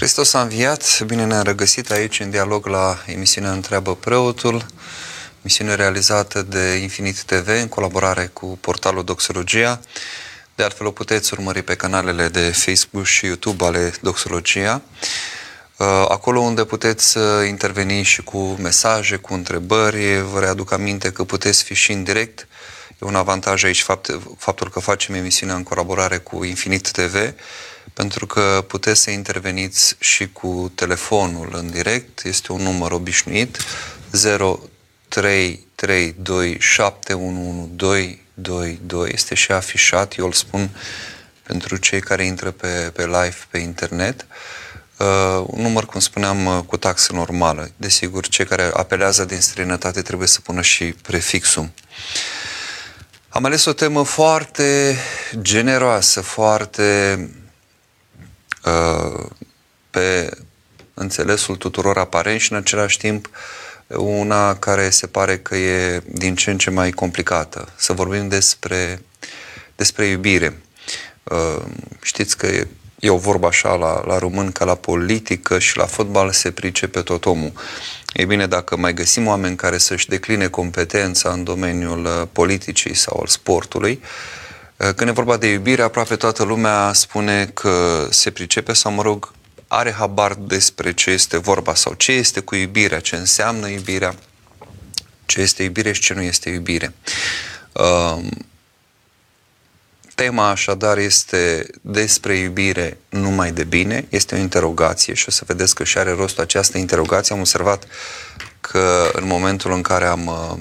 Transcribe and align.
Hristos 0.00 0.34
a 0.34 0.40
înviat, 0.40 1.02
bine 1.02 1.24
ne-am 1.24 1.42
regăsit 1.42 1.90
aici 1.90 2.20
în 2.20 2.30
dialog 2.30 2.66
la 2.66 2.98
emisiunea 3.06 3.52
Întreabă 3.52 3.94
Preotul, 3.94 4.66
misiune 5.42 5.74
realizată 5.74 6.42
de 6.42 6.74
Infinit 6.74 7.22
TV 7.22 7.48
în 7.48 7.68
colaborare 7.68 8.30
cu 8.32 8.58
portalul 8.60 9.04
Doxologia. 9.04 9.80
De 10.54 10.62
altfel 10.62 10.86
o 10.86 10.90
puteți 10.90 11.32
urmări 11.32 11.62
pe 11.62 11.74
canalele 11.74 12.28
de 12.28 12.50
Facebook 12.50 13.04
și 13.04 13.26
YouTube 13.26 13.64
ale 13.64 13.92
Doxologia. 14.00 14.82
Uh, 15.76 15.86
acolo 16.08 16.40
unde 16.40 16.64
puteți 16.64 17.18
interveni 17.48 18.02
și 18.02 18.22
cu 18.22 18.38
mesaje, 18.38 19.16
cu 19.16 19.34
întrebări, 19.34 20.20
vă 20.20 20.40
readuc 20.40 20.72
aminte 20.72 21.12
că 21.12 21.24
puteți 21.24 21.62
fi 21.62 21.74
și 21.74 21.92
în 21.92 22.02
direct. 22.02 22.48
E 22.88 23.06
un 23.06 23.14
avantaj 23.14 23.64
aici 23.64 23.84
faptul 24.36 24.70
că 24.72 24.80
facem 24.80 25.14
emisiunea 25.14 25.54
în 25.54 25.62
colaborare 25.62 26.18
cu 26.18 26.44
Infinit 26.44 26.90
TV 26.90 27.34
pentru 28.00 28.26
că 28.26 28.64
puteți 28.66 29.00
să 29.00 29.10
interveniți 29.10 29.96
și 29.98 30.28
cu 30.32 30.72
telefonul 30.74 31.48
în 31.52 31.70
direct. 31.70 32.24
Este 32.24 32.52
un 32.52 32.62
număr 32.62 32.92
obișnuit 32.92 33.58
0332711222. 35.08 35.12
Este 39.06 39.34
și 39.34 39.52
afișat, 39.52 40.16
eu 40.16 40.26
îl 40.26 40.32
spun 40.32 40.70
pentru 41.42 41.76
cei 41.76 42.00
care 42.00 42.24
intră 42.24 42.50
pe, 42.50 42.90
pe 42.94 43.02
live 43.06 43.36
pe 43.50 43.58
internet. 43.58 44.26
Uh, 44.96 45.44
un 45.46 45.62
număr, 45.62 45.86
cum 45.86 46.00
spuneam, 46.00 46.46
uh, 46.46 46.58
cu 46.66 46.76
taxă 46.76 47.12
normală. 47.12 47.70
Desigur, 47.76 48.28
cei 48.28 48.46
care 48.46 48.70
apelează 48.72 49.24
din 49.24 49.40
străinătate 49.40 50.02
trebuie 50.02 50.28
să 50.28 50.40
pună 50.40 50.62
și 50.62 50.84
prefixul. 50.84 51.70
Am 53.28 53.44
ales 53.44 53.64
o 53.64 53.72
temă 53.72 54.02
foarte 54.02 54.96
generoasă, 55.42 56.20
foarte 56.20 57.18
Uh, 57.24 57.39
pe 59.90 60.30
înțelesul 60.94 61.56
tuturor 61.56 61.98
aparent 61.98 62.40
și 62.40 62.52
în 62.52 62.58
același 62.58 62.98
timp 62.98 63.30
una 63.86 64.56
care 64.56 64.90
se 64.90 65.06
pare 65.06 65.38
că 65.38 65.56
e 65.56 66.02
din 66.06 66.34
ce 66.34 66.50
în 66.50 66.58
ce 66.58 66.70
mai 66.70 66.90
complicată. 66.90 67.68
Să 67.76 67.92
vorbim 67.92 68.28
despre, 68.28 69.02
despre 69.76 70.06
iubire. 70.06 70.60
Uh, 71.22 71.62
știți 72.02 72.36
că 72.36 72.46
e, 72.46 72.66
e 72.98 73.10
o 73.10 73.16
vorbă 73.16 73.46
așa 73.46 73.74
la, 73.74 74.04
la 74.06 74.18
român 74.18 74.52
ca 74.52 74.64
la 74.64 74.74
politică 74.74 75.58
și 75.58 75.76
la 75.76 75.86
fotbal 75.86 76.32
se 76.32 76.50
pricepe 76.50 77.00
tot 77.00 77.24
omul. 77.24 77.52
E 78.12 78.24
bine, 78.24 78.46
dacă 78.46 78.76
mai 78.76 78.94
găsim 78.94 79.26
oameni 79.26 79.56
care 79.56 79.78
să-și 79.78 80.08
decline 80.08 80.48
competența 80.48 81.30
în 81.30 81.44
domeniul 81.44 82.04
uh, 82.04 82.22
politicii 82.32 82.94
sau 82.94 83.18
al 83.20 83.26
sportului, 83.26 84.00
Eh, 84.02 84.39
când 84.80 85.08
e 85.08 85.12
vorba 85.12 85.36
de 85.36 85.46
iubire, 85.46 85.82
aproape 85.82 86.16
toată 86.16 86.42
lumea 86.42 86.92
spune 86.92 87.46
că 87.46 88.06
se 88.10 88.30
pricepe 88.30 88.72
sau, 88.72 88.92
mă 88.92 89.02
rog, 89.02 89.32
are 89.66 89.92
habar 89.92 90.34
despre 90.34 90.92
ce 90.92 91.10
este 91.10 91.38
vorba 91.38 91.74
sau 91.74 91.94
ce 91.94 92.12
este 92.12 92.40
cu 92.40 92.54
iubirea, 92.54 93.00
ce 93.00 93.16
înseamnă 93.16 93.68
iubirea, 93.68 94.14
ce 95.26 95.40
este 95.40 95.62
iubire 95.62 95.92
și 95.92 96.00
ce 96.00 96.14
nu 96.14 96.22
este 96.22 96.48
iubire. 96.48 96.94
Ehm, 97.72 98.46
tema 100.14 100.48
așadar 100.48 100.98
este 100.98 101.66
despre 101.80 102.36
iubire 102.36 102.98
numai 103.08 103.52
de 103.52 103.64
bine, 103.64 104.06
este 104.08 104.34
o 104.34 104.38
interogație 104.38 105.14
și 105.14 105.24
o 105.28 105.30
să 105.30 105.42
vedeți 105.46 105.74
că 105.74 105.84
și 105.84 105.98
are 105.98 106.10
rostul 106.12 106.42
această 106.42 106.78
interogație. 106.78 107.34
Am 107.34 107.40
observat 107.40 107.84
că 108.60 109.10
în 109.12 109.26
momentul 109.26 109.72
în 109.72 109.82
care 109.82 110.06
am 110.06 110.26
uh, 110.26 110.58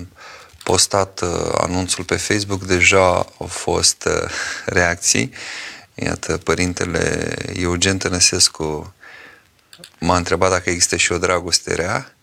postat 0.70 1.22
uh, 1.22 1.52
anunțul 1.58 2.04
pe 2.04 2.16
Facebook, 2.16 2.66
deja 2.66 3.08
au 3.14 3.46
fost 3.48 4.04
uh, 4.06 4.30
reacții. 4.66 5.34
Iată, 5.96 6.38
părintele 6.38 7.34
Eugen 7.54 7.98
Tănăsescu 7.98 8.94
m-a 10.00 10.18
întrebat 10.18 10.50
dacă 10.50 10.70
există 10.70 10.96
și 10.96 11.12
o 11.12 11.18
dragoste 11.18 11.74
rea 11.74 12.14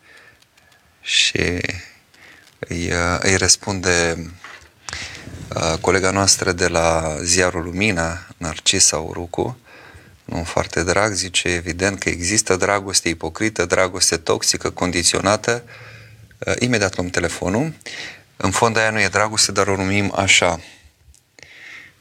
și 1.01 1.39
îi, 2.59 2.93
uh, 2.93 3.19
îi 3.19 3.37
răspunde 3.37 4.27
uh, 5.55 5.79
colega 5.81 6.11
noastră 6.11 6.53
de 6.53 6.69
la 6.69 7.17
ziarul 7.23 7.65
Lumina, 7.65 8.27
Narcisa 8.37 8.99
Urucu, 8.99 9.59
nu 10.25 10.45
foarte 10.45 10.83
drag, 10.83 11.13
zice 11.13 11.49
evident 11.49 11.99
că 11.99 12.09
există 12.09 12.57
dragoste 12.57 13.09
ipocrită, 13.09 13.65
dragoste 13.65 14.17
toxică, 14.17 14.71
condiționată. 14.71 15.63
Uh, 16.39 16.55
imediat 16.59 16.97
luăm 16.97 17.09
telefonul 17.09 17.73
în 18.37 18.51
fond 18.51 18.77
aia 18.77 18.91
nu 18.91 19.01
e 19.01 19.09
dragoste, 19.09 19.53
dar 19.53 19.67
o 19.67 19.77
numim 19.77 20.13
așa. 20.17 20.61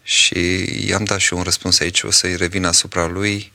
Și 0.04 0.66
i-am 0.88 1.04
dat 1.04 1.20
și 1.20 1.34
un 1.34 1.42
răspuns 1.42 1.80
aici, 1.80 2.04
o 2.04 2.12
să-i 2.12 2.36
revin 2.36 2.66
asupra 2.66 3.06
lui. 3.06 3.54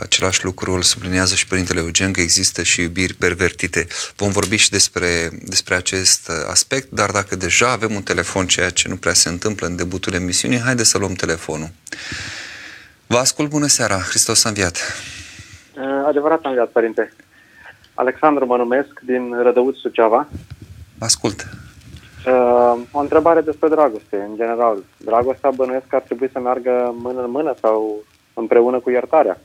Același 0.00 0.44
lucru 0.44 0.72
îl 0.72 0.82
sublinează 0.82 1.34
și 1.34 1.46
Părintele 1.46 1.80
Eugen, 1.80 2.12
că 2.12 2.20
există 2.20 2.62
și 2.62 2.80
iubiri 2.80 3.14
pervertite. 3.14 3.86
Vom 4.16 4.30
vorbi 4.30 4.56
și 4.56 4.70
despre, 4.70 5.30
despre 5.42 5.74
acest 5.74 6.30
aspect, 6.48 6.90
dar 6.90 7.10
dacă 7.10 7.36
deja 7.36 7.70
avem 7.70 7.94
un 7.94 8.02
telefon, 8.02 8.46
ceea 8.46 8.70
ce 8.70 8.88
nu 8.88 8.96
prea 8.96 9.12
se 9.12 9.28
întâmplă 9.28 9.66
în 9.66 9.76
debutul 9.76 10.12
emisiunii, 10.12 10.60
haide 10.60 10.82
să 10.82 10.98
luăm 10.98 11.12
telefonul. 11.12 11.70
Vă 13.06 13.18
ascult, 13.18 13.48
bună 13.48 13.66
seara, 13.66 13.98
Hristos 13.98 14.44
a 14.44 14.48
înviat. 14.48 14.78
Adevărat 16.06 16.44
a 16.44 16.48
înviat, 16.48 16.70
Părinte. 16.70 17.12
Alexandru 17.94 18.46
mă 18.46 18.56
numesc, 18.56 19.00
din 19.02 19.42
Rădăuț, 19.42 19.76
Suceava. 19.76 20.28
Ascult. 20.98 21.48
Uh, 22.26 22.82
o 22.92 22.98
întrebare 22.98 23.40
despre 23.40 23.68
dragoste, 23.68 24.16
în 24.28 24.36
general. 24.36 24.78
Dragostea 24.96 25.50
bănuiesc 25.50 25.86
că 25.86 25.96
ar 25.96 26.02
trebui 26.02 26.30
să 26.32 26.38
meargă 26.38 26.94
mână 26.98 27.22
în 27.22 27.30
mână 27.30 27.54
sau 27.60 28.02
împreună 28.34 28.80
cu 28.80 28.90
iertarea. 28.90 29.40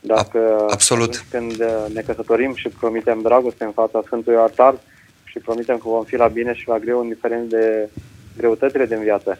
Dacă 0.00 0.66
Absolut. 0.70 1.24
când 1.30 1.64
ne 1.92 2.00
căsătorim 2.00 2.54
și 2.54 2.68
promitem 2.68 3.20
dragoste 3.22 3.64
în 3.64 3.72
fața 3.72 4.02
Sfântului 4.04 4.38
Altar 4.38 4.74
și 5.24 5.38
promitem 5.38 5.76
că 5.76 5.88
vom 5.88 6.04
fi 6.04 6.16
la 6.16 6.28
bine 6.28 6.54
și 6.54 6.68
la 6.68 6.78
greu, 6.78 7.02
indiferent 7.02 7.48
de 7.48 7.88
greutățile 8.36 8.86
din 8.86 9.00
viață. 9.00 9.38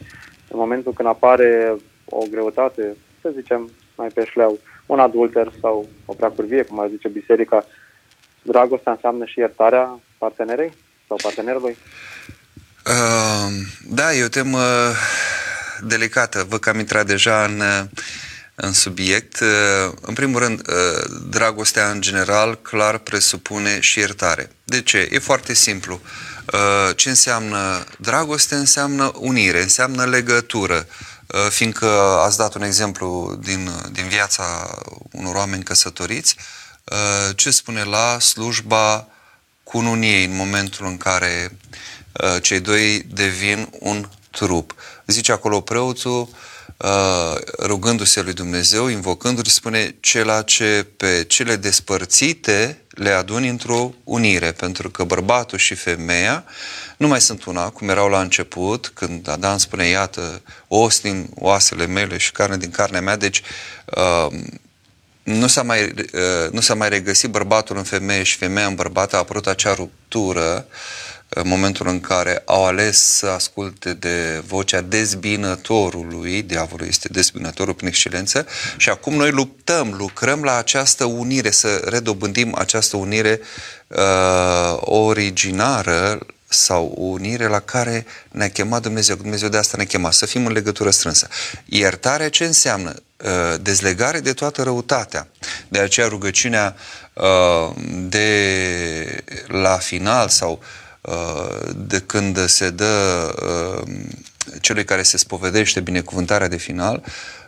În 0.49 0.59
momentul 0.59 0.93
când 0.93 1.07
apare 1.07 1.75
o 2.09 2.23
greutate, 2.31 2.95
să 3.21 3.31
zicem, 3.35 3.69
mai 3.95 4.07
pe 4.07 4.25
șleau, 4.25 4.59
un 4.85 4.99
adulter 4.99 5.51
sau 5.61 5.85
o 6.05 6.13
preacurvie, 6.13 6.63
cum 6.63 6.79
ar 6.79 6.87
zice 6.87 7.07
biserica, 7.07 7.65
dragostea 8.41 8.91
înseamnă 8.91 9.25
și 9.25 9.39
iertarea 9.39 9.99
partenerei 10.17 10.71
sau 11.07 11.17
partenerului? 11.21 11.77
Uh, 12.85 13.51
da, 13.83 14.13
e 14.13 14.23
o 14.23 14.27
temă 14.27 14.93
delicată. 15.81 16.45
Văd 16.49 16.59
că 16.59 16.69
am 16.69 16.79
intrat 16.79 17.05
deja 17.05 17.43
în, 17.43 17.63
în 18.55 18.73
subiect. 18.73 19.39
Uh, 19.39 19.93
în 20.01 20.13
primul 20.13 20.39
rând, 20.39 20.59
uh, 20.67 21.19
dragostea 21.29 21.89
în 21.89 22.01
general 22.01 22.61
clar 22.61 22.97
presupune 22.97 23.79
și 23.79 23.99
iertare. 23.99 24.51
De 24.63 24.81
ce? 24.81 25.09
E 25.11 25.19
foarte 25.19 25.53
simplu. 25.53 26.01
Uh, 26.53 26.95
ce 26.95 27.09
înseamnă 27.09 27.83
dragoste? 27.97 28.55
Înseamnă 28.55 29.11
unire, 29.15 29.61
înseamnă 29.61 30.05
legătură. 30.05 30.87
Fiindcă 31.49 31.87
ați 32.25 32.37
dat 32.37 32.53
un 32.53 32.61
exemplu 32.61 33.39
din, 33.43 33.71
din 33.91 34.07
viața 34.07 34.77
unor 35.11 35.35
oameni 35.35 35.63
căsătoriți, 35.63 36.35
ce 37.35 37.51
spune 37.51 37.83
la 37.83 38.19
slujba 38.19 39.07
cununiei 39.63 40.25
în 40.25 40.35
momentul 40.35 40.85
în 40.85 40.97
care 40.97 41.51
uh, 41.51 41.71
cei 42.41 42.59
doi 42.59 43.05
devin 43.13 43.69
un 43.79 44.09
trup. 44.31 44.75
Zice 45.05 45.31
acolo 45.31 45.61
preotul, 45.61 46.29
uh, 46.77 47.35
rugându-se 47.59 48.21
lui 48.21 48.33
Dumnezeu, 48.33 48.87
invocându-l, 48.87 49.45
spune 49.45 49.95
cela 49.99 50.41
ce 50.41 50.87
pe 50.97 51.23
cele 51.27 51.55
despărțite 51.55 52.81
le 52.89 53.09
aduni 53.09 53.49
într-o 53.49 53.93
unire, 54.03 54.51
pentru 54.51 54.89
că 54.89 55.03
bărbatul 55.03 55.57
și 55.57 55.75
femeia 55.75 56.45
nu 56.97 57.07
mai 57.07 57.21
sunt 57.21 57.43
una, 57.43 57.69
cum 57.69 57.89
erau 57.89 58.09
la 58.09 58.21
început, 58.21 58.91
când 58.93 59.29
Adam 59.29 59.57
spune, 59.57 59.87
iată, 59.87 60.41
os 60.67 60.99
din 61.01 61.29
oasele 61.35 61.85
mele 61.85 62.17
și 62.17 62.31
carne 62.31 62.57
din 62.57 62.71
carnea 62.71 63.01
mea, 63.01 63.15
deci 63.15 63.41
uh, 63.85 64.39
nu 65.23 65.47
s-a 65.47 65.63
mai, 65.63 65.83
uh, 65.83 66.51
nu 66.51 66.59
s-a 66.59 66.73
mai 66.73 66.89
regăsit 66.89 67.29
bărbatul 67.29 67.77
în 67.77 67.83
femeie 67.83 68.23
și 68.23 68.37
femeia 68.37 68.67
în 68.67 68.75
bărbat, 68.75 69.13
a 69.13 69.17
apărut 69.17 69.47
acea 69.47 69.73
ruptură 69.73 70.67
în 71.33 71.47
momentul 71.47 71.87
în 71.87 71.99
care 71.99 72.41
au 72.45 72.65
ales 72.65 73.03
să 73.03 73.25
asculte 73.25 73.93
de 73.93 74.43
vocea 74.47 74.81
dezbinătorului, 74.81 76.41
diavolul 76.41 76.87
este 76.87 77.07
dezbinătorul 77.11 77.73
prin 77.73 77.87
excelență, 77.87 78.45
și 78.77 78.89
acum 78.89 79.13
noi 79.13 79.31
luptăm, 79.31 79.93
lucrăm 79.97 80.43
la 80.43 80.57
această 80.57 81.05
unire, 81.05 81.51
să 81.51 81.81
redobândim 81.85 82.55
această 82.57 82.97
unire 82.97 83.39
uh, 83.87 84.77
originară 84.79 86.19
sau 86.47 86.95
o 86.97 87.03
unire 87.03 87.47
la 87.47 87.59
care 87.59 88.05
ne-a 88.31 88.49
chemat 88.49 88.81
Dumnezeu. 88.81 89.15
Dumnezeu 89.15 89.49
de 89.49 89.57
asta 89.57 89.77
ne-a 89.77 89.85
chemat, 89.85 90.13
să 90.13 90.25
fim 90.25 90.45
în 90.45 90.51
legătură 90.51 90.89
strânsă. 90.89 91.27
Iertare 91.65 92.29
ce 92.29 92.45
înseamnă? 92.45 92.93
Uh, 93.17 93.59
dezlegare 93.61 94.19
de 94.19 94.33
toată 94.33 94.63
răutatea. 94.63 95.27
De 95.67 95.79
aceea 95.79 96.07
rugăciunea 96.07 96.75
uh, 97.13 97.75
de 98.09 99.23
la 99.47 99.77
final 99.77 100.29
sau 100.29 100.51
uh, 100.51 100.80
de 101.75 101.99
când 101.99 102.45
se 102.45 102.69
dă 102.69 103.33
celui 104.61 104.83
care 104.83 105.01
se 105.01 105.17
spovedește 105.17 105.79
binecuvântarea 105.79 106.47
de 106.47 106.57
final, 106.57 107.03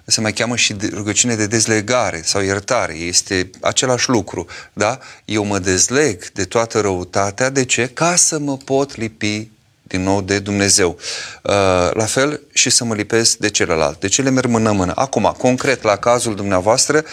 se 0.05 0.21
mai 0.21 0.33
cheamă 0.33 0.55
și 0.55 0.75
rugăciune 0.93 1.35
de 1.35 1.47
dezlegare 1.47 2.21
sau 2.23 2.41
iertare. 2.41 2.93
Este 2.93 3.49
același 3.61 4.09
lucru, 4.09 4.45
da? 4.73 4.99
Eu 5.25 5.43
mă 5.43 5.59
dezleg 5.59 6.31
de 6.31 6.43
toată 6.43 6.79
răutatea. 6.79 7.49
De 7.49 7.65
ce? 7.65 7.87
Ca 7.87 8.15
să 8.15 8.39
mă 8.39 8.57
pot 8.57 8.95
lipi 8.95 9.49
din 9.81 10.03
nou 10.03 10.21
de 10.21 10.39
Dumnezeu. 10.39 10.97
Uh, 11.43 11.53
la 11.93 12.05
fel 12.05 12.41
și 12.53 12.69
să 12.69 12.83
mă 12.83 12.95
lipesc 12.95 13.37
de 13.37 13.49
celălalt. 13.49 13.99
De 13.99 14.07
ce 14.07 14.21
le 14.21 14.29
merg 14.29 14.49
mână-mână? 14.49 14.91
Acum, 14.95 15.35
concret, 15.37 15.83
la 15.83 15.95
cazul 15.95 16.35
dumneavoastră, 16.35 17.03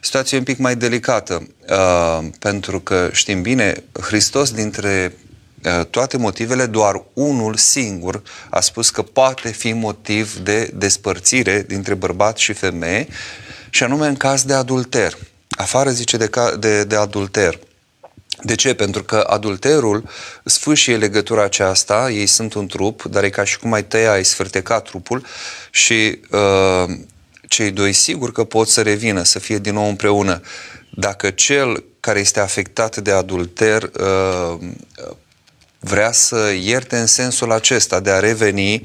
situația 0.00 0.36
e 0.36 0.40
un 0.40 0.46
pic 0.46 0.58
mai 0.58 0.76
delicată, 0.76 1.46
uh, 1.68 2.28
pentru 2.38 2.80
că 2.80 3.08
știm 3.12 3.42
bine, 3.42 3.82
Hristos 4.00 4.50
dintre 4.50 5.12
uh, 5.12 5.25
toate 5.90 6.16
motivele, 6.16 6.66
doar 6.66 7.02
unul 7.12 7.56
singur 7.56 8.22
a 8.50 8.60
spus 8.60 8.90
că 8.90 9.02
poate 9.02 9.48
fi 9.48 9.72
motiv 9.72 10.36
de 10.36 10.70
despărțire 10.74 11.62
dintre 11.62 11.94
bărbat 11.94 12.36
și 12.36 12.52
femeie, 12.52 13.08
și 13.70 13.82
anume 13.82 14.06
în 14.06 14.16
caz 14.16 14.42
de 14.42 14.52
adulter. 14.52 15.18
Afară 15.48 15.90
zice 15.90 16.16
de, 16.16 16.30
de, 16.58 16.84
de 16.84 16.96
adulter. 16.96 17.58
De 18.42 18.54
ce? 18.54 18.74
Pentru 18.74 19.02
că 19.02 19.16
adulterul 19.26 20.08
sfâșie 20.44 20.96
legătura 20.96 21.42
aceasta, 21.42 22.10
ei 22.10 22.26
sunt 22.26 22.54
un 22.54 22.66
trup, 22.66 23.02
dar 23.02 23.24
e 23.24 23.30
ca 23.30 23.44
și 23.44 23.58
cum 23.58 23.72
ai 23.72 23.84
tăia, 23.84 24.12
ai 24.12 24.24
sfârteca 24.24 24.80
trupul 24.80 25.24
și 25.70 26.20
uh, 26.30 26.96
cei 27.48 27.70
doi 27.70 27.92
sigur 27.92 28.32
că 28.32 28.44
pot 28.44 28.68
să 28.68 28.82
revină, 28.82 29.22
să 29.22 29.38
fie 29.38 29.58
din 29.58 29.74
nou 29.74 29.88
împreună. 29.88 30.40
Dacă 30.90 31.30
cel 31.30 31.84
care 32.00 32.18
este 32.18 32.40
afectat 32.40 32.96
de 32.96 33.10
adulter 33.10 33.82
uh, 33.82 34.58
vrea 35.86 36.12
să 36.12 36.52
ierte 36.62 36.96
în 36.96 37.06
sensul 37.06 37.52
acesta 37.52 38.00
de 38.00 38.10
a 38.10 38.18
reveni 38.18 38.82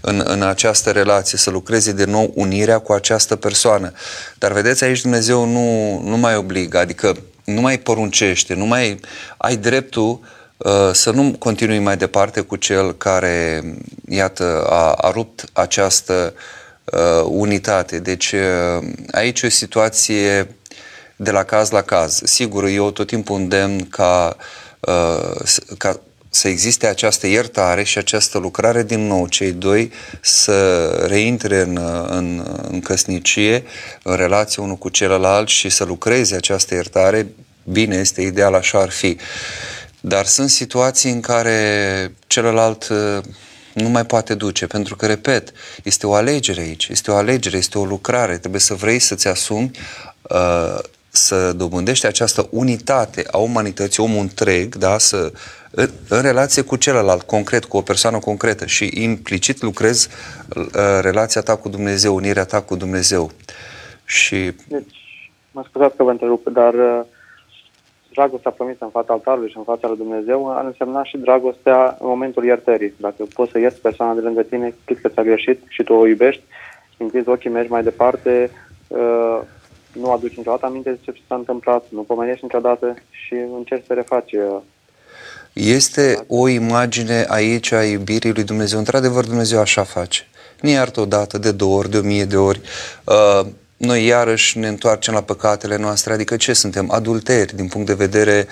în, 0.00 0.22
în 0.24 0.42
această 0.42 0.90
relație, 0.90 1.38
să 1.38 1.50
lucreze 1.50 1.92
de 1.92 2.04
nou 2.04 2.32
unirea 2.34 2.78
cu 2.78 2.92
această 2.92 3.36
persoană. 3.36 3.92
Dar 4.38 4.52
vedeți, 4.52 4.84
aici 4.84 5.00
Dumnezeu 5.00 5.44
nu, 5.44 6.00
nu 6.04 6.16
mai 6.16 6.36
obligă, 6.36 6.78
adică 6.78 7.16
nu 7.44 7.60
mai 7.60 7.78
poruncește, 7.78 8.54
nu 8.54 8.66
mai 8.66 9.00
ai 9.36 9.56
dreptul 9.56 10.20
uh, 10.56 10.90
să 10.92 11.10
nu 11.10 11.34
continui 11.38 11.78
mai 11.78 11.96
departe 11.96 12.40
cu 12.40 12.56
cel 12.56 12.92
care, 12.92 13.62
iată, 14.08 14.66
a, 14.68 14.92
a 14.92 15.10
rupt 15.10 15.44
această 15.52 16.34
uh, 16.84 17.24
unitate. 17.28 17.98
Deci 17.98 18.32
uh, 18.32 18.88
aici 19.10 19.42
e 19.42 19.46
o 19.46 19.50
situație 19.50 20.56
de 21.16 21.30
la 21.30 21.42
caz 21.42 21.70
la 21.70 21.82
caz. 21.82 22.20
Sigur, 22.24 22.64
eu 22.64 22.90
tot 22.90 23.06
timpul 23.06 23.36
îndemn 23.36 23.88
ca, 23.88 24.36
uh, 24.80 25.48
ca 25.78 26.00
să 26.34 26.48
existe 26.48 26.86
această 26.86 27.26
iertare 27.26 27.82
și 27.82 27.98
această 27.98 28.38
lucrare 28.38 28.82
din 28.82 29.06
nou, 29.06 29.26
cei 29.26 29.52
doi 29.52 29.92
să 30.20 30.88
reintre 31.08 31.60
în, 31.60 31.78
în, 32.08 32.58
în 32.70 32.80
căsnicie, 32.80 33.64
în 34.02 34.16
relație 34.16 34.62
unul 34.62 34.76
cu 34.76 34.88
celălalt 34.88 35.48
și 35.48 35.68
să 35.68 35.84
lucreze 35.84 36.36
această 36.36 36.74
iertare, 36.74 37.26
bine, 37.64 37.96
este 37.96 38.22
ideal, 38.22 38.54
așa 38.54 38.78
ar 38.78 38.90
fi. 38.90 39.16
Dar 40.00 40.26
sunt 40.26 40.50
situații 40.50 41.10
în 41.10 41.20
care 41.20 42.12
celălalt 42.26 42.88
uh, 42.88 43.24
nu 43.72 43.88
mai 43.88 44.06
poate 44.06 44.34
duce, 44.34 44.66
pentru 44.66 44.96
că, 44.96 45.06
repet, 45.06 45.52
este 45.82 46.06
o 46.06 46.14
alegere 46.14 46.60
aici, 46.60 46.88
este 46.88 47.10
o 47.10 47.14
alegere, 47.14 47.56
este 47.56 47.78
o 47.78 47.84
lucrare, 47.84 48.38
trebuie 48.38 48.60
să 48.60 48.74
vrei 48.74 48.98
să-ți 48.98 49.28
asumi 49.28 49.70
uh, 50.22 50.78
să 51.16 51.52
dobândești 51.52 52.06
această 52.06 52.48
unitate 52.50 53.24
a 53.30 53.36
umanității, 53.36 54.02
omul 54.02 54.20
întreg, 54.20 54.74
da, 54.74 54.98
să 54.98 55.32
în, 55.70 55.88
în 56.08 56.22
relație 56.22 56.62
cu 56.62 56.76
celălalt, 56.76 57.22
concret, 57.22 57.64
cu 57.64 57.76
o 57.76 57.80
persoană 57.80 58.18
concretă 58.18 58.66
și 58.66 58.90
implicit 59.02 59.62
lucrezi 59.62 60.08
uh, 60.56 60.62
relația 61.00 61.40
ta 61.40 61.56
cu 61.56 61.68
Dumnezeu, 61.68 62.14
unirea 62.14 62.44
ta 62.44 62.62
cu 62.62 62.76
Dumnezeu. 62.76 63.30
Și... 64.04 64.52
Deci, 64.68 65.30
mă 65.50 65.64
scuzați 65.68 65.96
că 65.96 66.02
vă 66.02 66.10
întrerup, 66.10 66.48
dar 66.48 66.74
uh, 66.74 67.00
dragostea 68.12 68.50
promisă 68.50 68.84
în 68.84 68.90
fața 68.90 69.12
altarului 69.12 69.50
și 69.50 69.56
în 69.56 69.64
fața 69.64 69.88
lui 69.88 69.96
Dumnezeu 69.96 70.56
ar 70.56 70.64
însemna 70.64 71.04
și 71.04 71.16
dragostea 71.16 71.96
în 72.00 72.08
momentul 72.08 72.44
iertării. 72.44 72.94
Dacă 72.96 73.24
poți 73.34 73.50
să 73.50 73.58
ierți 73.58 73.80
persoana 73.80 74.14
de 74.14 74.20
lângă 74.20 74.42
tine, 74.42 74.74
cât 74.84 75.00
că 75.00 75.08
ți-a 75.08 75.22
greșit 75.22 75.62
și 75.68 75.82
tu 75.82 75.92
o 75.92 76.06
iubești, 76.06 76.42
închizi 76.96 77.28
ochii, 77.28 77.50
mergi 77.50 77.70
mai 77.70 77.82
departe, 77.82 78.50
uh, 78.88 79.40
nu 79.94 80.12
aduci 80.12 80.36
niciodată 80.36 80.66
aminte 80.66 80.90
de 80.90 80.98
ce 81.00 81.20
s-a 81.28 81.34
întâmplat, 81.34 81.84
nu 81.88 82.02
pomenești 82.02 82.44
niciodată 82.44 82.94
și 83.10 83.34
încerci 83.56 83.86
să 83.86 83.92
refaci 83.92 84.32
uh, 84.32 84.60
este 85.54 86.24
o 86.26 86.48
imagine 86.48 87.24
aici 87.28 87.72
a 87.72 87.84
iubirii 87.84 88.32
lui 88.32 88.44
Dumnezeu. 88.44 88.78
Într-adevăr, 88.78 89.24
Dumnezeu 89.24 89.60
așa 89.60 89.82
face. 89.82 90.26
Nu 90.60 90.68
iartă 90.68 91.00
o 91.00 91.04
dată, 91.04 91.38
de 91.38 91.52
două 91.52 91.78
ori, 91.78 91.90
de 91.90 91.96
o 91.98 92.02
mie 92.02 92.24
de 92.24 92.36
ori. 92.36 92.60
Uh, 93.04 93.46
noi 93.76 94.04
iarăși 94.04 94.58
ne 94.58 94.68
întoarcem 94.68 95.14
la 95.14 95.22
păcatele 95.22 95.76
noastre, 95.76 96.12
adică 96.12 96.36
ce 96.36 96.52
suntem? 96.52 96.90
Adulteri 96.90 97.56
din 97.56 97.68
punct 97.68 97.86
de 97.86 97.94
vedere, 97.94 98.46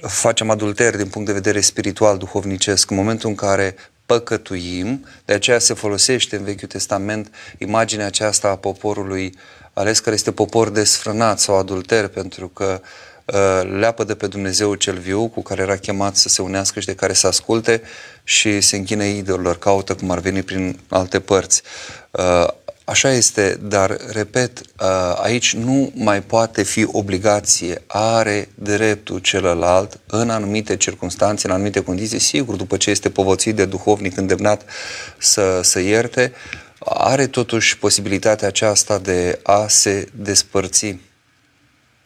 facem 0.00 0.50
adulteri 0.50 0.96
din 0.96 1.06
punct 1.08 1.26
de 1.26 1.32
vedere 1.32 1.60
spiritual, 1.60 2.18
duhovnicesc, 2.18 2.90
în 2.90 2.96
momentul 2.96 3.28
în 3.28 3.34
care 3.34 3.74
păcătuim, 4.06 5.06
de 5.24 5.32
aceea 5.32 5.58
se 5.58 5.74
folosește 5.74 6.36
în 6.36 6.44
Vechiul 6.44 6.68
Testament 6.68 7.30
imaginea 7.58 8.06
aceasta 8.06 8.48
a 8.48 8.56
poporului 8.56 9.34
ales 9.78 9.98
care 9.98 10.16
este 10.16 10.32
popor 10.32 10.68
desfrânat 10.68 11.38
sau 11.38 11.58
adulter, 11.58 12.08
pentru 12.08 12.48
că 12.48 12.80
uh, 12.82 12.88
Uh, 13.26 13.68
leapă 13.78 14.04
de 14.04 14.14
pe 14.14 14.26
Dumnezeu 14.26 14.74
cel 14.74 14.98
viu 14.98 15.28
cu 15.28 15.42
care 15.42 15.62
era 15.62 15.76
chemat 15.76 16.16
să 16.16 16.28
se 16.28 16.42
unească 16.42 16.80
și 16.80 16.86
de 16.86 16.94
care 16.94 17.12
să 17.12 17.26
asculte 17.26 17.82
și 18.24 18.60
se 18.60 18.76
închine 18.76 19.08
idolilor, 19.08 19.58
caută 19.58 19.94
cum 19.94 20.10
ar 20.10 20.18
veni 20.18 20.42
prin 20.42 20.78
alte 20.88 21.20
părți. 21.20 21.62
Uh, 22.10 22.46
așa 22.84 23.12
este, 23.12 23.58
dar, 23.62 23.96
repet, 24.12 24.58
uh, 24.58 25.20
aici 25.22 25.54
nu 25.54 25.92
mai 25.94 26.22
poate 26.22 26.62
fi 26.62 26.86
obligație. 26.92 27.82
Are 27.86 28.48
dreptul 28.54 29.18
celălalt 29.18 29.98
în 30.06 30.30
anumite 30.30 30.76
circunstanțe, 30.76 31.46
în 31.46 31.52
anumite 31.52 31.82
condiții, 31.82 32.18
sigur, 32.18 32.54
după 32.54 32.76
ce 32.76 32.90
este 32.90 33.10
povățuit 33.10 33.56
de 33.56 33.64
duhovnic 33.64 34.16
îndemnat 34.16 34.62
să, 35.18 35.60
să 35.62 35.80
ierte, 35.80 36.32
are 36.88 37.26
totuși 37.26 37.78
posibilitatea 37.78 38.48
aceasta 38.48 38.98
de 38.98 39.38
a 39.42 39.66
se 39.68 40.08
despărți. 40.12 40.98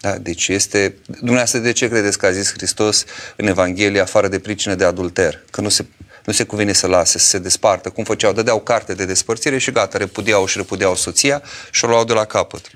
Da? 0.01 0.19
Deci 0.19 0.49
este... 0.49 0.95
Dumneavoastră, 1.07 1.59
de 1.59 1.73
ce 1.73 1.89
credeți 1.89 2.19
că 2.19 2.27
a 2.27 2.31
zis 2.31 2.53
Hristos 2.53 3.05
în 3.37 3.47
Evanghelie 3.47 4.01
afară 4.01 4.29
de 4.29 4.39
pricină 4.39 4.75
de 4.75 4.85
adulter? 4.85 5.43
Că 5.51 5.61
nu 5.61 5.69
se, 5.69 5.85
nu 6.25 6.33
se 6.33 6.45
cuvine 6.45 6.73
să 6.73 6.87
lase, 6.87 7.19
să 7.19 7.27
se 7.27 7.39
despartă. 7.39 7.91
Cum 7.91 8.05
făceau? 8.05 8.33
Dădeau 8.33 8.61
carte 8.61 8.95
de 8.95 9.05
despărțire 9.05 9.59
și 9.59 9.71
gata, 9.71 9.99
repudiau 9.99 10.47
și 10.47 10.57
repudiau 10.57 10.97
soția 10.97 11.43
și 11.71 11.85
o 11.85 11.89
luau 11.89 12.05
de 12.05 12.13
la 12.13 12.25
capăt. 12.25 12.71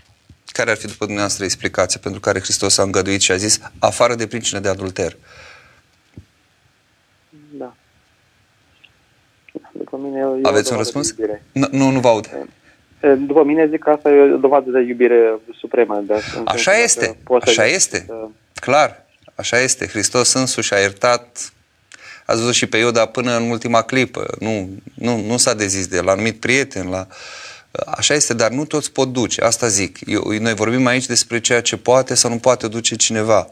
Care 0.47 0.71
ar 0.71 0.77
fi, 0.77 0.87
după 0.87 1.05
dumneavoastră, 1.05 1.45
explicația 1.45 2.01
pentru 2.03 2.21
care 2.21 2.41
Hristos 2.41 2.79
a 2.79 2.83
îngăduit 2.83 3.21
și 3.21 3.31
a 3.31 3.37
zis 3.37 3.59
afară 3.79 4.15
de 4.15 4.27
pricină 4.27 4.61
de 4.61 4.69
adulter? 4.69 5.11
Da. 5.11 5.19
După 9.95 10.07
mine, 10.07 10.19
eu 10.21 10.39
Aveți 10.43 10.73
un 10.73 10.79
răspuns? 10.79 11.15
Nu, 11.53 11.91
nu 11.91 12.01
vă 12.01 12.09
aud. 12.09 12.49
După 13.27 13.45
mine 13.45 13.69
zic 13.71 13.79
că 13.79 13.91
asta 13.91 14.11
e 14.11 14.33
o 14.33 14.37
dovadă 14.37 14.71
de 14.71 14.81
iubire 14.81 15.39
supremă. 15.59 16.03
De 16.07 16.15
așa 16.45 16.79
este, 16.83 17.17
așa 17.41 17.67
este, 17.67 18.05
să... 18.07 18.15
clar, 18.55 19.07
așa 19.35 19.61
este. 19.61 19.87
Hristos 19.87 20.33
însuși 20.33 20.75
a 20.75 20.79
iertat, 20.79 21.53
ați 22.27 22.39
văzut 22.39 22.55
și 22.55 22.67
pe 22.67 22.77
Ioda 22.77 23.07
până 23.07 23.37
în 23.37 23.51
ultima 23.51 23.83
clipă. 23.83 24.27
Nu, 24.39 24.69
nu, 24.95 25.21
nu 25.27 25.37
s-a 25.37 25.55
dezis 25.55 25.87
de 25.87 25.97
el, 25.97 26.05
l-a 26.05 26.15
numit 26.15 26.41
prieten, 26.41 26.89
la... 26.89 27.07
Așa 27.87 28.15
este, 28.15 28.35
dar 28.35 28.51
nu 28.51 28.65
toți 28.65 28.93
pot 28.93 29.13
duce, 29.13 29.43
asta 29.43 29.67
zic. 29.67 29.99
Eu, 30.07 30.23
noi 30.41 30.55
vorbim 30.55 30.87
aici 30.87 31.07
despre 31.07 31.41
ceea 31.41 31.61
ce 31.61 31.77
poate 31.77 32.15
sau 32.15 32.31
nu 32.31 32.39
poate 32.39 32.69
duce 32.69 32.97
cineva. 32.97 33.49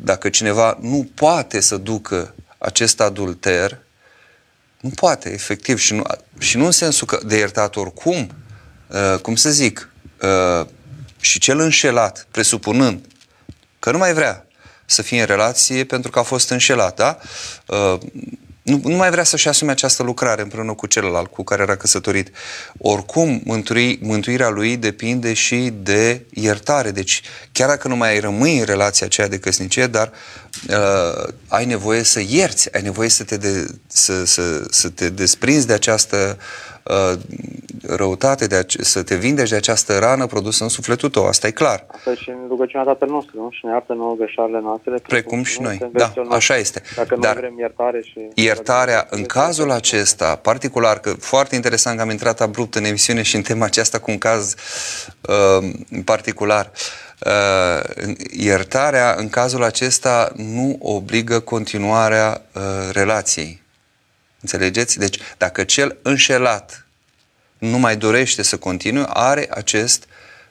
Dacă 0.00 0.28
cineva 0.28 0.78
nu 0.80 1.08
poate 1.14 1.60
să 1.60 1.76
ducă 1.76 2.34
acest 2.58 3.00
adulter, 3.00 3.78
nu 4.80 4.90
poate, 4.90 5.32
efectiv. 5.32 5.78
Și 5.78 5.94
nu, 5.94 6.02
și 6.38 6.56
nu 6.56 6.64
în 6.64 6.70
sensul 6.70 7.06
că 7.06 7.20
de 7.26 7.36
iertat 7.36 7.76
oricum, 7.76 8.30
uh, 8.86 9.18
cum 9.20 9.36
să 9.36 9.50
zic, 9.50 9.90
uh, 10.22 10.66
și 11.20 11.38
cel 11.38 11.58
înșelat, 11.58 12.26
presupunând 12.30 13.04
că 13.78 13.90
nu 13.90 13.98
mai 13.98 14.12
vrea 14.12 14.46
să 14.86 15.02
fie 15.02 15.20
în 15.20 15.26
relație 15.26 15.84
pentru 15.84 16.10
că 16.10 16.18
a 16.18 16.22
fost 16.22 16.50
înșelat, 16.50 16.96
da? 16.96 17.18
Uh, 17.66 17.98
nu, 18.62 18.80
nu 18.84 18.96
mai 18.96 19.10
vrea 19.10 19.24
să-și 19.24 19.48
asume 19.48 19.70
această 19.70 20.02
lucrare 20.02 20.42
împreună 20.42 20.74
cu 20.74 20.86
celălalt 20.86 21.30
cu 21.30 21.42
care 21.44 21.62
era 21.62 21.76
căsătorit. 21.76 22.36
Oricum, 22.78 23.40
mântui, 23.44 23.98
mântuirea 24.02 24.48
lui 24.48 24.76
depinde 24.76 25.32
și 25.32 25.72
de 25.82 26.26
iertare. 26.30 26.90
Deci, 26.90 27.22
chiar 27.52 27.68
dacă 27.68 27.88
nu 27.88 27.96
mai 27.96 28.18
rămâi 28.18 28.58
în 28.58 28.64
relația 28.64 29.06
aceea 29.06 29.28
de 29.28 29.38
căsnicie, 29.38 29.86
dar 29.86 30.12
uh, 30.68 31.28
ai 31.48 31.64
nevoie 31.64 32.02
să 32.02 32.20
ierți, 32.28 32.74
ai 32.74 32.82
nevoie 32.82 33.08
să 33.08 33.24
te, 33.24 33.36
de, 33.36 33.66
să, 33.86 34.24
să, 34.24 34.66
să 34.70 34.88
te 34.88 35.08
desprinzi 35.08 35.66
de 35.66 35.72
această 35.72 36.38
uh, 36.82 37.12
răutate, 37.86 38.46
de 38.46 38.54
ace- 38.54 38.82
să 38.82 39.02
te 39.02 39.14
vindești 39.14 39.50
de 39.50 39.56
această 39.56 39.98
rană 39.98 40.26
produsă 40.26 40.62
în 40.62 40.68
sufletul 40.68 41.08
tău, 41.08 41.26
asta 41.26 41.46
e 41.46 41.50
clar. 41.50 41.84
Asta 41.88 42.10
e 42.10 42.14
și 42.14 42.30
în 42.30 42.48
rugăciunea 42.48 42.86
Tatăl 42.86 43.08
nostru, 43.08 43.42
nu? 43.42 43.48
Și 43.50 43.64
ne 43.64 43.70
iartă 43.70 43.92
nouă 43.92 44.14
greșalele 44.14 44.60
noastre. 44.60 44.94
Precum 45.06 45.42
și 45.42 45.60
noi. 45.60 45.76
suntem 45.76 45.90
Da, 45.92 46.04
versul 46.04 46.22
așa 46.22 46.34
nostru. 46.34 46.54
este. 46.54 46.82
Dacă 46.96 47.16
Dar 47.20 47.34
nu 47.34 47.40
vrem 47.40 47.58
iertare 47.58 48.00
și... 48.02 48.28
Iertarea, 48.34 49.06
în 49.10 49.24
cazul 49.24 49.70
acesta, 49.70 50.36
particular, 50.36 50.98
că 50.98 51.10
foarte 51.10 51.54
interesant 51.54 51.96
că 51.96 52.02
am 52.02 52.10
intrat 52.10 52.40
abrupt 52.40 52.74
în 52.74 52.84
emisiune 52.84 53.22
și 53.22 53.36
în 53.36 53.42
tema 53.42 53.64
aceasta 53.64 53.98
cu 53.98 54.10
un 54.10 54.18
caz 54.18 54.54
uh, 55.20 55.70
particular, 56.04 56.70
uh, 56.74 57.07
iertarea, 58.30 59.14
în 59.18 59.28
cazul 59.28 59.62
acesta, 59.62 60.32
nu 60.36 60.76
obligă 60.80 61.40
continuarea 61.40 62.42
uh, 62.52 62.62
relației. 62.92 63.62
Înțelegeți? 64.40 64.98
Deci, 64.98 65.18
dacă 65.38 65.64
cel 65.64 65.96
înșelat 66.02 66.86
nu 67.58 67.78
mai 67.78 67.96
dorește 67.96 68.42
să 68.42 68.56
continue, 68.56 69.04
are 69.08 69.46
acest 69.50 70.04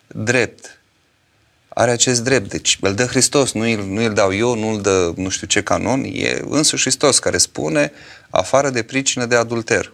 drept. 0.07 0.79
Are 1.67 1.91
acest 1.91 2.23
drept. 2.23 2.49
Deci 2.49 2.77
îl 2.81 2.95
dă 2.95 3.05
Hristos, 3.05 3.51
nu 3.51 3.61
îl, 3.61 3.83
nu 3.83 4.03
îl 4.03 4.13
dau 4.13 4.33
eu, 4.33 4.55
nu 4.55 4.67
îl 4.67 4.81
dă 4.81 5.13
nu 5.15 5.29
știu 5.29 5.47
ce 5.47 5.63
canon, 5.63 6.03
e 6.03 6.41
însuși 6.49 6.81
Hristos 6.81 7.19
care 7.19 7.37
spune 7.37 7.91
afară 8.29 8.69
de 8.69 8.83
pricină 8.83 9.25
de 9.25 9.35
adulter. 9.35 9.91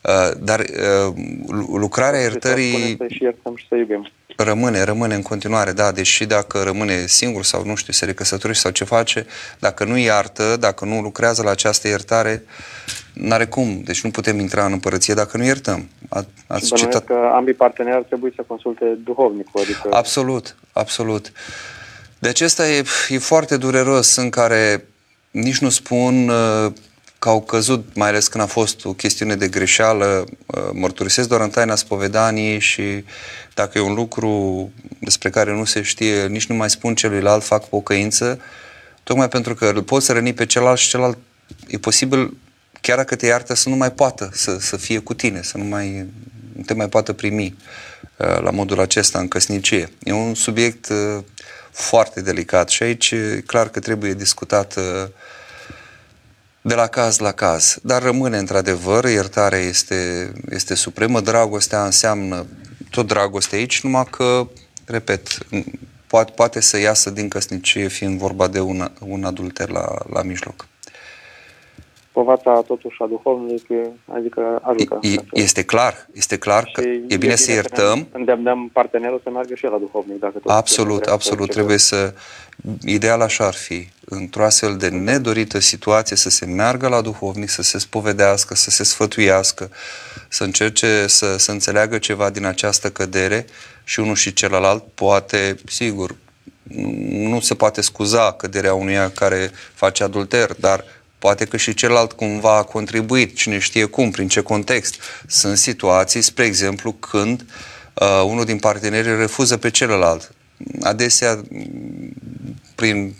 Uh, 0.00 0.30
Dar 0.40 0.60
uh, 0.60 1.14
lu- 1.48 1.76
lucrarea 1.76 2.20
iertării 2.20 2.72
Spune 2.72 2.96
să 3.08 3.14
și 3.14 3.22
iertăm 3.22 3.56
și 3.56 3.66
să 3.68 3.74
iubim. 3.74 4.08
rămâne, 4.36 4.82
rămâne 4.82 5.14
în 5.14 5.22
continuare, 5.22 5.72
da, 5.72 5.92
deși 5.92 6.24
dacă 6.26 6.62
rămâne 6.62 7.06
singur 7.06 7.44
sau 7.44 7.64
nu 7.64 7.74
știu, 7.74 7.92
se 7.92 8.04
recăsătorește 8.04 8.62
sau 8.62 8.70
ce 8.70 8.84
face, 8.84 9.26
dacă 9.58 9.84
nu 9.84 9.96
iartă, 9.96 10.56
dacă 10.56 10.84
nu 10.84 11.00
lucrează 11.00 11.42
la 11.42 11.50
această 11.50 11.88
iertare, 11.88 12.42
n-are 13.12 13.46
cum. 13.46 13.80
Deci 13.84 14.02
nu 14.02 14.10
putem 14.10 14.38
intra 14.38 14.64
în 14.64 14.72
împărăție 14.72 15.14
dacă 15.14 15.36
nu 15.36 15.44
iertăm. 15.44 15.88
A, 16.08 16.16
ați 16.46 16.64
Și 16.64 16.70
bănuiesc 16.70 16.74
citat 16.74 17.04
că 17.04 17.30
ambii 17.34 17.54
parteneri 17.54 17.96
ar 17.96 18.02
trebui 18.02 18.32
să 18.36 18.42
consulte 18.46 18.84
duhovnicul, 19.04 19.60
adică 19.60 19.88
Absolut, 19.90 20.56
absolut. 20.72 21.32
Deci 22.18 22.40
ăsta 22.40 22.68
e, 22.68 22.84
e 23.08 23.18
foarte 23.18 23.56
dureros 23.56 24.16
în 24.16 24.30
care 24.30 24.84
nici 25.30 25.58
nu 25.58 25.68
spun 25.68 26.28
uh, 26.28 26.72
că 27.18 27.28
au 27.28 27.42
căzut, 27.42 27.94
mai 27.94 28.08
ales 28.08 28.28
când 28.28 28.44
a 28.44 28.46
fost 28.46 28.84
o 28.84 28.92
chestiune 28.92 29.36
de 29.36 29.48
greșeală, 29.48 30.24
uh, 30.46 30.68
mărturisesc 30.72 31.28
doar 31.28 31.40
în 31.40 31.50
taina 31.50 31.74
spovedaniei 31.74 32.58
și 32.58 33.04
dacă 33.54 33.78
e 33.78 33.80
un 33.80 33.94
lucru 33.94 34.72
despre 34.98 35.30
care 35.30 35.52
nu 35.52 35.64
se 35.64 35.82
știe, 35.82 36.26
nici 36.26 36.46
nu 36.46 36.54
mai 36.54 36.70
spun 36.70 36.94
celuilalt, 36.94 37.44
fac 37.44 37.68
pocăință, 37.68 38.40
tocmai 39.02 39.28
pentru 39.28 39.54
că 39.54 39.66
îl 39.66 39.82
poți 39.82 40.12
răni 40.12 40.34
pe 40.34 40.46
celălalt 40.46 40.78
și 40.78 40.88
celălalt 40.88 41.18
e 41.66 41.78
posibil, 41.78 42.36
chiar 42.80 42.96
dacă 42.96 43.16
te 43.16 43.26
iartă, 43.26 43.54
să 43.54 43.68
nu 43.68 43.76
mai 43.76 43.92
poată 43.92 44.30
să, 44.32 44.58
să 44.60 44.76
fie 44.76 44.98
cu 44.98 45.14
tine, 45.14 45.42
să 45.42 45.56
nu 45.58 45.64
mai 45.64 46.06
nu 46.58 46.64
te 46.64 46.74
mai 46.74 46.88
poată 46.88 47.12
primi 47.12 47.56
uh, 48.16 48.40
la 48.40 48.50
modul 48.50 48.80
acesta 48.80 49.18
în 49.18 49.28
căsnicie. 49.28 49.90
E 50.02 50.12
un 50.12 50.34
subiect 50.34 50.88
uh, 50.88 51.22
foarte 51.70 52.20
delicat 52.20 52.68
și 52.68 52.82
aici 52.82 53.10
e 53.10 53.42
clar 53.46 53.68
că 53.68 53.80
trebuie 53.80 54.14
discutat 54.14 54.76
uh, 54.76 55.08
de 56.68 56.74
la 56.74 56.86
caz 56.86 57.18
la 57.18 57.32
caz. 57.32 57.78
Dar 57.82 58.02
rămâne 58.02 58.36
într-adevăr, 58.36 59.04
iertarea 59.04 59.58
este, 59.58 60.32
este 60.50 60.74
supremă, 60.74 61.20
dragostea 61.20 61.84
înseamnă 61.84 62.46
tot 62.90 63.06
dragoste 63.06 63.56
aici, 63.56 63.80
numai 63.80 64.04
că, 64.10 64.46
repet, 64.86 65.38
poate, 66.06 66.32
poate 66.34 66.60
să 66.60 66.78
iasă 66.78 67.10
din 67.10 67.28
căsnicie 67.28 67.88
fiind 67.88 68.18
vorba 68.18 68.48
de 68.48 68.60
un, 68.60 68.90
un 69.08 69.24
adulter 69.24 69.68
la, 69.68 69.86
la 70.12 70.22
mijloc. 70.22 70.66
povața 72.12 72.62
totuși 72.66 72.96
a 73.02 73.06
duhovnic, 73.06 73.66
adică 74.04 74.60
ajută. 74.62 74.98
E, 75.02 75.14
este 75.32 75.64
clar, 75.64 76.06
este 76.12 76.38
clar 76.38 76.70
că 76.72 76.80
Și 76.80 77.04
e 77.08 77.16
bine 77.16 77.34
să 77.34 77.50
iertăm, 77.50 77.98
ne 77.98 78.06
Îndemnăm 78.12 78.70
partenerul 78.72 79.20
să 79.22 79.30
meargă 79.30 79.54
și 79.54 79.64
el 79.64 79.70
la 79.70 79.78
duhovnic. 79.78 80.18
Dacă 80.18 80.38
tot 80.38 80.50
Absolut, 80.50 81.02
vrea 81.02 81.12
absolut. 81.12 81.46
să 81.46 81.52
Trebuie 81.52 81.78
să... 81.78 82.14
Ideal 82.84 83.20
așa 83.20 83.46
ar 83.46 83.54
fi, 83.54 83.88
într-o 84.04 84.44
astfel 84.44 84.76
de 84.76 84.88
nedorită 84.88 85.58
situație, 85.58 86.16
să 86.16 86.30
se 86.30 86.46
meargă 86.46 86.88
la 86.88 87.00
duhovnic, 87.00 87.48
să 87.48 87.62
se 87.62 87.78
spovedească, 87.78 88.54
să 88.54 88.70
se 88.70 88.84
sfătuiască, 88.84 89.70
să 90.28 90.44
încerce 90.44 91.06
să, 91.06 91.36
să 91.36 91.50
înțeleagă 91.50 91.98
ceva 91.98 92.30
din 92.30 92.44
această 92.44 92.90
cădere 92.90 93.46
și 93.84 94.00
unul 94.00 94.14
și 94.14 94.32
celălalt 94.32 94.84
poate, 94.94 95.56
sigur, 95.66 96.14
nu 97.08 97.40
se 97.40 97.54
poate 97.54 97.80
scuza 97.80 98.32
căderea 98.32 98.74
unuia 98.74 99.10
care 99.10 99.50
face 99.74 100.02
adulter, 100.02 100.54
dar 100.60 100.84
poate 101.18 101.44
că 101.44 101.56
și 101.56 101.74
celălalt 101.74 102.12
cumva 102.12 102.56
a 102.56 102.62
contribuit, 102.62 103.36
cine 103.36 103.58
știe 103.58 103.84
cum, 103.84 104.10
prin 104.10 104.28
ce 104.28 104.40
context. 104.40 104.94
Sunt 105.26 105.58
situații, 105.58 106.22
spre 106.22 106.44
exemplu, 106.44 106.92
când 106.92 107.44
uh, 107.94 108.22
unul 108.24 108.44
din 108.44 108.58
parteneri 108.58 109.16
refuză 109.16 109.56
pe 109.56 109.70
celălalt. 109.70 110.32
Adesea, 110.82 111.40
m, 111.50 112.12
prin 112.74 113.14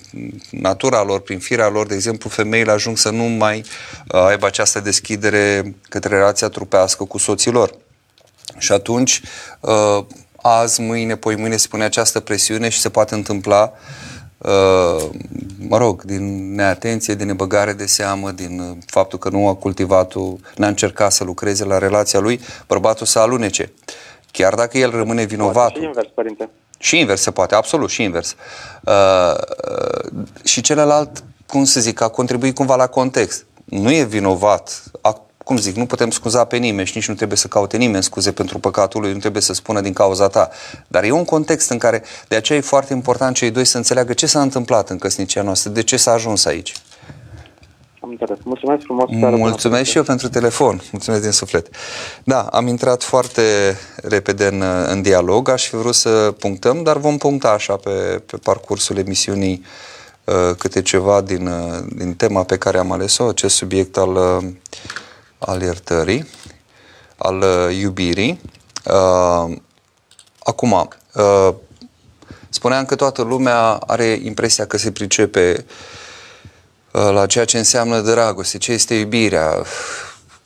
natura 0.50 1.02
lor, 1.02 1.20
prin 1.20 1.38
firea 1.38 1.68
lor, 1.68 1.86
de 1.86 1.94
exemplu, 1.94 2.28
femeile 2.28 2.70
ajung 2.70 2.96
să 2.96 3.10
nu 3.10 3.22
mai 3.24 3.58
uh, 4.12 4.20
aibă 4.20 4.46
această 4.46 4.80
deschidere 4.80 5.74
către 5.88 6.16
relația 6.16 6.48
trupească 6.48 7.04
cu 7.04 7.18
soții 7.18 7.50
lor. 7.50 7.74
Și 8.58 8.72
atunci, 8.72 9.20
uh, 9.60 10.04
azi, 10.36 10.80
mâine, 10.80 11.16
poi 11.16 11.36
mâine 11.36 11.56
se 11.56 11.68
pune 11.68 11.84
această 11.84 12.20
presiune 12.20 12.68
și 12.68 12.78
se 12.80 12.88
poate 12.88 13.14
întâmpla, 13.14 13.72
uh, 14.38 15.08
mă 15.68 15.76
rog, 15.76 16.02
din 16.02 16.54
neatenție, 16.54 17.14
din 17.14 17.26
nebăgare 17.26 17.72
de 17.72 17.86
seamă, 17.86 18.30
din 18.30 18.60
uh, 18.60 18.76
faptul 18.86 19.18
că 19.18 19.28
nu 19.28 19.48
a 19.48 19.54
cultivat-o, 19.54 20.36
n-a 20.56 20.66
încercat 20.66 21.12
să 21.12 21.24
lucreze 21.24 21.64
la 21.64 21.78
relația 21.78 22.20
lui, 22.20 22.40
bărbatul 22.66 23.06
să 23.06 23.18
alunece. 23.18 23.72
Chiar 24.30 24.54
dacă 24.54 24.78
el 24.78 24.90
rămâne 24.90 25.24
vinovat. 25.24 25.70
Și 25.70 25.82
invers, 25.82 26.08
părinte. 26.14 26.50
Și 26.78 26.98
invers 26.98 27.20
se 27.20 27.30
poate, 27.30 27.54
absolut, 27.54 27.90
și 27.90 28.02
invers. 28.02 28.34
Uh, 28.84 29.34
uh, 29.70 30.10
și 30.44 30.60
celălalt, 30.60 31.24
cum 31.46 31.64
să 31.64 31.80
zic, 31.80 32.00
a 32.00 32.08
contribuit 32.08 32.54
cumva 32.54 32.76
la 32.76 32.86
context. 32.86 33.46
Nu 33.64 33.92
e 33.92 34.04
vinovat, 34.04 34.82
a, 35.00 35.22
cum 35.44 35.56
zic, 35.56 35.76
nu 35.76 35.86
putem 35.86 36.10
scuza 36.10 36.44
pe 36.44 36.56
nimeni 36.56 36.86
și 36.86 36.96
nici 36.96 37.08
nu 37.08 37.14
trebuie 37.14 37.38
să 37.38 37.46
caute 37.46 37.76
nimeni 37.76 38.02
scuze 38.02 38.32
pentru 38.32 38.58
păcatul 38.58 39.00
lui, 39.00 39.12
nu 39.12 39.18
trebuie 39.18 39.42
să 39.42 39.52
spună 39.52 39.80
din 39.80 39.92
cauza 39.92 40.28
ta. 40.28 40.50
Dar 40.88 41.04
e 41.04 41.10
un 41.10 41.24
context 41.24 41.70
în 41.70 41.78
care, 41.78 42.02
de 42.28 42.36
aceea 42.36 42.58
e 42.58 42.62
foarte 42.62 42.92
important 42.92 43.36
cei 43.36 43.50
doi 43.50 43.64
să 43.64 43.76
înțeleagă 43.76 44.12
ce 44.12 44.26
s-a 44.26 44.40
întâmplat 44.40 44.90
în 44.90 44.98
căsnicia 44.98 45.42
noastră, 45.42 45.70
de 45.70 45.82
ce 45.82 45.96
s-a 45.96 46.12
ajuns 46.12 46.44
aici. 46.44 46.74
Am 48.08 48.16
înțeles. 48.20 48.44
Mulțumesc 48.44 48.82
frumos. 48.84 49.08
seară 49.10 49.36
bună, 49.36 49.48
Mulțumesc 49.48 49.90
și 49.90 49.96
eu 49.96 50.02
pentru 50.02 50.28
telefon. 50.28 50.82
Mulțumesc 50.92 51.22
din 51.22 51.30
suflet. 51.30 51.68
Da, 52.24 52.40
am 52.40 52.66
intrat 52.66 53.02
foarte 53.02 53.42
repede 54.02 54.46
în, 54.46 54.62
în 54.86 55.02
dialog. 55.02 55.48
Aș 55.48 55.68
fi 55.68 55.76
vrut 55.76 55.94
să 55.94 56.34
punctăm, 56.38 56.82
dar 56.82 56.96
vom 56.96 57.16
puncta 57.16 57.48
așa 57.48 57.76
pe, 57.76 58.22
pe 58.26 58.36
parcursul 58.36 58.96
emisiunii 58.96 59.64
uh, 60.24 60.54
câte 60.58 60.82
ceva 60.82 61.20
din, 61.20 61.46
uh, 61.46 61.78
din 61.96 62.14
tema 62.14 62.42
pe 62.44 62.58
care 62.58 62.78
am 62.78 62.92
ales-o, 62.92 63.24
acest 63.24 63.54
subiect 63.54 63.96
al, 63.96 64.14
uh, 64.14 64.50
al 65.38 65.62
iertării, 65.62 66.26
al 67.16 67.38
uh, 67.38 67.76
iubirii. 67.80 68.40
Uh, 68.84 69.56
acum, 70.38 70.88
uh, 71.14 71.54
spuneam 72.48 72.84
că 72.84 72.94
toată 72.94 73.22
lumea 73.22 73.72
are 73.72 74.20
impresia 74.22 74.66
că 74.66 74.76
se 74.76 74.90
pricepe 74.90 75.64
uh, 75.66 75.96
la 76.98 77.26
ceea 77.26 77.44
ce 77.44 77.58
înseamnă 77.58 78.00
dragoste, 78.00 78.58
ce 78.58 78.72
este 78.72 78.94
iubirea. 78.94 79.62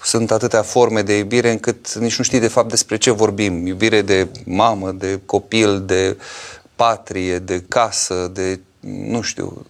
Sunt 0.02 0.30
atâtea 0.30 0.62
forme 0.62 1.02
de 1.02 1.16
iubire 1.16 1.50
încât 1.50 1.94
nici 1.94 2.18
nu 2.18 2.24
știi 2.24 2.40
de 2.40 2.48
fapt 2.48 2.68
despre 2.68 2.96
ce 2.96 3.10
vorbim. 3.10 3.66
Iubire 3.66 4.02
de 4.02 4.28
mamă, 4.44 4.90
de 4.92 5.20
copil, 5.26 5.82
de 5.84 6.16
patrie, 6.76 7.38
de 7.38 7.64
casă, 7.68 8.30
de 8.32 8.60
nu 8.80 9.20
știu. 9.20 9.66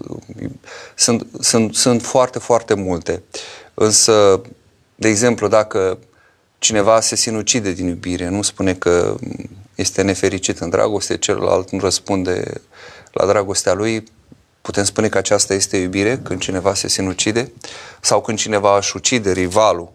Sunt, 0.95 1.27
sunt, 1.41 1.75
sunt 1.75 2.03
foarte, 2.03 2.39
foarte 2.39 2.75
multe. 2.75 3.23
Însă, 3.75 4.41
de 4.95 5.09
exemplu, 5.09 5.49
dacă 5.49 5.99
cineva 6.59 7.01
se 7.01 7.17
sinucide 7.17 7.73
din 7.73 7.87
iubire, 7.87 8.29
nu 8.29 8.43
spune 8.43 8.75
că 8.75 9.15
este 9.75 10.03
nefericit 10.03 10.59
în 10.59 10.71
dragoste, 10.71 11.17
celălalt 11.17 11.71
nu 11.71 11.79
răspunde 11.79 12.45
la 13.13 13.27
dragostea 13.27 13.73
lui, 13.73 14.05
putem 14.63 14.85
spune 14.85 15.09
că 15.09 15.19
aceasta 15.19 15.55
este 15.55 15.77
iubire 15.77 16.19
când 16.19 16.41
cineva 16.41 16.75
se 16.75 16.89
sinucide 16.89 17.53
sau 18.01 18.21
când 18.21 18.39
cineva 18.39 18.77
își 18.77 18.97
ucide 18.97 19.33
rivalul 19.33 19.93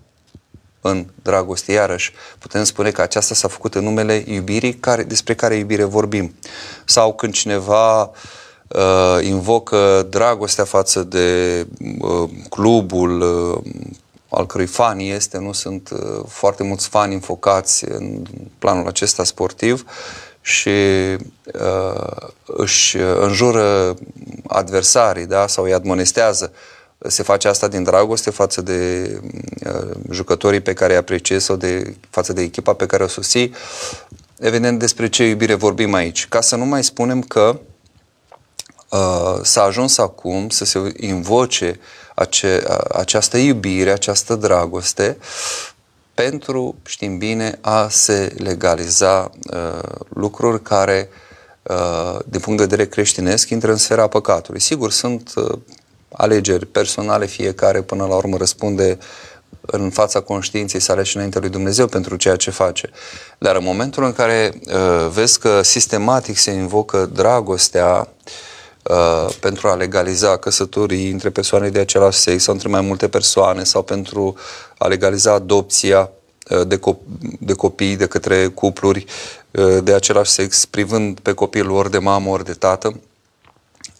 în 0.81 1.05
dragoste, 1.21 1.71
iarăși 1.71 2.13
putem 2.39 2.63
spune 2.63 2.91
că 2.91 3.01
aceasta 3.01 3.33
s-a 3.33 3.47
făcut 3.47 3.75
în 3.75 3.83
numele 3.83 4.23
iubirii 4.27 4.73
care, 4.73 5.03
despre 5.03 5.35
care 5.35 5.55
iubire 5.55 5.83
vorbim. 5.83 6.35
Sau 6.85 7.15
când 7.15 7.33
cineva 7.33 8.01
uh, 8.67 9.17
invocă 9.21 10.07
dragostea 10.09 10.63
față 10.63 11.03
de 11.03 11.67
uh, 11.99 12.29
clubul 12.49 13.21
uh, 13.21 13.71
al 14.29 14.45
cărui 14.45 14.65
fani 14.65 15.09
este, 15.09 15.37
nu 15.37 15.51
sunt 15.51 15.89
uh, 15.89 16.23
foarte 16.27 16.63
mulți 16.63 16.87
fani 16.87 17.13
înfocați 17.13 17.85
în 17.89 18.23
planul 18.59 18.87
acesta 18.87 19.23
sportiv 19.23 19.85
și 20.47 20.69
uh, 21.53 22.27
își 22.45 22.97
înjură 22.97 23.95
adversarii 24.47 25.25
da? 25.25 25.47
sau 25.47 25.63
îi 25.63 25.73
admonestează 25.73 26.51
se 27.07 27.23
face 27.23 27.47
asta 27.47 27.67
din 27.67 27.83
dragoste 27.83 28.29
față 28.29 28.61
de 28.61 29.11
uh, 29.65 29.89
jucătorii 30.11 30.59
pe 30.59 30.73
care 30.73 30.91
îi 30.91 30.99
apreciez 30.99 31.43
sau 31.43 31.55
de, 31.55 31.95
față 32.09 32.33
de 32.33 32.41
echipa 32.41 32.73
pe 32.73 32.85
care 32.85 33.03
o 33.03 33.07
susții. 33.07 33.53
Evident, 34.39 34.79
despre 34.79 35.09
ce 35.09 35.27
iubire 35.27 35.53
vorbim 35.53 35.93
aici. 35.93 36.27
Ca 36.27 36.41
să 36.41 36.55
nu 36.55 36.65
mai 36.65 36.83
spunem 36.83 37.21
că 37.21 37.59
uh, 38.89 39.39
s-a 39.41 39.63
ajuns 39.63 39.97
acum 39.97 40.49
să 40.49 40.65
se 40.65 40.93
invoce 40.97 41.79
ace, 42.15 42.63
această 42.91 43.37
iubire, 43.37 43.91
această 43.91 44.35
dragoste 44.35 45.17
pentru, 46.23 46.75
știm 46.85 47.17
bine, 47.17 47.57
a 47.61 47.87
se 47.89 48.33
legaliza 48.37 49.31
uh, 49.53 49.89
lucruri 50.09 50.61
care, 50.61 51.09
uh, 51.63 52.19
din 52.25 52.39
punct 52.39 52.59
de 52.59 52.65
vedere 52.65 52.89
creștinesc, 52.89 53.49
intră 53.49 53.71
în 53.71 53.77
sfera 53.77 54.07
păcatului. 54.07 54.59
Sigur, 54.59 54.91
sunt 54.91 55.31
uh, 55.35 55.59
alegeri 56.11 56.65
personale, 56.65 57.25
fiecare 57.25 57.81
până 57.81 58.05
la 58.05 58.15
urmă 58.15 58.37
răspunde 58.37 58.97
în 59.61 59.89
fața 59.89 60.19
conștiinței 60.19 60.79
sale 60.79 61.03
și 61.03 61.15
înaintea 61.15 61.41
lui 61.41 61.49
Dumnezeu 61.49 61.87
pentru 61.87 62.15
ceea 62.15 62.35
ce 62.35 62.51
face. 62.51 62.89
Dar 63.37 63.55
în 63.55 63.63
momentul 63.63 64.03
în 64.03 64.13
care 64.13 64.51
uh, 64.53 65.07
vezi 65.11 65.39
că 65.39 65.61
sistematic 65.61 66.37
se 66.37 66.51
invocă 66.51 67.09
dragostea 67.13 67.87
uh, 67.97 68.07
pentru 69.39 69.67
a 69.67 69.75
legaliza 69.75 70.37
căsătorii 70.37 71.09
între 71.09 71.29
persoane 71.29 71.69
de 71.69 71.79
același 71.79 72.17
sex 72.17 72.43
sau 72.43 72.53
între 72.53 72.69
mai 72.69 72.81
multe 72.81 73.07
persoane 73.07 73.63
sau 73.63 73.83
pentru 73.83 74.35
a 74.77 74.87
legaliza 74.87 75.31
adopția 75.33 76.09
uh, 76.49 76.67
de, 76.67 76.79
cop- 76.79 77.19
de 77.39 77.53
copii 77.53 77.95
de 77.95 78.05
către 78.05 78.47
cupluri 78.47 79.05
uh, 79.51 79.77
de 79.83 79.93
același 79.93 80.31
sex, 80.31 80.65
privând 80.65 81.19
pe 81.19 81.33
copilul 81.33 81.75
ori 81.75 81.91
de 81.91 81.97
mamă, 81.97 82.29
ori 82.29 82.45
de 82.45 82.53
tată, 82.53 82.99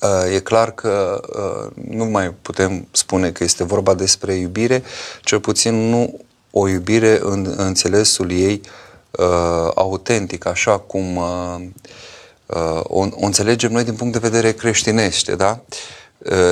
Uh, 0.01 0.35
e 0.35 0.39
clar 0.39 0.71
că 0.71 1.21
uh, 1.35 1.83
nu 1.89 2.05
mai 2.05 2.33
putem 2.41 2.87
spune 2.91 3.31
că 3.31 3.43
este 3.43 3.63
vorba 3.63 3.93
despre 3.93 4.33
iubire, 4.33 4.83
cel 5.21 5.39
puțin 5.39 5.89
nu 5.89 6.19
o 6.51 6.67
iubire 6.67 7.19
în 7.21 7.53
înțelesul 7.57 8.31
ei 8.31 8.61
uh, 9.11 9.71
autentic, 9.75 10.45
așa 10.45 10.79
cum 10.79 11.19
o, 12.83 12.99
o 12.99 13.25
înțelegem 13.25 13.71
noi 13.71 13.83
din 13.83 13.95
punct 13.95 14.13
de 14.13 14.27
vedere 14.29 14.53
creștinește, 14.53 15.35
da? 15.35 15.59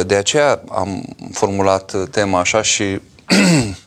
De 0.06 0.16
aceea 0.16 0.62
am 0.70 1.16
formulat 1.32 2.10
tema 2.10 2.40
așa 2.40 2.62
și 2.62 3.02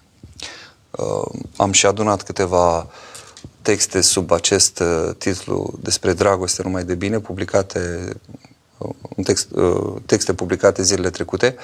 am 1.56 1.72
și 1.72 1.86
adunat 1.86 2.22
câteva 2.22 2.86
texte 3.62 4.00
sub 4.00 4.30
acest 4.30 4.82
titlu 5.18 5.74
despre 5.80 6.12
dragoste 6.12 6.62
numai 6.62 6.84
de 6.84 6.94
bine, 6.94 7.20
publicate 7.20 8.12
un 9.16 9.24
text, 9.24 9.50
uh, 9.50 9.94
texte 10.06 10.34
publicate 10.34 10.82
zilele 10.82 11.10
trecute, 11.10 11.56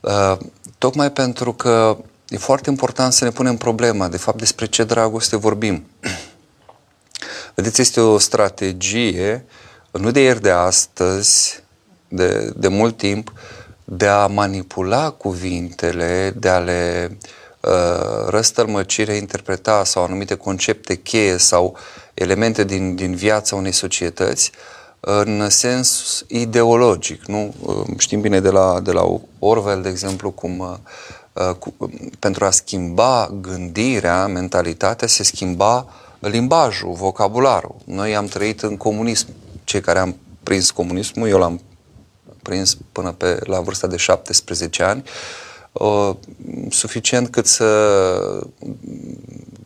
uh, 0.00 0.38
tocmai 0.78 1.12
pentru 1.12 1.52
că 1.52 1.96
e 2.28 2.36
foarte 2.36 2.70
important 2.70 3.12
să 3.12 3.24
ne 3.24 3.30
punem 3.30 3.56
problema, 3.56 4.08
de 4.08 4.16
fapt, 4.16 4.38
despre 4.38 4.66
ce 4.66 4.84
dragoste 4.84 5.36
vorbim. 5.36 5.86
Vedeți, 7.54 7.80
este 7.80 8.00
o 8.00 8.18
strategie, 8.18 9.44
nu 9.98 10.10
de 10.10 10.20
ieri 10.20 10.40
de 10.40 10.50
astăzi, 10.50 11.62
de, 12.08 12.52
de 12.56 12.68
mult 12.68 12.96
timp, 12.96 13.32
de 13.84 14.06
a 14.06 14.26
manipula 14.26 15.10
cuvintele, 15.10 16.34
de 16.36 16.48
a 16.48 16.58
le 16.58 17.16
uh, 17.60 18.28
răstălmăci, 18.28 18.96
interpreta 18.96 19.84
sau 19.84 20.04
anumite 20.04 20.34
concepte 20.34 20.94
cheie 20.94 21.36
sau 21.36 21.76
elemente 22.14 22.64
din, 22.64 22.94
din 22.94 23.14
viața 23.14 23.56
unei 23.56 23.72
societăți, 23.72 24.50
uh, 25.00 25.20
în 25.24 25.50
sens 25.50 26.24
ideologic. 26.26 27.24
Nu? 27.26 27.54
Știm 27.98 28.20
bine 28.20 28.40
de 28.40 28.50
la, 28.50 28.80
de 28.80 28.92
la 28.92 29.20
Orwell, 29.38 29.82
de 29.82 29.88
exemplu, 29.88 30.30
cum 30.30 30.58
uh, 30.58 31.54
cu, 31.58 31.74
pentru 32.18 32.44
a 32.44 32.50
schimba 32.50 33.30
gândirea, 33.40 34.26
mentalitatea, 34.26 35.08
se 35.08 35.22
schimba 35.22 35.86
limbajul, 36.18 36.92
vocabularul. 36.92 37.76
Noi 37.84 38.16
am 38.16 38.26
trăit 38.26 38.62
în 38.62 38.76
comunism. 38.76 39.28
Cei 39.64 39.80
care 39.80 39.98
am 39.98 40.16
prins 40.42 40.70
comunismul, 40.70 41.28
eu 41.28 41.38
l-am 41.38 41.60
prins 42.42 42.76
până 42.92 43.12
pe, 43.12 43.38
la 43.44 43.60
vârsta 43.60 43.86
de 43.86 43.96
17 43.96 44.82
ani, 44.82 45.04
uh, 45.72 46.10
suficient 46.70 47.28
cât 47.28 47.46
să 47.46 48.46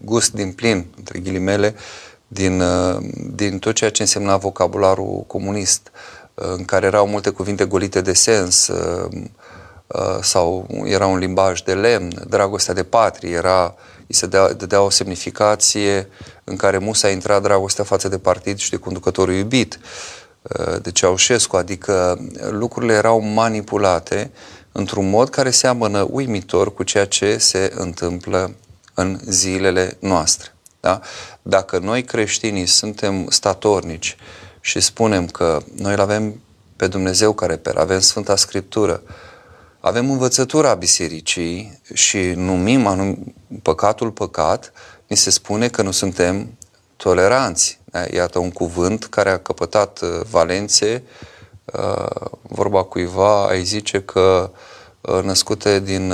gust 0.04 0.32
din 0.32 0.52
plin, 0.52 0.86
între 0.96 1.18
ghilimele, 1.18 1.74
uh, 1.76 2.08
din, 2.28 2.60
uh, 2.60 2.96
din 3.34 3.58
tot 3.58 3.74
ceea 3.74 3.90
ce 3.90 4.02
însemna 4.02 4.36
vocabularul 4.36 5.24
comunist, 5.26 5.90
uh, 6.34 6.44
în 6.56 6.64
care 6.64 6.86
erau 6.86 7.06
multe 7.06 7.30
cuvinte 7.30 7.64
golite 7.64 8.00
de 8.00 8.12
sens 8.12 8.68
uh, 8.68 9.08
sau 10.21 10.66
era 10.85 11.07
un 11.07 11.18
limbaj 11.18 11.61
de 11.61 11.74
lemn, 11.74 12.24
dragostea 12.29 12.74
de 12.74 12.83
patrie, 12.83 13.31
era, 13.31 13.74
îi 14.07 14.14
se 14.14 14.27
dea, 14.27 14.53
dădea 14.53 14.83
o 14.83 14.90
semnificație 14.90 16.09
în 16.44 16.57
care 16.57 16.79
Musa 16.79 17.09
intra 17.09 17.38
dragostea 17.38 17.85
față 17.85 18.09
de 18.09 18.18
partid 18.18 18.59
și 18.59 18.70
de 18.70 18.77
conducătorul 18.77 19.35
iubit, 19.35 19.79
de 20.83 20.90
Ceaușescu, 20.90 21.57
adică 21.57 22.27
lucrurile 22.51 22.92
erau 22.92 23.20
manipulate 23.20 24.31
într-un 24.72 25.11
mod 25.11 25.29
care 25.29 25.51
seamănă 25.51 26.07
uimitor 26.11 26.74
cu 26.74 26.83
ceea 26.83 27.07
ce 27.07 27.38
se 27.38 27.72
întâmplă 27.74 28.55
în 28.94 29.20
zilele 29.24 29.96
noastre. 30.01 30.55
Da? 30.81 31.01
Dacă 31.42 31.79
noi 31.79 32.05
creștinii 32.05 32.66
suntem 32.66 33.27
statornici 33.29 34.16
și 34.61 34.81
spunem 34.81 35.27
că 35.27 35.59
noi 35.77 35.92
îl 35.92 36.01
avem 36.01 36.40
pe 36.77 36.87
Dumnezeu 36.87 37.33
care 37.33 37.57
pe 37.57 37.72
avem 37.77 38.01
Sfânta 38.01 38.37
Scriptură, 38.37 39.03
avem 39.88 40.11
învățătura 40.11 40.74
bisericii 40.74 41.81
și 41.92 42.18
numim 42.18 42.87
anum, 42.87 43.35
păcatul 43.62 44.11
păcat, 44.11 44.72
ni 45.07 45.16
se 45.16 45.31
spune 45.31 45.68
că 45.68 45.83
nu 45.83 45.90
suntem 45.90 46.59
toleranți. 46.96 47.81
Da? 47.85 48.05
Iată 48.11 48.38
un 48.38 48.51
cuvânt 48.51 49.05
care 49.05 49.31
a 49.31 49.38
căpătat 49.38 50.01
uh, 50.01 50.09
valențe, 50.31 51.03
uh, 51.64 52.27
vorba 52.42 52.83
cuiva, 52.83 53.46
ai 53.46 53.62
zice 53.64 54.03
că 54.03 54.51
uh, 55.01 55.22
născute 55.22 55.81
din 55.81 56.12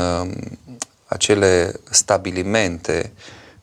acele 1.06 1.72
stabilimente 1.90 3.12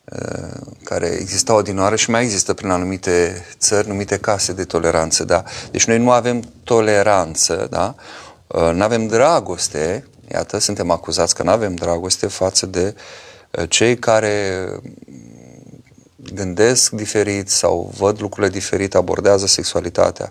Uh, 0.04 0.60
care 0.84 1.06
existau 1.06 1.56
odinoară 1.56 1.96
și 1.96 2.10
mai 2.10 2.22
există 2.22 2.54
prin 2.54 2.70
anumite 2.70 3.44
țări 3.58 3.88
numite 3.88 4.18
case 4.18 4.52
de 4.52 4.64
toleranță, 4.64 5.24
da? 5.24 5.44
Deci 5.70 5.84
noi 5.84 5.98
nu 5.98 6.10
avem 6.10 6.42
toleranță, 6.64 7.66
da? 7.70 7.94
Uh, 7.96 8.02
nu 8.52 8.82
avem 8.82 9.06
dragoste, 9.06 10.04
iată, 10.32 10.58
suntem 10.58 10.90
acuzați 10.90 11.34
că 11.34 11.42
nu 11.42 11.50
avem 11.50 11.74
dragoste 11.74 12.26
față 12.26 12.66
de 12.66 12.94
uh, 13.50 13.64
cei 13.68 13.98
care 13.98 14.66
gândesc 16.34 16.90
diferit 16.90 17.48
sau 17.48 17.92
văd 17.96 18.20
lucrurile 18.20 18.52
diferit, 18.52 18.94
abordează 18.94 19.46
sexualitatea. 19.46 20.30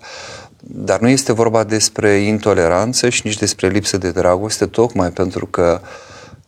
Dar 0.60 0.99
nu 0.99 1.07
este 1.07 1.34
vorba 1.34 1.63
despre 1.63 2.13
intoleranță 2.13 3.10
și 3.10 3.21
nici 3.23 3.38
despre 3.38 3.67
lipsă 3.67 3.97
de 3.97 4.12
dragoste, 4.12 4.65
tocmai 4.65 5.12
pentru 5.12 5.45
că 5.45 5.81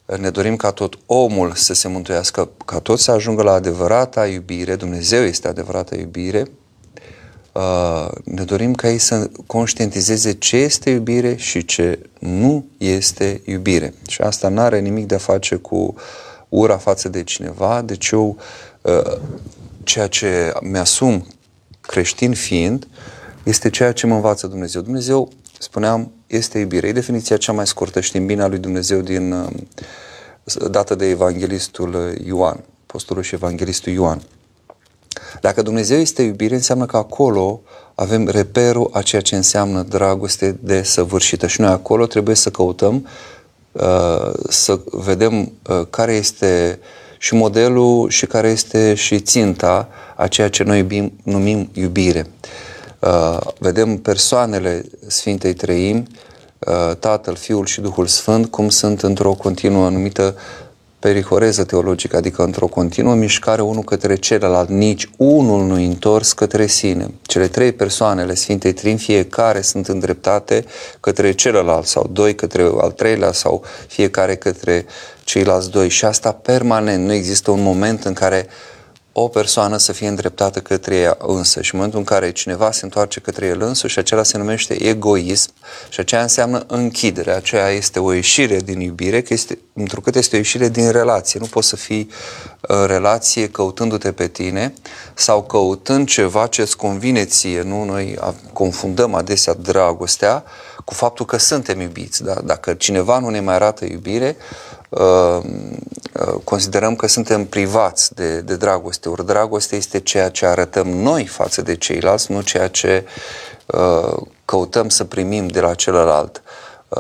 uh, 0.06 0.18
ne 0.18 0.30
dorim 0.30 0.56
ca 0.56 0.72
tot 0.72 0.98
omul 1.06 1.52
să 1.54 1.74
se 1.74 1.88
mântuiască, 1.88 2.50
ca 2.66 2.80
tot 2.80 3.00
să 3.00 3.12
ajungă 3.12 3.42
la 3.42 3.52
adevărata 3.52 4.28
iubire, 4.28 4.76
Dumnezeu 4.76 5.24
este 5.24 5.48
adevărata 5.48 5.96
iubire, 5.96 6.46
uh, 7.54 8.08
ne 8.24 8.44
dorim 8.44 8.74
ca 8.74 8.90
ei 8.90 8.98
să 8.98 9.30
conștientizeze 9.46 10.32
ce 10.32 10.58
este 10.58 10.90
iubire 10.90 11.36
și 11.36 11.66
ce 11.66 12.00
nu 12.20 12.66
este 12.78 13.42
iubire. 13.46 13.94
Și 14.08 14.22
asta 14.22 14.50
nu 14.50 14.60
are 14.60 14.80
nimic 14.80 15.08
de 15.08 15.16
a 15.16 15.18
face 15.18 15.56
cu 15.56 15.96
ura 16.50 16.78
față 16.78 17.10
de 17.10 17.24
cineva, 17.24 17.82
deci 17.82 18.10
eu 18.10 18.38
uh, 18.82 19.18
ceea 19.84 20.08
ce 20.08 20.54
mi-asum 20.62 21.28
creștin 21.82 22.34
fiind, 22.34 22.88
este 23.44 23.70
ceea 23.70 23.92
ce 23.92 24.08
mă 24.08 24.16
învață 24.16 24.48
Dumnezeu. 24.48 24.82
Dumnezeu, 24.82 25.30
spuneam, 25.60 26.12
este 26.28 26.60
iubire. 26.60 26.88
E 26.88 26.92
definiția 26.92 27.38
cea 27.38 27.52
mai 27.52 27.68
scurtă, 27.68 28.00
știm 28.00 28.26
bine, 28.26 28.42
a 28.42 28.48
lui 28.48 28.58
Dumnezeu 28.58 29.00
din, 29.02 29.32
uh, 29.32 29.50
dată 30.70 30.96
de 30.96 31.10
evanghelistul 31.10 32.16
Ioan, 32.26 32.64
apostolul 32.84 33.24
și 33.24 33.36
evanghelistul 33.36 33.94
Ioan. 33.94 34.22
Dacă 35.42 35.62
Dumnezeu 35.62 35.98
este 35.98 36.22
iubire, 36.22 36.56
înseamnă 36.56 36.86
că 36.86 36.98
acolo 36.98 37.62
avem 37.96 38.28
reperul 38.28 38.90
a 38.94 39.02
ceea 39.02 39.22
ce 39.22 39.36
înseamnă 39.36 39.82
dragoste 39.82 40.58
de 40.60 40.84
săvârșită. 40.84 41.48
Și 41.48 41.62
noi 41.62 41.70
acolo 41.70 42.06
trebuie 42.06 42.36
să 42.36 42.50
căutăm 42.50 43.08
uh, 43.72 44.32
să 44.50 44.80
vedem 44.92 45.52
uh, 45.70 45.82
care 45.90 46.14
este 46.14 46.80
și 47.18 47.34
modelul 47.34 48.10
și 48.10 48.26
care 48.26 48.48
este 48.50 48.94
și 48.94 49.20
ținta 49.20 49.90
a 50.16 50.28
ceea 50.28 50.50
ce 50.50 50.64
noi 50.64 51.12
numim 51.24 51.70
iubire. 51.74 52.28
Vedem 53.60 53.98
persoanele 53.98 54.86
Sfintei 55.08 55.54
Trăimi 55.54 56.08
Uh, 56.68 56.96
Tatăl, 57.00 57.36
Fiul 57.36 57.66
și 57.66 57.82
Duhul 57.82 58.08
Sfânt, 58.08 58.46
cum 58.46 58.70
sunt 58.70 59.02
într-o 59.02 59.34
continuă 59.34 59.86
anumită 59.86 60.36
perihoreză 61.04 61.64
teologică, 61.64 62.18
adică 62.18 62.44
într-o 62.44 62.68
continuă 62.68 63.16
mișcare 63.16 63.62
unul 63.62 63.84
către 63.84 64.16
celălalt, 64.16 64.70
nici 64.70 65.10
unul 65.18 65.66
nu 65.66 65.74
întors 65.74 66.34
către 66.34 66.66
sine. 66.68 67.08
Cele 67.22 67.48
trei 67.48 67.72
persoanele 67.72 68.34
Sfintei 68.34 68.74
Trin, 68.74 68.98
fiecare 68.98 69.62
sunt 69.62 69.88
îndreptate 69.88 70.66
către 71.00 71.32
celălalt 71.32 71.86
sau 71.86 72.10
doi 72.12 72.36
către 72.36 72.72
al 72.78 72.92
treilea 72.92 73.32
sau 73.32 73.64
fiecare 73.88 74.36
către 74.36 74.86
ceilalți 75.24 75.72
doi 75.72 75.90
și 75.90 76.06
asta 76.06 76.32
permanent. 76.32 77.06
Nu 77.06 77.14
există 77.14 77.52
un 77.52 77.62
moment 77.62 78.04
în 78.04 78.14
care 78.14 78.48
o 79.16 79.28
persoană 79.28 79.78
să 79.78 79.92
fie 79.92 80.08
îndreptată 80.08 80.60
către 80.60 80.96
ea 80.96 81.18
însă 81.20 81.62
și 81.62 81.74
în 81.74 81.80
momentul 81.80 82.00
în 82.00 82.06
care 82.06 82.32
cineva 82.32 82.72
se 82.72 82.80
întoarce 82.84 83.20
către 83.20 83.46
el 83.46 83.62
însuși, 83.62 84.00
acela 84.00 84.24
se 84.24 84.38
numește 84.38 84.84
egoism 84.84 85.52
și 85.90 86.00
aceea 86.00 86.22
înseamnă 86.22 86.64
închidere, 86.68 87.32
aceea 87.32 87.70
este 87.70 88.00
o 88.00 88.14
ieșire 88.14 88.58
din 88.58 88.80
iubire, 88.80 89.22
că 89.22 89.34
este, 89.34 89.58
întrucât 89.74 90.16
este 90.16 90.36
o 90.36 90.38
ieșire 90.38 90.70
din 90.70 90.92
relație. 90.92 91.40
Nu 91.40 91.46
poți 91.46 91.68
să 91.68 91.76
fii 91.76 92.10
în 92.62 92.86
relație 92.86 93.50
căutându-te 93.50 94.12
pe 94.12 94.28
tine 94.28 94.74
sau 95.14 95.44
căutând 95.44 96.08
ceva 96.08 96.48
ce 96.48 96.62
îți 96.62 96.78
convine 96.78 97.26
ție. 97.26 97.62
Nu? 97.62 97.84
Noi 97.84 98.18
confundăm 98.54 99.14
adesea 99.14 99.54
dragostea 99.54 100.44
cu 100.86 100.94
faptul 100.94 101.26
că 101.26 101.38
suntem 101.38 101.80
iubiți. 101.80 102.24
Da? 102.24 102.34
Dacă 102.44 102.74
cineva 102.74 103.20
nu 103.20 103.30
ne 103.30 103.40
mai 103.40 103.56
arată 103.56 103.86
iubire, 103.86 104.28
Uh, 104.28 104.38
uh, 104.38 104.83
considerăm 106.44 106.96
că 106.96 107.08
suntem 107.08 107.46
privați 107.46 108.14
de, 108.14 108.42
de 108.42 108.56
dragoste. 108.56 109.10
Ori 109.10 109.26
dragoste 109.26 109.76
este 109.76 110.00
ceea 110.00 110.30
ce 110.30 110.46
arătăm 110.46 110.88
noi 110.88 111.26
față 111.26 111.62
de 111.62 111.76
ceilalți, 111.76 112.32
nu 112.32 112.42
ceea 112.42 112.68
ce 112.68 113.06
uh, 113.66 114.18
căutăm 114.46 114.90
să 114.90 115.04
primim 115.04 115.48
de 115.48 115.60
la 115.60 115.74
celălalt. 115.74 116.44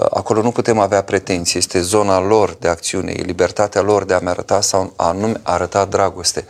Acolo 0.09 0.41
nu 0.41 0.51
putem 0.51 0.79
avea 0.79 1.03
pretenții, 1.03 1.59
este 1.59 1.81
zona 1.81 2.19
lor 2.19 2.55
de 2.59 2.67
acțiune, 2.67 3.13
e 3.15 3.21
libertatea 3.21 3.81
lor 3.81 4.03
de 4.03 4.13
a-mi 4.13 4.29
arăta 4.29 4.61
sau 4.61 4.93
a 4.95 5.11
nu 5.11 5.33
arăta 5.41 5.85
dragoste. 5.85 6.45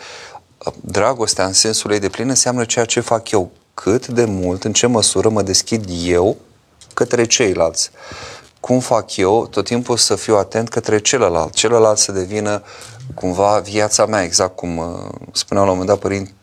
Dragostea 0.81 1.45
în 1.45 1.53
sensul 1.53 1.91
ei 1.91 1.99
de 1.99 2.09
plin 2.09 2.29
înseamnă 2.29 2.65
ceea 2.65 2.85
ce 2.85 2.99
fac 2.99 3.31
eu, 3.31 3.51
cât 3.73 4.07
de 4.07 4.25
mult, 4.25 4.63
în 4.63 4.73
ce 4.73 4.87
măsură 4.87 5.29
mă 5.29 5.41
deschid 5.41 5.85
eu 6.05 6.37
către 6.93 7.25
ceilalți 7.25 7.91
cum 8.65 8.79
fac 8.79 9.15
eu 9.15 9.47
tot 9.47 9.65
timpul 9.65 9.97
să 9.97 10.15
fiu 10.15 10.37
atent 10.37 10.69
către 10.69 10.99
celălalt, 10.99 11.53
celălalt 11.53 11.97
să 11.97 12.11
devină 12.11 12.63
cumva 13.13 13.59
viața 13.59 14.05
mea, 14.05 14.23
exact 14.23 14.55
cum 14.55 14.77
uh, 14.77 15.09
spuneau 15.31 15.65
la 15.65 15.71
un 15.71 15.77
moment 15.77 15.87
dat 15.87 16.09
părinți, 16.09 16.33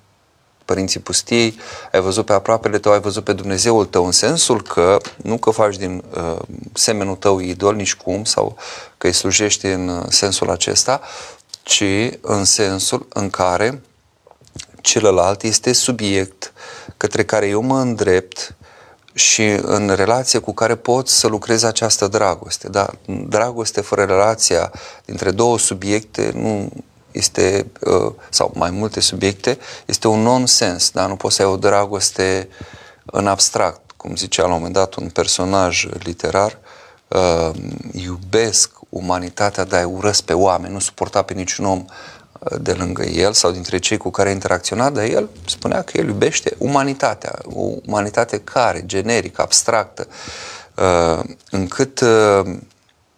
părinții 0.65 1.01
pustiei, 1.01 1.59
ai 1.93 2.01
văzut 2.01 2.25
pe 2.25 2.33
aproapele 2.33 2.79
tău, 2.79 2.93
ai 2.93 3.01
văzut 3.01 3.25
pe 3.25 3.33
Dumnezeul 3.33 3.85
tău, 3.85 4.05
în 4.05 4.13
sensul 4.13 4.63
că 4.63 4.99
nu 5.17 5.39
că 5.39 5.51
faci 5.51 5.77
din 5.77 6.05
uh, 6.17 6.37
semenul 6.73 7.17
tău 7.17 7.39
idol 7.39 7.75
nici 7.75 7.95
cum, 7.95 8.25
sau 8.25 8.57
că 8.99 9.07
îi 9.07 9.13
slujești 9.13 9.67
în 9.67 9.89
uh, 9.89 10.05
sensul 10.09 10.51
acesta, 10.51 11.01
ci 11.63 11.85
în 12.21 12.45
sensul 12.45 13.07
în 13.09 13.31
care 13.31 13.83
celălalt 14.81 15.43
este 15.43 15.73
subiect 15.73 16.53
către 16.97 17.25
care 17.25 17.47
eu 17.47 17.61
mă 17.61 17.81
îndrept 17.81 18.55
și 19.13 19.47
în 19.63 19.89
relație 19.95 20.39
cu 20.39 20.53
care 20.53 20.75
pot 20.75 21.09
să 21.09 21.27
lucrez 21.27 21.63
această 21.63 22.09
dragoste. 22.09 22.69
Da? 22.69 22.91
Dragoste 23.07 23.81
fără 23.81 24.05
relația 24.05 24.73
dintre 25.05 25.31
două 25.31 25.59
subiecte 25.59 26.31
nu 26.35 26.69
este, 27.11 27.67
uh, 27.81 28.13
sau 28.31 28.53
mai 28.55 28.71
multe 28.71 29.01
subiecte, 29.01 29.59
este 29.87 30.09
un 30.09 30.21
nonsens. 30.21 30.91
Da? 30.91 31.07
Nu 31.07 31.17
poți 31.17 31.37
să 31.37 31.43
ai 31.43 31.49
o 31.49 31.57
dragoste 31.57 32.49
în 33.05 33.27
abstract. 33.27 33.81
Cum 33.97 34.17
zicea 34.17 34.43
la 34.43 34.49
un 34.49 34.55
moment 34.55 34.75
dat 34.75 34.95
un 34.95 35.09
personaj 35.09 35.87
literar, 35.99 36.59
uh, 37.09 37.51
iubesc 37.93 38.71
umanitatea, 38.89 39.65
dar 39.65 39.85
urăsc 39.85 40.23
pe 40.23 40.33
oameni, 40.33 40.73
nu 40.73 40.79
suporta 40.79 41.23
pe 41.23 41.33
niciun 41.33 41.65
om 41.65 41.85
de 42.61 42.73
lângă 42.73 43.03
el 43.03 43.33
sau 43.33 43.51
dintre 43.51 43.79
cei 43.79 43.97
cu 43.97 44.11
care 44.11 44.29
a 44.29 44.33
interacționat, 44.33 44.93
dar 44.93 45.05
el 45.05 45.29
spunea 45.47 45.83
că 45.83 45.99
el 45.99 46.07
iubește 46.07 46.55
umanitatea, 46.59 47.39
o 47.45 47.61
umanitate 47.87 48.41
care, 48.41 48.83
generică, 48.87 49.43
abstractă, 49.43 50.07
uh, 50.77 51.25
încât 51.51 52.01
uh, 52.01 52.57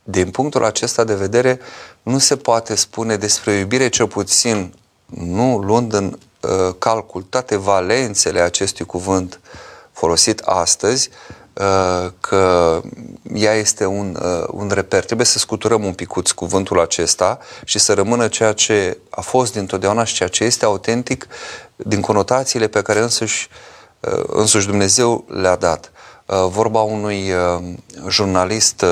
din 0.02 0.30
punctul 0.30 0.64
acesta 0.64 1.04
de 1.04 1.14
vedere 1.14 1.60
nu 2.02 2.18
se 2.18 2.36
poate 2.36 2.74
spune 2.74 3.16
despre 3.16 3.52
iubire 3.52 3.88
cel 3.88 4.06
puțin 4.06 4.74
nu 5.06 5.58
luând 5.58 5.92
în 5.92 6.18
uh, 6.40 6.74
calcul 6.78 7.22
toate 7.22 7.56
valențele 7.56 8.40
acestui 8.40 8.84
cuvânt 8.84 9.40
folosit 9.92 10.40
astăzi, 10.40 11.10
Uh, 11.10 11.41
că 12.20 12.80
ea 13.34 13.52
este 13.52 13.86
un, 13.86 14.18
uh, 14.22 14.44
un 14.50 14.70
reper. 14.74 15.04
Trebuie 15.04 15.26
să 15.26 15.38
scuturăm 15.38 15.84
un 15.84 15.92
picuț 15.92 16.30
cuvântul 16.30 16.80
acesta 16.80 17.38
și 17.64 17.78
să 17.78 17.94
rămână 17.94 18.28
ceea 18.28 18.52
ce 18.52 18.98
a 19.10 19.20
fost 19.20 19.52
dintotdeauna 19.52 20.04
și 20.04 20.14
ceea 20.14 20.28
ce 20.28 20.44
este 20.44 20.64
autentic 20.64 21.26
din 21.76 22.00
conotațiile 22.00 22.68
pe 22.68 22.82
care 22.82 23.00
însuși, 23.00 23.48
uh, 24.00 24.24
însuși 24.26 24.66
Dumnezeu 24.66 25.24
le-a 25.28 25.56
dat. 25.56 25.92
Vorba 26.48 26.80
unui 26.80 27.32
jurnalist 28.08 28.84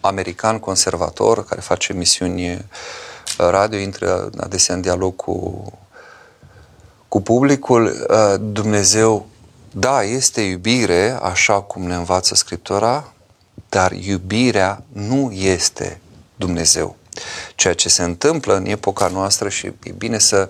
american 0.00 0.58
conservator 0.58 1.44
care 1.44 1.60
face 1.60 1.92
emisiuni 1.92 2.64
radio, 3.36 3.78
intră 3.78 4.30
adesea 4.40 4.74
în 4.74 4.80
dialog 4.80 5.16
cu, 5.16 5.64
cu 7.08 7.20
publicul. 7.20 8.06
Dumnezeu 8.40 9.26
da, 9.74 10.02
este 10.02 10.40
iubire, 10.40 11.18
așa 11.22 11.60
cum 11.60 11.82
ne 11.82 11.94
învață 11.94 12.34
Scriptura, 12.34 13.12
dar 13.68 13.92
iubirea 13.92 14.82
nu 14.92 15.30
este 15.32 16.00
Dumnezeu. 16.36 16.96
Ceea 17.54 17.74
ce 17.74 17.88
se 17.88 18.02
întâmplă 18.02 18.56
în 18.56 18.66
epoca 18.66 19.08
noastră 19.08 19.48
și 19.48 19.66
e 19.66 19.92
bine 19.96 20.18
să 20.18 20.48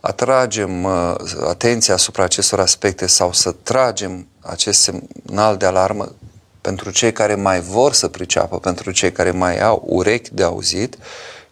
atragem 0.00 0.84
uh, 0.84 1.14
atenția 1.48 1.94
asupra 1.94 2.24
acestor 2.24 2.60
aspecte 2.60 3.06
sau 3.06 3.32
să 3.32 3.54
tragem 3.62 4.26
acest 4.40 4.80
semnal 4.80 5.56
de 5.56 5.66
alarmă 5.66 6.12
pentru 6.60 6.90
cei 6.90 7.12
care 7.12 7.34
mai 7.34 7.60
vor 7.60 7.92
să 7.92 8.08
priceapă, 8.08 8.58
pentru 8.58 8.90
cei 8.90 9.12
care 9.12 9.30
mai 9.30 9.60
au 9.60 9.82
urechi 9.86 10.34
de 10.34 10.42
auzit, 10.42 10.96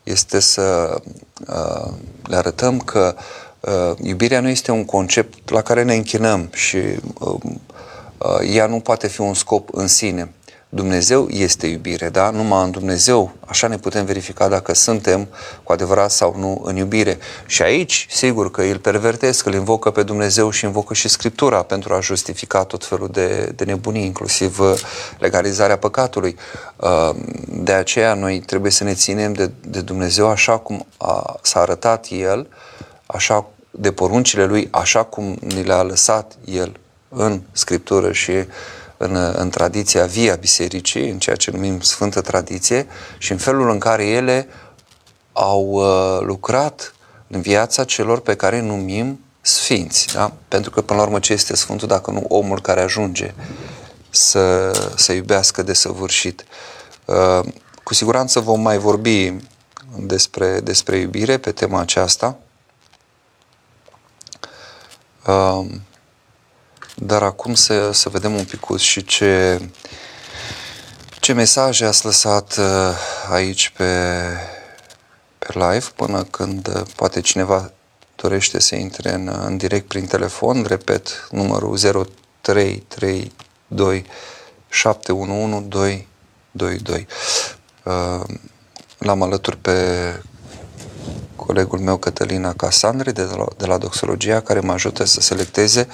este 0.03 0.41
să 0.41 0.97
uh, 1.47 1.93
le 2.23 2.37
arătăm 2.37 2.79
că 2.79 3.15
Uh, 3.61 3.97
iubirea 4.03 4.41
nu 4.41 4.49
este 4.49 4.71
un 4.71 4.85
concept 4.85 5.51
la 5.51 5.61
care 5.63 5.83
ne 5.83 5.95
închinăm 5.95 6.49
și 6.53 6.77
uh, 6.77 7.35
uh, 8.19 8.55
ea 8.55 8.67
nu 8.67 8.81
poate 8.81 9.09
fi 9.09 9.21
un 9.21 9.35
scop 9.35 9.69
în 9.73 9.87
sine. 9.87 10.33
Dumnezeu 10.73 11.29
este 11.29 11.67
iubire, 11.67 12.09
da? 12.09 12.31
Numai 12.31 12.65
în 12.65 12.71
Dumnezeu, 12.71 13.33
așa 13.47 13.67
ne 13.67 13.77
putem 13.79 14.05
verifica 14.05 14.49
dacă 14.49 14.75
suntem 14.75 15.29
cu 15.63 15.73
adevărat 15.73 16.11
sau 16.11 16.35
nu 16.39 16.61
în 16.65 16.77
iubire. 16.77 17.19
Și 17.47 17.63
aici, 17.63 18.07
sigur 18.11 18.51
că 18.51 18.63
îl 18.63 18.79
pervertesc, 18.79 19.47
îl 19.47 19.55
invocă 19.55 19.91
pe 19.91 20.03
Dumnezeu 20.03 20.51
și 20.51 20.65
invocă 20.65 20.95
și 20.95 21.09
Scriptura 21.09 21.63
pentru 21.63 21.95
a 21.95 22.01
justifica 22.01 22.65
tot 22.65 22.85
felul 22.85 23.09
de, 23.09 23.53
de 23.57 23.65
nebunii, 23.65 24.05
inclusiv 24.05 24.61
legalizarea 25.19 25.79
păcatului. 25.79 26.37
De 27.47 27.73
aceea 27.73 28.15
noi 28.15 28.41
trebuie 28.41 28.71
să 28.71 28.85
ne 28.85 28.95
ținem 28.95 29.33
de, 29.33 29.51
de 29.61 29.81
Dumnezeu 29.81 30.29
așa 30.29 30.59
cum 30.59 30.87
a, 30.97 31.39
s-a 31.43 31.61
arătat 31.61 32.07
El 32.11 32.47
așa 33.13 33.47
de 33.71 33.93
poruncile 33.93 34.45
lui, 34.45 34.69
așa 34.71 35.03
cum 35.03 35.37
ni 35.41 35.63
le-a 35.63 35.83
lăsat 35.83 36.39
el 36.45 36.81
în 37.09 37.43
Scriptură 37.53 38.13
și 38.13 38.33
în, 38.97 39.17
în 39.37 39.51
tradiția 39.51 40.05
via 40.05 40.35
bisericii, 40.35 41.11
în 41.11 41.19
ceea 41.19 41.37
ce 41.37 41.51
numim 41.51 41.81
Sfântă 41.81 42.21
Tradiție, 42.21 42.87
și 43.19 43.33
în 43.33 43.39
felul 43.39 43.71
în 43.71 43.79
care 43.79 44.07
ele 44.07 44.49
au 45.33 45.67
uh, 45.67 46.21
lucrat 46.21 46.95
în 47.27 47.41
viața 47.41 47.85
celor 47.85 48.21
pe 48.21 48.35
care 48.35 48.61
numim 48.61 49.21
sfinți. 49.41 50.07
Da? 50.13 50.33
Pentru 50.49 50.71
că, 50.71 50.83
până 50.83 50.99
la 50.99 51.05
urmă, 51.05 51.19
ce 51.19 51.33
este 51.33 51.57
Sfântul 51.57 51.89
dacă 51.89 52.11
nu 52.11 52.25
omul 52.29 52.61
care 52.61 52.81
ajunge 52.81 53.35
să, 54.11 54.71
să 54.97 55.13
iubească 55.13 55.63
de 55.63 55.73
săvârșit? 55.73 56.45
Uh, 57.05 57.53
cu 57.83 57.95
siguranță 57.95 58.41
vom 58.41 58.61
mai 58.61 58.79
vorbi 58.79 59.35
despre, 59.97 60.61
despre 60.61 60.97
iubire 60.97 61.39
pe 61.39 61.53
tema 61.53 61.81
aceasta. 61.81 62.39
Dar 66.95 67.23
acum 67.23 67.55
să, 67.55 67.91
să 67.93 68.09
vedem 68.09 68.35
un 68.35 68.45
pic 68.45 68.77
și 68.77 69.05
ce, 69.05 69.61
ce 71.21 71.33
mesaje 71.33 71.85
ați 71.85 72.05
lăsat 72.05 72.57
uh, 72.59 72.65
aici 73.31 73.73
pe, 73.77 73.85
pe 75.39 75.47
live 75.53 75.87
până 75.97 76.23
când 76.23 76.69
uh, 76.75 76.83
poate 76.97 77.21
cineva 77.21 77.71
dorește 78.17 78.61
să 78.61 78.75
intre 78.75 79.13
în, 79.13 79.29
în 79.45 79.57
direct 79.57 79.89
prin 79.89 80.07
telefon. 80.07 80.63
Repet, 80.63 81.29
numărul 81.31 81.79
0332 81.79 84.05
711 84.69 85.67
222. 85.69 87.07
L-am 88.99 89.23
alături 89.23 89.57
pe 89.57 89.73
colegul 91.47 91.79
meu 91.79 91.97
Cătălina 91.97 92.53
Casandre 92.53 93.13
de 93.13 93.23
la, 93.23 93.47
de 93.57 93.67
la 93.67 93.79
Doxologia, 93.79 94.41
care 94.41 94.61
mă 94.61 94.73
ajută 94.73 95.05
să 95.05 95.21
selecteze 95.21 95.89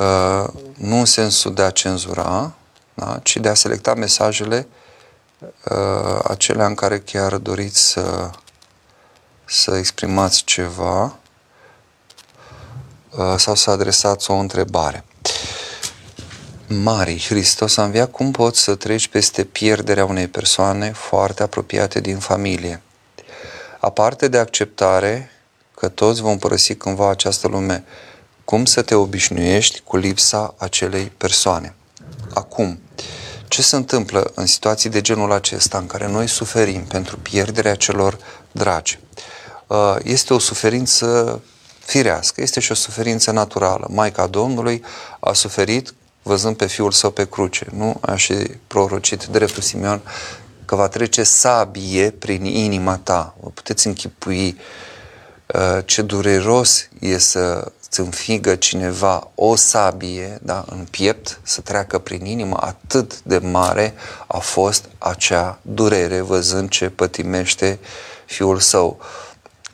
uh, 0.00 0.48
nu 0.74 0.98
în 0.98 1.04
sensul 1.04 1.54
de 1.54 1.62
a 1.62 1.70
cenzura, 1.70 2.52
da, 2.94 3.20
ci 3.22 3.36
de 3.36 3.48
a 3.48 3.54
selecta 3.54 3.94
mesajele 3.94 4.68
uh, 5.40 6.18
acelea 6.24 6.66
în 6.66 6.74
care 6.74 6.98
chiar 6.98 7.36
doriți 7.36 7.88
să, 7.88 8.30
să 9.44 9.76
exprimați 9.76 10.44
ceva 10.44 11.02
uh, 13.10 13.34
sau 13.36 13.54
să 13.54 13.70
adresați 13.70 14.30
o 14.30 14.34
întrebare. 14.34 15.04
Mari, 16.66 17.24
Hristos 17.28 17.76
a 17.76 17.84
înviat, 17.84 18.10
cum 18.10 18.30
poți 18.30 18.60
să 18.60 18.74
treci 18.74 19.08
peste 19.08 19.44
pierderea 19.44 20.04
unei 20.04 20.28
persoane 20.28 20.92
foarte 20.92 21.42
apropiate 21.42 22.00
din 22.00 22.18
familie? 22.18 22.82
Aparte 23.80 24.28
de 24.28 24.38
acceptare 24.38 25.30
că 25.74 25.88
toți 25.88 26.20
vom 26.20 26.38
părăsi 26.38 26.74
cândva 26.74 27.10
această 27.10 27.48
lume, 27.48 27.84
cum 28.44 28.64
să 28.64 28.82
te 28.82 28.94
obișnuiești 28.94 29.80
cu 29.84 29.96
lipsa 29.96 30.54
acelei 30.58 31.12
persoane? 31.16 31.74
Acum, 32.34 32.80
ce 33.48 33.62
se 33.62 33.76
întâmplă 33.76 34.30
în 34.34 34.46
situații 34.46 34.90
de 34.90 35.00
genul 35.00 35.32
acesta 35.32 35.78
în 35.78 35.86
care 35.86 36.08
noi 36.08 36.26
suferim 36.26 36.84
pentru 36.84 37.18
pierderea 37.18 37.74
celor 37.74 38.18
dragi? 38.52 38.98
Uh, 39.66 39.96
este 40.02 40.34
o 40.34 40.38
suferință 40.38 41.40
firească, 41.78 42.40
este 42.40 42.60
și 42.60 42.70
o 42.70 42.74
suferință 42.74 43.30
naturală. 43.30 43.86
Maica 43.90 44.26
Domnului 44.26 44.84
a 45.20 45.32
suferit 45.32 45.94
văzând 46.22 46.56
pe 46.56 46.66
fiul 46.66 46.90
său 46.90 47.10
pe 47.10 47.26
cruce, 47.26 47.66
nu? 47.72 47.96
A 48.00 48.16
și 48.16 48.34
prorocit 48.66 49.24
dreptul 49.24 49.62
Simeon 49.62 50.00
că 50.68 50.74
va 50.74 50.88
trece 50.88 51.22
sabie 51.22 52.10
prin 52.10 52.44
inima 52.44 52.96
ta. 52.96 53.34
Vă 53.40 53.48
puteți 53.48 53.86
închipui 53.86 54.58
uh, 55.46 55.78
ce 55.84 56.02
dureros 56.02 56.88
e 57.00 57.18
să 57.18 57.72
îți 57.88 58.00
înfigă 58.00 58.54
cineva 58.54 59.30
o 59.34 59.54
sabie 59.54 60.38
da, 60.42 60.64
în 60.70 60.86
piept 60.90 61.40
să 61.42 61.60
treacă 61.60 61.98
prin 61.98 62.24
inimă, 62.24 62.56
atât 62.60 63.22
de 63.22 63.38
mare 63.38 63.94
a 64.26 64.38
fost 64.38 64.84
acea 64.98 65.58
durere 65.62 66.20
văzând 66.20 66.68
ce 66.68 66.88
pătimește 66.88 67.78
fiul 68.26 68.58
său. 68.58 69.00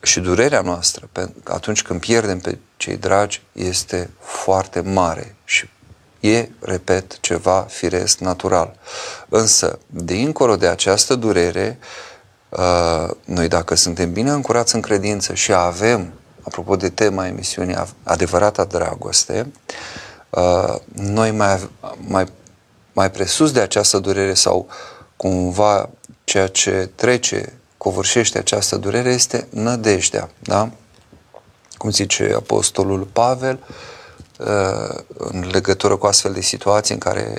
Și 0.01 0.19
durerea 0.19 0.61
noastră 0.61 1.09
atunci 1.43 1.81
când 1.81 1.99
pierdem 1.99 2.39
pe 2.39 2.57
cei 2.77 2.97
dragi 2.97 3.41
este 3.51 4.09
foarte 4.19 4.79
mare 4.81 5.35
și 5.43 5.69
e, 6.25 6.49
repet, 6.59 7.17
ceva 7.19 7.65
firesc 7.69 8.19
natural. 8.19 8.75
Însă, 9.29 9.79
dincolo 9.87 10.55
de 10.55 10.67
această 10.67 11.15
durere, 11.15 11.79
uh, 12.49 13.09
noi 13.25 13.47
dacă 13.47 13.75
suntem 13.75 14.11
bine 14.11 14.29
ancorați 14.29 14.75
în 14.75 14.81
credință 14.81 15.33
și 15.33 15.53
avem 15.53 16.13
apropo 16.41 16.75
de 16.75 16.89
tema 16.89 17.27
emisiunii 17.27 17.75
Adevărata 18.03 18.63
Dragoste, 18.63 19.51
uh, 20.29 20.75
noi 20.93 21.31
mai, 21.31 21.69
mai, 21.97 22.25
mai 22.93 23.11
presus 23.11 23.51
de 23.51 23.59
această 23.59 23.99
durere 23.99 24.33
sau 24.33 24.67
cumva 25.17 25.89
ceea 26.23 26.47
ce 26.47 26.89
trece, 26.95 27.53
covârșește 27.77 28.37
această 28.37 28.77
durere 28.77 29.09
este 29.09 29.47
nădejdea, 29.49 30.29
da? 30.39 30.69
Cum 31.77 31.89
zice 31.89 32.33
Apostolul 32.35 33.07
Pavel, 33.13 33.59
uh, 33.61 33.75
în 35.17 35.49
legătură 35.51 35.95
cu 35.95 36.05
astfel 36.05 36.33
de 36.33 36.41
situații 36.41 36.93
în 36.93 36.99
care 36.99 37.37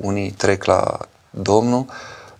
unii 0.00 0.30
trec 0.30 0.64
la 0.64 0.98
Domnul, 1.30 1.86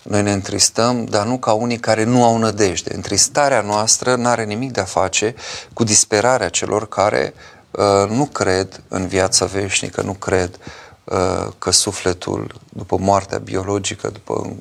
noi 0.03 0.23
ne 0.23 0.33
întristăm, 0.33 1.05
dar 1.05 1.27
nu 1.27 1.39
ca 1.39 1.53
unii 1.53 1.79
care 1.79 2.05
nu 2.05 2.25
au 2.25 2.39
nădejde. 2.39 2.95
Întristarea 2.95 3.61
noastră 3.61 4.15
nu 4.15 4.29
are 4.29 4.45
nimic 4.45 4.73
de 4.73 4.81
a 4.81 4.85
face 4.85 5.35
cu 5.73 5.85
disperarea 5.85 6.49
celor 6.49 6.89
care 6.89 7.35
uh, 7.71 8.09
nu 8.09 8.25
cred 8.25 8.83
în 8.89 9.07
viața 9.07 9.45
veșnică, 9.45 10.03
nu 10.03 10.13
cred 10.13 10.59
uh, 11.05 11.47
că 11.59 11.71
sufletul, 11.71 12.55
după 12.69 12.97
moartea 12.99 13.39
biologică, 13.39 14.09
după 14.09 14.57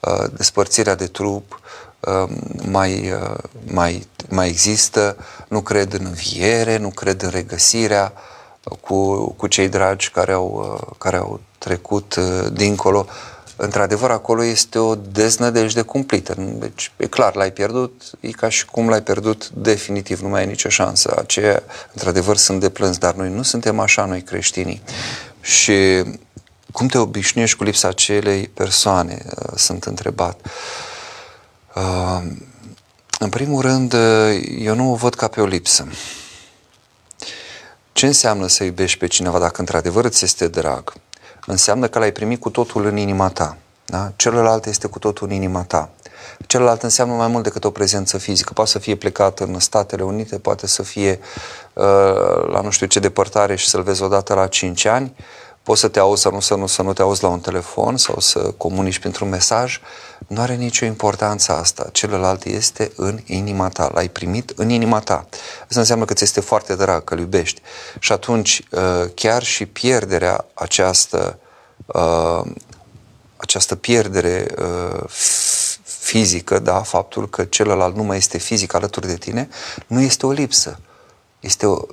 uh, 0.00 0.24
despărțirea 0.36 0.94
de 0.94 1.06
trup, 1.06 1.60
uh, 2.00 2.36
mai, 2.68 3.10
uh, 3.10 3.38
mai, 3.66 4.06
mai 4.28 4.48
există, 4.48 5.16
nu 5.48 5.60
cred 5.60 5.92
în 5.92 6.04
înviere, 6.04 6.76
nu 6.76 6.88
cred 6.88 7.22
în 7.22 7.30
regăsirea 7.30 8.12
cu, 8.80 9.28
cu 9.30 9.46
cei 9.46 9.68
dragi 9.68 10.10
care 10.10 10.32
au, 10.32 10.78
uh, 10.80 10.96
care 10.98 11.16
au 11.16 11.40
trecut 11.58 12.14
uh, 12.14 12.46
dincolo 12.52 13.06
într-adevăr, 13.56 14.10
acolo 14.10 14.44
este 14.44 14.78
o 14.78 14.94
deznădejde 14.94 15.82
cumplită. 15.82 16.34
Deci, 16.38 16.92
e 16.96 17.06
clar, 17.06 17.34
l-ai 17.34 17.52
pierdut, 17.52 18.02
e 18.20 18.30
ca 18.30 18.48
și 18.48 18.66
cum 18.66 18.88
l-ai 18.88 19.02
pierdut 19.02 19.48
definitiv, 19.48 20.20
nu 20.20 20.28
mai 20.28 20.40
ai 20.40 20.46
nicio 20.46 20.68
șansă. 20.68 21.14
Aceea, 21.18 21.62
într-adevăr, 21.92 22.36
sunt 22.36 22.60
de 22.60 22.70
plâns, 22.70 22.98
dar 22.98 23.14
noi 23.14 23.30
nu 23.30 23.42
suntem 23.42 23.78
așa, 23.78 24.04
noi 24.04 24.22
creștinii. 24.22 24.82
Și 25.40 26.02
cum 26.72 26.86
te 26.86 26.98
obișnuiești 26.98 27.56
cu 27.56 27.64
lipsa 27.64 27.88
acelei 27.88 28.48
persoane, 28.48 29.22
uh, 29.24 29.52
sunt 29.56 29.84
întrebat. 29.84 30.46
Uh, 31.74 32.22
în 33.18 33.28
primul 33.28 33.60
rând, 33.60 33.92
uh, 33.92 34.42
eu 34.58 34.74
nu 34.74 34.92
o 34.92 34.94
văd 34.94 35.14
ca 35.14 35.28
pe 35.28 35.40
o 35.40 35.46
lipsă. 35.46 35.86
Ce 37.94 38.06
înseamnă 38.06 38.46
să 38.46 38.64
iubești 38.64 38.98
pe 38.98 39.06
cineva 39.06 39.38
dacă 39.38 39.60
într-adevăr 39.60 40.04
îți 40.04 40.24
este 40.24 40.48
drag? 40.48 40.92
înseamnă 41.46 41.88
că 41.88 41.98
l-ai 41.98 42.12
primit 42.12 42.40
cu 42.40 42.50
totul 42.50 42.84
în 42.84 42.96
inima 42.96 43.28
ta. 43.28 43.56
Da? 43.84 44.12
Celălalt 44.16 44.66
este 44.66 44.86
cu 44.86 44.98
totul 44.98 45.26
în 45.26 45.34
inima 45.34 45.62
ta. 45.62 45.90
Celălalt 46.46 46.82
înseamnă 46.82 47.14
mai 47.14 47.26
mult 47.26 47.44
decât 47.44 47.64
o 47.64 47.70
prezență 47.70 48.18
fizică. 48.18 48.52
Poate 48.52 48.70
să 48.70 48.78
fie 48.78 48.94
plecat 48.94 49.40
în 49.40 49.58
Statele 49.58 50.02
Unite, 50.02 50.38
poate 50.38 50.66
să 50.66 50.82
fie 50.82 51.18
uh, 51.72 51.84
la 52.46 52.60
nu 52.62 52.70
știu 52.70 52.86
ce 52.86 52.98
depărtare 52.98 53.54
și 53.54 53.68
să-l 53.68 53.82
vezi 53.82 54.02
odată 54.02 54.34
la 54.34 54.46
5 54.46 54.84
ani, 54.84 55.14
poți 55.64 55.80
să 55.80 55.88
te 55.88 55.98
auzi 55.98 56.22
sau 56.22 56.32
nu 56.32 56.40
să 56.40 56.54
nu, 56.54 56.66
să 56.66 56.82
nu 56.82 56.92
te 56.92 57.02
auzi 57.02 57.22
la 57.22 57.28
un 57.28 57.40
telefon 57.40 57.96
sau 57.96 58.18
să 58.18 58.38
comunici 58.38 58.98
printr-un 58.98 59.28
mesaj, 59.28 59.80
nu 60.26 60.40
are 60.40 60.54
nicio 60.54 60.84
importanță 60.84 61.52
asta. 61.52 61.88
Celălalt 61.92 62.44
este 62.44 62.92
în 62.96 63.20
inima 63.24 63.68
ta, 63.68 63.90
l-ai 63.94 64.08
primit 64.08 64.52
în 64.56 64.68
inima 64.68 65.00
ta. 65.00 65.26
Asta 65.68 65.80
înseamnă 65.80 66.04
că 66.04 66.14
ți 66.14 66.24
este 66.24 66.40
foarte 66.40 66.74
drag, 66.74 67.04
că 67.04 67.14
îl 67.14 67.20
iubești. 67.20 67.60
Și 67.98 68.12
atunci 68.12 68.62
uh, 68.70 68.80
chiar 69.14 69.42
și 69.42 69.66
pierderea 69.66 70.44
această, 70.54 71.38
uh, 71.86 72.40
această 73.36 73.74
pierdere 73.74 74.46
uh, 74.58 75.04
fizică, 75.82 76.58
da, 76.58 76.82
faptul 76.82 77.28
că 77.28 77.44
celălalt 77.44 77.96
nu 77.96 78.02
mai 78.02 78.16
este 78.16 78.38
fizic 78.38 78.74
alături 78.74 79.06
de 79.06 79.16
tine, 79.16 79.48
nu 79.86 80.00
este 80.00 80.26
o 80.26 80.30
lipsă. 80.30 80.78
Este 81.40 81.66
o, 81.66 81.86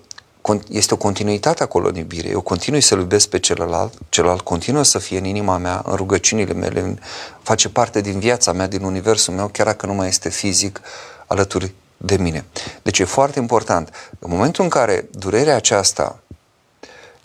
este 0.70 0.94
o 0.94 0.98
continuitate 0.98 1.64
acolo 1.64 1.88
în 1.88 1.96
iubire. 1.96 2.30
Eu 2.30 2.42
continui 2.42 2.82
să-l 2.82 3.00
iubesc 3.00 3.28
pe 3.28 3.40
celălalt, 3.40 3.94
celălalt 4.10 4.42
continuă 4.42 4.84
să 4.84 5.00
fie 5.00 5.18
în 5.18 5.26
inima 5.26 5.58
mea, 5.58 5.82
în 5.86 5.96
rugăciunile 5.96 6.54
mele, 6.54 7.00
face 7.42 7.70
parte 7.70 8.02
din 8.02 8.20
viața 8.20 8.52
mea, 8.52 8.68
din 8.68 8.84
universul 8.84 9.34
meu, 9.34 9.48
chiar 9.48 9.66
dacă 9.66 9.86
nu 9.86 9.94
mai 9.94 10.08
este 10.08 10.30
fizic 10.30 10.82
alături 11.28 11.74
de 11.98 12.18
mine. 12.18 12.46
Deci 12.82 13.00
e 13.00 13.04
foarte 13.04 13.40
important. 13.40 13.90
În 14.20 14.30
momentul 14.32 14.64
în 14.64 14.70
care 14.70 15.08
durerea 15.12 15.56
aceasta 15.56 16.20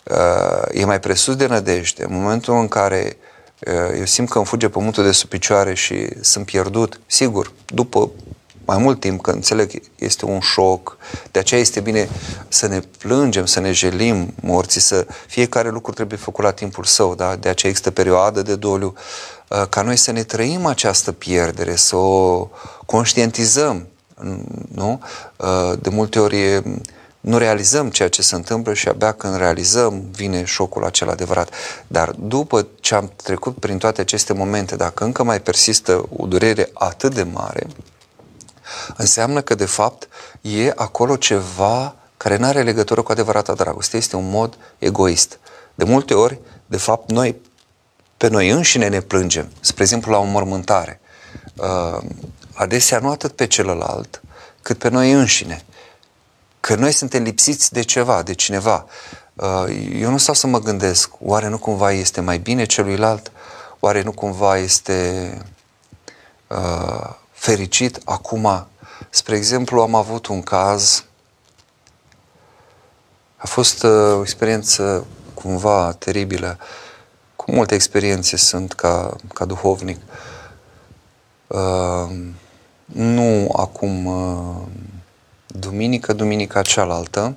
uh, 0.03 0.61
e 0.71 0.85
mai 0.85 0.99
presus 0.99 1.35
de 1.35 1.47
nădejde, 1.47 2.03
în 2.03 2.13
momentul 2.13 2.53
în 2.53 2.67
care 2.67 3.17
uh, 3.59 3.97
eu 3.97 4.05
simt 4.05 4.29
că 4.29 4.37
îmi 4.37 4.47
fuge 4.47 4.69
pământul 4.69 5.03
de 5.03 5.11
sub 5.11 5.29
picioare 5.29 5.73
și 5.73 6.07
sunt 6.21 6.45
pierdut, 6.45 6.99
sigur, 7.05 7.51
după 7.65 8.11
mai 8.67 8.77
mult 8.77 8.99
timp, 8.99 9.21
că 9.21 9.31
înțeleg 9.31 9.81
este 9.95 10.25
un 10.25 10.39
șoc, 10.39 10.97
de 11.31 11.39
aceea 11.39 11.61
este 11.61 11.79
bine 11.79 12.09
să 12.47 12.67
ne 12.67 12.79
plângem, 12.97 13.45
să 13.45 13.59
ne 13.59 13.71
jelim 13.71 14.33
morții, 14.41 14.81
să 14.81 15.07
fiecare 15.27 15.69
lucru 15.69 15.91
trebuie 15.91 16.17
făcut 16.17 16.43
la 16.43 16.51
timpul 16.51 16.83
său, 16.83 17.15
da? 17.15 17.35
de 17.35 17.49
aceea 17.49 17.71
există 17.71 17.91
perioadă 17.91 18.41
de 18.41 18.55
doliu, 18.55 18.93
uh, 19.49 19.63
ca 19.69 19.81
noi 19.81 19.95
să 19.95 20.11
ne 20.11 20.23
trăim 20.23 20.65
această 20.65 21.11
pierdere, 21.11 21.75
să 21.75 21.95
o 21.95 22.49
conștientizăm, 22.85 23.87
nu? 24.73 25.01
Uh, 25.35 25.79
de 25.79 25.89
multe 25.89 26.19
ori 26.19 26.63
nu 27.19 27.37
realizăm 27.37 27.89
ceea 27.89 28.09
ce 28.09 28.21
se 28.21 28.35
întâmplă 28.35 28.73
și 28.73 28.87
abia 28.87 29.11
când 29.11 29.37
realizăm 29.37 30.03
vine 30.11 30.43
șocul 30.43 30.85
acela 30.85 31.11
adevărat. 31.11 31.49
Dar 31.87 32.15
după 32.19 32.67
ce 32.79 32.95
am 32.95 33.11
trecut 33.15 33.59
prin 33.59 33.77
toate 33.77 34.01
aceste 34.01 34.33
momente, 34.33 34.75
dacă 34.75 35.03
încă 35.03 35.23
mai 35.23 35.41
persistă 35.41 36.05
o 36.17 36.25
durere 36.25 36.69
atât 36.73 37.13
de 37.13 37.23
mare, 37.23 37.67
înseamnă 38.97 39.41
că, 39.41 39.55
de 39.55 39.65
fapt, 39.65 40.07
e 40.41 40.73
acolo 40.75 41.15
ceva 41.15 41.95
care 42.17 42.37
nu 42.37 42.45
are 42.45 42.63
legătură 42.63 43.01
cu 43.01 43.11
adevărata 43.11 43.53
dragoste. 43.53 43.97
Este 43.97 44.15
un 44.15 44.29
mod 44.29 44.57
egoist. 44.77 45.39
De 45.75 45.83
multe 45.83 46.13
ori, 46.13 46.39
de 46.65 46.77
fapt, 46.77 47.11
noi 47.11 47.35
pe 48.17 48.27
noi 48.27 48.49
înșine 48.49 48.87
ne 48.87 49.01
plângem. 49.01 49.49
Spre 49.59 49.83
exemplu, 49.83 50.11
la 50.11 50.17
o 50.17 50.23
mormântare. 50.23 50.99
Uh, 51.55 52.03
adesea 52.53 52.99
nu 52.99 53.09
atât 53.09 53.31
pe 53.31 53.47
celălalt, 53.47 54.21
cât 54.61 54.77
pe 54.77 54.89
noi 54.89 55.11
înșine. 55.11 55.65
Că 56.59 56.75
noi 56.75 56.91
suntem 56.91 57.23
lipsiți 57.23 57.73
de 57.73 57.81
ceva, 57.81 58.23
de 58.23 58.33
cineva. 58.33 58.85
Uh, 59.33 59.91
eu 59.99 60.09
nu 60.09 60.17
stau 60.17 60.33
să 60.33 60.47
mă 60.47 60.59
gândesc, 60.59 61.11
oare 61.19 61.47
nu 61.47 61.57
cumva 61.57 61.91
este 61.91 62.21
mai 62.21 62.37
bine 62.37 62.65
celuilalt? 62.65 63.31
Oare 63.79 64.01
nu 64.01 64.11
cumva 64.11 64.57
este 64.57 65.31
uh, 66.47 67.09
fericit 67.47 67.99
acum. 68.05 68.67
Spre 69.09 69.35
exemplu, 69.35 69.81
am 69.81 69.95
avut 69.95 70.25
un 70.25 70.41
caz, 70.41 71.03
a 73.37 73.47
fost 73.47 73.83
uh, 73.83 74.13
o 74.17 74.21
experiență 74.21 75.05
cumva 75.33 75.95
teribilă, 75.99 76.57
cu 77.35 77.51
multe 77.51 77.75
experiențe 77.75 78.37
sunt 78.37 78.73
ca, 78.73 79.15
ca 79.33 79.45
duhovnic. 79.45 79.99
Uh, 81.47 82.17
nu 82.85 83.49
acum 83.55 84.05
uh, 84.05 84.61
duminică, 85.47 86.13
duminica 86.13 86.61
cealaltă, 86.61 87.35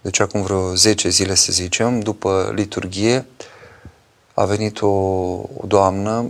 deci 0.00 0.20
acum 0.20 0.42
vreo 0.42 0.74
10 0.74 1.08
zile 1.08 1.34
să 1.34 1.52
zicem, 1.52 2.00
după 2.00 2.52
liturghie, 2.54 3.26
a 4.34 4.44
venit 4.44 4.80
o, 4.80 4.86
o 4.86 5.64
doamnă, 5.66 6.26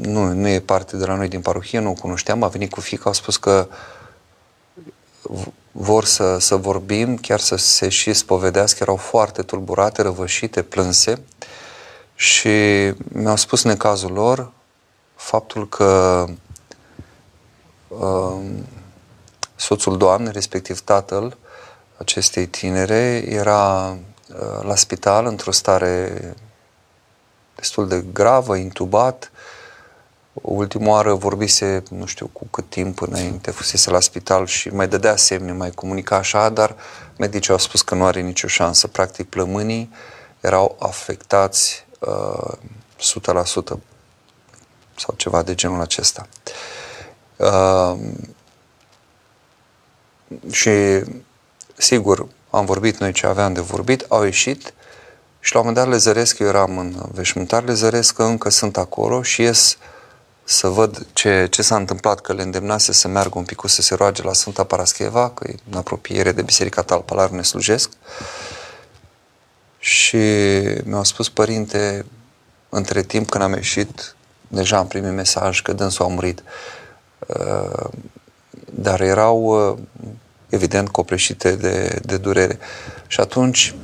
nu, 0.00 0.32
nu 0.32 0.48
e 0.48 0.60
parte 0.60 0.96
de 0.96 1.04
la 1.04 1.14
noi 1.14 1.28
din 1.28 1.40
parohie, 1.40 1.78
nu 1.78 1.90
o 1.90 2.00
cunoșteam, 2.00 2.42
a 2.42 2.48
venit 2.48 2.70
cu 2.70 2.80
fica, 2.80 3.10
a 3.10 3.12
spus 3.12 3.36
că 3.36 3.68
vor 5.72 6.04
să, 6.04 6.38
să 6.38 6.56
vorbim, 6.56 7.16
chiar 7.16 7.40
să 7.40 7.56
se 7.56 7.88
și 7.88 8.12
spovedească, 8.12 8.78
erau 8.80 8.96
foarte 8.96 9.42
tulburate, 9.42 10.02
răvășite, 10.02 10.62
plânse. 10.62 11.22
Și 12.14 12.48
mi-au 13.12 13.36
spus 13.36 13.62
necazul 13.64 14.12
lor 14.12 14.52
faptul 15.14 15.68
că 15.68 16.24
uh, 17.88 18.40
soțul 19.56 19.96
doamnei, 19.96 20.32
respectiv 20.32 20.80
tatăl 20.80 21.36
acestei 21.96 22.46
tinere, 22.46 23.24
era 23.28 23.90
uh, 23.90 24.62
la 24.62 24.74
spital 24.74 25.26
într-o 25.26 25.50
stare 25.50 26.36
destul 27.54 27.88
de 27.88 28.04
gravă, 28.12 28.56
intubat. 28.56 29.31
Ultima 30.32 30.90
oară 30.90 31.14
vorbise, 31.14 31.82
nu 31.90 32.06
știu 32.06 32.26
cu 32.32 32.46
cât 32.50 32.68
timp 32.68 33.00
înainte, 33.00 33.50
fusese 33.50 33.90
la 33.90 34.00
spital 34.00 34.46
și 34.46 34.68
mai 34.68 34.88
dădea 34.88 35.16
semne, 35.16 35.52
mai 35.52 35.70
comunica 35.70 36.16
așa, 36.16 36.48
dar 36.48 36.76
medicii 37.18 37.52
au 37.52 37.58
spus 37.58 37.82
că 37.82 37.94
nu 37.94 38.04
are 38.04 38.20
nicio 38.20 38.46
șansă. 38.46 38.86
Practic, 38.86 39.28
plămânii 39.28 39.90
erau 40.40 40.76
afectați 40.78 41.86
uh, 41.98 42.52
100% 43.74 43.78
sau 44.96 45.14
ceva 45.16 45.42
de 45.42 45.54
genul 45.54 45.80
acesta. 45.80 46.28
Uh, 47.36 47.98
și, 50.50 50.70
sigur, 51.76 52.26
am 52.50 52.64
vorbit 52.64 52.98
noi 52.98 53.12
ce 53.12 53.26
aveam 53.26 53.52
de 53.52 53.60
vorbit, 53.60 54.04
au 54.08 54.22
ieșit 54.24 54.74
și 55.40 55.54
la 55.54 55.60
un 55.60 55.66
moment 55.66 55.84
dat 55.84 55.94
le 55.94 56.00
zăresc, 56.00 56.38
eu 56.38 56.46
eram 56.46 56.78
în 56.78 56.94
veșmântar, 57.12 57.64
le 57.64 57.72
zăresc 57.72 58.14
că 58.14 58.22
încă 58.22 58.48
sunt 58.48 58.76
acolo 58.76 59.22
și 59.22 59.42
ies 59.42 59.78
să 60.44 60.68
văd 60.68 61.06
ce, 61.12 61.46
ce 61.50 61.62
s-a 61.62 61.76
întâmplat, 61.76 62.20
că 62.20 62.32
le 62.32 62.42
îndemnase 62.42 62.92
să 62.92 63.08
meargă 63.08 63.38
un 63.38 63.44
pic 63.44 63.62
să 63.64 63.82
se 63.82 63.94
roage 63.94 64.22
la 64.22 64.32
Sfânta 64.32 64.64
Parascheva, 64.64 65.30
că 65.30 65.48
e 65.48 65.54
în 65.70 65.76
apropiere 65.76 66.32
de 66.32 66.42
Biserica 66.42 66.82
Talpalar 66.82 67.30
ne 67.30 67.42
slujesc. 67.42 67.90
Și 69.78 70.16
mi-au 70.84 71.04
spus, 71.04 71.28
părinte, 71.28 72.06
între 72.68 73.02
timp 73.02 73.28
când 73.28 73.44
am 73.44 73.52
ieșit, 73.52 74.14
deja 74.48 74.76
am 74.76 74.86
primit 74.86 75.12
mesaj 75.12 75.62
că 75.62 75.72
dânsul 75.72 76.04
a 76.04 76.08
murit. 76.08 76.42
Uh, 77.26 77.90
dar 78.64 79.00
erau, 79.00 79.70
uh, 79.70 79.78
evident, 80.48 80.88
copleșite 80.88 81.54
de, 81.54 82.00
de 82.02 82.16
durere. 82.16 82.58
Și 83.06 83.20
atunci 83.20 83.74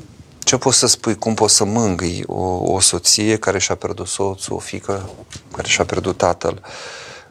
ce 0.48 0.56
poți 0.56 0.78
să 0.78 0.86
spui? 0.86 1.16
Cum 1.16 1.34
poți 1.34 1.54
să 1.54 1.64
mângâi 1.64 2.24
o, 2.26 2.72
o 2.72 2.80
soție 2.80 3.36
care 3.36 3.58
și-a 3.58 3.74
pierdut 3.74 4.06
soțul, 4.06 4.56
o 4.56 4.58
fică 4.58 5.10
care 5.52 5.68
și-a 5.68 5.84
pierdut 5.84 6.16
tatăl? 6.16 6.62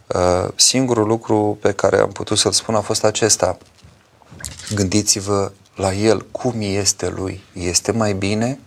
Uh, 0.07 0.47
singurul 0.55 1.07
lucru 1.07 1.57
pe 1.61 1.71
care 1.71 1.99
am 1.99 2.11
putut 2.11 2.37
să-l 2.37 2.51
spun 2.51 2.75
a 2.75 2.81
fost 2.81 3.03
acesta. 3.03 3.57
Gândiți-vă 4.75 5.51
la 5.75 5.93
el, 5.93 6.25
cum 6.25 6.53
este 6.57 7.09
lui. 7.09 7.43
Este 7.53 7.91
mai 7.91 8.13
bine 8.13 8.59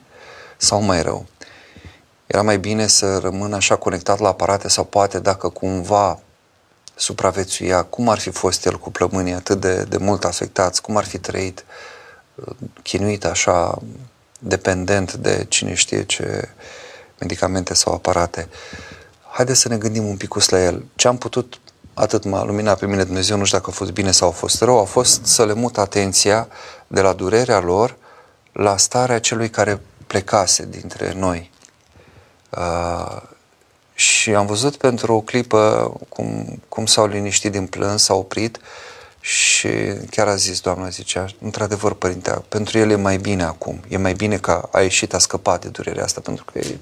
sau 0.57 0.83
mai 0.83 1.03
rău? 1.03 1.27
Era 2.27 2.43
mai 2.43 2.59
bine 2.59 2.87
să 2.87 3.19
rămână 3.19 3.57
așa 3.57 3.77
conectat 3.77 4.19
la 4.19 4.29
aparate 4.29 4.69
sau 4.69 4.85
poate 4.85 5.19
dacă 5.19 5.49
cumva 5.49 6.21
supraviețuia, 6.95 7.83
cum 7.83 8.09
ar 8.09 8.19
fi 8.19 8.31
fost 8.31 8.67
el 8.67 8.79
cu 8.79 8.91
plămânii 8.91 9.33
atât 9.33 9.61
de, 9.61 9.85
de 9.85 9.97
mult 9.97 10.25
afectați, 10.25 10.83
cum 10.83 10.97
ar 10.97 11.05
fi 11.05 11.19
trăit 11.19 11.65
uh, 12.35 12.55
chinuit 12.83 13.25
așa 13.25 13.79
dependent 14.43 15.15
de 15.15 15.47
cine 15.49 15.75
știe 15.75 16.05
ce 16.05 16.49
medicamente 17.19 17.75
sau 17.75 17.95
aparate. 17.95 18.49
Haideți 19.31 19.61
să 19.61 19.69
ne 19.69 19.77
gândim 19.77 20.07
un 20.07 20.17
pic 20.17 20.35
la 20.51 20.63
el. 20.63 20.85
Ce 20.97 21.09
am 21.09 21.19
putut, 21.19 21.61
atât 21.95 22.25
m-a 22.25 22.45
luminat 22.45 22.79
pe 22.79 22.87
mine 22.87 23.05
Dumnezeu, 23.05 23.37
nu 23.37 23.45
știu 23.45 23.59
dacă 23.59 23.71
a 23.71 23.75
fost 23.75 23.91
bine 23.91 24.11
sau 24.11 24.29
a 24.29 24.33
fost 24.33 24.61
rău, 24.61 24.81
a 24.81 24.85
fost 24.85 25.25
să 25.25 25.45
le 25.45 25.53
mut 25.53 25.79
atenția 25.79 26.49
de 26.87 27.01
la 27.01 27.13
durerea 27.13 27.61
lor 27.61 27.97
la 28.53 28.77
starea 28.77 29.21
celui 29.21 29.51
care 29.51 29.81
plecase 30.07 30.67
dintre 30.71 31.13
noi. 31.13 31.51
Uh, 32.51 33.23
și 33.95 34.35
am 34.35 34.47
văzut 34.47 34.77
pentru 34.77 35.15
o 35.15 35.21
clipă 35.21 35.93
cum, 36.09 36.61
cum 36.69 36.87
s-au 36.87 37.07
liniștit 37.07 37.53
din 37.53 37.67
plâns, 37.67 38.03
s-au 38.03 38.19
oprit 38.19 38.59
și 39.21 39.69
chiar 40.11 40.29
a 40.29 40.35
zis, 40.35 40.61
doamna 40.61 40.89
zicea, 40.89 41.27
într-adevăr, 41.41 41.95
părinte, 41.95 42.43
pentru 42.49 42.79
el 42.79 42.91
e 42.91 42.95
mai 42.95 43.17
bine 43.17 43.43
acum. 43.43 43.81
E 43.89 43.97
mai 43.97 44.13
bine 44.13 44.37
că 44.37 44.69
a 44.73 44.81
ieșit, 44.81 45.15
a 45.15 45.19
scăpat 45.19 45.61
de 45.61 45.69
durerea 45.69 46.05
asta, 46.05 46.21
pentru 46.21 46.45
că 46.45 46.59
e, 46.59 46.79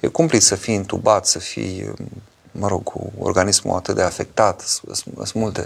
e 0.00 0.06
cumplit 0.06 0.42
să 0.42 0.54
fii 0.54 0.74
intubat, 0.74 1.26
să 1.26 1.38
fii, 1.38 1.92
mă 2.50 2.68
rog, 2.68 2.82
cu 2.82 3.12
organismul 3.18 3.76
atât 3.76 3.94
de 3.94 4.02
afectat, 4.02 4.60
sunt 4.60 5.34
multe. 5.34 5.64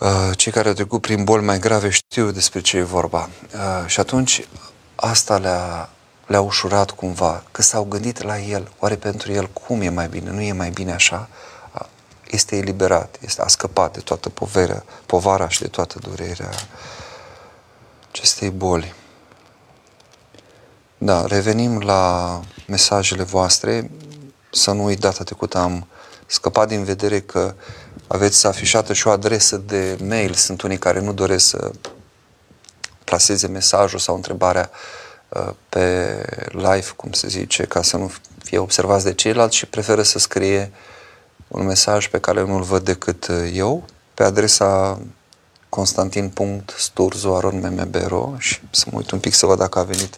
Uh, 0.00 0.30
cei 0.36 0.52
care 0.52 0.68
au 0.68 0.74
trecut 0.74 1.00
prin 1.00 1.24
boli 1.24 1.44
mai 1.44 1.58
grave 1.58 1.88
știu 1.88 2.30
despre 2.30 2.60
ce 2.60 2.76
e 2.76 2.82
vorba. 2.82 3.28
Uh, 3.54 3.86
și 3.86 4.00
atunci 4.00 4.44
asta 4.94 5.38
le-a, 5.38 5.88
le-a 6.26 6.40
ușurat 6.40 6.90
cumva, 6.90 7.42
că 7.50 7.62
s-au 7.62 7.84
gândit 7.84 8.22
la 8.22 8.38
el, 8.38 8.72
oare 8.78 8.96
pentru 8.96 9.32
el 9.32 9.46
cum 9.46 9.80
e 9.80 9.88
mai 9.88 10.08
bine, 10.08 10.30
nu 10.30 10.40
e 10.40 10.52
mai 10.52 10.70
bine 10.70 10.92
așa? 10.92 11.28
Este 12.32 12.56
eliberat, 12.56 13.16
este, 13.20 13.42
a 13.42 13.46
scăpat 13.46 13.92
de 13.92 14.00
toată 14.00 14.28
poverea, 14.28 14.84
povara 15.06 15.48
și 15.48 15.60
de 15.60 15.68
toată 15.68 15.98
durerea 15.98 16.50
acestei 18.10 18.50
boli. 18.50 18.94
Da, 20.98 21.26
revenim 21.26 21.80
la 21.80 22.40
mesajele 22.66 23.22
voastre. 23.22 23.90
Să 24.50 24.72
nu 24.72 24.84
uit, 24.84 25.00
data 25.00 25.24
trecută 25.24 25.58
am 25.58 25.86
scăpat 26.26 26.68
din 26.68 26.84
vedere 26.84 27.20
că 27.20 27.54
aveți 28.06 28.46
afișată 28.46 28.92
și 28.92 29.06
o 29.06 29.10
adresă 29.10 29.56
de 29.56 29.98
mail. 30.02 30.32
Sunt 30.32 30.62
unii 30.62 30.78
care 30.78 31.00
nu 31.00 31.12
doresc 31.12 31.48
să 31.48 31.70
plaseze 33.04 33.46
mesajul 33.46 33.98
sau 33.98 34.14
întrebarea 34.14 34.70
uh, 35.28 35.50
pe 35.68 36.16
live, 36.48 36.90
cum 36.96 37.12
se 37.12 37.28
zice, 37.28 37.64
ca 37.64 37.82
să 37.82 37.96
nu 37.96 38.12
fie 38.44 38.58
observați 38.58 39.04
de 39.04 39.14
ceilalți 39.14 39.56
și 39.56 39.66
preferă 39.66 40.02
să 40.02 40.18
scrie 40.18 40.72
uh, 40.72 40.89
un 41.50 41.64
mesaj 41.64 42.08
pe 42.08 42.20
care 42.20 42.44
nu-l 42.44 42.62
văd 42.62 42.84
decât 42.84 43.26
uh, 43.26 43.50
eu, 43.52 43.84
pe 44.14 44.22
adresa 44.22 45.00
constantin.sturzo.mmebero 45.68 48.34
și 48.38 48.60
să 48.70 48.86
mă 48.90 48.96
uit 48.96 49.10
un 49.10 49.18
pic 49.18 49.34
să 49.34 49.46
văd 49.46 49.58
dacă 49.58 49.78
a 49.78 49.82
venit 49.82 50.16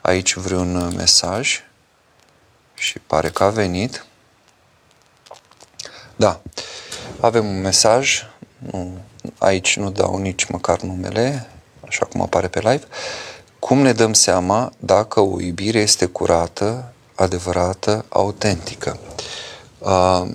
aici 0.00 0.34
vreun 0.34 0.76
uh, 0.76 0.92
mesaj 0.96 1.62
și 2.74 2.98
pare 2.98 3.30
că 3.30 3.44
a 3.44 3.48
venit. 3.48 4.06
Da, 6.16 6.40
avem 7.20 7.46
un 7.46 7.60
mesaj, 7.60 8.22
nu, 8.58 8.98
aici 9.38 9.76
nu 9.76 9.90
dau 9.90 10.18
nici 10.18 10.44
măcar 10.44 10.80
numele, 10.80 11.50
așa 11.86 12.06
cum 12.06 12.20
apare 12.20 12.48
pe 12.48 12.58
live. 12.58 12.84
Cum 13.58 13.78
ne 13.78 13.92
dăm 13.92 14.12
seama 14.12 14.72
dacă 14.78 15.20
o 15.20 15.40
iubire 15.40 15.78
este 15.78 16.06
curată, 16.06 16.92
adevărată, 17.14 18.04
autentică? 18.08 18.98
Uh, 19.78 20.26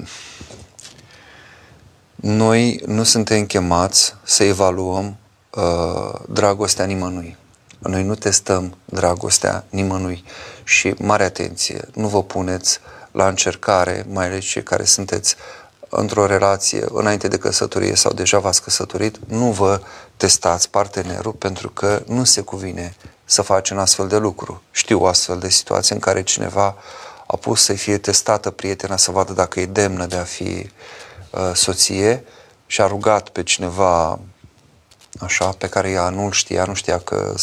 noi 2.22 2.82
nu 2.86 3.04
suntem 3.04 3.46
chemați 3.46 4.16
să 4.24 4.44
evaluăm 4.44 5.18
uh, 5.50 6.20
dragostea 6.30 6.86
nimănui. 6.86 7.38
Noi 7.80 8.04
nu 8.04 8.16
testăm 8.16 8.78
dragostea 8.86 9.66
nimănui 9.70 10.24
și 10.64 10.94
mare 10.98 11.24
atenție, 11.24 11.88
nu 11.94 12.08
vă 12.08 12.24
puneți 12.24 12.80
la 13.12 13.28
încercare, 13.28 14.06
mai 14.10 14.26
ales 14.26 14.46
cei 14.46 14.64
care 14.64 14.84
sunteți 14.84 15.36
într-o 15.90 16.26
relație 16.26 16.86
înainte 16.92 17.28
de 17.28 17.38
căsătorie 17.38 17.96
sau 17.96 18.14
deja 18.14 18.40
v-ați 18.40 18.64
căsătorit, 18.64 19.20
nu 19.28 19.52
vă 19.52 19.82
testați 20.18 20.70
partenerul 20.70 21.34
pentru 21.34 21.70
că 21.70 22.04
nu 22.08 22.24
se 22.24 22.42
cuvine 22.42 22.96
să 23.26 23.42
faci 23.42 23.70
un 23.70 23.78
astfel 23.78 24.08
de 24.08 24.18
lucru. 24.18 24.62
Știu 24.72 25.02
o 25.02 25.08
astfel 25.08 25.40
de 25.40 25.50
situație 25.50 25.96
în 25.96 26.02
care 26.02 26.24
cineva 26.24 26.76
a 27.28 27.36
pus 27.36 27.64
să 27.64 27.74
fie 27.74 27.98
testată 27.98 28.50
prietena 28.50 28.98
să 28.98 29.12
vadă 29.12 29.34
dacă 29.34 29.60
e 29.60 29.66
demnă 29.66 30.06
de 30.06 30.16
a 30.16 30.24
fi 30.24 30.44
Uh, 30.44 31.09
soție 31.54 32.24
și 32.66 32.82
a 32.82 32.88
rugat 32.88 33.30
pe 33.30 33.44
cineva 33.44 34.20
așa, 35.20 35.50
pe 35.58 35.70
care 35.70 35.90
ea 35.90 36.10
nu 36.10 36.32
știa, 36.32 36.66
nu 36.66 36.74
știa 36.74 37.00
că 37.00 37.34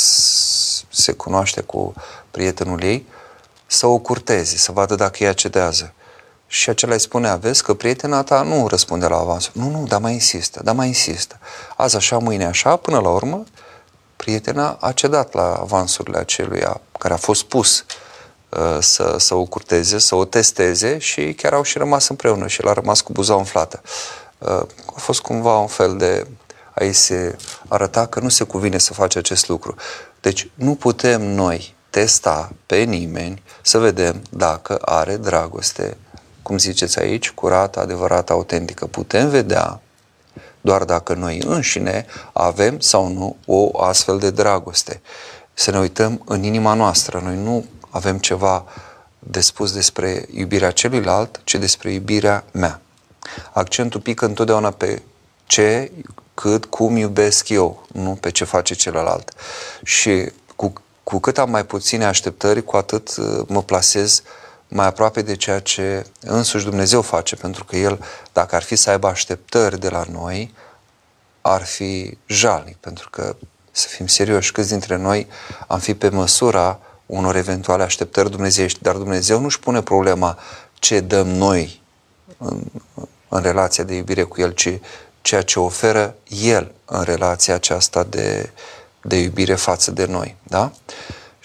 se 0.88 1.12
cunoaște 1.12 1.60
cu 1.60 1.94
prietenul 2.30 2.82
ei, 2.82 3.06
să 3.66 3.86
o 3.86 3.98
curteze, 3.98 4.56
să 4.56 4.72
vadă 4.72 4.94
dacă 4.94 5.24
ea 5.24 5.32
cedează. 5.32 5.92
Și 6.46 6.70
acela 6.70 6.92
îi 6.92 7.00
spunea, 7.00 7.36
vezi 7.36 7.62
că 7.62 7.74
prietena 7.74 8.22
ta 8.22 8.42
nu 8.42 8.66
răspunde 8.66 9.06
la 9.06 9.16
avansul. 9.16 9.52
Nu, 9.54 9.70
nu, 9.70 9.86
dar 9.86 10.00
mai 10.00 10.12
insistă, 10.12 10.60
dar 10.62 10.74
mai 10.74 10.86
insistă. 10.86 11.38
Azi 11.76 11.96
așa, 11.96 12.18
mâine 12.18 12.46
așa, 12.46 12.76
până 12.76 12.98
la 13.00 13.08
urmă, 13.08 13.44
prietena 14.16 14.76
a 14.80 14.92
cedat 14.92 15.32
la 15.32 15.54
avansurile 15.54 16.18
acelui 16.18 16.62
care 16.98 17.14
a 17.14 17.16
fost 17.16 17.44
pus 17.44 17.78
uh, 17.78 17.86
să, 18.78 19.16
să 19.18 19.34
o 19.34 19.44
curteze, 19.44 19.98
să 19.98 20.14
o 20.14 20.24
testeze 20.24 20.98
și 20.98 21.32
chiar 21.32 21.52
au 21.52 21.62
și 21.62 21.78
rămas 21.78 22.08
împreună 22.08 22.46
și 22.46 22.60
el 22.62 22.68
a 22.68 22.72
rămas 22.72 23.00
cu 23.00 23.12
buza 23.12 23.34
umflată. 23.34 23.82
Uh, 24.38 24.62
a 24.94 24.98
fost 24.98 25.20
cumva 25.20 25.58
un 25.58 25.66
fel 25.66 25.96
de 25.96 26.26
a 26.74 26.90
se 26.92 27.36
arăta 27.68 28.06
că 28.06 28.20
nu 28.20 28.28
se 28.28 28.44
cuvine 28.44 28.78
să 28.78 28.92
faci 28.92 29.16
acest 29.16 29.48
lucru. 29.48 29.74
Deci 30.20 30.50
nu 30.54 30.74
putem 30.74 31.22
noi 31.22 31.74
testa 31.90 32.52
pe 32.66 32.76
nimeni 32.76 33.42
să 33.62 33.78
vedem 33.78 34.22
dacă 34.30 34.78
are 34.80 35.16
dragoste, 35.16 35.96
cum 36.42 36.58
ziceți 36.58 36.98
aici, 36.98 37.30
curată, 37.30 37.80
adevărată, 37.80 38.32
autentică. 38.32 38.86
Putem 38.86 39.28
vedea 39.28 39.80
doar 40.60 40.84
dacă 40.84 41.14
noi 41.14 41.42
înșine 41.46 42.06
avem 42.32 42.80
sau 42.80 43.08
nu 43.08 43.36
o 43.46 43.82
astfel 43.82 44.18
de 44.18 44.30
dragoste. 44.30 45.00
Să 45.54 45.70
ne 45.70 45.78
uităm 45.78 46.22
în 46.24 46.42
inima 46.42 46.74
noastră. 46.74 47.20
Noi 47.24 47.36
nu 47.36 47.64
avem 47.96 48.18
ceva 48.18 48.64
de 49.18 49.40
spus 49.40 49.72
despre 49.72 50.26
iubirea 50.30 50.70
celuilalt, 50.70 51.40
ci 51.44 51.54
despre 51.54 51.92
iubirea 51.92 52.44
mea. 52.52 52.80
Accentul 53.52 54.00
pică 54.00 54.24
întotdeauna 54.24 54.70
pe 54.70 55.02
ce, 55.46 55.92
cât, 56.34 56.64
cum 56.64 56.96
iubesc 56.96 57.48
eu, 57.48 57.86
nu 57.92 58.10
pe 58.20 58.30
ce 58.30 58.44
face 58.44 58.74
celălalt. 58.74 59.32
Și 59.84 60.32
cu, 60.56 60.72
cu 61.02 61.18
cât 61.18 61.38
am 61.38 61.50
mai 61.50 61.64
puține 61.66 62.04
așteptări, 62.04 62.64
cu 62.64 62.76
atât 62.76 63.16
uh, 63.16 63.42
mă 63.46 63.62
plasez 63.62 64.22
mai 64.68 64.86
aproape 64.86 65.22
de 65.22 65.36
ceea 65.36 65.60
ce 65.60 66.06
însuși 66.20 66.64
Dumnezeu 66.64 67.02
face, 67.02 67.36
pentru 67.36 67.64
că 67.64 67.76
El, 67.76 68.04
dacă 68.32 68.54
ar 68.54 68.62
fi 68.62 68.76
să 68.76 68.90
aibă 68.90 69.06
așteptări 69.06 69.80
de 69.80 69.88
la 69.88 70.04
noi, 70.10 70.54
ar 71.40 71.64
fi 71.64 72.18
jalnic, 72.26 72.76
pentru 72.76 73.10
că, 73.10 73.36
să 73.70 73.88
fim 73.88 74.06
serioși, 74.06 74.52
câți 74.52 74.68
dintre 74.68 74.96
noi 74.96 75.26
am 75.66 75.78
fi 75.78 75.94
pe 75.94 76.08
măsura 76.08 76.80
unor 77.06 77.36
eventuale 77.36 77.82
așteptări 77.82 78.30
dumnezeiești, 78.30 78.82
dar 78.82 78.96
Dumnezeu 78.96 79.40
nu-și 79.40 79.60
pune 79.60 79.82
problema 79.82 80.38
ce 80.74 81.00
dăm 81.00 81.28
noi 81.28 81.82
în, 82.38 82.62
în 83.28 83.42
relația 83.42 83.84
de 83.84 83.94
iubire 83.94 84.22
cu 84.22 84.40
El, 84.40 84.50
ci 84.50 84.78
ceea 85.20 85.42
ce 85.42 85.58
oferă 85.58 86.14
El 86.28 86.72
în 86.84 87.02
relația 87.02 87.54
aceasta 87.54 88.02
de, 88.02 88.50
de 89.00 89.16
iubire 89.16 89.54
față 89.54 89.90
de 89.90 90.04
noi. 90.04 90.36
Da? 90.42 90.72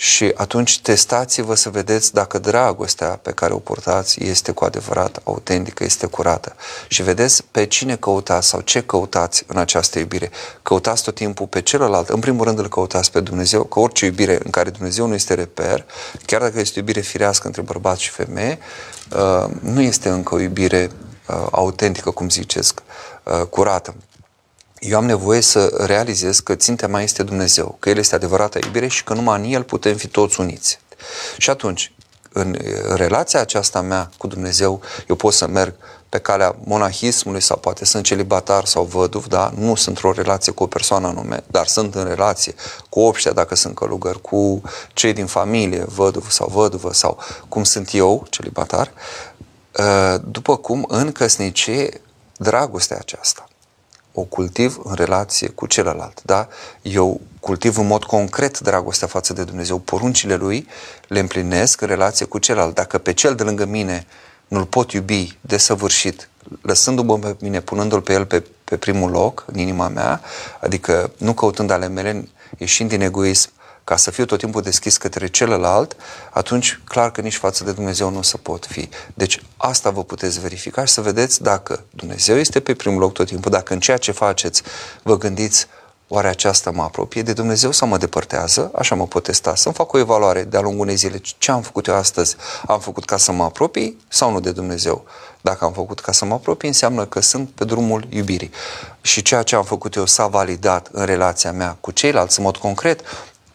Și 0.01 0.31
atunci 0.35 0.79
testați-vă 0.79 1.55
să 1.55 1.69
vedeți 1.69 2.13
dacă 2.13 2.39
dragostea 2.39 3.07
pe 3.07 3.31
care 3.31 3.53
o 3.53 3.57
purtați 3.57 4.23
este 4.23 4.51
cu 4.51 4.63
adevărat 4.63 5.21
autentică, 5.23 5.83
este 5.83 6.05
curată. 6.05 6.55
Și 6.87 7.03
vedeți 7.03 7.43
pe 7.51 7.65
cine 7.65 7.95
căutați 7.95 8.47
sau 8.47 8.61
ce 8.61 8.81
căutați 8.81 9.43
în 9.47 9.57
această 9.57 9.99
iubire. 9.99 10.31
Căutați 10.61 11.03
tot 11.03 11.15
timpul 11.15 11.47
pe 11.47 11.61
celălalt. 11.61 12.09
În 12.09 12.19
primul 12.19 12.45
rând 12.45 12.59
îl 12.59 12.67
căutați 12.67 13.11
pe 13.11 13.19
Dumnezeu, 13.19 13.63
că 13.63 13.79
orice 13.79 14.05
iubire 14.05 14.39
în 14.43 14.51
care 14.51 14.69
Dumnezeu 14.69 15.07
nu 15.07 15.13
este 15.13 15.33
reper, 15.33 15.85
chiar 16.25 16.41
dacă 16.41 16.59
este 16.59 16.79
iubire 16.79 16.99
firească 16.99 17.47
între 17.47 17.61
bărbat 17.61 17.97
și 17.97 18.09
femeie, 18.09 18.59
uh, 19.15 19.49
nu 19.59 19.81
este 19.81 20.09
încă 20.09 20.35
o 20.35 20.39
iubire 20.39 20.91
uh, 21.27 21.47
autentică, 21.51 22.11
cum 22.11 22.29
ziceți, 22.29 22.73
uh, 23.23 23.45
curată 23.45 23.95
eu 24.83 24.97
am 24.97 25.05
nevoie 25.05 25.41
să 25.41 25.83
realizez 25.85 26.39
că 26.39 26.55
țintea 26.55 26.87
mea 26.87 27.01
este 27.01 27.23
Dumnezeu, 27.23 27.75
că 27.79 27.89
El 27.89 27.97
este 27.97 28.15
adevărata 28.15 28.59
iubire 28.63 28.87
și 28.87 29.03
că 29.03 29.13
numai 29.13 29.39
în 29.39 29.53
El 29.53 29.63
putem 29.63 29.95
fi 29.95 30.07
toți 30.07 30.39
uniți. 30.39 30.79
Și 31.37 31.49
atunci, 31.49 31.91
în 32.33 32.57
relația 32.95 33.39
aceasta 33.39 33.81
mea 33.81 34.09
cu 34.17 34.27
Dumnezeu, 34.27 34.81
eu 35.07 35.15
pot 35.15 35.33
să 35.33 35.47
merg 35.47 35.75
pe 36.09 36.17
calea 36.17 36.55
monahismului 36.63 37.41
sau 37.41 37.57
poate 37.57 37.85
sunt 37.85 38.03
celibatar 38.03 38.65
sau 38.65 38.83
văduv, 38.83 39.27
da? 39.27 39.51
nu 39.57 39.75
sunt 39.75 39.87
într-o 39.87 40.11
relație 40.11 40.51
cu 40.51 40.63
o 40.63 40.67
persoană 40.67 41.07
anume, 41.07 41.43
dar 41.47 41.67
sunt 41.67 41.95
în 41.95 42.05
relație 42.05 42.55
cu 42.89 42.99
obștea 42.99 43.31
dacă 43.31 43.55
sunt 43.55 43.75
călugări, 43.75 44.21
cu 44.21 44.61
cei 44.93 45.13
din 45.13 45.25
familie, 45.25 45.83
văduv 45.87 46.31
sau 46.31 46.49
văduvă 46.53 46.93
sau 46.93 47.17
cum 47.47 47.63
sunt 47.63 47.89
eu, 47.93 48.25
celibatar, 48.29 48.91
după 50.23 50.57
cum 50.57 50.85
în 50.87 51.11
căsnicie 51.11 52.01
dragostea 52.37 52.97
aceasta 52.99 53.45
o 54.13 54.21
cultiv 54.21 54.79
în 54.83 54.93
relație 54.93 55.47
cu 55.47 55.65
celălalt. 55.65 56.21
Da? 56.23 56.47
Eu 56.81 57.21
cultiv 57.39 57.77
în 57.77 57.87
mod 57.87 58.03
concret 58.03 58.59
dragostea 58.59 59.07
față 59.07 59.33
de 59.33 59.43
Dumnezeu. 59.43 59.77
Poruncile 59.77 60.35
Lui 60.35 60.67
le 61.07 61.19
împlinesc 61.19 61.81
în 61.81 61.87
relație 61.87 62.25
cu 62.25 62.37
celălalt. 62.37 62.75
Dacă 62.75 62.97
pe 62.97 63.13
cel 63.13 63.35
de 63.35 63.43
lângă 63.43 63.65
mine 63.65 64.05
nu-l 64.47 64.65
pot 64.65 64.91
iubi 64.91 65.37
desăvârșit, 65.41 66.29
lăsându-mă 66.61 67.19
pe 67.19 67.35
mine, 67.39 67.61
punându-l 67.61 68.01
pe 68.01 68.13
el 68.13 68.25
pe, 68.25 68.43
pe 68.63 68.77
primul 68.77 69.11
loc 69.11 69.43
în 69.47 69.57
inima 69.57 69.87
mea, 69.87 70.21
adică 70.59 71.11
nu 71.17 71.33
căutând 71.33 71.69
ale 71.69 71.87
mele, 71.87 72.27
ieșind 72.57 72.89
din 72.89 73.01
egoism, 73.01 73.49
ca 73.83 73.95
să 73.95 74.11
fiu 74.11 74.25
tot 74.25 74.39
timpul 74.39 74.61
deschis 74.61 74.97
către 74.97 75.27
celălalt, 75.27 75.95
atunci 76.29 76.79
clar 76.83 77.11
că 77.11 77.21
nici 77.21 77.35
față 77.35 77.63
de 77.63 77.71
Dumnezeu 77.71 78.09
nu 78.09 78.17
o 78.17 78.21
să 78.21 78.37
pot 78.37 78.65
fi. 78.65 78.89
Deci 79.13 79.41
asta 79.57 79.89
vă 79.89 80.03
puteți 80.03 80.39
verifica 80.39 80.85
și 80.85 80.93
să 80.93 81.01
vedeți 81.01 81.41
dacă 81.41 81.83
Dumnezeu 81.89 82.37
este 82.37 82.59
pe 82.59 82.73
primul 82.73 82.99
loc 82.99 83.13
tot 83.13 83.27
timpul, 83.27 83.51
dacă 83.51 83.73
în 83.73 83.79
ceea 83.79 83.97
ce 83.97 84.11
faceți 84.11 84.61
vă 85.03 85.17
gândiți 85.17 85.67
Oare 86.13 86.27
aceasta 86.27 86.71
mă 86.71 86.81
apropie 86.81 87.21
de 87.21 87.33
Dumnezeu 87.33 87.71
sau 87.71 87.87
mă 87.87 87.97
depărtează? 87.97 88.71
Așa 88.75 88.95
mă 88.95 89.07
pot 89.07 89.23
testa. 89.23 89.55
Să-mi 89.55 89.75
fac 89.75 89.93
o 89.93 89.97
evaluare 89.97 90.43
de-a 90.43 90.61
lungul 90.61 90.81
unei 90.81 90.95
zile. 90.95 91.21
Ce 91.37 91.51
am 91.51 91.61
făcut 91.61 91.87
eu 91.87 91.95
astăzi? 91.95 92.35
Am 92.67 92.79
făcut 92.79 93.05
ca 93.05 93.17
să 93.17 93.31
mă 93.31 93.43
apropii 93.43 93.97
sau 94.07 94.31
nu 94.31 94.39
de 94.39 94.51
Dumnezeu? 94.51 95.05
Dacă 95.41 95.65
am 95.65 95.73
făcut 95.73 95.99
ca 95.99 96.11
să 96.11 96.25
mă 96.25 96.33
apropii, 96.33 96.67
înseamnă 96.67 97.05
că 97.05 97.19
sunt 97.21 97.49
pe 97.49 97.65
drumul 97.65 98.07
iubirii. 98.09 98.51
Și 99.01 99.21
ceea 99.21 99.43
ce 99.43 99.55
am 99.55 99.63
făcut 99.63 99.95
eu 99.95 100.05
s-a 100.05 100.27
validat 100.27 100.89
în 100.91 101.05
relația 101.05 101.51
mea 101.51 101.77
cu 101.81 101.91
ceilalți, 101.91 102.39
în 102.39 102.45
mod 102.45 102.57
concret, 102.57 103.01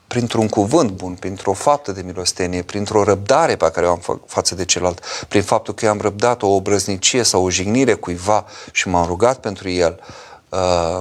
printr-un 0.07 0.49
cuvânt 0.49 0.91
bun, 0.91 1.15
printr-o 1.15 1.53
faptă 1.53 1.93
de 1.93 2.03
milostenie, 2.03 2.63
printr-o 2.63 3.05
răbdare 3.05 3.57
pe 3.57 3.71
care 3.71 3.87
o 3.87 3.91
am 3.91 4.01
fa- 4.01 4.27
față 4.27 4.55
de 4.55 4.65
celălalt, 4.65 5.01
prin 5.29 5.43
faptul 5.43 5.75
că 5.75 5.89
am 5.89 6.01
răbdat 6.01 6.43
o 6.43 6.49
obrăznicie 6.49 7.23
sau 7.23 7.45
o 7.45 7.51
jignire 7.51 7.95
cuiva 7.95 8.47
și 8.73 8.89
m-am 8.89 9.07
rugat 9.07 9.41
pentru 9.41 9.69
el, 9.69 10.01
uh, 10.49 10.99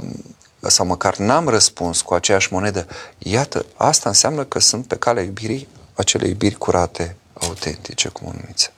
sau 0.60 0.86
măcar 0.86 1.18
n-am 1.18 1.48
răspuns 1.48 2.02
cu 2.02 2.14
aceeași 2.14 2.54
monedă, 2.54 2.88
iată, 3.18 3.66
asta 3.76 4.10
înseamnă 4.10 4.44
că 4.44 4.60
sunt 4.60 4.88
pe 4.88 4.96
calea 4.96 5.24
iubirii, 5.24 5.68
acele 5.94 6.28
iubiri 6.28 6.56
curate, 6.56 7.16
autentice, 7.34 8.10
cum 8.10 8.28
o 8.28 8.32
numiți. 8.42 8.72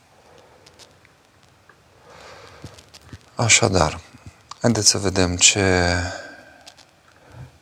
Așadar, 3.35 3.99
haideți 4.61 4.89
să 4.89 4.97
vedem 4.97 5.35
ce 5.35 5.93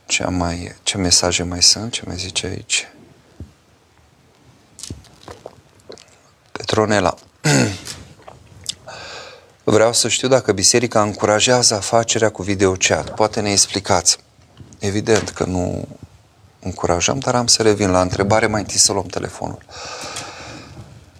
ce, 0.06 0.26
mai, 0.26 0.76
ce 0.84 0.98
mesaje 0.98 1.44
mai 1.44 1.62
sunt? 1.62 1.92
Ce 1.92 2.02
mai 2.06 2.16
zice 2.16 2.48
aici? 2.48 2.88
Petronela. 6.52 7.14
Vreau 9.64 9.94
să 9.94 10.08
știu 10.08 10.28
dacă 10.28 10.52
biserica 10.52 11.02
încurajează 11.02 11.76
afacerea 11.76 12.32
cu 12.32 12.42
videochat. 12.42 13.10
Poate 13.10 13.42
ne 13.42 13.52
explicați. 13.52 14.18
Evident 14.80 15.30
că 15.30 15.44
nu 15.44 15.88
încurajăm, 16.60 17.20
dar 17.20 17.36
am 17.36 17.48
să 17.48 17.62
revin 17.62 17.92
la 17.92 18.02
întrebare. 18.02 18.48
Mai 18.48 18.62
întâi 18.62 18.78
să 18.78 18.94
luăm 18.94 19.06
telefonul. 19.06 19.58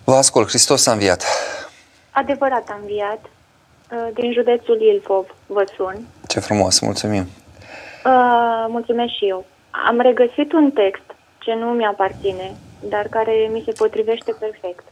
Vă 0.04 0.16
ascult. 0.16 0.48
Hristos 0.48 0.86
a 0.86 0.92
înviat. 0.92 1.24
Adevărat 2.12 2.68
a 2.70 2.78
înviat. 2.82 3.26
Din 4.14 4.34
județul 4.34 4.82
Ilfov 4.82 5.26
vă 5.46 5.64
sun. 5.78 6.08
Ce 6.28 6.40
frumos, 6.40 6.80
mulțumim. 6.80 7.28
Uh, 8.06 8.66
mulțumesc 8.68 9.14
și 9.14 9.28
eu. 9.28 9.46
Am 9.88 10.00
regăsit 10.00 10.54
un 10.54 10.72
text 10.72 11.16
ce 11.40 11.54
nu 11.54 11.66
mi-aparține, 11.66 12.52
dar 12.90 13.08
care 13.08 13.50
mi 13.52 13.64
se 13.66 13.72
potrivește 13.78 14.36
perfect. 14.40 14.84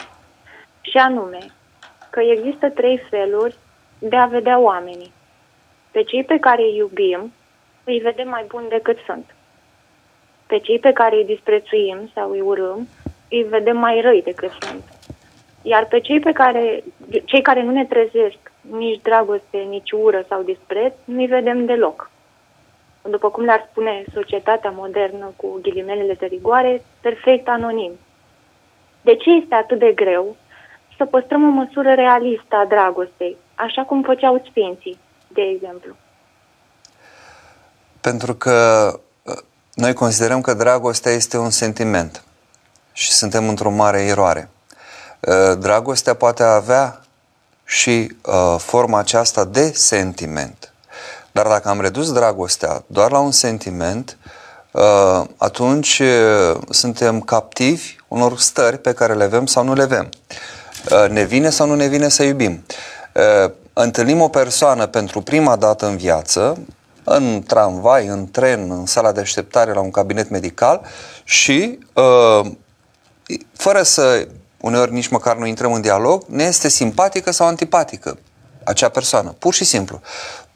Și 0.81 0.97
anume, 0.97 1.37
că 2.09 2.19
există 2.19 2.69
trei 2.69 2.97
feluri 3.09 3.55
de 3.99 4.15
a 4.15 4.25
vedea 4.25 4.59
oamenii. 4.59 5.13
Pe 5.91 6.03
cei 6.03 6.23
pe 6.23 6.39
care 6.39 6.61
îi 6.61 6.75
iubim, 6.75 7.33
îi 7.83 7.99
vedem 7.99 8.29
mai 8.29 8.45
buni 8.47 8.69
decât 8.69 8.97
sunt. 9.05 9.35
Pe 10.47 10.59
cei 10.59 10.79
pe 10.79 10.91
care 10.91 11.15
îi 11.15 11.25
disprețuim 11.25 12.09
sau 12.13 12.31
îi 12.31 12.41
urâm, 12.41 12.87
îi 13.29 13.43
vedem 13.43 13.77
mai 13.77 14.01
răi 14.01 14.21
decât 14.21 14.51
sunt. 14.59 14.83
Iar 15.61 15.85
pe 15.85 15.99
cei 15.99 16.19
pe 16.19 16.31
care, 16.31 16.83
cei 17.25 17.41
care 17.41 17.63
nu 17.63 17.71
ne 17.71 17.85
trezesc 17.85 18.51
nici 18.61 19.01
dragoste, 19.01 19.57
nici 19.57 19.91
ură 19.91 20.25
sau 20.27 20.41
dispreț, 20.41 20.93
nu-i 21.05 21.27
vedem 21.27 21.65
deloc 21.65 22.11
după 23.09 23.29
cum 23.29 23.43
le-ar 23.43 23.67
spune 23.71 24.03
societatea 24.13 24.69
modernă 24.69 25.33
cu 25.35 25.59
ghilimelele 25.61 26.13
de 26.13 26.25
rigoare, 26.25 26.85
perfect 27.01 27.47
anonim. 27.47 27.91
De 29.01 29.15
ce 29.15 29.29
este 29.29 29.55
atât 29.55 29.79
de 29.79 29.91
greu 29.95 30.35
să 30.97 31.05
păstrăm 31.05 31.43
o 31.43 31.63
măsură 31.63 31.93
realistă 31.93 32.55
a 32.55 32.65
dragostei, 32.65 33.37
așa 33.55 33.81
cum 33.81 34.03
făceau 34.03 34.43
sfinții, 34.49 34.99
de 35.27 35.41
exemplu? 35.41 35.95
Pentru 38.01 38.33
că 38.33 38.87
uh, 39.23 39.37
noi 39.73 39.93
considerăm 39.93 40.41
că 40.41 40.53
dragostea 40.53 41.11
este 41.11 41.37
un 41.37 41.49
sentiment 41.49 42.23
și 42.93 43.11
suntem 43.11 43.47
într-o 43.47 43.69
mare 43.69 44.01
eroare. 44.01 44.49
Uh, 45.19 45.57
dragostea 45.59 46.13
poate 46.13 46.43
avea 46.43 47.01
și 47.65 48.15
uh, 48.25 48.55
forma 48.59 48.99
aceasta 48.99 49.45
de 49.45 49.71
sentiment. 49.73 50.72
Dar 51.33 51.47
dacă 51.47 51.69
am 51.69 51.81
redus 51.81 52.11
dragostea 52.11 52.83
doar 52.87 53.11
la 53.11 53.19
un 53.19 53.31
sentiment, 53.31 54.17
uh, 54.71 55.23
atunci 55.37 55.99
uh, 55.99 56.59
suntem 56.69 57.21
captivi 57.21 57.95
unor 58.07 58.37
stări 58.37 58.77
pe 58.77 58.93
care 58.93 59.13
le 59.13 59.23
avem 59.23 59.45
sau 59.45 59.63
nu 59.63 59.73
le 59.73 59.81
avem. 59.81 60.09
Uh, 60.91 61.09
ne 61.09 61.23
vine 61.23 61.49
sau 61.49 61.67
nu 61.67 61.75
ne 61.75 61.87
vine 61.87 62.09
să 62.09 62.23
iubim. 62.23 62.65
Întâlnim 63.73 64.21
o 64.21 64.27
persoană 64.27 64.85
pentru 64.85 65.21
prima 65.21 65.55
dată 65.55 65.85
în 65.85 65.97
viață, 65.97 66.57
în 67.03 67.43
tramvai, 67.47 68.07
în 68.07 68.31
tren, 68.31 68.71
în 68.71 68.85
sala 68.85 69.11
de 69.11 69.19
așteptare 69.19 69.73
la 69.73 69.79
un 69.79 69.91
cabinet 69.91 70.29
medical 70.29 70.81
și 71.23 71.79
fără 73.53 73.83
să 73.83 74.27
uneori 74.61 74.93
nici 74.93 75.07
măcar 75.07 75.37
nu 75.37 75.45
intrăm 75.45 75.73
în 75.73 75.81
dialog, 75.81 76.23
ne 76.27 76.43
este 76.43 76.69
simpatică 76.69 77.31
sau 77.31 77.47
antipatică 77.47 78.17
acea 78.63 78.89
persoană, 78.89 79.35
pur 79.39 79.53
și 79.53 79.63
simplu. 79.63 80.01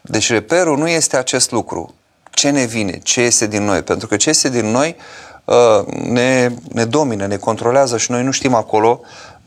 Deci 0.08 0.30
reperul 0.30 0.78
nu 0.78 0.88
este 0.88 1.16
acest 1.16 1.50
lucru. 1.50 1.94
Ce 2.30 2.50
ne 2.50 2.64
vine, 2.64 2.98
ce 3.02 3.20
este 3.20 3.46
din 3.46 3.64
noi, 3.64 3.82
pentru 3.82 4.06
că 4.06 4.16
ce 4.16 4.28
este 4.28 4.48
din 4.48 4.66
noi 4.66 4.96
uh, 5.44 5.86
ne, 5.86 6.50
ne 6.72 6.84
domină, 6.84 7.26
ne 7.26 7.36
controlează 7.36 7.96
și 7.96 8.10
noi 8.10 8.22
nu 8.22 8.30
știm 8.30 8.54
acolo 8.54 9.00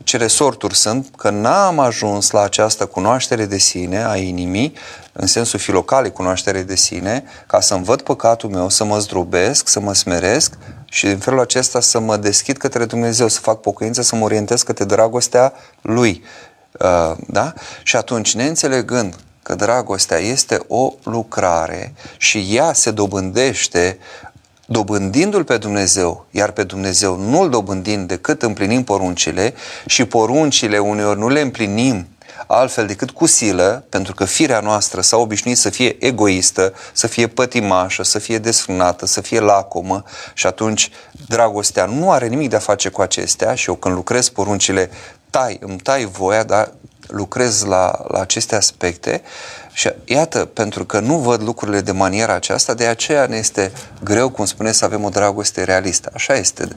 ce 0.04 0.16
resorturi 0.16 0.76
sunt, 0.76 1.06
că 1.16 1.30
n-am 1.30 1.78
ajuns 1.78 2.30
la 2.30 2.42
această 2.42 2.86
cunoaștere 2.86 3.44
de 3.44 3.58
sine 3.58 4.04
a 4.04 4.16
inimii, 4.16 4.72
în 5.12 5.26
sensul 5.26 5.58
filocale 5.58 6.08
cunoaștere 6.08 6.62
de 6.62 6.76
sine, 6.76 7.24
ca 7.46 7.60
să-mi 7.60 7.84
văd 7.84 8.02
păcatul 8.02 8.50
meu, 8.50 8.68
să 8.68 8.84
mă 8.84 8.98
zdrobesc, 8.98 9.68
să 9.68 9.80
mă 9.80 9.94
smeresc 9.94 10.52
și 10.84 11.06
în 11.06 11.18
felul 11.18 11.40
acesta 11.40 11.80
să 11.80 12.00
mă 12.00 12.16
deschid 12.16 12.56
către 12.56 12.84
Dumnezeu, 12.84 13.28
să 13.28 13.40
fac 13.40 13.60
pocăință, 13.60 14.02
să 14.02 14.16
mă 14.16 14.24
orientez 14.24 14.62
către 14.62 14.84
dragostea 14.84 15.52
Lui. 15.80 16.22
Uh, 16.80 17.16
da? 17.26 17.52
Și 17.82 17.96
atunci, 17.96 18.34
neînțelegând 18.34 19.14
că 19.42 19.54
dragostea 19.54 20.18
este 20.18 20.60
o 20.68 20.92
lucrare 21.02 21.94
și 22.16 22.48
ea 22.50 22.72
se 22.72 22.90
dobândește 22.90 23.98
dobândindu-L 24.66 25.44
pe 25.44 25.56
Dumnezeu, 25.56 26.26
iar 26.30 26.50
pe 26.50 26.62
Dumnezeu 26.62 27.16
nu-L 27.16 27.50
dobândind 27.50 28.08
decât 28.08 28.42
împlinim 28.42 28.84
poruncile 28.84 29.54
și 29.86 30.04
poruncile 30.04 30.78
uneori 30.78 31.18
nu 31.18 31.28
le 31.28 31.40
împlinim 31.40 32.06
altfel 32.46 32.86
decât 32.86 33.10
cu 33.10 33.26
silă, 33.26 33.84
pentru 33.88 34.14
că 34.14 34.24
firea 34.24 34.60
noastră 34.60 35.00
s-a 35.00 35.16
obișnuit 35.16 35.58
să 35.58 35.70
fie 35.70 35.96
egoistă, 35.98 36.74
să 36.92 37.06
fie 37.06 37.26
pătimașă, 37.26 38.02
să 38.02 38.18
fie 38.18 38.38
desfrânată, 38.38 39.06
să 39.06 39.20
fie 39.20 39.40
lacomă 39.40 40.04
și 40.34 40.46
atunci 40.46 40.90
dragostea 41.28 41.84
nu 41.84 42.10
are 42.10 42.26
nimic 42.26 42.50
de 42.50 42.56
a 42.56 42.58
face 42.58 42.88
cu 42.88 43.00
acestea 43.00 43.54
și 43.54 43.68
eu 43.68 43.74
când 43.74 43.94
lucrez 43.94 44.28
poruncile, 44.28 44.90
tai, 45.30 45.58
îmi 45.60 45.78
tai 45.78 46.04
voia, 46.04 46.42
dar 46.42 46.72
lucrez 47.12 47.62
la, 47.62 48.04
la 48.08 48.20
aceste 48.20 48.56
aspecte 48.56 49.22
și 49.72 49.92
iată, 50.04 50.44
pentru 50.44 50.84
că 50.84 51.00
nu 51.00 51.18
văd 51.18 51.42
lucrurile 51.42 51.80
de 51.80 51.92
maniera 51.92 52.34
aceasta, 52.34 52.74
de 52.74 52.86
aceea 52.86 53.26
ne 53.26 53.36
este 53.36 53.72
greu, 54.04 54.28
cum 54.28 54.44
spune, 54.44 54.72
să 54.72 54.84
avem 54.84 55.04
o 55.04 55.08
dragoste 55.08 55.64
realistă. 55.64 56.10
Așa 56.14 56.34
este. 56.34 56.68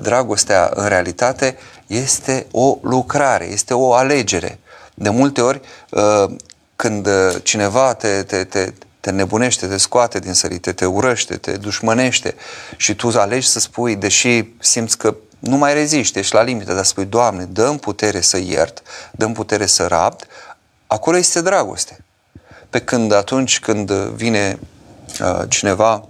Dragostea, 0.00 0.70
în 0.74 0.88
realitate, 0.88 1.56
este 1.86 2.46
o 2.50 2.78
lucrare, 2.82 3.44
este 3.44 3.74
o 3.74 3.92
alegere. 3.92 4.58
De 4.94 5.08
multe 5.08 5.40
ori, 5.40 5.60
uh, 5.90 6.34
când 6.76 7.08
cineva 7.42 7.94
te, 7.94 8.22
te, 8.22 8.44
te, 8.44 8.72
te 9.00 9.10
nebunește, 9.10 9.66
te 9.66 9.76
scoate 9.76 10.18
din 10.18 10.32
sărite, 10.32 10.72
te 10.72 10.84
urăște, 10.84 11.36
te 11.36 11.52
dușmănește 11.52 12.34
și 12.76 12.94
tu 12.94 13.08
alegi 13.08 13.48
să 13.48 13.58
spui, 13.58 13.96
deși 13.96 14.44
simți 14.58 14.98
că 14.98 15.14
nu 15.42 15.56
mai 15.56 15.74
reziști, 15.74 16.18
ești 16.18 16.34
la 16.34 16.42
limită, 16.42 16.74
dar 16.74 16.84
spui, 16.84 17.04
Doamne, 17.04 17.44
dăm 17.44 17.78
putere 17.78 18.20
să 18.20 18.38
iert, 18.38 18.82
dăm 19.10 19.32
putere 19.32 19.66
să 19.66 19.86
rabd, 19.86 20.26
acolo 20.86 21.16
este 21.16 21.40
dragoste. 21.40 22.04
Pe 22.70 22.80
când 22.80 23.12
atunci 23.12 23.60
când 23.60 23.92
vine 23.92 24.58
uh, 25.20 25.42
cineva 25.48 26.08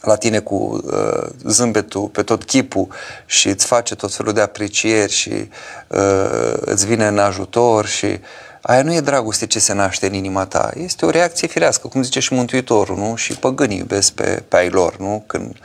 la 0.00 0.16
tine 0.16 0.38
cu 0.38 0.54
uh, 0.54 1.28
zâmbetul 1.44 2.08
pe 2.08 2.22
tot 2.22 2.44
chipul 2.44 2.88
și 3.26 3.48
îți 3.48 3.66
face 3.66 3.94
tot 3.94 4.14
felul 4.14 4.32
de 4.32 4.40
aprecieri 4.40 5.12
și 5.12 5.48
uh, 5.88 6.54
îți 6.60 6.86
vine 6.86 7.06
în 7.06 7.18
ajutor 7.18 7.86
și 7.86 8.20
aia 8.60 8.82
nu 8.82 8.92
e 8.92 9.00
dragoste 9.00 9.46
ce 9.46 9.58
se 9.58 9.72
naște 9.72 10.06
în 10.06 10.14
inima 10.14 10.46
ta, 10.46 10.70
este 10.74 11.06
o 11.06 11.10
reacție 11.10 11.48
firească, 11.48 11.88
cum 11.88 12.02
zice 12.02 12.20
și 12.20 12.32
Mântuitorul, 12.32 12.96
nu? 12.96 13.14
Și 13.16 13.36
păgânii 13.36 13.78
iubesc 13.78 14.12
pe, 14.12 14.42
pe 14.48 14.56
ai 14.56 14.68
lor, 14.68 14.96
nu? 14.96 15.24
Când 15.26 15.56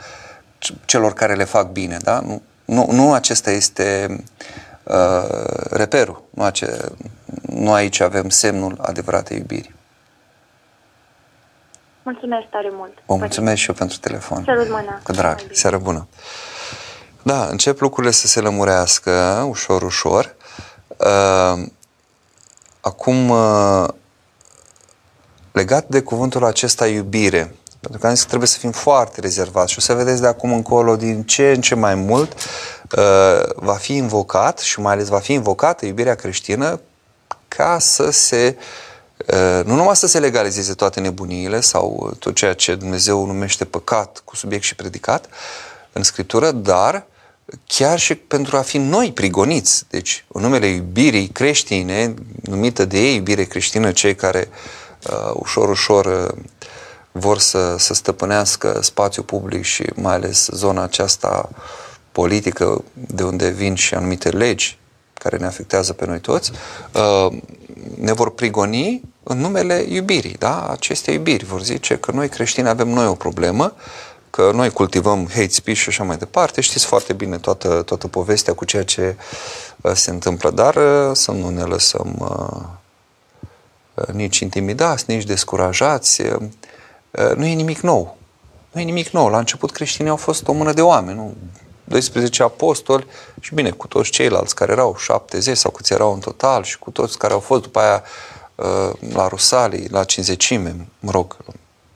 celor 0.84 1.12
care 1.12 1.34
le 1.34 1.44
fac 1.44 1.70
bine, 1.70 1.96
da? 2.02 2.20
Nu, 2.20 2.42
nu, 2.68 2.86
nu 2.90 3.12
acesta 3.12 3.50
este 3.50 4.16
uh, 4.82 4.94
reperul, 5.70 6.22
nu, 6.30 6.42
ace, 6.42 6.76
nu 7.42 7.72
aici 7.72 8.00
avem 8.00 8.28
semnul 8.28 8.78
adevăratei 8.80 9.36
iubiri. 9.36 9.74
Mulțumesc 12.02 12.46
tare 12.50 12.68
mult. 12.72 12.92
Vă 13.06 13.14
mulțumesc 13.14 13.60
și 13.60 13.68
eu 13.68 13.74
pentru 13.74 13.98
telefon. 13.98 14.44
Salut 14.44 14.68
mâna. 14.68 15.00
Cu 15.02 15.12
drag. 15.12 15.40
Seară 15.52 15.78
bună. 15.78 16.06
Da, 17.22 17.46
încep 17.46 17.80
lucrurile 17.80 18.12
să 18.12 18.26
se 18.26 18.40
lămurească 18.40 19.44
ușor, 19.48 19.82
ușor. 19.82 20.34
Uh, 20.96 21.66
acum, 22.80 23.28
uh, 23.28 23.88
legat 25.52 25.86
de 25.88 26.02
cuvântul 26.02 26.44
acesta 26.44 26.86
iubire, 26.86 27.54
pentru 27.80 28.00
că 28.00 28.06
am 28.06 28.12
zis 28.12 28.22
că 28.22 28.28
trebuie 28.28 28.48
să 28.48 28.58
fim 28.58 28.70
foarte 28.70 29.20
rezervați 29.20 29.72
și 29.72 29.78
o 29.78 29.80
să 29.80 29.94
vedeți 29.94 30.20
de 30.20 30.26
acum 30.26 30.52
încolo 30.52 30.96
din 30.96 31.22
ce 31.22 31.50
în 31.50 31.60
ce 31.60 31.74
mai 31.74 31.94
mult 31.94 32.32
uh, 32.32 33.54
va 33.54 33.74
fi 33.74 33.94
invocat 33.94 34.58
și 34.58 34.80
mai 34.80 34.92
ales 34.92 35.08
va 35.08 35.18
fi 35.18 35.32
invocată 35.32 35.86
iubirea 35.86 36.14
creștină 36.14 36.80
ca 37.48 37.78
să 37.80 38.10
se 38.10 38.56
uh, 39.26 39.64
nu 39.64 39.74
numai 39.74 39.96
să 39.96 40.06
se 40.06 40.18
legalizeze 40.18 40.74
toate 40.74 41.00
nebuniile 41.00 41.60
sau 41.60 42.16
tot 42.18 42.34
ceea 42.34 42.54
ce 42.54 42.74
Dumnezeu 42.74 43.26
numește 43.26 43.64
păcat 43.64 44.22
cu 44.24 44.36
subiect 44.36 44.64
și 44.64 44.74
predicat 44.74 45.28
în 45.92 46.02
Scriptură, 46.02 46.50
dar 46.50 47.06
chiar 47.66 47.98
și 47.98 48.14
pentru 48.14 48.56
a 48.56 48.60
fi 48.60 48.78
noi 48.78 49.12
prigoniți. 49.12 49.84
Deci, 49.90 50.24
în 50.28 50.42
numele 50.42 50.66
iubirii 50.66 51.28
creștine, 51.28 52.14
numită 52.42 52.84
de 52.84 52.98
ei 52.98 53.14
iubire 53.14 53.44
creștină, 53.44 53.92
cei 53.92 54.14
care 54.14 54.48
uh, 55.10 55.30
ușor, 55.34 55.68
ușor 55.68 56.06
uh, 56.06 56.42
vor 57.12 57.38
să, 57.38 57.76
să 57.78 57.94
stăpânească 57.94 58.78
spațiul 58.82 59.24
public 59.24 59.64
și 59.64 59.84
mai 59.94 60.14
ales 60.14 60.48
zona 60.52 60.82
aceasta 60.82 61.48
politică 62.12 62.84
de 62.92 63.22
unde 63.22 63.48
vin 63.48 63.74
și 63.74 63.94
anumite 63.94 64.28
legi 64.28 64.78
care 65.14 65.36
ne 65.36 65.46
afectează 65.46 65.92
pe 65.92 66.06
noi 66.06 66.20
toți, 66.20 66.52
uh, 66.92 67.38
ne 67.98 68.12
vor 68.12 68.30
prigoni 68.30 69.02
în 69.22 69.38
numele 69.38 69.84
iubirii, 69.88 70.36
da? 70.38 70.66
Aceste 70.66 71.10
iubiri 71.10 71.44
vor 71.44 71.62
zice 71.62 71.98
că 71.98 72.12
noi 72.12 72.28
creștini 72.28 72.68
avem 72.68 72.88
noi 72.88 73.06
o 73.06 73.14
problemă, 73.14 73.74
că 74.30 74.50
noi 74.54 74.70
cultivăm 74.70 75.28
hate 75.28 75.48
speech 75.48 75.78
și 75.78 75.88
așa 75.88 76.04
mai 76.04 76.16
departe. 76.16 76.60
Știți 76.60 76.86
foarte 76.86 77.12
bine 77.12 77.38
toată, 77.38 77.82
toată 77.82 78.08
povestea 78.08 78.54
cu 78.54 78.64
ceea 78.64 78.84
ce 78.84 79.16
uh, 79.80 79.92
se 79.94 80.10
întâmplă, 80.10 80.50
dar 80.50 80.74
uh, 80.74 81.10
să 81.12 81.30
nu 81.30 81.48
ne 81.48 81.62
lăsăm 81.62 82.32
nici 84.12 84.38
intimidați, 84.38 85.04
nici 85.06 85.24
descurajați. 85.24 86.22
Uh, 87.18 87.36
nu 87.36 87.46
e 87.46 87.54
nimic 87.54 87.80
nou. 87.80 88.16
Nu 88.72 88.80
e 88.80 88.84
nimic 88.84 89.08
nou. 89.08 89.28
La 89.28 89.38
început 89.38 89.70
creștinii 89.70 90.10
au 90.10 90.16
fost 90.16 90.48
o 90.48 90.52
mână 90.52 90.72
de 90.72 90.82
oameni, 90.82 91.16
nu? 91.16 91.34
12 91.84 92.42
apostoli 92.42 93.06
și 93.40 93.54
bine, 93.54 93.70
cu 93.70 93.86
toți 93.86 94.10
ceilalți 94.10 94.54
care 94.54 94.72
erau 94.72 94.96
70 94.98 95.56
sau 95.56 95.70
câți 95.70 95.92
erau 95.92 96.12
în 96.12 96.20
total 96.20 96.62
și 96.62 96.78
cu 96.78 96.90
toți 96.90 97.18
care 97.18 97.32
au 97.32 97.40
fost 97.40 97.62
după 97.62 97.78
aia 97.78 98.02
uh, 98.54 99.12
la 99.12 99.28
Rusalii, 99.28 99.88
la 99.90 100.04
cinzecime, 100.04 100.86
mă 101.00 101.10
rog, 101.10 101.36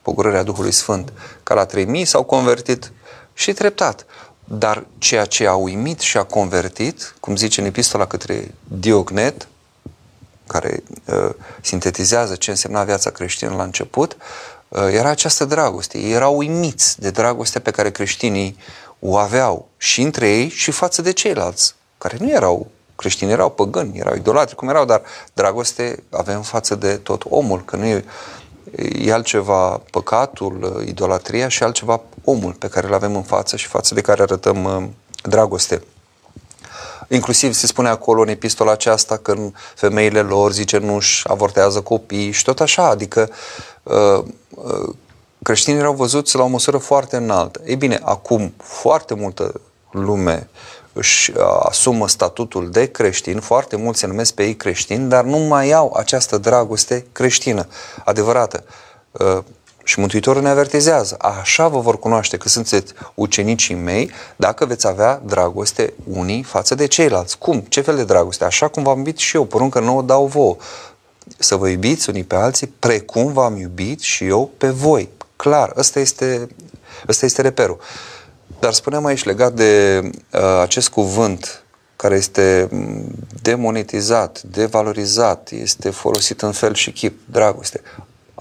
pogorârea 0.02 0.42
Duhului 0.42 0.72
Sfânt, 0.72 1.12
ca 1.42 1.54
la 1.54 1.64
3000 1.64 2.04
s-au 2.04 2.22
convertit 2.22 2.92
și 3.32 3.52
treptat. 3.52 4.06
Dar 4.44 4.86
ceea 4.98 5.24
ce 5.24 5.46
a 5.46 5.54
uimit 5.54 6.00
și 6.00 6.16
a 6.16 6.22
convertit, 6.22 7.14
cum 7.20 7.36
zice 7.36 7.60
în 7.60 7.66
epistola 7.66 8.06
către 8.06 8.54
Diognet, 8.64 9.48
care 10.46 10.82
uh, 11.06 11.30
sintetizează 11.60 12.34
ce 12.34 12.50
însemna 12.50 12.84
viața 12.84 13.10
creștină 13.10 13.54
la 13.54 13.62
început, 13.62 14.16
Uh, 14.16 14.51
era 14.90 15.08
această 15.08 15.44
dragoste. 15.44 15.98
Ei 15.98 16.12
erau 16.12 16.36
uimiți 16.36 17.00
de 17.00 17.10
dragostea 17.10 17.60
pe 17.60 17.70
care 17.70 17.90
creștinii 17.90 18.56
o 18.98 19.16
aveau 19.16 19.68
și 19.76 20.00
între 20.00 20.28
ei 20.28 20.48
și 20.48 20.70
față 20.70 21.02
de 21.02 21.12
ceilalți, 21.12 21.74
care 21.98 22.16
nu 22.20 22.30
erau 22.30 22.66
creștini, 22.96 23.30
erau 23.30 23.50
păgâni, 23.50 23.98
erau 23.98 24.14
idolatri, 24.14 24.54
cum 24.54 24.68
erau, 24.68 24.84
dar 24.84 25.02
dragoste 25.32 26.02
avem 26.10 26.42
față 26.42 26.74
de 26.74 26.96
tot 26.96 27.22
omul, 27.28 27.64
că 27.64 27.76
nu 27.76 27.84
e, 27.84 28.04
e 28.98 29.12
altceva 29.12 29.80
păcatul, 29.90 30.74
uh, 30.76 30.86
idolatria 30.86 31.48
și 31.48 31.62
altceva 31.62 32.00
omul 32.24 32.52
pe 32.52 32.68
care 32.68 32.86
îl 32.86 32.94
avem 32.94 33.16
în 33.16 33.22
față 33.22 33.56
și 33.56 33.66
față 33.66 33.94
de 33.94 34.00
care 34.00 34.22
arătăm 34.22 34.64
uh, 34.64 34.84
dragoste. 35.22 35.82
Inclusiv 37.12 37.52
se 37.52 37.66
spune 37.66 37.88
acolo 37.88 38.20
în 38.20 38.28
epistola 38.28 38.72
aceasta 38.72 39.16
că 39.16 39.34
femeile 39.74 40.20
lor, 40.20 40.52
zice, 40.52 40.78
nu-și 40.78 41.28
avortează 41.28 41.80
copii 41.80 42.30
și 42.30 42.44
tot 42.44 42.60
așa, 42.60 42.88
adică 42.88 43.30
uh, 43.82 44.24
uh, 44.50 44.94
creștinii 45.42 45.78
erau 45.78 45.94
văzuți 45.94 46.36
la 46.36 46.42
o 46.42 46.46
măsură 46.46 46.78
foarte 46.78 47.16
înaltă. 47.16 47.60
Ei 47.64 47.76
bine, 47.76 48.00
acum 48.02 48.54
foarte 48.56 49.14
multă 49.14 49.60
lume 49.90 50.48
își 50.92 51.30
uh, 51.30 51.36
asumă 51.62 52.08
statutul 52.08 52.70
de 52.70 52.90
creștin, 52.90 53.40
foarte 53.40 53.76
mulți 53.76 53.98
se 53.98 54.06
numesc 54.06 54.34
pe 54.34 54.44
ei 54.44 54.56
creștini, 54.56 55.08
dar 55.08 55.24
nu 55.24 55.38
mai 55.38 55.72
au 55.72 55.94
această 55.96 56.38
dragoste 56.38 57.06
creștină, 57.12 57.66
adevărată. 58.04 58.64
Uh, 59.82 59.92
Și 59.92 59.98
Mântuitorul 59.98 60.42
ne 60.42 60.48
avertizează, 60.48 61.16
așa 61.18 61.68
vă 61.68 61.80
vor 61.80 61.98
cunoaște 61.98 62.36
că 62.36 62.48
sunteți 62.48 62.92
ucenicii 63.14 63.74
mei 63.74 64.10
dacă 64.36 64.66
veți 64.66 64.86
avea 64.86 65.22
dragoste 65.24 65.92
unii 66.04 66.42
față 66.42 66.74
de 66.74 66.86
ceilalți. 66.86 67.38
Cum? 67.38 67.60
Ce 67.60 67.80
fel 67.80 67.96
de 67.96 68.04
dragoste? 68.04 68.44
Așa 68.44 68.68
cum 68.68 68.82
v-am 68.82 68.98
iubit 68.98 69.18
și 69.18 69.36
eu, 69.36 69.44
poruncă 69.44 69.80
nouă 69.80 70.02
dau 70.02 70.26
vouă. 70.26 70.56
Să 71.38 71.56
vă 71.56 71.68
iubiți 71.68 72.08
unii 72.08 72.24
pe 72.24 72.34
alții 72.34 72.66
precum 72.66 73.32
v-am 73.32 73.56
iubit 73.56 74.00
și 74.00 74.24
eu 74.24 74.50
pe 74.58 74.68
voi. 74.68 75.08
Clar, 75.36 75.72
ăsta 75.76 76.00
este, 76.00 76.48
ăsta 77.08 77.24
este 77.24 77.42
reperul. 77.42 77.78
Dar 78.58 78.72
spuneam 78.72 79.04
aici 79.04 79.24
legat 79.24 79.52
de 79.52 80.00
uh, 80.32 80.40
acest 80.60 80.88
cuvânt 80.88 81.64
care 81.96 82.14
este 82.14 82.68
mm, 82.70 83.14
demonetizat, 83.42 84.42
devalorizat, 84.42 85.50
este 85.50 85.90
folosit 85.90 86.42
în 86.42 86.52
fel 86.52 86.74
și 86.74 86.92
chip, 86.92 87.20
dragoste. 87.30 87.80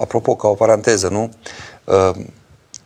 Apropo, 0.01 0.35
ca 0.35 0.47
o 0.47 0.53
paranteză, 0.53 1.07
nu? 1.07 1.31
Uh, 1.83 2.11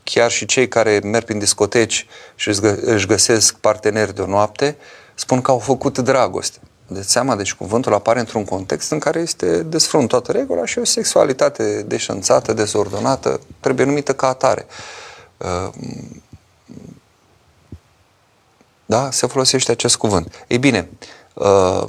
chiar 0.03 0.31
și 0.31 0.45
cei 0.45 0.67
care 0.67 0.99
merg 1.03 1.25
prin 1.25 1.39
discoteci 1.39 2.07
și 2.35 2.49
își 2.81 3.07
găsesc 3.07 3.55
parteneri 3.55 4.15
de 4.15 4.21
o 4.21 4.25
noapte, 4.25 4.77
spun 5.13 5.41
că 5.41 5.51
au 5.51 5.59
făcut 5.59 5.97
dragoste. 5.97 6.59
De 6.87 7.01
seama, 7.01 7.35
deci 7.35 7.53
cuvântul 7.53 7.93
apare 7.93 8.19
într-un 8.19 8.45
context 8.45 8.91
în 8.91 8.99
care 8.99 9.19
este 9.19 9.63
desfrunt 9.63 10.07
toată 10.07 10.31
regula 10.31 10.65
și 10.65 10.79
o 10.79 10.83
sexualitate 10.83 11.81
deșanțată, 11.81 12.53
dezordonată, 12.53 13.39
trebuie 13.59 13.85
numită 13.85 14.13
ca 14.13 14.27
atare. 14.27 14.65
Uh, 15.37 15.69
da? 18.85 19.11
Se 19.11 19.27
folosește 19.27 19.71
acest 19.71 19.95
cuvânt. 19.95 20.45
Ei 20.47 20.57
bine, 20.57 20.89
uh, 21.33 21.83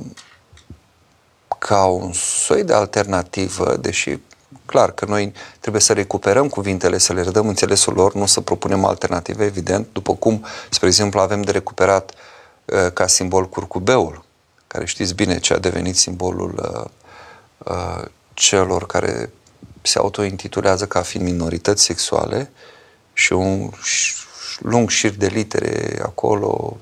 ca 1.58 1.84
un 1.84 2.12
soi 2.12 2.64
de 2.64 2.72
alternativă, 2.72 3.76
deși 3.76 4.18
clar 4.66 4.92
că 4.92 5.04
noi 5.04 5.32
trebuie 5.60 5.82
să 5.82 5.92
recuperăm 5.92 6.48
cuvintele, 6.48 6.98
să 6.98 7.12
le 7.12 7.22
redăm 7.22 7.48
înțelesul 7.48 7.94
lor, 7.94 8.14
nu 8.14 8.26
să 8.26 8.40
propunem 8.40 8.84
alternative, 8.84 9.44
evident, 9.44 9.86
după 9.92 10.14
cum, 10.14 10.44
spre 10.70 10.86
exemplu, 10.86 11.20
avem 11.20 11.42
de 11.42 11.50
recuperat 11.50 12.12
uh, 12.64 12.92
ca 12.92 13.06
simbol 13.06 13.48
curcubeul, 13.48 14.24
care 14.66 14.84
știți 14.84 15.14
bine 15.14 15.38
ce 15.38 15.52
a 15.52 15.58
devenit 15.58 15.96
simbolul 15.96 16.54
uh, 17.58 18.04
celor 18.34 18.86
care 18.86 19.30
se 19.82 19.98
autointitulează 19.98 20.86
ca 20.86 21.02
fiind 21.02 21.26
minorități 21.26 21.82
sexuale 21.82 22.50
și 23.12 23.32
un 23.32 23.70
lung 24.58 24.90
șir 24.90 25.10
de 25.10 25.26
litere 25.26 25.98
acolo 26.02 26.76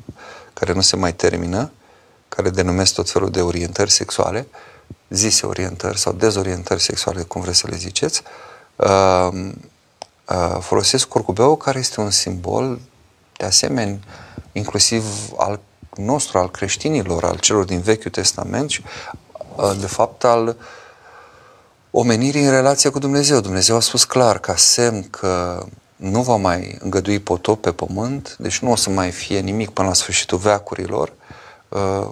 care 0.53 0.73
nu 0.73 0.81
se 0.81 0.97
mai 0.97 1.15
termină, 1.15 1.71
care 2.29 2.51
denumesc 2.51 2.95
tot 2.95 3.11
felul 3.11 3.31
de 3.31 3.41
orientări 3.41 3.91
sexuale, 3.91 4.47
zise 5.09 5.47
orientări 5.47 5.99
sau 5.99 6.13
dezorientări 6.13 6.83
sexuale, 6.83 7.23
cum 7.23 7.41
vreți 7.41 7.59
să 7.59 7.67
le 7.71 7.77
ziceți, 7.77 8.23
uh, 8.77 9.29
uh, 10.29 10.57
folosesc 10.61 11.09
curcubeul 11.09 11.57
care 11.57 11.79
este 11.79 12.01
un 12.01 12.11
simbol 12.11 12.81
de 13.37 13.45
asemenea 13.45 13.99
inclusiv 14.53 15.05
al 15.37 15.61
nostru, 15.97 16.39
al 16.39 16.51
creștinilor, 16.51 17.25
al 17.25 17.39
celor 17.39 17.65
din 17.65 17.81
Vechiul 17.81 18.11
Testament 18.11 18.71
și 18.71 18.83
uh, 19.57 19.73
de 19.81 19.87
fapt 19.87 20.25
al 20.25 20.57
omenirii 21.91 22.45
în 22.45 22.51
relație 22.51 22.91
cu 22.91 22.99
Dumnezeu. 22.99 23.41
Dumnezeu 23.41 23.77
a 23.77 23.81
spus 23.81 24.05
clar, 24.05 24.39
ca 24.39 24.57
semn 24.57 25.11
că 25.11 25.65
nu 25.97 26.23
va 26.23 26.37
mai 26.37 26.77
îngădui 26.81 27.19
potop 27.19 27.61
pe 27.61 27.73
pământ, 27.73 28.37
deci 28.39 28.59
nu 28.59 28.71
o 28.71 28.77
să 28.77 28.91
mai 28.91 29.11
fie 29.11 29.41
nimic 29.41 29.71
până 29.71 29.89
la 29.89 29.95
sfârșitul 29.95 30.39
veacurilor, 30.39 31.13
uh, 31.69 32.09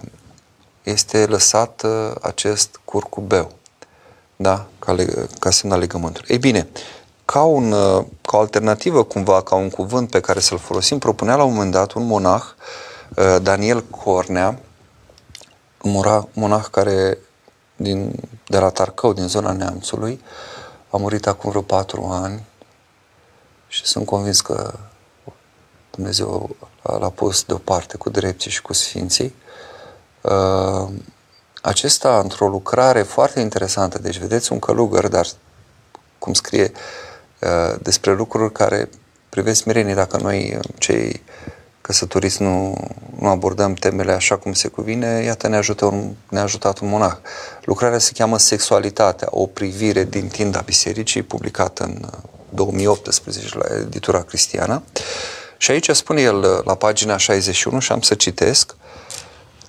este 0.83 1.25
lăsat 1.25 1.81
uh, 1.85 2.11
acest 2.21 2.79
curcubeu, 2.85 3.51
da? 4.35 4.65
ca, 4.79 4.91
le, 4.91 5.27
ca 5.39 5.49
semn 5.49 5.73
al 5.73 5.79
legământului. 5.79 6.29
Ei 6.31 6.37
bine, 6.37 6.67
ca, 7.25 7.43
un, 7.43 7.71
uh, 7.71 8.05
ca 8.21 8.37
o 8.37 8.39
alternativă 8.39 9.03
cumva, 9.03 9.41
ca 9.41 9.55
un 9.55 9.69
cuvânt 9.69 10.09
pe 10.09 10.19
care 10.19 10.39
să-l 10.39 10.57
folosim, 10.57 10.99
propunea 10.99 11.35
la 11.35 11.43
un 11.43 11.53
moment 11.53 11.71
dat 11.71 11.91
un 11.91 12.05
monah, 12.05 12.43
Daniel 13.41 13.83
Cornea, 13.83 14.59
un 15.81 16.23
monah 16.33 16.65
care 16.71 17.17
din, 17.75 18.19
de 18.47 18.57
la 18.57 18.69
Tarcău, 18.69 19.13
din 19.13 19.27
zona 19.27 19.51
Neamțului, 19.51 20.21
a 20.89 20.97
murit 20.97 21.27
acum 21.27 21.49
vreo 21.49 21.61
patru 21.61 22.03
ani, 22.11 22.43
și 23.73 23.85
sunt 23.85 24.05
convins 24.05 24.41
că 24.41 24.73
Dumnezeu 25.91 26.55
l-a 26.81 27.09
pus 27.09 27.43
deoparte 27.43 27.97
cu 27.97 28.09
drepții 28.09 28.51
și 28.51 28.61
cu 28.61 28.73
sfinții. 28.73 29.35
Uh, 30.23 30.89
acesta, 31.61 32.19
într-o 32.19 32.47
lucrare 32.47 33.01
foarte 33.01 33.39
interesantă, 33.39 33.99
deci 33.99 34.17
vedeți 34.17 34.51
un 34.51 34.59
călugăr, 34.59 35.07
dar 35.07 35.27
cum 36.19 36.33
scrie 36.33 36.71
uh, 37.39 37.75
despre 37.81 38.13
lucruri 38.13 38.51
care 38.51 38.89
privesc 39.29 39.61
smerenie 39.61 39.93
dacă 39.93 40.17
noi, 40.17 40.59
cei 40.77 41.23
căsătoriți, 41.81 42.41
nu, 42.41 42.77
nu 43.19 43.27
abordăm 43.27 43.73
temele 43.73 44.11
așa 44.11 44.37
cum 44.37 44.53
se 44.53 44.67
cuvine, 44.67 45.21
iată 45.25 45.47
ne, 45.47 45.55
ajută 45.55 45.85
un, 45.85 46.11
ne-a 46.29 46.41
ajutat 46.43 46.79
un 46.79 46.89
monah. 46.89 47.15
Lucrarea 47.63 47.97
se 47.97 48.11
cheamă 48.13 48.37
Sexualitatea, 48.37 49.27
o 49.31 49.45
privire 49.45 50.03
din 50.03 50.27
tinda 50.27 50.61
bisericii, 50.65 51.21
publicată 51.21 51.83
în 51.83 52.09
2018 52.49 53.57
la 53.57 53.75
editura 53.75 54.21
Cristiană. 54.21 54.83
Și 55.57 55.71
aici 55.71 55.89
spune 55.89 56.21
el 56.21 56.61
la 56.65 56.75
pagina 56.75 57.17
61 57.17 57.79
și 57.79 57.91
am 57.91 58.01
să 58.01 58.13
citesc 58.13 58.75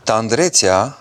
Tandrețea 0.05 0.99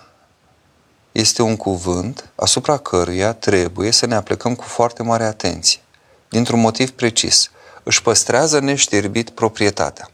este 1.12 1.42
un 1.42 1.56
cuvânt 1.56 2.28
asupra 2.34 2.76
căruia 2.76 3.32
trebuie 3.32 3.90
să 3.90 4.06
ne 4.06 4.14
aplicăm 4.14 4.54
cu 4.54 4.64
foarte 4.64 5.02
mare 5.02 5.24
atenție, 5.24 5.80
dintr-un 6.28 6.60
motiv 6.60 6.90
precis. 6.90 7.50
Își 7.82 8.02
păstrează 8.02 8.58
neștirbit 8.58 9.30
proprietatea. 9.30 10.10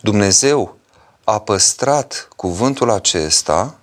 Dumnezeu 0.00 0.78
a 1.24 1.40
păstrat 1.40 2.28
cuvântul 2.36 2.90
acesta, 2.90 3.78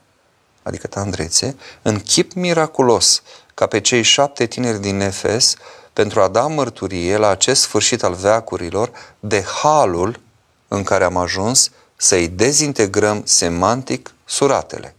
adică 0.63 0.87
tandrețe, 0.87 1.55
în 1.81 1.99
chip 1.99 2.33
miraculos, 2.33 3.21
ca 3.53 3.65
pe 3.65 3.81
cei 3.81 4.01
șapte 4.01 4.45
tineri 4.45 4.81
din 4.81 4.99
Efes 4.99 5.55
pentru 5.93 6.21
a 6.21 6.27
da 6.27 6.47
mărturie 6.47 7.17
la 7.17 7.27
acest 7.29 7.61
sfârșit 7.61 8.03
al 8.03 8.13
veacurilor 8.13 8.91
de 9.19 9.43
halul 9.61 10.19
în 10.67 10.83
care 10.83 11.03
am 11.03 11.17
ajuns 11.17 11.71
să-i 11.95 12.27
dezintegrăm 12.27 13.21
semantic 13.25 14.13
suratele, 14.32 14.95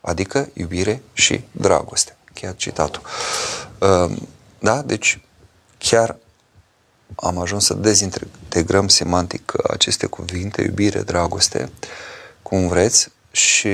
adică 0.00 0.48
iubire 0.52 1.02
și 1.12 1.44
dragoste. 1.50 2.16
Chiar 2.34 2.54
citatul. 2.56 3.02
Ehm, 3.78 4.28
da? 4.58 4.82
Deci 4.82 5.20
chiar 5.78 6.16
am 7.16 7.38
ajuns 7.38 7.64
să 7.64 7.74
dezintegrăm 7.74 8.88
semantic 8.88 9.52
aceste 9.70 10.06
cuvinte, 10.06 10.62
iubire, 10.62 11.00
dragoste, 11.00 11.70
cum 12.42 12.68
vreți, 12.68 13.08
și 13.30 13.68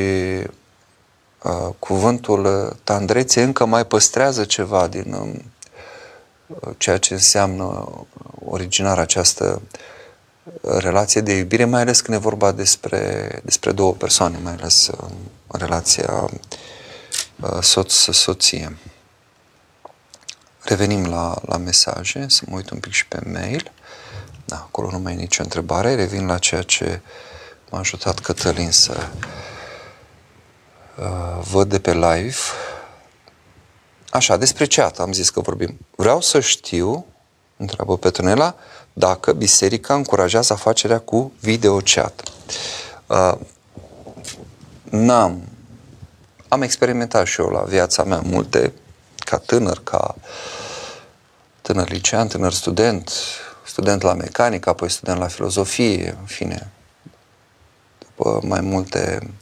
uh, 1.43 1.69
cuvântul 1.79 2.77
tandrețe 2.85 3.43
încă 3.43 3.65
mai 3.65 3.87
păstrează 3.87 4.45
ceva 4.45 4.87
din 4.87 5.13
um, 5.13 5.43
ceea 6.77 6.99
ce 6.99 7.13
înseamnă 7.13 7.89
originar 8.45 8.99
această 8.99 9.63
relație 10.63 11.21
de 11.21 11.33
iubire, 11.33 11.65
mai 11.65 11.81
ales 11.81 12.01
când 12.01 12.17
e 12.17 12.21
vorba 12.21 12.53
despre, 12.53 13.31
despre 13.45 13.73
două 13.73 13.93
persoane, 13.93 14.39
mai 14.43 14.53
ales 14.53 14.91
în 15.47 15.59
relația 15.59 16.29
uh, 17.41 17.59
soț-soție. 17.61 18.77
Revenim 20.63 21.07
la, 21.07 21.35
la 21.47 21.57
mesaje, 21.57 22.25
să 22.29 22.43
mă 22.47 22.57
uit 22.57 22.71
un 22.71 22.79
pic 22.79 22.93
și 22.93 23.07
pe 23.07 23.19
mail. 23.33 23.71
Da, 24.45 24.57
acolo 24.57 24.91
nu 24.91 24.99
mai 24.99 25.13
e 25.13 25.17
nicio 25.17 25.43
întrebare. 25.43 25.95
Revin 25.95 26.27
la 26.27 26.39
ceea 26.39 26.63
ce 26.63 27.01
m-a 27.71 27.79
ajutat 27.79 28.19
Cătălin 28.19 28.71
să 28.71 29.09
uh, 30.99 31.45
văd 31.51 31.69
de 31.69 31.81
pe 31.81 31.93
live. 31.93 32.37
Așa, 34.11 34.37
despre 34.37 34.65
ce 34.65 34.81
am 34.81 35.13
zis 35.13 35.31
că 35.31 35.41
vorbim. 35.41 35.79
Vreau 35.97 36.21
să 36.21 36.41
știu, 36.41 37.07
întreabă 37.57 37.99
Petronela, 37.99 38.57
dacă 38.93 39.33
biserica 39.33 39.95
încurajează 39.95 40.53
afacerea 40.53 40.99
cu 40.99 41.33
videochat. 41.41 42.23
Uh, 43.07 43.33
n-am. 44.91 45.43
Am 46.49 46.63
experimentat 46.63 47.27
și 47.27 47.41
eu 47.41 47.49
la 47.49 47.61
viața 47.61 48.05
mea 48.05 48.21
multe, 48.25 48.73
ca 49.15 49.39
tânăr, 49.39 49.81
ca 49.85 50.15
tânăr 51.63 51.89
licean, 51.89 52.29
tânăr 52.29 52.53
student, 52.53 53.13
student 53.67 54.03
la 54.03 54.15
mecanică, 54.15 54.69
apoi 54.69 54.91
student 54.91 55.19
la 55.19 55.27
filozofie, 55.27 56.17
în 56.21 56.27
fine. 56.27 56.71
După 57.99 58.41
mai 58.43 58.61
multe 58.61 59.33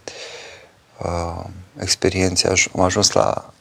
uh, 0.99 1.45
experiențe 1.79 2.53
am 2.75 2.81
ajuns 2.81 3.13
la 3.13 3.53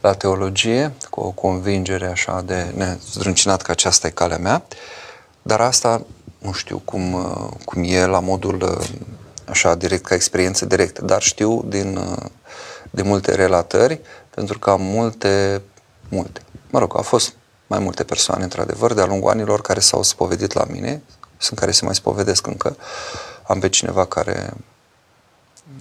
la 0.00 0.14
teologie 0.14 0.92
cu 1.10 1.20
o 1.20 1.30
convingere 1.30 2.06
așa 2.06 2.42
de 2.46 2.72
nezdruncinat 2.76 3.62
că 3.62 3.70
aceasta 3.70 4.06
e 4.06 4.10
calea 4.10 4.38
mea, 4.38 4.62
dar 5.42 5.60
asta 5.60 6.06
nu 6.38 6.52
știu 6.52 6.78
cum, 6.84 7.12
cum 7.64 7.82
e 7.84 8.06
la 8.06 8.20
modul 8.20 8.80
așa 9.44 9.74
direct, 9.74 10.04
ca 10.04 10.14
experiență 10.14 10.64
directă, 10.64 11.04
dar 11.04 11.22
știu 11.22 11.62
din, 11.66 11.98
de 12.90 13.02
multe 13.02 13.34
relatări, 13.34 14.00
pentru 14.30 14.58
că 14.58 14.70
am 14.70 14.82
multe, 14.82 15.62
multe, 16.08 16.40
mă 16.70 16.78
rog, 16.78 16.98
a 16.98 17.02
fost 17.02 17.34
mai 17.66 17.78
multe 17.78 18.04
persoane, 18.04 18.42
într-adevăr, 18.42 18.92
de-a 18.92 19.06
lungul 19.06 19.30
anilor 19.30 19.60
care 19.60 19.80
s-au 19.80 20.02
spovedit 20.02 20.52
la 20.52 20.64
mine, 20.68 21.02
sunt 21.38 21.58
care 21.58 21.70
se 21.70 21.84
mai 21.84 21.94
spovedesc 21.94 22.46
încă. 22.46 22.76
Am 23.42 23.60
pe 23.60 23.68
cineva 23.68 24.04
care 24.04 24.52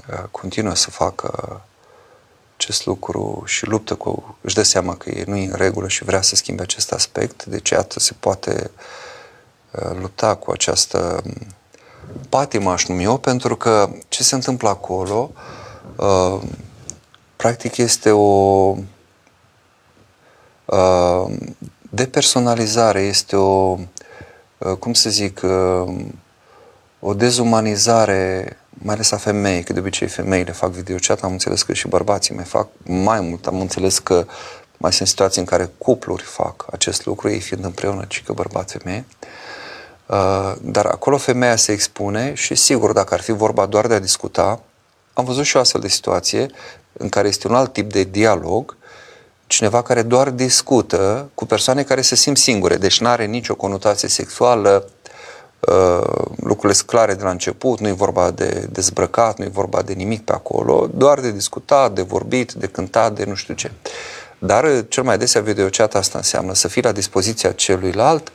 uh, 0.10 0.24
continuă 0.32 0.76
să 0.76 0.90
facă 0.90 1.62
acest 2.56 2.86
lucru 2.86 3.44
și 3.46 3.66
luptă 3.66 3.96
cu, 3.96 4.38
își 4.42 4.56
dă 4.56 4.64
seama 4.64 4.96
că 4.96 5.10
e 5.10 5.24
nu 5.28 5.36
e 5.36 5.46
în 5.46 5.56
regulă 5.56 5.88
și 5.88 6.04
vrea 6.04 6.22
să 6.22 6.36
schimbe 6.36 6.62
acest 6.62 6.92
aspect, 6.92 7.46
deci 7.46 7.70
iată 7.70 8.00
se 8.00 8.14
poate 8.20 8.72
uh, 8.74 8.82
lupta 9.72 10.36
cu 10.36 10.52
această 10.52 11.22
um, 11.26 11.34
patimă, 12.30 12.72
aș 12.72 12.86
numi 12.86 13.04
eu, 13.04 13.18
pentru 13.18 13.56
că 13.56 13.90
ce 14.08 14.24
se 14.24 14.36
întâmplă 14.36 14.70
acolo, 14.70 15.32
uh, 15.96 16.42
practic 17.36 17.78
este 17.78 18.12
o 18.12 18.76
uh, 20.66 21.26
depersonalizare, 21.90 23.02
este 23.02 23.36
o, 23.36 23.78
uh, 24.58 24.78
cum 24.80 24.94
să 24.94 25.10
zic, 25.10 25.42
uh, 25.44 25.96
o 27.00 27.14
dezumanizare, 27.14 28.58
mai 28.70 28.94
ales 28.94 29.12
a 29.12 29.18
femeii, 29.18 29.64
că 29.64 29.74
de 29.74 29.80
obicei 29.80 30.08
femeile 30.08 30.52
fac 30.52 30.72
videochat, 30.72 31.22
am 31.24 31.32
înțeles 31.32 31.64
că 31.64 31.74
și 31.74 31.88
bărbații 31.88 32.36
mai 32.36 32.44
fac 32.44 32.68
mai 32.84 33.20
mult, 33.20 33.48
am 33.48 33.60
înțeles 33.60 34.00
că 34.00 34.26
mai 34.82 34.94
sunt 34.94 35.08
situații 35.08 35.42
în 35.42 35.48
care 35.48 35.72
cupluri 35.78 36.24
fac 36.24 36.66
acest 36.72 37.06
lucru, 37.06 37.30
ei 37.30 37.40
fiind 37.40 37.64
împreună, 37.64 38.06
ci 38.08 38.24
că 38.24 38.34
bărbat-femeie. 38.34 39.06
Uh, 40.06 40.54
dar 40.62 40.86
acolo 40.86 41.18
femeia 41.18 41.56
se 41.56 41.72
expune 41.72 42.34
și 42.34 42.56
sigur, 42.56 42.92
dacă 42.92 43.14
ar 43.14 43.22
fi 43.22 43.32
vorba 43.32 43.66
doar 43.66 43.88
de 43.88 43.94
a 43.94 44.00
discuta, 44.00 44.62
am 45.14 45.26
văzut 45.26 45.44
și 45.44 45.58
o 45.58 45.60
astfel 45.60 45.82
de 45.82 45.88
situație 45.88 46.48
în 46.94 47.10
care 47.10 47.28
este 47.28 47.48
un 47.48 47.56
alt 47.56 47.74
tip 47.74 47.92
de 47.92 48.04
dialog, 48.04 48.78
cineva 49.48 49.82
care 49.82 50.02
doar 50.02 50.30
discută 50.30 51.30
cu 51.34 51.46
persoane 51.46 51.84
care 51.84 52.02
se 52.02 52.16
simt 52.16 52.38
singure, 52.38 52.78
deci 52.78 53.00
nu 53.00 53.08
are 53.08 53.26
nicio 53.26 53.56
conotație 53.56 54.08
sexuală, 54.08 54.90
uh, 55.60 56.26
lucrurile 56.36 56.74
sunt 56.74 56.90
clare 56.90 57.14
de 57.14 57.24
la 57.24 57.30
început, 57.30 57.80
nu 57.80 57.88
e 57.88 57.92
vorba 57.92 58.32
de 58.32 58.68
dezbrăcat, 58.72 59.38
nu 59.38 59.46
e 59.46 59.50
vorba 59.50 59.82
de 59.82 59.94
nimic 59.94 60.24
pe 60.24 60.32
acolo, 60.32 60.90
doar 60.94 61.20
de 61.20 61.32
discutat, 61.32 61.92
de 61.92 62.02
vorbit, 62.02 62.52
de 62.52 62.68
cântat, 62.68 63.14
de 63.14 63.24
nu 63.24 63.36
știu 63.36 63.54
ce. 63.54 63.72
Dar 64.40 64.64
uh, 64.64 64.86
cel 64.88 65.04
mai 65.04 65.14
adesea 65.14 65.42
videochat 65.42 65.96
asta 65.96 66.18
înseamnă 66.18 66.54
să 66.54 66.68
fii 66.68 66.82
la 66.82 66.92
dispoziția 66.92 67.52
celuilalt, 67.52 68.32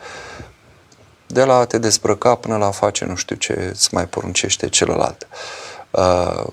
de 1.27 1.45
la 1.45 1.55
a 1.55 1.65
te 1.65 1.79
dezbrăca 1.79 2.35
până 2.35 2.57
la 2.57 2.67
a 2.67 2.71
face 2.71 3.05
nu 3.05 3.15
știu 3.15 3.37
ce 3.37 3.69
îți 3.71 3.95
mai 3.95 4.07
poruncește 4.07 4.69
celălalt. 4.69 5.27
Uh, 5.91 6.45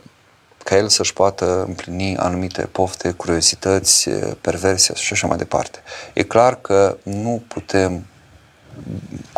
ca 0.64 0.78
el 0.78 0.88
să-și 0.88 1.14
poată 1.14 1.64
împlini 1.68 2.18
anumite 2.18 2.62
pofte, 2.62 3.12
curiozități, 3.12 4.10
perverse 4.42 4.94
și 4.96 5.14
așa 5.14 5.28
mai 5.28 5.38
departe. 5.38 5.80
E 6.14 6.24
clar 6.24 6.56
că 6.62 6.98
nu 7.04 7.44
putem, 7.48 8.06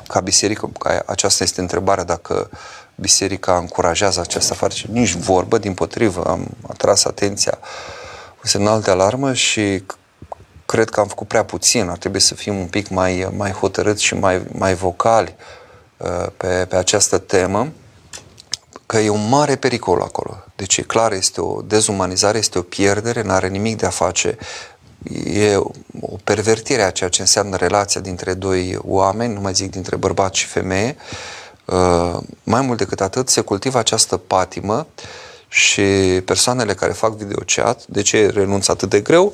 ca 0.07 0.20
biserică, 0.20 0.70
ca 0.80 1.03
aceasta 1.05 1.43
este 1.43 1.61
întrebarea 1.61 2.03
dacă 2.03 2.49
biserica 2.95 3.57
încurajează 3.57 4.20
această 4.20 4.53
afacere, 4.53 4.91
nici 4.91 5.14
vorbă, 5.14 5.57
din 5.57 5.74
potrivă, 5.74 6.24
am 6.24 6.47
atras 6.68 7.05
atenția 7.05 7.57
cu 8.39 8.47
semnal 8.47 8.82
de 8.82 8.91
alarmă 8.91 9.34
și 9.34 9.84
cred 10.74 10.89
că 10.89 10.99
am 10.99 11.07
făcut 11.07 11.28
prea 11.28 11.43
puțin, 11.43 11.88
ar 11.88 11.97
trebui 11.97 12.19
să 12.19 12.36
fim 12.36 12.57
un 12.57 12.65
pic 12.65 12.89
mai, 12.89 13.30
mai 13.36 13.51
hotărâți 13.51 14.03
și 14.03 14.15
mai, 14.15 14.41
mai 14.51 14.74
vocali 14.74 15.36
uh, 15.97 16.28
pe, 16.38 16.65
pe 16.69 16.76
această 16.76 17.17
temă 17.17 17.71
că 18.86 18.97
e 18.97 19.09
un 19.09 19.30
mare 19.30 19.55
pericol 19.55 20.01
acolo. 20.01 20.43
Deci 20.55 20.78
e 20.78 20.82
clar, 20.82 21.11
este 21.11 21.41
o 21.41 21.61
dezumanizare, 21.61 22.38
este 22.38 22.57
o 22.57 22.61
pierdere, 22.61 23.21
nu 23.21 23.32
are 23.32 23.47
nimic 23.47 23.78
de 23.78 23.86
a 23.86 23.89
face. 23.89 24.38
E 25.34 25.55
o 26.01 26.17
pervertire 26.24 26.82
a 26.82 26.91
ceea 26.91 27.09
ce 27.09 27.21
înseamnă 27.21 27.55
relația 27.55 28.01
dintre 28.01 28.34
doi 28.34 28.78
oameni, 28.82 29.34
nu 29.34 29.39
mai 29.39 29.53
zic 29.53 29.71
dintre 29.71 29.95
bărbat 29.95 30.34
și 30.34 30.45
femeie. 30.45 30.95
Uh, 31.65 32.17
mai 32.43 32.61
mult 32.61 32.78
decât 32.78 33.01
atât, 33.01 33.30
se 33.30 33.41
cultivă 33.41 33.78
această 33.78 34.17
patimă 34.17 34.88
și 35.47 35.82
persoanele 36.26 36.74
care 36.74 36.91
fac 36.91 37.15
videochat, 37.15 37.86
de 37.88 38.01
ce 38.01 38.30
renunță 38.30 38.71
atât 38.71 38.89
de 38.89 39.01
greu? 39.01 39.34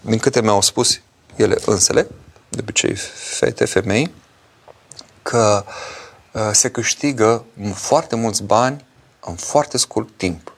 Din 0.00 0.18
câte 0.18 0.42
mi-au 0.42 0.60
spus 0.60 1.00
ele 1.36 1.56
însele, 1.66 2.08
de 2.48 2.58
obicei 2.60 2.94
fete, 2.94 3.64
femei, 3.64 4.14
că 5.22 5.64
uh, 6.32 6.50
se 6.52 6.70
câștigă 6.70 7.44
foarte 7.74 8.16
mulți 8.16 8.42
bani 8.42 8.84
în 9.20 9.34
foarte 9.34 9.78
scurt 9.78 10.08
timp, 10.16 10.52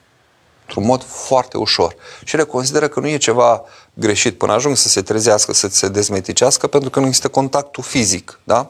într-un 0.61 0.85
mod 0.85 1.03
foarte 1.03 1.57
ușor. 1.57 1.95
Și 2.23 2.35
ele 2.35 2.43
consideră 2.43 2.87
că 2.87 2.99
nu 2.99 3.07
e 3.07 3.17
ceva 3.17 3.63
greșit 3.93 4.37
până 4.37 4.53
ajung 4.53 4.77
să 4.77 4.87
se 4.87 5.01
trezească, 5.01 5.53
să 5.53 5.67
se 5.67 5.87
dezmeticească, 5.87 6.67
pentru 6.67 6.89
că 6.89 6.99
nu 6.99 7.05
există 7.05 7.27
contactul 7.27 7.83
fizic. 7.83 8.39
Da? 8.43 8.67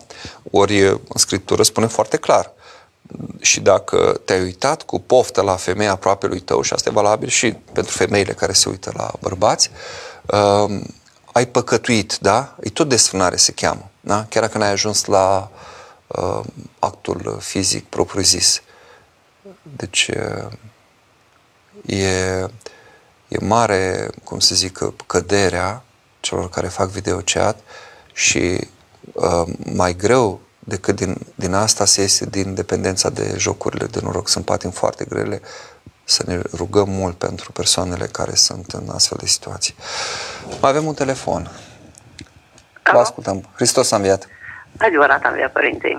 Ori 0.51 0.87
în 0.87 0.99
Scriptură 1.15 1.63
spune 1.63 1.87
foarte 1.87 2.17
clar. 2.17 2.53
Și 3.41 3.59
dacă 3.59 4.21
te-ai 4.25 4.41
uitat 4.41 4.83
cu 4.83 4.99
poftă 4.99 5.41
la 5.41 5.55
femeia 5.55 5.91
aproape 5.91 6.27
lui 6.27 6.39
tău, 6.39 6.61
și 6.61 6.73
asta 6.73 6.89
e 6.89 6.93
valabil 6.93 7.27
și 7.27 7.51
pentru 7.51 7.97
femeile 7.97 8.33
care 8.33 8.53
se 8.53 8.69
uită 8.69 8.91
la 8.95 9.11
bărbați, 9.19 9.69
uh, 10.25 10.81
ai 11.31 11.47
păcătuit, 11.47 12.17
da? 12.21 12.55
E 12.61 12.69
tot 12.69 12.89
desfrânare 12.89 13.35
se 13.35 13.51
cheamă, 13.51 13.89
da? 13.99 14.25
Chiar 14.29 14.43
dacă 14.43 14.57
n-ai 14.57 14.71
ajuns 14.71 15.05
la 15.05 15.51
uh, 16.07 16.41
actul 16.79 17.37
fizic 17.39 17.85
propriu-zis. 17.85 18.61
Deci 19.61 20.09
e, 21.85 22.47
e 23.27 23.37
mare, 23.39 24.09
cum 24.23 24.39
să 24.39 24.55
zic, 24.55 24.79
căderea 25.07 25.83
celor 26.19 26.49
care 26.49 26.67
fac 26.67 26.89
videochat 26.89 27.59
și 28.13 28.67
uh, 29.13 29.43
mai 29.73 29.95
greu 29.95 30.39
decât 30.65 30.95
din, 30.95 31.15
din 31.35 31.53
asta 31.53 31.85
se 31.85 32.01
iese 32.01 32.25
din 32.25 32.53
dependența 32.53 33.09
de 33.09 33.33
jocurile 33.37 33.85
de 33.85 33.99
noroc. 34.03 34.27
Sunt 34.27 34.45
patim 34.45 34.69
foarte 34.69 35.05
grele 35.05 35.41
să 36.03 36.23
ne 36.27 36.39
rugăm 36.55 36.89
mult 36.89 37.17
pentru 37.17 37.51
persoanele 37.51 38.05
care 38.05 38.33
sunt 38.33 38.71
în 38.71 38.89
astfel 38.93 39.17
de 39.21 39.25
situații. 39.25 39.75
Mai 40.61 40.69
avem 40.69 40.85
un 40.85 40.93
telefon. 40.93 41.49
Vă 42.91 42.99
ascultăm. 42.99 43.49
Hristos 43.55 43.91
a 43.91 43.95
înviat. 43.95 44.27
Adevărat 44.77 45.23
am 45.23 45.31
înviat, 45.31 45.51
Părinte. 45.51 45.97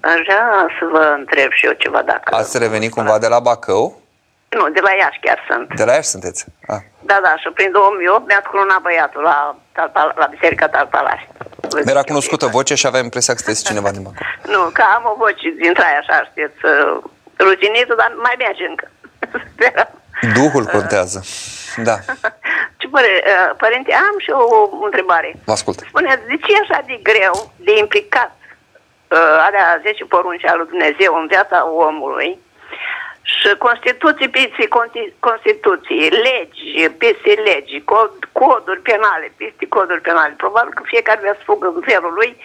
Aș 0.00 0.20
vrea 0.24 0.66
să 0.78 0.88
vă 0.92 1.14
întreb 1.18 1.50
și 1.50 1.66
eu 1.66 1.72
ceva 1.72 2.02
dacă... 2.02 2.34
Ați 2.34 2.58
revenit 2.58 2.90
cumva 2.90 3.18
de 3.18 3.28
la 3.28 3.40
Bacău? 3.40 4.00
Nu, 4.48 4.68
de 4.68 4.80
la 4.80 4.92
Iași 4.92 5.20
chiar 5.20 5.38
sunt. 5.48 5.74
De 5.74 5.84
la 5.84 5.92
Iași 5.92 6.08
sunteți? 6.08 6.44
Ah. 6.66 6.82
Da, 7.00 7.18
da, 7.22 7.34
și 7.36 7.48
prin 7.54 7.70
2008 7.72 8.26
mi-a 8.26 8.42
curunat 8.50 8.80
băiatul 8.82 9.22
la, 9.22 9.56
Talpa, 9.72 10.12
la 10.16 10.26
Biserica 10.26 10.68
Talpalaș. 10.68 11.20
Mi-era 11.84 12.02
cunoscută 12.02 12.46
vocea 12.46 12.74
și 12.74 12.86
aveam 12.86 13.04
impresia 13.04 13.34
că 13.34 13.40
sunteți 13.42 13.64
cineva 13.64 13.90
din 13.90 14.02
Bacău. 14.02 14.22
nu, 14.54 14.70
că 14.72 14.82
am 14.96 15.02
o 15.12 15.14
voce 15.18 15.48
dintre 15.64 15.84
aia 15.88 15.98
așa, 15.98 16.16
știți, 16.30 16.60
uh, 16.64 17.02
rutinită, 17.38 17.94
dar 17.94 18.10
mai 18.26 18.34
merge 18.38 18.64
încă. 18.72 18.86
Duhul 20.38 20.64
contează. 20.64 21.18
Da. 21.88 21.96
Ce 22.80 22.86
păre, 22.88 23.12
uh, 23.26 23.50
părinte, 23.56 23.92
am 23.92 24.16
și 24.24 24.30
o, 24.30 24.44
o 24.80 24.84
întrebare. 24.84 25.34
Vă 25.44 25.52
ascult. 25.52 25.78
Spuneți, 25.78 26.26
de 26.26 26.36
ce 26.42 26.52
e 26.52 26.64
așa 26.64 26.80
de 26.86 27.00
greu 27.02 27.52
de 27.56 27.78
implicat 27.78 28.32
uh, 29.08 29.36
alea 29.46 29.80
10 29.82 30.04
porunci 30.04 30.44
al 30.46 30.56
lui 30.58 30.68
Dumnezeu 30.72 31.12
în 31.20 31.26
viața 31.26 31.58
omului 31.88 32.38
și 33.22 33.48
Constituții 33.58 34.28
peste 34.28 34.68
Constituții, 35.18 36.08
legi 36.26 36.88
peste 36.98 37.32
legi, 37.48 37.80
cod, 37.84 38.12
coduri 38.32 38.80
penale 38.80 39.32
peste 39.36 39.66
coduri 39.68 40.00
penale. 40.00 40.34
Probabil 40.36 40.72
că 40.74 40.82
fiecare 40.86 41.20
vrea 41.20 41.36
să 41.38 41.44
fugă 41.44 41.66
în 41.74 41.82
felul 41.86 42.12
lui 42.14 42.36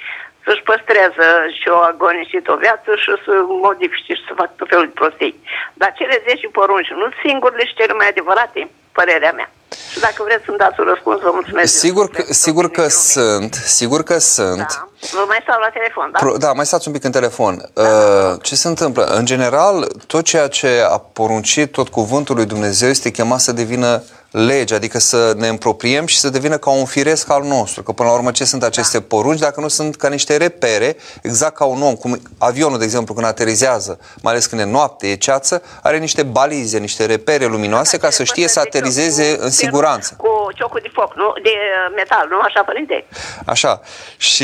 să-și 0.47 0.67
păstreze 0.69 1.29
și 1.59 1.67
o 1.69 1.79
agonisit 1.91 2.47
o 2.47 2.55
viață 2.55 2.95
și 2.95 3.11
să 3.25 3.33
modifice 3.65 4.13
și 4.13 4.27
să 4.27 4.33
facă 4.39 4.53
tot 4.55 4.67
felul 4.69 4.85
de 4.85 4.99
prostii. 4.99 5.39
Dar 5.73 5.93
cele 5.97 6.23
10 6.27 6.47
porunci 6.47 6.91
nu 7.01 7.07
singurele 7.23 7.65
și 7.65 7.77
cele 7.79 7.93
mai 7.93 8.07
adevărate, 8.07 8.69
părerea 8.99 9.31
mea. 9.39 9.49
Și 9.91 9.99
dacă 9.99 10.19
vreți 10.27 10.43
să-mi 10.45 10.57
dați 10.57 10.79
un 10.79 10.85
răspuns, 10.93 11.21
vă 11.21 11.31
mulțumesc. 11.33 11.77
Sigur 11.77 12.09
că, 12.09 12.23
sigur 12.33 12.69
că 12.71 12.87
sunt, 12.87 13.53
sigur 13.53 14.03
că 14.03 14.17
sunt. 14.17 14.57
Da. 14.57 14.87
Vă 15.11 15.23
mai 15.27 15.39
stau 15.41 15.59
la 15.59 15.69
telefon, 15.69 16.09
da? 16.11 16.19
Pro, 16.19 16.37
da, 16.37 16.51
mai 16.51 16.65
stați 16.65 16.87
un 16.87 16.93
pic 16.93 17.03
în 17.03 17.11
telefon. 17.11 17.53
Da. 17.73 17.81
Uh, 17.81 18.37
ce 18.41 18.55
se 18.55 18.67
întâmplă? 18.67 19.03
În 19.03 19.25
general, 19.25 19.87
tot 20.07 20.23
ceea 20.23 20.47
ce 20.47 20.69
a 20.89 20.97
poruncit 20.97 21.71
tot 21.71 21.89
cuvântul 21.89 22.35
lui 22.35 22.45
Dumnezeu 22.45 22.89
este 22.89 23.11
chemat 23.11 23.39
să 23.39 23.51
devină 23.51 24.03
lege, 24.31 24.75
adică 24.75 24.99
să 24.99 25.33
ne 25.37 25.47
împropriem 25.47 26.05
și 26.05 26.19
să 26.19 26.29
devină 26.29 26.57
ca 26.57 26.69
un 26.69 26.85
firesc 26.85 27.31
al 27.31 27.43
nostru. 27.43 27.83
Că 27.83 27.91
până 27.91 28.09
la 28.09 28.15
urmă 28.15 28.31
ce 28.31 28.45
sunt 28.45 28.63
aceste 28.63 28.97
da. 28.97 29.05
porunci 29.07 29.39
dacă 29.39 29.59
nu 29.59 29.67
sunt 29.67 29.95
ca 29.95 30.09
niște 30.09 30.37
repere, 30.37 30.95
exact 31.21 31.55
ca 31.55 31.65
un 31.65 31.81
om, 31.81 31.95
cum 31.95 32.21
avionul, 32.37 32.77
de 32.77 32.83
exemplu, 32.83 33.13
când 33.13 33.25
aterizează, 33.25 33.99
mai 34.21 34.33
ales 34.33 34.45
când 34.45 34.61
e 34.61 34.63
noapte, 34.63 35.07
e 35.07 35.15
ceață, 35.15 35.61
are 35.81 35.97
niște 35.97 36.23
balize, 36.23 36.77
niște 36.77 37.05
repere 37.05 37.45
luminoase 37.45 37.97
ca 37.97 38.09
să 38.09 38.23
știe 38.23 38.47
să 38.47 38.59
aterizeze 38.59 39.37
în 39.39 39.49
siguranță. 39.49 40.13
Cu 40.17 40.47
ciocul 40.55 40.79
de 40.83 40.89
foc, 40.93 41.15
nu? 41.15 41.33
De 41.43 41.49
metal, 41.95 42.27
nu? 42.29 42.39
Așa, 42.39 42.63
părinte? 42.63 43.05
Așa. 43.45 43.81
Și 44.17 44.43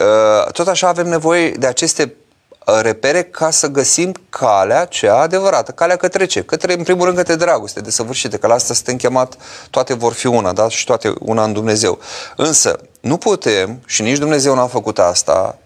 uh, 0.00 0.52
tot 0.52 0.68
așa 0.68 0.88
avem 0.88 1.06
nevoie 1.06 1.50
de 1.50 1.66
aceste 1.66 2.02
uh, 2.02 2.23
repere 2.64 3.22
ca 3.22 3.50
să 3.50 3.66
găsim 3.66 4.14
calea 4.28 4.84
cea 4.84 5.20
adevărată, 5.20 5.72
calea 5.72 5.96
către 5.96 6.24
ce? 6.24 6.42
Către, 6.42 6.72
în 6.72 6.82
primul 6.82 7.04
rând, 7.04 7.16
către 7.16 7.34
dragoste 7.34 7.80
de 7.80 7.90
săvârșite, 7.90 8.36
că 8.36 8.46
la 8.46 8.54
asta 8.54 8.74
suntem 8.74 8.96
chemat, 8.96 9.36
toate 9.70 9.94
vor 9.94 10.12
fi 10.12 10.26
una, 10.26 10.52
da? 10.52 10.68
Și 10.68 10.84
toate 10.84 11.12
una 11.20 11.44
în 11.44 11.52
Dumnezeu. 11.52 11.98
Însă, 12.36 12.78
nu 13.00 13.16
putem, 13.16 13.80
și 13.86 14.02
nici 14.02 14.18
Dumnezeu 14.18 14.54
n-a 14.54 14.66
făcut 14.66 14.98
asta, 14.98 15.58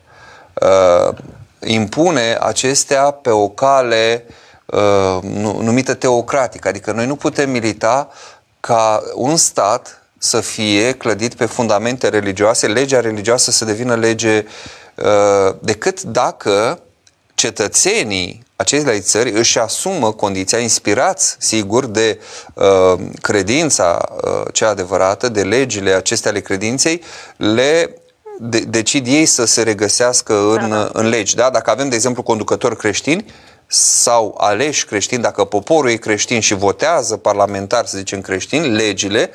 uh, 0.55 1.16
impune 1.61 2.38
acestea 2.40 3.11
pe 3.11 3.30
o 3.30 3.49
cale 3.49 4.24
uh, 4.66 5.18
numită 5.61 5.94
teocratică. 5.94 6.68
Adică 6.68 6.92
noi 6.92 7.07
nu 7.07 7.16
putem 7.16 7.51
milita 7.51 8.09
ca 8.61 9.03
un 9.14 9.36
stat 9.36 10.03
să 10.18 10.40
fie 10.40 10.92
clădit 10.92 11.34
pe 11.34 11.46
fundamente 11.46 12.09
religioase, 12.09 12.66
legea 12.66 13.01
religioasă 13.01 13.51
să 13.51 13.64
devină 13.64 13.94
lege 13.94 14.44
uh, 14.94 15.55
decât 15.61 16.03
dacă 16.03 16.78
cetățenii 17.39 18.43
acelei 18.57 19.01
țări 19.01 19.30
își 19.30 19.59
asumă 19.59 20.12
condiția, 20.12 20.59
inspirați, 20.59 21.36
sigur, 21.39 21.86
de 21.86 22.20
uh, 22.55 23.01
credința 23.20 24.09
uh, 24.24 24.43
cea 24.53 24.68
adevărată, 24.68 25.28
de 25.28 25.43
legile 25.43 25.91
acestea 25.91 26.30
ale 26.30 26.41
credinței, 26.41 27.03
le 27.36 28.01
de, 28.41 28.59
decid 28.59 29.07
ei 29.07 29.26
să 29.26 29.45
se 29.45 29.62
regăsească 29.62 30.34
în, 30.34 30.68
da, 30.68 30.76
da. 30.76 30.91
în 30.93 31.09
legi. 31.09 31.34
Da? 31.34 31.51
Dacă 31.51 31.70
avem, 31.70 31.89
de 31.89 31.95
exemplu, 31.95 32.22
conducători 32.22 32.76
creștini 32.76 33.24
sau 33.66 34.34
aleși 34.39 34.84
creștini, 34.84 35.22
dacă 35.22 35.45
poporul 35.45 35.91
e 35.91 35.97
creștin 35.97 36.41
și 36.41 36.55
votează 36.55 37.16
parlamentar, 37.16 37.86
să 37.86 37.99
zicem 37.99 38.20
creștini, 38.20 38.68
legile 38.68 39.30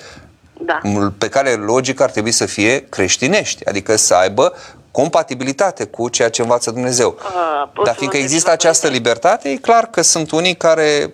da. 0.66 0.80
pe 1.18 1.30
care 1.30 1.51
logic 1.51 1.99
ar 2.01 2.12
trebui 2.12 2.32
să 2.32 2.45
fie 2.45 2.86
creștinești, 2.89 3.66
adică 3.66 3.95
să 3.95 4.14
aibă 4.14 4.54
compatibilitate 5.00 5.86
cu 5.86 6.10
ceea 6.10 6.30
ce 6.30 6.41
învață 6.41 6.72
Dumnezeu. 6.72 7.10
Uh, 7.10 7.84
Dar 7.86 7.96
fiindcă 7.96 8.18
există 8.18 8.52
această 8.52 8.88
libertate, 8.88 9.50
e 9.50 9.56
clar 9.56 9.86
că 9.86 10.02
sunt 10.02 10.32
unii 10.32 10.56
care 10.56 11.14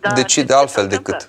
da, 0.00 0.12
decid 0.12 0.52
altfel 0.52 0.86
decât. 0.86 1.28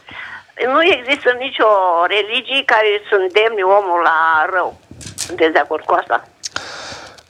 Nu 0.74 0.84
există 0.84 1.30
nicio 1.46 1.70
religie 2.08 2.64
care 2.66 3.02
să 3.10 3.16
îndemne 3.16 3.62
omul 3.62 4.02
la 4.04 4.46
rău. 4.54 4.80
Sunteți 5.16 5.54
de 5.54 5.60
acord 5.60 5.84
cu 5.84 5.94
asta? 5.94 6.28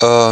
Uh, 0.08 0.32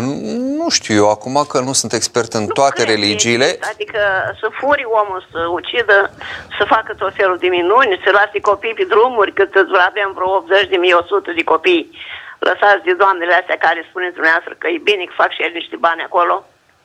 nu 0.59 0.69
știu 0.69 0.95
eu 0.95 1.09
acum 1.09 1.45
că 1.49 1.59
nu 1.59 1.73
sunt 1.73 1.93
expert 1.93 2.33
în 2.33 2.45
nu 2.45 2.57
toate 2.59 2.83
cred, 2.83 2.95
religiile. 2.95 3.59
Adică 3.73 3.99
să 4.39 4.47
furi 4.59 4.85
omul, 5.01 5.27
să 5.31 5.39
ucidă, 5.59 6.11
să 6.57 6.63
facă 6.67 6.93
tot 6.97 7.13
felul 7.15 7.37
de 7.37 7.47
minuni, 7.47 8.01
să 8.03 8.09
lase 8.11 8.39
copii 8.41 8.73
pe 8.73 8.85
drumuri, 8.93 9.33
cât 9.33 9.53
avem 9.89 10.11
vreo 10.15 10.29
80 10.35 10.69
de 10.69 10.75
mii, 10.75 10.93
100 10.93 11.31
de 11.35 11.43
copii 11.43 11.91
lăsați 12.39 12.83
de 12.87 12.93
doamnele 12.93 13.33
astea 13.33 13.57
care 13.65 13.87
spuneți 13.89 14.17
dumneavoastră 14.17 14.53
că 14.57 14.67
e 14.67 14.87
bine 14.89 15.03
că 15.05 15.13
fac 15.21 15.31
și 15.33 15.43
el 15.45 15.53
niște 15.59 15.77
bani 15.85 16.05
acolo, 16.07 16.35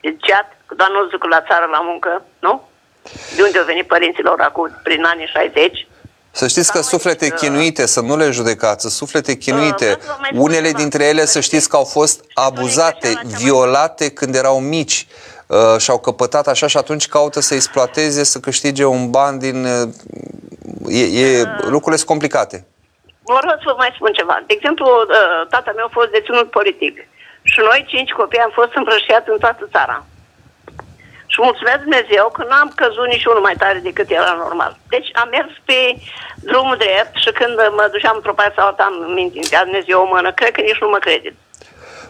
de 0.01 0.17
ceat, 0.25 0.49
că 0.67 0.75
doar 0.75 0.91
nu 0.91 1.09
zic 1.13 1.25
la 1.25 1.41
țară 1.49 1.67
la 1.77 1.81
muncă, 1.91 2.13
nu? 2.47 2.55
De 3.37 3.43
unde 3.43 3.59
au 3.59 3.65
venit 3.65 3.87
părinții 3.87 4.23
lor 4.23 4.41
acum, 4.41 4.67
prin 4.83 5.05
anii 5.05 5.27
60? 5.27 5.87
Să 6.35 6.47
știți 6.47 6.73
că 6.73 6.81
suflete 6.81 7.29
chinuite, 7.29 7.87
să 7.87 8.01
nu 8.01 8.17
le 8.17 8.31
judecați, 8.31 8.95
suflete 8.95 9.37
chinuite, 9.37 9.99
unele 10.35 10.71
dintre 10.71 11.05
ele 11.05 11.25
să 11.25 11.41
știți 11.41 11.69
că 11.69 11.77
au 11.77 11.85
fost 11.85 12.25
abuzate, 12.35 13.21
violate 13.39 14.11
când 14.11 14.35
erau 14.35 14.61
mici 14.61 15.07
uh, 15.47 15.79
și-au 15.79 15.99
căpătat 15.99 16.49
așa 16.49 16.67
și 16.67 16.77
atunci 16.77 17.09
caută 17.09 17.41
să 17.41 17.55
exploateze, 17.55 18.25
să 18.25 18.39
câștige 18.39 18.85
un 18.85 19.11
ban 19.11 19.39
din... 19.39 19.65
Uh, 19.65 19.89
e, 20.89 21.39
e, 21.39 21.45
lucrurile 21.61 21.97
sunt 21.97 22.09
complicate. 22.09 22.67
Vă 23.35 23.41
rog 23.43 23.57
să 23.59 23.69
vă 23.71 23.75
mai 23.83 23.93
spun 23.95 24.13
ceva. 24.13 24.37
De 24.47 24.53
exemplu, 24.57 24.87
uh, 24.87 25.47
tata 25.53 25.73
meu 25.77 25.87
a 25.87 25.97
fost 25.99 26.11
deținut 26.11 26.51
politic 26.59 26.95
și 27.43 27.59
noi, 27.69 27.85
cinci 27.93 28.13
copii, 28.19 28.47
am 28.47 28.53
fost 28.59 28.73
împrăștiați 28.75 29.31
în 29.31 29.39
toată 29.39 29.69
țara. 29.75 29.97
Și 31.33 31.39
mulțumesc 31.43 31.79
Dumnezeu 31.79 32.27
că 32.37 32.43
n-am 32.45 32.73
căzut 32.75 33.07
niciunul 33.07 33.41
mai 33.41 33.57
tare 33.63 33.79
decât 33.89 34.11
era 34.11 34.35
normal. 34.45 34.73
Deci 34.89 35.09
am 35.13 35.29
mers 35.29 35.53
pe 35.65 35.81
drumul 36.51 36.77
drept 36.77 37.15
și 37.23 37.31
când 37.39 37.55
mă 37.79 37.89
duceam 37.93 38.17
într-o 38.17 38.39
parte 38.39 38.55
sau 38.57 38.67
alta, 38.67 38.85
am 38.85 39.13
mintintea 39.13 39.65
Dumnezeu 39.65 40.01
o 40.01 40.11
mână. 40.15 40.33
Cred 40.33 40.51
că 40.53 40.61
nici 40.61 40.81
nu 40.81 40.89
mă 40.89 40.99
credeți. 40.99 41.37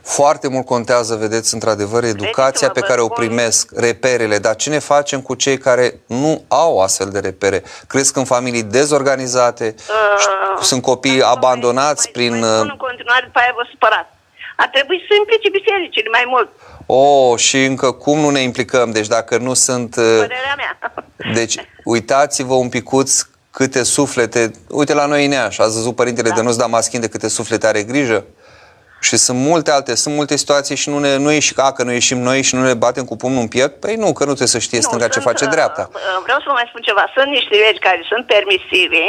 Foarte 0.02 0.48
mult 0.48 0.66
contează, 0.66 1.14
vedeți, 1.14 1.54
într-adevăr, 1.54 2.04
educația 2.04 2.70
pe 2.70 2.80
care 2.80 3.00
o 3.00 3.08
primesc, 3.08 3.70
reperele, 3.74 4.38
dar 4.38 4.56
ce 4.56 4.70
ne 4.70 4.78
facem 4.78 5.20
cu 5.20 5.34
cei 5.34 5.58
care 5.58 6.00
nu 6.06 6.44
au 6.48 6.80
astfel 6.80 7.08
de 7.08 7.18
repere? 7.18 7.62
Cresc 7.86 8.16
în 8.16 8.24
familii 8.24 8.62
dezorganizate, 8.62 9.74
uh, 9.78 10.62
sunt 10.62 10.82
copii 10.82 11.22
abandonați 11.22 12.02
mai, 12.02 12.12
prin... 12.12 12.38
Mai 12.38 12.48
spun 12.48 12.68
în 12.70 12.76
continuare, 12.76 13.24
după 13.24 13.38
aia 13.38 13.52
vă 13.54 13.66
supărat. 13.70 14.16
Ar 14.56 14.68
trebui 14.72 15.04
să 15.08 15.14
implice 15.18 15.48
bisericile 15.48 16.08
mai 16.10 16.24
mult. 16.26 16.48
Oh, 16.86 17.38
și 17.38 17.64
încă 17.64 17.92
cum 17.92 18.18
nu 18.18 18.30
ne 18.30 18.40
implicăm? 18.40 18.90
Deci 18.90 19.06
dacă 19.06 19.36
nu 19.36 19.54
sunt... 19.54 19.96
Uh, 19.96 20.02
Părerea 20.02 20.54
mea. 20.56 20.92
Deci 21.34 21.56
uitați-vă 21.84 22.54
un 22.54 22.68
picuț 22.68 23.26
câte 23.50 23.82
suflete... 23.82 24.50
Uite 24.68 24.94
la 24.94 25.06
noi 25.06 25.24
în 25.24 25.30
Iași, 25.30 25.60
ați 25.60 25.74
văzut 25.74 25.94
Părintele 25.94 26.28
da. 26.28 26.34
de 26.34 26.42
nu-ți 26.42 26.68
Maschin 26.68 27.00
de 27.00 27.08
câte 27.08 27.28
suflete 27.28 27.66
are 27.66 27.82
grijă? 27.82 28.24
Și 29.06 29.16
sunt 29.16 29.38
multe 29.50 29.70
alte, 29.70 29.92
sunt 30.02 30.14
multe 30.14 30.36
situații 30.42 30.76
și 30.82 30.88
nu, 30.92 30.98
ne, 30.98 31.12
nu 31.24 31.30
ieși 31.30 31.54
ca 31.60 31.72
că 31.76 31.82
nu 31.82 31.92
ieșim 31.92 32.20
noi 32.28 32.40
și 32.48 32.54
nu 32.54 32.62
ne 32.68 32.74
batem 32.84 33.04
cu 33.10 33.16
pumnul 33.22 33.44
în 33.44 33.52
piept. 33.54 33.74
Păi 33.84 33.94
nu, 34.02 34.08
că 34.16 34.22
nu 34.28 34.34
trebuie 34.38 34.56
să 34.56 34.64
știe 34.66 34.80
nu, 34.82 34.86
stânga 34.86 35.08
ce 35.14 35.26
face 35.30 35.44
dreapta. 35.54 35.84
Uh, 35.88 36.18
vreau 36.26 36.38
să 36.42 36.46
vă 36.50 36.54
mai 36.58 36.70
spun 36.70 36.82
ceva. 36.88 37.04
Sunt 37.16 37.28
niște 37.36 37.54
legi 37.64 37.84
care 37.86 38.00
sunt 38.12 38.24
permisive 38.34 39.04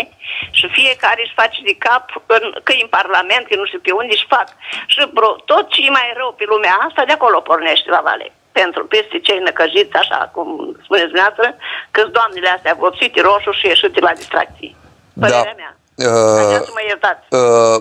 și 0.57 0.65
fiecare 0.79 1.21
își 1.25 1.39
face 1.41 1.59
de 1.69 1.75
cap, 1.85 2.05
în, 2.35 2.43
că 2.65 2.71
e 2.73 2.85
în 2.87 2.95
Parlament, 2.99 3.43
că 3.47 3.55
nu 3.61 3.65
știu 3.69 3.81
pe 3.83 3.97
unde 3.99 4.13
își 4.17 4.31
fac. 4.35 4.47
Și 4.91 4.99
bro, 5.17 5.29
tot 5.51 5.65
ce 5.73 5.79
e 5.87 5.97
mai 5.99 6.09
rău 6.19 6.31
pe 6.39 6.45
lumea 6.53 6.75
asta, 6.87 7.01
de 7.09 7.15
acolo 7.15 7.47
pornește 7.49 7.89
la 7.95 8.01
vale. 8.09 8.27
Pentru 8.59 8.81
peste 8.93 9.17
cei 9.27 9.39
năcăjiți, 9.47 9.99
așa 10.03 10.19
cum 10.35 10.47
spuneți 10.85 11.11
dumneavoastră, 11.11 11.47
că 11.95 12.01
doamnele 12.17 12.49
astea 12.55 12.79
vopsite 12.83 13.19
roșu 13.27 13.51
și 13.59 13.65
ieșite 13.71 13.99
la 14.07 14.13
distracții. 14.21 14.71
Da. 15.13 15.25
Părerea 15.25 15.57
da. 15.57 15.61
mea. 15.63 15.71
Uh, 15.95 16.61
să 16.69 16.73
mă 16.77 16.83
iertați. 16.91 17.23
Uh, 17.39 17.79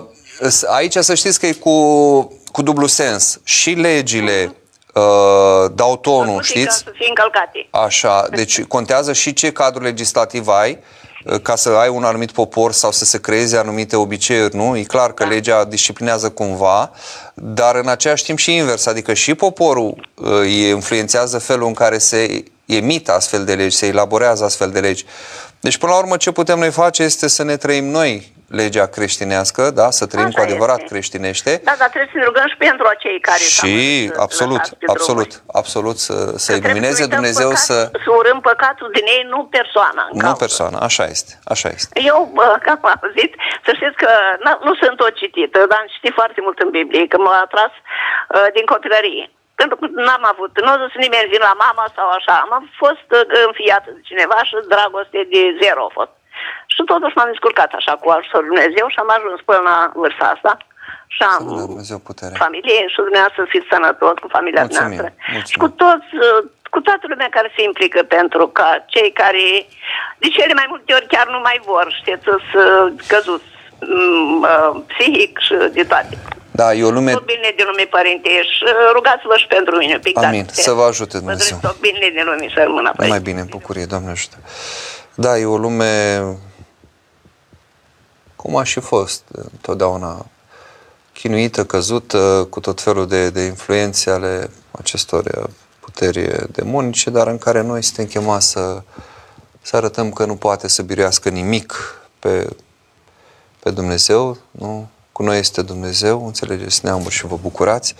aici 0.65 0.97
să 0.97 1.13
știți 1.13 1.39
că 1.39 1.45
e 1.45 1.51
cu, 1.51 2.39
cu 2.51 2.61
dublu 2.61 2.85
sens. 2.85 3.39
Și 3.43 3.69
legile 3.69 4.55
uh, 4.93 5.71
dau 5.73 5.97
tonul, 5.97 6.41
știți? 6.41 6.77
Să 6.77 6.91
fie 6.93 7.07
încălcate. 7.07 7.67
Așa, 7.69 8.27
deci 8.29 8.61
contează 8.61 9.13
și 9.13 9.33
ce 9.33 9.51
cadru 9.51 9.83
legislativ 9.83 10.47
ai 10.47 10.79
uh, 11.25 11.41
ca 11.41 11.55
să 11.55 11.69
ai 11.69 11.89
un 11.89 12.03
anumit 12.03 12.31
popor 12.31 12.71
sau 12.71 12.91
să 12.91 13.05
se 13.05 13.19
creeze 13.19 13.57
anumite 13.57 13.95
obiceiuri, 13.95 14.55
nu? 14.55 14.77
E 14.77 14.83
clar 14.83 15.13
că 15.13 15.23
da. 15.23 15.29
legea 15.29 15.63
disciplinează 15.63 16.29
cumva, 16.29 16.91
dar 17.33 17.75
în 17.75 17.87
același 17.87 18.23
timp 18.23 18.37
și 18.37 18.55
invers, 18.55 18.85
adică 18.85 19.13
și 19.13 19.35
poporul 19.35 20.09
uh, 20.15 20.29
influențează 20.49 21.39
felul 21.39 21.67
în 21.67 21.73
care 21.73 21.97
se 21.97 22.43
emită 22.65 23.13
astfel 23.13 23.45
de 23.45 23.53
legi, 23.53 23.75
se 23.75 23.85
elaborează 23.85 24.43
astfel 24.43 24.71
de 24.71 24.79
legi. 24.79 25.05
Deci, 25.59 25.77
până 25.77 25.91
la 25.91 25.97
urmă, 25.97 26.17
ce 26.17 26.31
putem 26.31 26.59
noi 26.59 26.71
face 26.71 27.03
este 27.03 27.27
să 27.27 27.43
ne 27.43 27.57
trăim 27.57 27.85
noi 27.85 28.32
legea 28.49 28.85
creștinească, 28.95 29.71
da? 29.71 29.89
Să 29.89 30.05
trăim 30.05 30.25
Așa 30.25 30.37
cu 30.37 30.45
adevărat 30.47 30.77
este. 30.77 30.91
creștinește. 30.91 31.61
Da, 31.63 31.75
dar 31.81 31.89
trebuie 31.93 32.09
să 32.13 32.17
ne 32.17 32.25
rugăm 32.29 32.47
și 32.47 32.57
pentru 32.57 32.85
acei 32.95 33.19
care 33.19 33.43
Și, 33.59 33.75
absolut, 34.25 34.63
absolut, 34.85 35.31
absolut, 35.61 35.97
să, 35.97 36.15
să 36.37 36.49
ilumineze 36.53 37.05
Dumnezeu 37.05 37.47
păcat, 37.47 37.63
să... 37.67 37.77
Să 38.05 38.11
urâm 38.19 38.39
păcatul 38.49 38.89
din 38.97 39.05
ei, 39.15 39.23
nu 39.33 39.39
persoana 39.57 40.03
în 40.11 40.17
Nu 40.17 40.25
cauză. 40.25 40.43
persoana, 40.45 40.77
așa 40.89 41.05
este, 41.15 41.31
așa 41.53 41.69
este. 41.77 42.01
Eu, 42.11 42.19
cam 42.65 42.79
am 42.81 42.99
auzit, 43.01 43.31
să 43.65 43.71
știți 43.79 43.97
că 44.03 44.11
nu 44.67 44.73
sunt 44.83 44.97
o 45.07 45.09
citită, 45.19 45.57
dar 45.69 45.77
am 45.81 45.91
citit 45.95 46.13
foarte 46.19 46.39
mult 46.45 46.57
în 46.63 46.69
Biblie, 46.77 47.07
că 47.11 47.17
m-a 47.17 47.39
atras 47.47 47.73
uh, 47.77 48.47
din 48.55 48.65
copilărie. 48.73 49.25
Pentru 49.61 49.75
că 49.79 49.85
n-am 50.07 50.23
avut, 50.33 50.51
nu 50.65 50.71
a 50.73 50.77
dus 50.83 50.93
nimeni 51.05 51.31
vin 51.33 51.43
la 51.49 51.55
mama 51.65 51.85
sau 51.97 52.07
așa. 52.17 52.35
Am 52.57 52.65
fost 52.83 53.07
uh, 53.17 53.21
înfiată 53.47 53.89
de 53.95 54.01
cineva 54.09 54.37
și 54.47 54.53
dragoste 54.73 55.19
de 55.33 55.41
zero 55.61 55.81
a 55.89 55.91
fost. 55.99 56.13
Și 56.73 56.81
totuși 56.91 57.15
m-am 57.17 57.31
descurcat 57.33 57.71
așa 57.79 57.93
cu 58.01 58.07
ajutorul 58.09 58.51
Dumnezeu 58.51 58.85
și 58.93 58.99
am 59.03 59.11
ajuns 59.17 59.39
până 59.49 59.61
la 59.69 59.77
vârsta 59.99 60.25
asta. 60.35 60.53
Și 61.15 61.21
am 61.33 61.41
Dumnezeu 61.71 61.99
putere. 62.09 62.35
familie 62.45 62.81
și 62.93 62.99
dumneavoastră 63.07 63.39
să 63.43 63.51
fiți 63.53 63.71
sănătos 63.73 64.15
cu 64.23 64.29
familia 64.37 64.61
mulțumim, 64.65 64.87
noastră. 64.87 65.07
Mulțumim. 65.35 65.51
Și 65.51 65.57
cu 65.63 65.69
toți, 65.83 66.09
uh, 66.27 66.39
cu 66.73 66.79
toată 66.87 67.05
lumea 67.11 67.29
care 67.37 67.49
se 67.55 67.61
implică 67.69 67.99
pentru 68.17 68.43
ca 68.57 68.69
cei 68.93 69.11
care 69.21 69.43
de 70.21 70.27
cele 70.37 70.53
mai 70.59 70.67
multe 70.71 70.89
ori 70.97 71.07
chiar 71.13 71.27
nu 71.35 71.39
mai 71.47 71.57
vor, 71.69 71.85
știți, 71.99 72.25
să 72.53 72.63
căzuți 73.11 73.49
mm, 73.79 74.41
uh, 74.51 74.71
psihic 74.91 75.33
și 75.45 75.53
de 75.77 75.83
toate. 75.91 76.15
Da, 76.59 76.67
e 76.73 76.83
o 76.83 76.89
lume... 76.97 77.11
Tot 77.11 77.25
bine 77.25 77.53
de 77.59 77.63
lume, 77.69 77.85
părinte, 77.97 78.29
și 78.29 78.63
uh, 78.65 78.91
rugați-vă 78.93 79.35
și 79.37 79.47
pentru 79.47 79.73
mine. 79.77 79.99
Pic, 79.99 80.17
Amin, 80.17 80.45
să 80.51 80.71
vă 80.71 80.83
ajute 80.83 81.17
Dumnezeu. 81.17 81.57
Vă 81.61 81.67
tot 81.67 81.79
bine 81.79 82.09
de 82.17 82.21
lume 82.25 82.47
să 82.55 82.59
rămână, 82.63 82.91
părinte. 82.95 83.15
Mai 83.15 83.19
bine, 83.19 83.39
în 83.39 83.47
bucurie, 83.49 83.85
Doamne 83.85 84.09
ajută. 84.09 84.37
Da, 85.15 85.37
e 85.37 85.45
o 85.45 85.57
lume 85.57 85.91
cum 88.43 88.55
a 88.55 88.63
și 88.63 88.79
fost 88.79 89.23
întotdeauna 89.51 90.25
chinuită, 91.13 91.65
căzută, 91.65 92.47
cu 92.49 92.59
tot 92.59 92.81
felul 92.81 93.07
de, 93.07 93.29
de 93.29 93.41
influențe 93.41 94.09
ale 94.09 94.49
acestor 94.71 95.49
puteri 95.79 96.51
demonice, 96.51 97.09
dar 97.09 97.27
în 97.27 97.37
care 97.37 97.61
noi 97.61 97.83
suntem 97.83 98.05
chemați 98.05 98.49
să, 98.49 98.81
să 99.61 99.75
arătăm 99.75 100.11
că 100.11 100.25
nu 100.25 100.35
poate 100.35 100.67
să 100.67 100.81
biruiască 100.81 101.29
nimic 101.29 101.73
pe, 102.19 102.49
pe 103.59 103.71
Dumnezeu, 103.71 104.37
nu? 104.51 104.87
Cu 105.11 105.23
noi 105.23 105.39
este 105.39 105.61
Dumnezeu, 105.61 106.25
înțelegeți 106.25 106.85
neamuri 106.85 107.13
și 107.13 107.25
vă 107.25 107.37
bucurați 107.41 107.95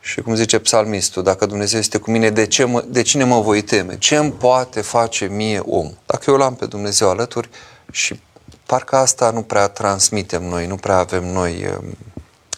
Și 0.00 0.20
cum 0.20 0.34
zice 0.34 0.58
psalmistul, 0.58 1.22
dacă 1.22 1.46
Dumnezeu 1.46 1.78
este 1.78 1.98
cu 1.98 2.10
mine, 2.10 2.30
de, 2.30 2.46
ce 2.46 2.64
mă, 2.64 2.84
de 2.88 3.02
cine 3.02 3.24
mă 3.24 3.40
voi 3.40 3.62
teme? 3.62 3.98
Ce 3.98 4.16
îmi 4.16 4.32
poate 4.32 4.80
face 4.80 5.26
mie 5.26 5.58
om? 5.58 5.92
Dacă 6.06 6.30
eu 6.30 6.36
l-am 6.36 6.54
pe 6.54 6.66
Dumnezeu 6.66 7.08
alături 7.08 7.48
și 7.90 8.20
parcă 8.66 8.96
asta 8.96 9.30
nu 9.30 9.42
prea 9.42 9.68
transmitem 9.68 10.42
noi, 10.42 10.66
nu 10.66 10.76
prea 10.76 10.96
avem 10.96 11.24
noi, 11.24 11.66
um, 11.78 11.96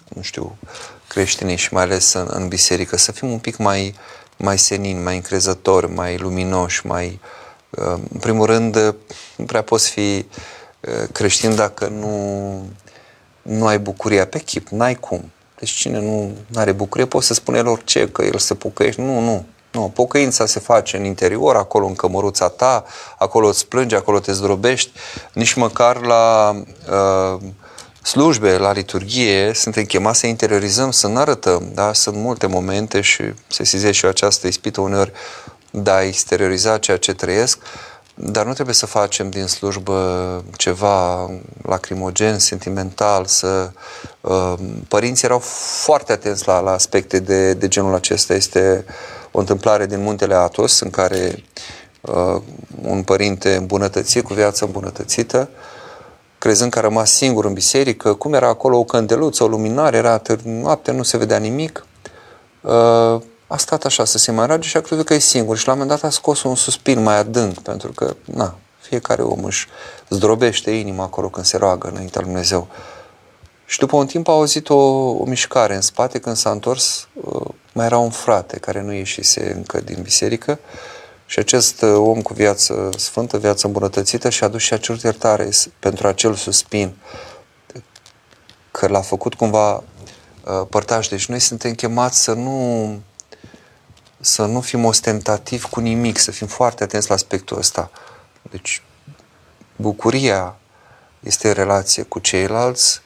nu 0.08 0.22
știu, 0.22 0.56
creștinii 1.08 1.56
și 1.56 1.72
mai 1.72 1.82
ales 1.82 2.12
în, 2.12 2.26
în 2.30 2.48
biserică, 2.48 2.96
să 2.96 3.12
fim 3.12 3.30
un 3.30 3.38
pic 3.38 3.56
mai, 3.56 3.94
mai 4.36 4.58
senini, 4.58 5.02
mai 5.02 5.14
încrezători, 5.14 5.90
mai 5.90 6.16
luminoși, 6.16 6.86
mai... 6.86 7.20
Um, 7.70 8.02
în 8.12 8.18
primul 8.20 8.46
rând, 8.46 8.94
nu 9.36 9.44
prea 9.44 9.62
poți 9.62 9.90
fi 9.90 10.26
uh, 10.80 11.08
creștin 11.12 11.54
dacă 11.54 11.86
nu, 11.86 12.66
nu 13.42 13.66
ai 13.66 13.78
bucuria 13.78 14.26
pe 14.26 14.38
chip, 14.38 14.68
n-ai 14.68 14.94
cum. 14.94 15.30
Deci 15.58 15.70
cine 15.70 16.00
nu 16.00 16.36
are 16.54 16.72
bucurie 16.72 17.06
poate 17.06 17.26
să 17.26 17.34
spune 17.34 17.58
el 17.58 17.66
orice, 17.66 18.08
că 18.08 18.22
el 18.22 18.38
se 18.38 18.54
pocăiește. 18.54 19.02
Nu, 19.02 19.20
nu. 19.20 19.46
Nu, 19.72 19.90
pocăința 19.94 20.46
se 20.46 20.60
face 20.60 20.96
în 20.96 21.04
interior, 21.04 21.56
acolo 21.56 21.86
în 21.86 21.94
cămăruța 21.94 22.48
ta, 22.48 22.84
acolo 23.18 23.48
îți 23.48 23.66
plângi, 23.66 23.94
acolo 23.94 24.18
te 24.18 24.32
zdrobești. 24.32 24.90
Nici 25.32 25.54
măcar 25.54 26.00
la 26.00 26.54
uh, 26.90 27.40
slujbe, 28.02 28.56
la 28.56 28.72
liturghie, 28.72 29.52
suntem 29.54 29.84
chemați 29.84 30.18
să 30.18 30.26
interiorizăm, 30.26 30.90
să 30.90 31.08
ne 31.08 31.18
arătăm. 31.18 31.70
Da? 31.74 31.92
Sunt 31.92 32.16
multe 32.16 32.46
momente 32.46 33.00
și 33.00 33.22
se 33.46 33.64
sizez 33.64 33.94
și 33.94 34.04
eu 34.04 34.10
această 34.10 34.46
ispită 34.46 34.80
uneori 34.80 35.12
de 35.70 35.90
a 35.90 36.02
exterioriza 36.02 36.78
ceea 36.78 36.96
ce 36.96 37.14
trăiesc, 37.14 37.58
dar 38.14 38.46
nu 38.46 38.52
trebuie 38.52 38.74
să 38.74 38.86
facem 38.86 39.30
din 39.30 39.46
slujbă 39.46 40.44
ceva 40.56 41.30
lacrimogen, 41.62 42.38
sentimental, 42.38 43.24
să... 43.26 43.70
Uh, 44.20 44.54
părinții 44.88 45.26
erau 45.26 45.38
foarte 45.82 46.12
atenți 46.12 46.46
la, 46.46 46.60
la 46.60 46.70
aspecte 46.70 47.18
de, 47.18 47.54
de 47.54 47.68
genul 47.68 47.94
acesta. 47.94 48.34
Este 48.34 48.84
o 49.30 49.38
întâmplare 49.38 49.86
din 49.86 50.02
muntele 50.02 50.34
Atos, 50.34 50.80
în 50.80 50.90
care 50.90 51.44
uh, 52.00 52.42
un 52.82 53.02
părinte 53.02 53.54
îmbunătățit, 53.54 54.24
cu 54.24 54.34
viață 54.34 54.64
îmbunătățită, 54.64 55.48
crezând 56.38 56.70
că 56.70 56.78
a 56.78 56.82
rămas 56.82 57.10
singur 57.10 57.44
în 57.44 57.52
biserică, 57.52 58.14
cum 58.14 58.34
era 58.34 58.48
acolo 58.48 58.78
o 58.78 58.84
candeluță, 58.84 59.44
o 59.44 59.46
luminare, 59.46 59.96
era 59.96 60.22
noapte, 60.42 60.92
nu 60.92 61.02
se 61.02 61.16
vedea 61.16 61.38
nimic, 61.38 61.86
uh, 62.60 63.20
a 63.46 63.56
stat 63.56 63.84
așa 63.84 64.04
să 64.04 64.18
se 64.18 64.32
mai 64.32 64.46
rage 64.46 64.68
și 64.68 64.76
a 64.76 64.80
crezut 64.80 65.04
că 65.04 65.14
e 65.14 65.18
singur 65.18 65.56
și 65.56 65.66
la 65.66 65.72
un 65.72 65.78
moment 65.78 66.00
dat 66.00 66.10
a 66.10 66.12
scos 66.12 66.42
un 66.42 66.54
suspin 66.54 67.02
mai 67.02 67.18
adânc, 67.18 67.58
pentru 67.58 67.92
că, 67.92 68.14
na, 68.24 68.54
fiecare 68.80 69.22
om 69.22 69.44
își 69.44 69.68
zdrobește 70.08 70.70
inima 70.70 71.02
acolo 71.02 71.28
când 71.28 71.46
se 71.46 71.56
roagă 71.56 71.88
înaintea 71.88 72.20
lui 72.20 72.30
Dumnezeu. 72.30 72.68
Și 73.68 73.78
după 73.78 73.96
un 73.96 74.06
timp 74.06 74.28
a 74.28 74.32
auzit 74.32 74.68
o, 74.68 74.76
o 75.10 75.24
mișcare 75.24 75.74
în 75.74 75.80
spate, 75.80 76.18
când 76.18 76.36
s-a 76.36 76.50
întors, 76.50 77.08
uh, 77.14 77.48
mai 77.72 77.86
era 77.86 77.98
un 77.98 78.10
frate 78.10 78.58
care 78.58 78.82
nu 78.82 78.92
ieșise 78.92 79.52
încă 79.52 79.80
din 79.80 80.02
biserică 80.02 80.58
și 81.26 81.38
acest 81.38 81.82
uh, 81.82 81.94
om 81.94 82.22
cu 82.22 82.34
viață 82.34 82.90
sfântă, 82.96 83.38
viață 83.38 83.66
îmbunătățită 83.66 84.30
și 84.30 84.44
a 84.44 84.48
dus 84.48 84.62
și 84.62 84.72
a 84.72 84.76
cerut 84.78 85.02
iertare 85.02 85.48
pentru 85.78 86.06
acel 86.06 86.34
suspin 86.34 86.96
că 88.70 88.86
l-a 88.86 89.00
făcut 89.00 89.34
cumva 89.34 89.74
uh, 89.74 89.82
părtaș. 90.70 91.08
Deci 91.08 91.26
noi 91.26 91.38
suntem 91.38 91.74
chemați 91.74 92.22
să 92.22 92.32
nu 92.32 93.00
să 94.20 94.44
nu 94.44 94.60
fim 94.60 94.84
ostentativi 94.84 95.66
cu 95.66 95.80
nimic, 95.80 96.18
să 96.18 96.30
fim 96.30 96.46
foarte 96.46 96.82
atenți 96.82 97.08
la 97.08 97.14
aspectul 97.14 97.58
ăsta. 97.58 97.90
Deci, 98.50 98.82
bucuria 99.76 100.56
este 101.20 101.48
în 101.48 101.54
relație 101.54 102.02
cu 102.02 102.18
ceilalți, 102.18 103.00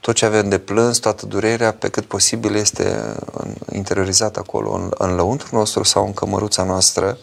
tot 0.00 0.14
ce 0.14 0.24
avem 0.24 0.48
de 0.48 0.58
plâns, 0.58 0.98
toată 0.98 1.26
durerea, 1.26 1.72
pe 1.72 1.88
cât 1.88 2.04
posibil 2.04 2.54
este 2.54 3.14
interiorizat 3.72 4.36
acolo, 4.36 4.72
în, 4.72 4.90
în 4.98 5.14
lăuntru 5.14 5.56
nostru 5.56 5.82
sau 5.82 6.04
în 6.06 6.12
cămăruța 6.12 6.64
noastră, 6.64 7.18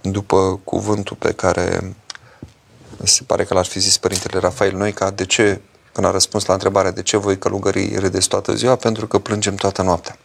după 0.00 0.60
cuvântul 0.64 1.16
pe 1.16 1.32
care 1.32 1.96
se 3.02 3.22
pare 3.26 3.44
că 3.44 3.54
l-ar 3.54 3.66
fi 3.66 3.78
zis 3.78 3.98
Părintele 3.98 4.38
Rafael 4.38 4.76
Noica, 4.76 5.10
de 5.10 5.24
ce, 5.24 5.60
când 5.92 6.06
a 6.06 6.10
răspuns 6.10 6.44
la 6.44 6.52
întrebarea 6.52 6.90
de 6.90 7.02
ce 7.02 7.16
voi 7.16 7.38
călugării 7.38 7.96
râdeți 7.96 8.28
toată 8.28 8.54
ziua, 8.54 8.76
pentru 8.76 9.06
că 9.06 9.18
plângem 9.18 9.54
toată 9.54 9.82
noaptea. 9.82 10.18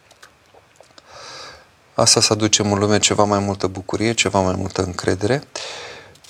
Asta 1.94 2.20
să 2.20 2.32
aducem 2.32 2.72
în 2.72 2.78
lume 2.78 2.98
ceva 2.98 3.24
mai 3.24 3.38
multă 3.38 3.66
bucurie, 3.66 4.12
ceva 4.12 4.40
mai 4.40 4.54
multă 4.56 4.82
încredere. 4.82 5.42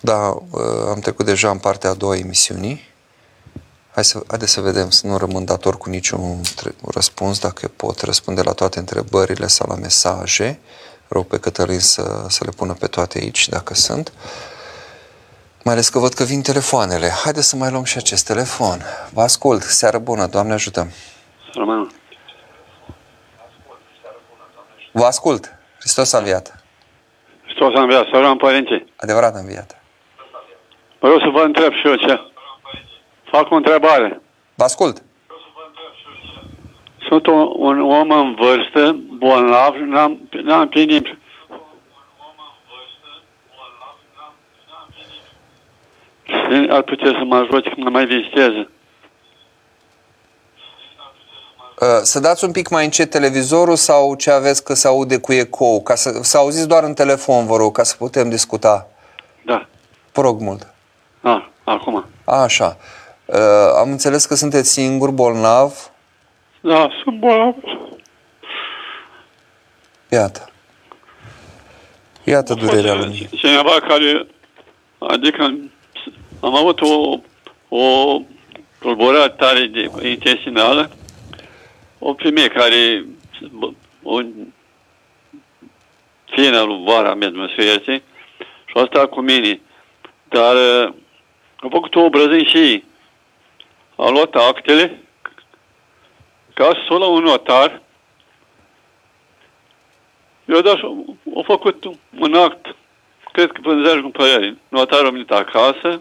Da, 0.01 0.37
uh, 0.51 0.61
am 0.89 0.99
trecut 1.01 1.24
deja 1.24 1.51
în 1.51 1.59
partea 1.59 1.91
a 1.91 1.95
doua 1.95 2.16
emisiunii. 2.16 2.93
Hai 3.95 4.05
să, 4.05 4.22
haideți 4.28 4.53
să 4.53 4.61
vedem, 4.61 4.90
să 4.90 5.07
nu 5.07 5.16
rămân 5.16 5.45
dator 5.45 5.76
cu 5.76 5.88
niciun 5.88 6.40
răspuns, 6.95 7.40
dacă 7.40 7.68
pot 7.76 8.01
răspunde 8.01 8.42
la 8.42 8.53
toate 8.53 8.78
întrebările 8.78 9.47
sau 9.47 9.66
la 9.68 9.74
mesaje. 9.74 10.61
Rog 11.09 11.26
pe 11.26 11.38
Cătălin 11.38 11.78
să, 11.78 12.24
să 12.28 12.45
le 12.45 12.51
pună 12.57 12.72
pe 12.72 12.86
toate 12.86 13.18
aici, 13.18 13.49
dacă 13.49 13.74
sunt. 13.74 14.12
Mai 15.64 15.74
ales 15.74 15.88
că 15.88 15.99
văd 15.99 16.12
că 16.12 16.24
vin 16.24 16.42
telefoanele. 16.42 17.09
Haideți 17.22 17.49
să 17.49 17.57
mai 17.57 17.70
luăm 17.70 17.84
și 17.84 17.97
acest 17.97 18.26
telefon. 18.26 18.82
Vă 19.12 19.22
ascult. 19.22 19.62
Seară 19.62 19.99
bună. 19.99 20.26
Doamne 20.26 20.53
ajută. 20.53 20.90
Rămân. 21.53 21.90
Vă 24.92 25.05
ascult. 25.05 25.57
Hristos 25.78 26.12
a 26.12 26.18
înviat. 26.18 26.64
Hristos 27.45 27.74
a 27.74 27.80
înviat. 27.80 28.05
Să 28.12 28.20
răm, 28.20 28.36
părinții. 28.36 28.92
Adevărat 28.97 29.34
a 29.34 29.38
înviat. 29.38 29.82
Vreau 30.99 31.18
să 31.18 31.28
vă 31.32 31.40
întreb 31.40 31.72
și 31.72 31.86
eu 31.86 31.95
ce. 31.95 32.34
Fac 33.35 33.51
o 33.51 33.55
întrebare. 33.55 34.20
Vă 34.55 34.64
ascult. 34.64 35.03
Sunt 37.09 37.26
un, 37.26 37.53
un 37.57 37.80
om 37.80 38.11
în 38.11 38.35
vârstă, 38.35 38.97
bolnav, 39.18 39.74
n-am, 39.74 40.28
n-am 40.30 40.68
plinit 40.68 41.07
Și 46.24 46.68
ar 46.70 46.82
putea 46.82 47.11
să 47.18 47.24
mă 47.24 47.37
ajute 47.37 47.70
când 47.70 47.89
mai 47.89 48.07
viziteze. 48.07 48.68
Uh, 51.80 52.01
să 52.03 52.20
dați 52.20 52.45
un 52.45 52.53
pic 52.53 52.68
mai 52.68 52.85
încet 52.85 53.11
televizorul 53.11 53.76
sau 53.76 54.14
ce 54.14 54.30
aveți 54.30 54.64
că 54.64 54.74
se 54.74 54.89
aude 54.89 55.18
cu 55.18 55.32
ecou, 55.32 55.82
ca 55.82 55.95
să, 55.95 56.11
să 56.22 56.37
auziți 56.37 56.68
doar 56.68 56.82
în 56.82 56.95
telefon, 56.95 57.47
vă 57.47 57.57
rog, 57.57 57.76
ca 57.76 57.82
să 57.82 57.97
putem 57.97 58.28
discuta. 58.28 58.89
Da. 59.45 59.66
Vă 60.12 60.22
rog 60.22 60.41
mult. 60.41 60.74
A, 61.22 61.51
acum. 61.64 62.05
A, 62.24 62.43
așa. 62.43 62.76
Uh, 63.27 63.37
am 63.79 63.91
înțeles 63.91 64.25
că 64.27 64.35
sunteți 64.35 64.72
singur, 64.72 65.11
bolnav. 65.11 65.91
Da, 66.61 66.89
sunt 67.03 67.18
bolnav. 67.18 67.55
Iată. 70.11 70.49
Iată 72.25 72.55
durerea 72.55 72.95
lui. 72.95 73.29
Cineva 73.37 73.81
care, 73.89 74.27
adică 74.99 75.43
am 76.41 76.55
avut 76.55 76.81
o, 76.81 77.18
o 77.68 78.18
tulburare 78.79 79.29
tare 79.29 79.66
de 79.66 80.09
intestinală 80.09 80.91
o 82.07 82.14
femeie 82.14 82.49
care 82.49 83.05
o 84.03 84.20
fiină 86.25 86.61
lui 86.61 86.83
Vara 86.85 87.14
mea, 87.14 87.29
Dumnezeu 87.29 87.81
și 87.81 88.03
a 88.75 88.85
stat 88.87 89.09
cu 89.09 89.20
mine. 89.20 89.61
Dar 90.29 90.57
a 91.57 91.68
făcut 91.70 91.95
o 91.95 92.01
obrăzâni 92.01 92.45
și 92.45 92.57
ei. 92.57 92.85
A 93.97 94.09
luat 94.09 94.34
actele 94.34 95.03
ca 96.55 96.64
să 96.64 96.78
sună 96.86 97.05
un 97.05 97.22
notar. 97.22 97.82
Eu 100.45 100.61
dat 100.61 100.76
a 101.36 101.42
făcut 101.45 101.84
un 102.18 102.34
act, 102.34 102.76
cred 103.32 103.53
că 103.53 103.61
vânzare 103.62 104.01
cu 104.01 104.09
părere. 104.09 104.57
Notarul 104.68 105.07
a 105.07 105.11
venit 105.11 105.30
acasă. 105.30 106.01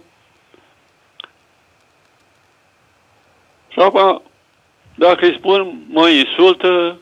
Și 3.68 3.80
acum 3.80 4.22
dacă 4.96 5.26
îi 5.26 5.36
spun, 5.38 5.86
mă 5.90 6.10
insultă 6.10 6.98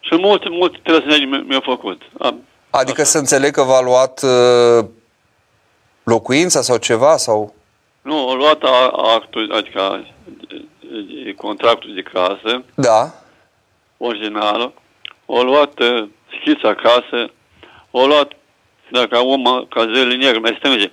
și 0.00 0.16
multe, 0.16 0.48
multe 0.48 0.78
trăsneri 0.82 1.24
mi-au 1.24 1.60
făcut. 1.64 2.02
Am, 2.18 2.40
adică 2.70 3.00
așa. 3.00 3.10
să 3.10 3.18
înțeleg 3.18 3.52
că 3.52 3.62
v-a 3.62 3.80
luat 3.80 4.22
uh, 4.22 4.88
locuința 6.02 6.60
sau 6.60 6.76
ceva? 6.76 7.16
sau? 7.16 7.54
Nu, 8.04 8.28
a 8.28 8.34
luat 8.34 8.62
actul, 8.92 9.52
adică 9.52 10.06
contractul 11.36 11.94
de 11.94 12.02
casă. 12.02 12.64
Da. 12.74 13.12
Originală. 13.96 14.72
A 15.26 15.40
luat 15.40 15.80
uh, 15.80 16.08
schița 16.40 16.68
acasă. 16.68 17.30
A 17.90 18.04
luat, 18.04 18.32
dacă 18.90 19.18
om 19.18 19.66
ca 19.68 19.92
zile 19.94 20.14
negre 20.14 20.38
mai 20.38 20.56
strânge, 20.58 20.90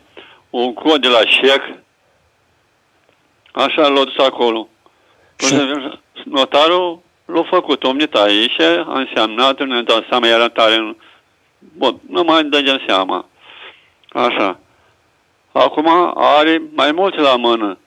un 0.50 0.74
cod 0.74 1.02
de 1.02 1.08
la 1.08 1.26
șec. 1.26 1.62
Așa 3.52 3.88
l-a 3.88 4.04
dus 4.04 4.18
acolo. 4.18 4.68
Și... 5.38 5.56
Notarul 6.24 7.02
l-a 7.26 7.44
făcut 7.44 7.84
omnita 7.84 8.22
aici, 8.22 8.60
a 8.60 9.00
însemnat, 9.00 9.60
nu 9.60 9.66
ne 9.66 9.82
dat 9.82 10.06
seama, 10.10 10.28
era 10.28 10.50
tare, 10.50 10.96
bun, 11.78 12.00
nu 12.10 12.24
mai 12.24 12.44
dăgem 12.44 12.82
seama. 12.88 13.26
Așa. 14.10 14.60
Acum 15.52 16.14
are 16.16 16.62
mai 16.74 16.92
mulți 16.92 17.18
la 17.18 17.36
mână. 17.36 17.78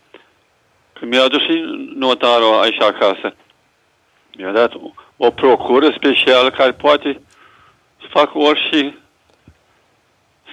Când 0.92 1.10
mi-a 1.10 1.28
dus 1.28 1.42
și 1.42 1.64
notarul 1.94 2.60
aici 2.60 2.80
acasă. 2.80 3.34
Mi-a 4.36 4.52
dat 4.52 4.74
o, 4.74 4.90
o 5.16 5.30
procură 5.30 5.94
specială 5.96 6.50
care 6.50 6.72
poate 6.72 7.20
să 8.00 8.06
facă 8.10 8.38
orice 8.38 8.98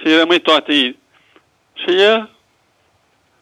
să 0.02 0.18
rămâi 0.18 0.40
toate 0.40 0.72
ei. 0.72 0.98
Și 1.74 2.00
el, 2.02 2.30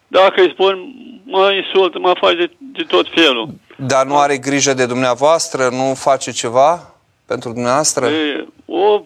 dacă 0.08 0.40
îi 0.40 0.50
spun, 0.52 0.94
mă 1.24 1.52
insultă, 1.52 1.98
mă 1.98 2.12
face 2.20 2.34
de, 2.34 2.50
de 2.58 2.82
tot 2.82 3.06
felul. 3.14 3.48
Dar 3.76 4.06
nu 4.06 4.18
are 4.18 4.38
grijă 4.38 4.74
de 4.74 4.86
dumneavoastră? 4.86 5.68
Nu 5.68 5.94
face 5.94 6.30
ceva 6.30 6.94
pentru 7.26 7.52
dumneavoastră? 7.52 8.06
E, 8.06 8.46
o 8.66 9.02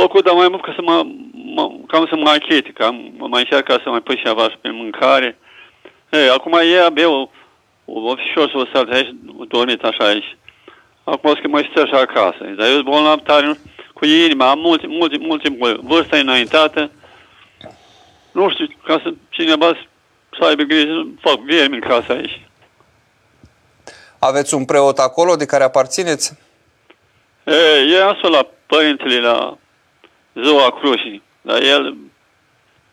făcut, 0.00 0.24
dar 0.24 0.34
mai 0.34 0.48
mult 0.48 0.62
ca 0.62 0.72
să 0.74 0.82
mă, 0.82 1.06
mă 1.54 1.70
cam 1.86 2.06
să 2.06 2.16
mă 2.16 2.28
achete, 2.28 2.70
cam 2.70 3.12
mă 3.16 3.26
mai 3.28 3.40
încerc 3.40 3.82
să 3.82 3.90
mai 3.90 4.00
pui 4.00 4.22
ceva 4.24 4.42
și 4.42 4.56
pe 4.60 4.70
mâncare. 4.70 5.38
E, 6.10 6.30
acum 6.30 6.52
e 6.52 6.84
abia 6.84 7.08
o, 7.08 7.28
o 7.84 8.00
ofișor 8.10 8.50
să 8.50 8.56
o 8.56 8.64
saltă 8.72 8.94
aici, 8.94 9.14
o 9.38 9.44
dormit 9.44 9.82
așa 9.82 10.04
aici. 10.04 10.36
Acum 11.04 11.30
o 11.30 11.34
să 11.34 11.40
mai 11.48 11.68
stă 11.70 11.80
așa 11.80 11.98
acasă. 11.98 12.44
Dar 12.56 12.66
eu 12.66 12.72
sunt 12.72 12.84
bolnav 12.84 13.20
tare 13.20 13.58
cu 13.94 14.04
inima, 14.04 14.50
am 14.50 14.58
multe, 14.58 14.86
multe, 14.86 15.18
multe 15.18 15.48
vârsta 15.82 16.16
înaintată. 16.16 16.90
Nu 18.32 18.50
știu, 18.50 18.66
ca 18.84 19.00
să 19.02 19.12
cineva 19.28 19.72
să 20.38 20.44
aibă 20.44 20.62
grijă, 20.62 21.08
fac 21.20 21.38
viermi 21.38 21.74
în 21.74 21.80
casa 21.80 22.12
aici. 22.14 22.40
Aveți 24.18 24.54
un 24.54 24.64
preot 24.64 24.98
acolo 24.98 25.36
de 25.36 25.46
care 25.46 25.64
aparțineți? 25.64 26.38
E, 27.44 27.94
e 27.94 28.04
astfel 28.04 28.30
la 28.30 28.46
părintele 28.66 29.20
la 29.20 29.58
ziua 30.44 30.78
crucii, 30.80 31.22
dar 31.42 31.62
el 31.62 31.96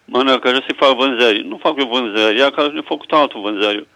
mănâncă 0.05 0.47
și 0.49 0.63
să 0.67 0.73
fac 0.77 0.95
vânzări. 0.95 1.47
Nu 1.47 1.59
fac 1.61 1.73
eu 1.77 1.87
vânzări, 1.87 2.39
ea 2.39 2.49
că 2.51 2.69
ne 2.73 2.81
făcut 2.85 3.11
altul 3.11 3.41
vânzări. 3.41 3.87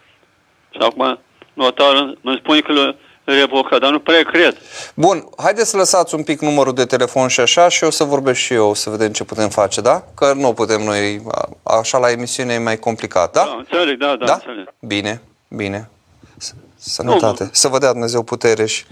Și 0.72 0.80
acum 0.82 1.20
notarul 1.54 2.18
îmi 2.24 2.40
spune 2.44 2.60
că 2.60 2.94
revocă, 3.24 3.78
dar 3.78 3.92
nu 3.92 4.00
prea 4.00 4.24
cred. 4.24 4.58
Bun, 4.96 5.30
haideți 5.38 5.70
să 5.70 5.78
lăsați 5.78 6.16
un 6.16 6.24
pic 6.24 6.40
numărul 6.42 6.74
de 6.74 6.86
telefon 6.86 7.28
și 7.28 7.40
așa 7.40 7.70
și 7.70 7.84
o 7.84 7.90
să 7.90 8.04
vorbesc 8.04 8.40
și 8.40 8.54
eu, 8.54 8.74
să 8.74 8.90
vedem 8.90 9.12
ce 9.12 9.24
putem 9.24 9.50
face, 9.50 9.82
da? 9.82 10.04
Că 10.16 10.34
nu 10.34 10.54
putem 10.54 10.82
noi, 10.82 11.22
a- 11.64 11.78
așa 11.78 11.98
la 11.98 12.12
emisiune 12.12 12.54
e 12.54 12.58
mai 12.58 12.78
complicat, 12.78 13.32
da? 13.32 13.44
Da, 13.44 13.56
înțeleg, 13.58 13.98
da, 13.98 14.16
da, 14.16 14.26
da? 14.26 14.34
înțeleg. 14.34 14.74
Bine, 14.80 15.22
bine. 15.48 15.90
S- 16.38 16.54
Sănătate. 16.78 17.44
Nu, 17.44 17.50
Să 17.54 17.68
vă 17.68 17.78
dea 17.78 17.92
Dumnezeu 17.92 18.24
putere 18.24 18.66
și 18.66 18.84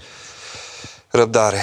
răbdare. 1.11 1.57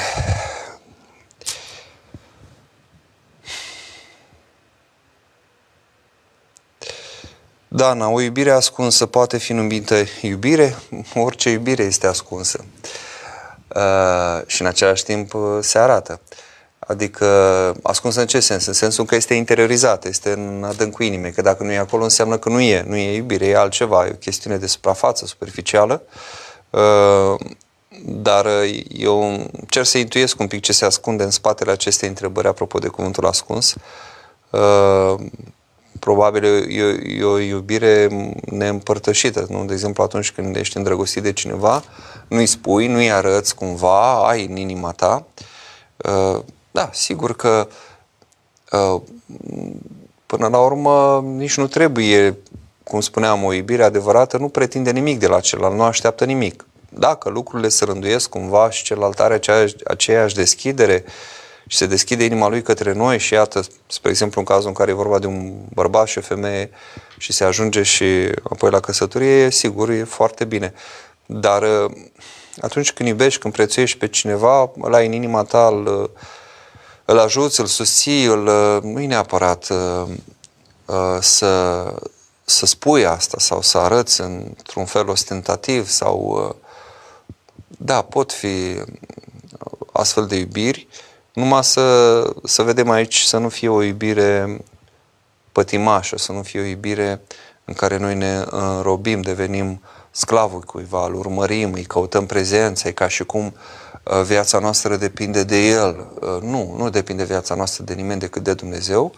Dana, 7.77 8.09
o 8.09 8.21
iubire 8.21 8.51
ascunsă 8.51 9.07
poate 9.07 9.39
fi 9.39 9.53
numită 9.53 9.95
iubire? 10.23 10.77
Orice 11.15 11.51
iubire 11.51 11.83
este 11.83 12.07
ascunsă. 12.07 12.65
Uh, 13.75 14.43
și 14.47 14.61
în 14.61 14.67
același 14.67 15.05
timp 15.05 15.35
uh, 15.35 15.59
se 15.61 15.79
arată. 15.79 16.21
Adică 16.79 17.27
ascunsă 17.83 18.21
în 18.21 18.27
ce 18.27 18.41
sens? 18.41 18.67
În 18.67 18.73
sensul 18.73 19.05
că 19.05 19.15
este 19.15 19.35
interiorizată, 19.35 20.09
este 20.09 20.33
în 20.33 20.65
adâncul 20.69 21.05
inimii, 21.05 21.33
că 21.33 21.43
dacă 21.43 21.63
nu 21.63 21.73
e 21.73 21.79
acolo 21.79 22.03
înseamnă 22.03 22.39
că 22.39 22.49
nu 22.49 22.61
e, 22.61 22.85
nu 22.87 22.97
e 22.97 23.17
iubire, 23.17 23.47
e 23.47 23.57
altceva, 23.57 24.07
e 24.07 24.11
o 24.11 24.17
chestiune 24.17 24.57
de 24.57 24.67
suprafață, 24.67 25.27
superficială. 25.27 26.03
Uh, 26.71 27.35
dar 28.05 28.45
uh, 28.45 28.81
eu 28.89 29.51
cer 29.69 29.85
să 29.85 29.99
intuiesc 29.99 30.41
un 30.41 30.47
pic 30.47 30.63
ce 30.63 30.73
se 30.73 30.85
ascunde 30.85 31.23
în 31.23 31.31
spatele 31.31 31.71
acestei 31.71 32.09
întrebări 32.09 32.49
apropo 32.49 32.79
de 32.79 32.89
cuvântul 32.89 33.27
ascuns. 33.27 33.75
Uh, 34.51 35.15
probabil 36.01 36.45
e, 36.45 36.99
e 37.19 37.25
o 37.25 37.39
iubire 37.39 38.09
neîmpărtășită. 38.45 39.47
Nu? 39.49 39.65
De 39.65 39.73
exemplu, 39.73 40.03
atunci 40.03 40.33
când 40.33 40.57
ești 40.57 40.77
îndrăgostit 40.77 41.23
de 41.23 41.33
cineva, 41.33 41.83
nu-i 42.29 42.47
spui, 42.47 42.87
nu-i 42.87 43.11
arăți 43.11 43.55
cumva, 43.55 44.29
ai 44.29 44.47
în 44.47 44.57
inima 44.57 44.91
ta. 44.91 45.27
Uh, 45.97 46.41
Da, 46.77 46.91
sigur 46.93 47.37
că 47.37 47.69
uh, 48.73 49.01
până 50.27 50.49
la 50.49 50.59
urmă 50.59 51.25
nici 51.27 51.57
nu 51.57 51.67
trebuie, 51.67 52.37
cum 52.85 53.01
spuneam, 53.01 53.45
o 53.45 53.53
iubire 53.53 53.85
adevărată 53.85 54.37
nu 54.39 54.49
pretinde 54.49 54.91
nimic 54.91 55.19
de 55.19 55.27
la 55.27 55.41
celălalt, 55.41 55.75
nu 55.75 55.83
așteaptă 55.83 56.25
nimic. 56.25 56.67
Dacă 56.89 57.29
lucrurile 57.29 57.69
se 57.69 57.85
rânduiesc 57.85 58.29
cumva 58.29 58.71
și 58.71 58.85
celălalt 58.85 59.21
are 59.21 59.35
aceeași, 59.35 59.75
aceeași 59.85 60.35
deschidere 60.35 61.05
și 61.67 61.77
se 61.77 61.87
deschide 61.87 62.25
inima 62.25 62.49
lui 62.49 62.63
către 62.63 62.93
noi 62.93 63.19
și 63.19 63.35
iată, 63.35 63.63
spre 63.87 64.11
exemplu, 64.11 64.41
în 64.41 64.47
cazul 64.47 64.69
în 64.69 64.75
care 64.75 64.91
e 64.91 64.95
vorba 64.95 65.19
de 65.19 65.27
un 65.27 65.53
bărbat 65.75 66.07
și 66.07 66.19
o 66.19 66.21
femeie 66.21 66.71
și 67.19 67.33
se 67.33 67.45
ajunge 67.45 67.83
și 67.83 68.05
apoi 68.51 68.71
la 68.71 68.81
căsătorie, 68.81 69.51
sigur, 69.51 69.91
e 69.91 70.05
foarte 70.05 70.45
bine. 70.45 70.75
Dar 71.27 71.63
uh, 71.63 71.91
atunci 72.61 72.93
când 72.93 73.09
iubești, 73.09 73.41
când 73.41 73.55
prețuiești 73.55 73.99
pe 73.99 74.09
cineva, 74.09 74.71
ăla 74.83 74.99
în 74.99 75.13
inima 75.13 75.43
ta 75.43 75.67
îl, 75.67 76.11
îl 77.05 77.19
ajuți, 77.19 77.61
îl 77.61 77.67
susții, 77.67 78.25
îl, 78.25 78.43
nu 78.83 79.01
e 79.01 79.07
neapărat 79.07 79.69
uh, 79.69 80.09
uh, 80.87 81.19
să, 81.21 81.85
să 82.45 82.67
spui 82.67 83.07
asta 83.07 83.37
sau 83.39 83.63
să 83.63 83.79
arăți 83.79 84.21
într-un 84.21 84.85
fel 84.85 85.09
ostentativ 85.09 85.89
sau 85.89 86.47
uh, 86.49 86.55
da, 87.79 88.03
pot 88.03 88.33
fi 88.33 88.83
astfel 89.93 90.27
de 90.27 90.37
iubiri, 90.37 90.89
numai 91.37 91.65
să, 91.65 92.35
să 92.45 92.63
vedem 92.63 92.91
aici 92.91 93.21
să 93.21 93.37
nu 93.37 93.49
fie 93.49 93.69
o 93.69 93.83
iubire 93.83 94.59
pătimașă, 95.53 96.19
să 96.19 96.33
nu 96.33 96.43
fie 96.43 96.61
o 96.61 96.65
iubire 96.65 97.21
în 97.65 97.75
care 97.75 97.97
noi 97.97 98.15
ne 98.15 98.45
înrobim, 98.51 99.21
devenim 99.21 99.83
sclavul 100.11 100.61
cuiva, 100.61 101.07
îl 101.07 101.15
urmărim, 101.15 101.73
îi 101.73 101.85
căutăm 101.85 102.27
prezența, 102.27 102.89
e 102.89 102.93
ca 102.93 103.09
și 103.09 103.25
cum 103.25 103.55
uh, 104.03 104.23
viața 104.23 104.59
noastră 104.59 104.97
depinde 104.97 105.45
de 105.45 105.69
el. 105.69 106.07
Uh, 106.21 106.43
Nu, 106.43 106.75
nu 106.77 106.91
depinde 106.91 107.25
viața 107.25 107.55
noastră 107.55 107.85
de 107.85 107.95
nimeni 107.95 108.21
decât 108.21 108.43
de 108.43 108.55
Dumnezeu. 108.55 109.13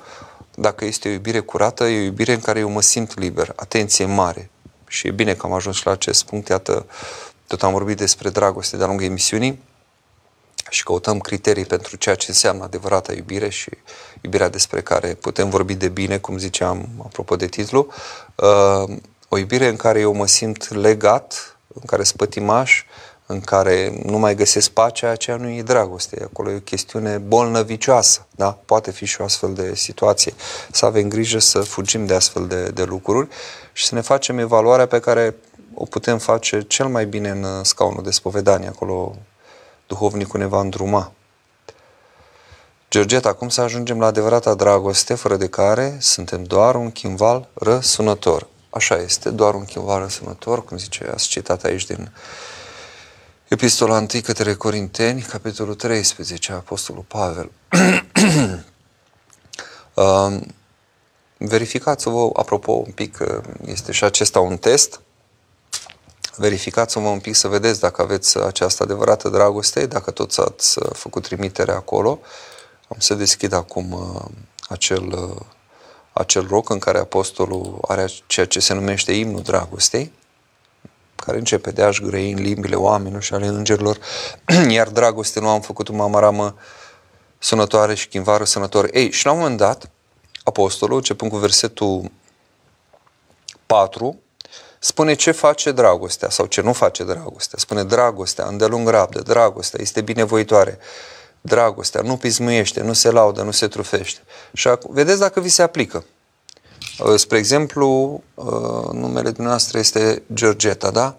Dacă 0.54 0.84
este 0.84 1.08
o 1.08 1.12
iubire 1.12 1.40
curată, 1.40 1.84
e 1.84 2.00
o 2.00 2.02
iubire 2.02 2.32
în 2.32 2.40
care 2.40 2.58
eu 2.58 2.70
mă 2.70 2.82
simt 2.82 3.18
liber. 3.18 3.52
Atenție 3.56 4.04
mare. 4.04 4.50
Și 4.88 5.06
e 5.06 5.10
bine 5.10 5.34
că 5.34 5.46
am 5.46 5.52
ajuns 5.52 5.82
la 5.82 5.90
acest 5.90 6.24
punct. 6.24 6.48
Iată, 6.48 6.86
tot 7.46 7.62
am 7.62 7.72
vorbit 7.72 7.96
despre 7.96 8.28
dragoste 8.28 8.76
de-a 8.76 8.86
lungul 8.86 9.04
emisiunii 9.04 9.66
și 10.70 10.82
căutăm 10.82 11.18
criterii 11.18 11.64
pentru 11.64 11.96
ceea 11.96 12.14
ce 12.14 12.26
înseamnă 12.28 12.64
adevărata 12.64 13.12
iubire 13.12 13.48
și 13.48 13.70
iubirea 14.20 14.48
despre 14.48 14.80
care 14.80 15.14
putem 15.14 15.50
vorbi 15.50 15.74
de 15.74 15.88
bine, 15.88 16.18
cum 16.18 16.38
ziceam 16.38 16.88
apropo 17.04 17.36
de 17.36 17.46
titlu, 17.46 17.86
uh, 18.34 18.96
o 19.28 19.38
iubire 19.38 19.68
în 19.68 19.76
care 19.76 20.00
eu 20.00 20.14
mă 20.14 20.26
simt 20.26 20.74
legat, 20.74 21.56
în 21.74 21.82
care 21.86 22.02
spătimaș, 22.02 22.84
în 23.30 23.40
care 23.40 24.00
nu 24.04 24.18
mai 24.18 24.34
găsesc 24.34 24.70
pacea, 24.70 25.10
aceea 25.10 25.36
nu 25.36 25.48
e 25.48 25.62
dragoste. 25.62 26.22
Acolo 26.22 26.50
e 26.50 26.56
o 26.56 26.60
chestiune 26.60 27.18
bolnăvicioasă, 27.18 28.26
da? 28.30 28.58
Poate 28.64 28.90
fi 28.90 29.04
și 29.04 29.20
o 29.20 29.24
astfel 29.24 29.52
de 29.52 29.74
situație. 29.74 30.34
Să 30.70 30.86
avem 30.86 31.08
grijă 31.08 31.38
să 31.38 31.60
fugim 31.60 32.06
de 32.06 32.14
astfel 32.14 32.46
de, 32.46 32.68
de 32.68 32.84
lucruri 32.84 33.28
și 33.72 33.86
să 33.86 33.94
ne 33.94 34.00
facem 34.00 34.38
evaluarea 34.38 34.86
pe 34.86 35.00
care 35.00 35.34
o 35.74 35.84
putem 35.84 36.18
face 36.18 36.62
cel 36.62 36.86
mai 36.86 37.06
bine 37.06 37.28
în 37.28 37.64
scaunul 37.64 38.02
de 38.02 38.10
spovedanie. 38.10 38.68
Acolo 38.68 39.16
duhovnicul 39.88 40.40
ne 40.40 40.46
va 40.46 40.60
îndruma. 40.60 41.12
Georgeta, 42.90 43.32
cum 43.32 43.48
să 43.48 43.60
ajungem 43.60 44.00
la 44.00 44.06
adevărata 44.06 44.54
dragoste, 44.54 45.14
fără 45.14 45.36
de 45.36 45.48
care 45.48 45.96
suntem 46.00 46.44
doar 46.44 46.74
un 46.74 46.90
chimval 46.90 47.48
răsunător? 47.54 48.46
Așa 48.70 48.96
este, 48.96 49.30
doar 49.30 49.54
un 49.54 49.64
chimval 49.64 50.00
răsunător, 50.00 50.64
cum 50.64 50.76
zice, 50.76 51.10
ați 51.12 51.28
citat 51.28 51.64
aici 51.64 51.86
din 51.86 52.12
Epistola 53.48 53.96
1 53.96 54.06
către 54.22 54.54
Corinteni, 54.54 55.20
capitolul 55.20 55.74
13, 55.74 56.52
Apostolul 56.52 57.04
Pavel. 57.08 57.50
uh, 59.94 60.40
verificați-vă, 61.38 62.30
apropo, 62.32 62.72
un 62.72 62.92
pic, 62.94 63.18
este 63.64 63.92
și 63.92 64.04
acesta 64.04 64.40
un 64.40 64.56
test, 64.56 65.00
verificați-vă 66.38 67.08
un 67.08 67.20
pic 67.20 67.34
să 67.34 67.48
vedeți 67.48 67.80
dacă 67.80 68.02
aveți 68.02 68.38
această 68.38 68.82
adevărată 68.82 69.28
dragoste, 69.28 69.86
dacă 69.86 70.10
toți 70.10 70.40
ați 70.40 70.78
făcut 70.92 71.22
trimitere 71.22 71.72
acolo. 71.72 72.20
Am 72.88 72.96
să 72.98 73.14
deschid 73.14 73.52
acum 73.52 73.92
uh, 73.92 74.24
acel, 74.68 75.06
uh, 75.06 75.40
acel 76.12 76.46
roc 76.48 76.70
în 76.70 76.78
care 76.78 76.98
apostolul 76.98 77.78
are 77.88 78.06
ceea 78.26 78.46
ce 78.46 78.60
se 78.60 78.74
numește 78.74 79.12
imnul 79.12 79.42
dragostei, 79.42 80.12
care 81.16 81.38
începe 81.38 81.70
de 81.70 81.82
a-și 81.82 82.02
grăi 82.02 82.32
în 82.32 82.42
limbile 82.42 82.74
oamenilor 82.74 83.22
și 83.22 83.34
ale 83.34 83.46
îngerilor, 83.46 83.98
iar 84.68 84.88
dragoste 84.88 85.40
nu 85.40 85.48
am 85.48 85.60
făcut 85.60 85.88
o 85.88 85.92
mamaramă 85.92 86.54
sănătoare 87.38 87.94
și 87.94 88.08
chimvară 88.08 88.44
sănătoare. 88.44 88.90
Ei, 88.92 89.10
și 89.10 89.24
la 89.24 89.32
un 89.32 89.38
moment 89.38 89.56
dat, 89.56 89.90
apostolul, 90.44 90.96
începând 90.96 91.30
cu 91.30 91.36
versetul 91.36 92.10
4, 93.66 94.18
spune 94.78 95.14
ce 95.14 95.30
face 95.30 95.72
dragostea 95.72 96.30
sau 96.30 96.46
ce 96.46 96.60
nu 96.60 96.72
face 96.72 97.04
dragostea. 97.04 97.58
Spune 97.60 97.84
dragostea, 97.84 98.46
îndelung 98.46 98.88
rabdă, 98.88 99.20
dragostea 99.20 99.80
este 99.82 100.00
binevoitoare, 100.00 100.78
dragostea 101.40 102.00
nu 102.00 102.16
pismuiește, 102.16 102.82
nu 102.82 102.92
se 102.92 103.10
laudă, 103.10 103.42
nu 103.42 103.50
se 103.50 103.68
trufește. 103.68 104.20
Și 104.52 104.68
acum, 104.68 104.94
vedeți 104.94 105.18
dacă 105.18 105.40
vi 105.40 105.48
se 105.48 105.62
aplică. 105.62 106.04
Spre 107.16 107.38
exemplu, 107.38 108.22
numele 108.92 109.30
dumneavoastră 109.30 109.78
este 109.78 110.22
Georgeta, 110.34 110.90
da? 110.90 111.16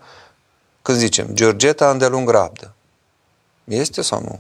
Când 0.81 0.97
zicem 0.97 1.27
Georgeta 1.33 1.89
îndelung 1.89 2.29
rabdă, 2.29 2.73
Este 3.63 4.01
sau 4.01 4.21
nu? 4.21 4.39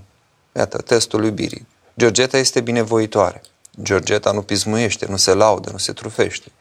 Iată, 0.55 0.77
testul 0.77 1.23
iubirii. 1.23 1.67
Georgeta 1.97 2.37
este 2.37 2.61
binevoitoare. 2.61 3.41
Georgeta 3.81 4.31
nu 4.31 4.41
pismuiește, 4.41 5.05
nu 5.09 5.17
se 5.17 5.33
laudă, 5.33 5.69
nu 5.71 5.77
se 5.77 5.91
trufește. 5.91 6.51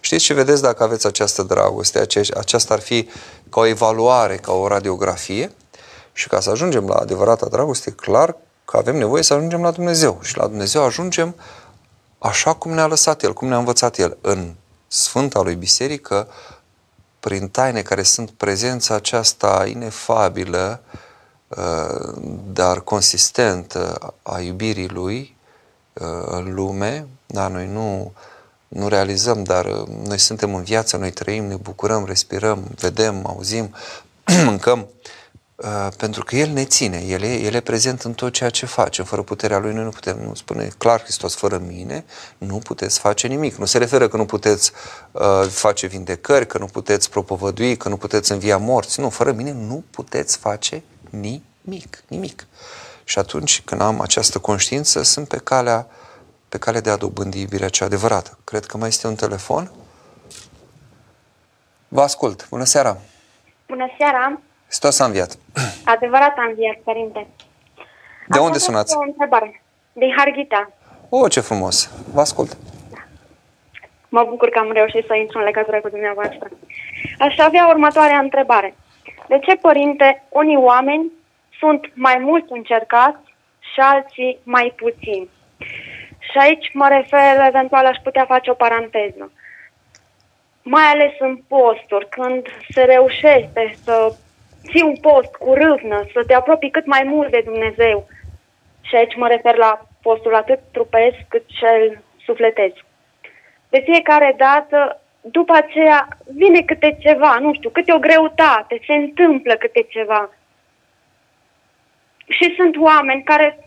Știți 0.00 0.24
ce 0.24 0.34
vedeți 0.34 0.62
dacă 0.62 0.82
aveți 0.82 1.06
această 1.06 1.42
dragoste? 1.42 2.06
Aceasta 2.36 2.74
ar 2.74 2.80
fi 2.80 3.08
ca 3.50 3.60
o 3.60 3.66
evaluare, 3.66 4.36
ca 4.36 4.52
o 4.52 4.66
radiografie 4.66 5.52
și 6.12 6.28
ca 6.28 6.40
să 6.40 6.50
ajungem 6.50 6.86
la 6.86 6.94
adevărata 6.94 7.46
dragoste, 7.46 7.90
clar 7.90 8.36
că 8.64 8.76
avem 8.76 8.96
nevoie 8.96 9.22
să 9.22 9.34
ajungem 9.34 9.62
la 9.62 9.70
Dumnezeu. 9.70 10.18
Și 10.22 10.36
la 10.36 10.46
Dumnezeu 10.46 10.82
ajungem 10.82 11.34
așa 12.18 12.54
cum 12.54 12.72
ne-a 12.72 12.86
lăsat 12.86 13.22
El, 13.22 13.32
cum 13.32 13.48
ne-a 13.48 13.58
învățat 13.58 13.98
El 13.98 14.16
în 14.20 14.54
Sfânta 14.86 15.40
lui 15.40 15.54
Biserică, 15.54 16.28
prin 17.20 17.48
taine 17.48 17.82
care 17.82 18.02
sunt 18.02 18.30
prezența 18.30 18.94
aceasta 18.94 19.66
inefabilă, 19.66 20.80
uh, 21.48 22.12
dar 22.52 22.80
consistentă 22.80 24.14
a 24.22 24.40
iubirii 24.40 24.88
Lui 24.88 25.18
uh, 25.18 25.35
în 26.26 26.54
lume. 26.54 27.06
Da, 27.26 27.48
noi 27.48 27.66
nu, 27.66 28.12
nu 28.68 28.88
realizăm, 28.88 29.42
dar 29.42 29.64
uh, 29.64 29.86
noi 30.06 30.18
suntem 30.18 30.54
în 30.54 30.62
viață, 30.62 30.96
noi 30.96 31.10
trăim, 31.10 31.44
ne 31.44 31.56
bucurăm, 31.56 32.04
respirăm, 32.04 32.64
vedem, 32.78 33.26
auzim, 33.26 33.74
mâncăm, 34.44 34.88
Uh, 35.56 35.88
pentru 35.96 36.24
că 36.24 36.36
El 36.36 36.48
ne 36.48 36.64
ține, 36.64 37.04
El 37.06 37.22
e, 37.22 37.34
El 37.34 37.54
e 37.54 37.60
prezent 37.60 38.02
în 38.02 38.12
tot 38.12 38.32
ceea 38.32 38.50
ce 38.50 38.66
facem. 38.66 39.04
Fără 39.04 39.22
puterea 39.22 39.58
Lui 39.58 39.72
noi 39.72 39.84
nu 39.84 39.90
putem, 39.90 40.22
nu 40.22 40.34
spune 40.34 40.68
clar 40.78 41.02
Hristos, 41.02 41.34
fără 41.34 41.58
mine 41.58 42.04
nu 42.38 42.58
puteți 42.58 42.98
face 42.98 43.26
nimic. 43.26 43.56
Nu 43.56 43.64
se 43.64 43.78
referă 43.78 44.08
că 44.08 44.16
nu 44.16 44.24
puteți 44.24 44.72
uh, 45.12 45.46
face 45.48 45.86
vindecări, 45.86 46.46
că 46.46 46.58
nu 46.58 46.66
puteți 46.66 47.10
propovădui, 47.10 47.76
că 47.76 47.88
nu 47.88 47.96
puteți 47.96 48.32
învia 48.32 48.56
morți. 48.56 49.00
Nu, 49.00 49.10
fără 49.10 49.32
mine 49.32 49.52
nu 49.52 49.84
puteți 49.90 50.36
face 50.36 50.82
nimic, 51.10 52.04
nimic. 52.08 52.46
Și 53.08 53.18
atunci 53.18 53.62
când 53.62 53.80
am 53.80 54.00
această 54.00 54.38
conștiință, 54.38 55.02
sunt 55.02 55.28
pe 55.28 55.36
calea, 55.44 55.86
pe 56.48 56.58
calea 56.58 56.80
de 56.80 56.90
a 56.90 56.96
dobândi 56.96 57.40
iubirea 57.40 57.68
cea 57.68 57.84
adevărată. 57.84 58.38
Cred 58.44 58.64
că 58.64 58.76
mai 58.76 58.88
este 58.88 59.06
un 59.06 59.14
telefon. 59.14 59.70
Vă 61.88 62.00
ascult. 62.02 62.48
Bună 62.48 62.64
seara! 62.64 62.96
Bună 63.66 63.86
seara! 63.98 64.40
Hristos 64.64 64.98
a 64.98 65.04
înviat. 65.04 65.38
Adevărat 65.94 66.34
a 66.36 66.46
înviat, 66.48 66.76
părinte. 66.84 67.26
De 68.28 68.38
unde 68.38 68.58
sunați? 68.58 68.96
o 68.96 69.00
întrebare. 69.00 69.62
Din 69.92 70.14
Harghita. 70.16 70.70
O, 71.08 71.18
oh, 71.18 71.30
ce 71.30 71.40
frumos. 71.40 71.90
Vă 72.12 72.20
ascult. 72.20 72.56
Mă 74.08 74.26
bucur 74.28 74.48
că 74.48 74.58
am 74.58 74.72
reușit 74.72 75.04
să 75.06 75.14
intru 75.14 75.38
în 75.38 75.44
legătură 75.44 75.80
cu 75.80 75.88
dumneavoastră. 75.88 76.50
Aș 77.18 77.38
avea 77.38 77.66
următoarea 77.66 78.18
întrebare. 78.18 78.74
De 79.28 79.38
ce, 79.38 79.56
părinte, 79.56 80.24
unii 80.28 80.56
oameni 80.56 81.12
sunt 81.58 81.90
mai 81.94 82.18
mult 82.18 82.50
încercați 82.50 83.34
și 83.72 83.80
alții 83.80 84.38
mai 84.42 84.72
puțini? 84.76 85.28
Și 86.18 86.38
aici 86.38 86.70
mă 86.72 86.88
refer, 86.88 87.46
eventual 87.46 87.86
aș 87.86 87.96
putea 88.02 88.24
face 88.24 88.50
o 88.50 88.54
paranteză. 88.54 89.32
Mai 90.62 90.84
ales 90.84 91.12
în 91.18 91.36
posturi, 91.48 92.08
când 92.08 92.46
se 92.68 92.82
reușește 92.82 93.74
să 93.84 94.14
ții 94.68 94.82
un 94.82 94.96
post 94.96 95.34
cu 95.34 95.54
râvnă, 95.54 96.06
să 96.12 96.24
te 96.26 96.34
apropii 96.34 96.70
cât 96.70 96.86
mai 96.86 97.02
mult 97.04 97.30
de 97.30 97.42
Dumnezeu. 97.44 98.08
Și 98.80 98.96
aici 98.96 99.16
mă 99.16 99.28
refer 99.28 99.56
la 99.56 99.86
postul 100.02 100.34
atât 100.34 100.58
trupesc 100.72 101.16
cât 101.28 101.44
cel 101.46 102.02
sufletesc. 102.24 102.84
De 103.68 103.80
fiecare 103.84 104.34
dată, 104.36 105.00
după 105.20 105.52
aceea, 105.52 106.08
vine 106.34 106.62
câte 106.62 106.96
ceva, 107.00 107.38
nu 107.40 107.54
știu, 107.54 107.70
câte 107.70 107.92
o 107.92 107.98
greutate, 107.98 108.80
se 108.86 108.92
întâmplă 108.92 109.54
câte 109.54 109.86
ceva. 109.88 110.30
Și 112.28 112.54
sunt 112.56 112.76
oameni 112.76 113.22
care, 113.22 113.58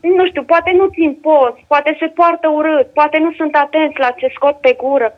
nu 0.00 0.26
știu, 0.26 0.42
poate 0.42 0.70
nu 0.72 0.86
țin 0.86 1.14
post, 1.14 1.58
poate 1.66 1.96
se 2.00 2.06
poartă 2.06 2.48
urât, 2.48 2.86
poate 2.92 3.18
nu 3.18 3.32
sunt 3.32 3.54
atenți 3.54 3.98
la 3.98 4.10
ce 4.10 4.32
scot 4.34 4.56
pe 4.60 4.72
gură. 4.82 5.14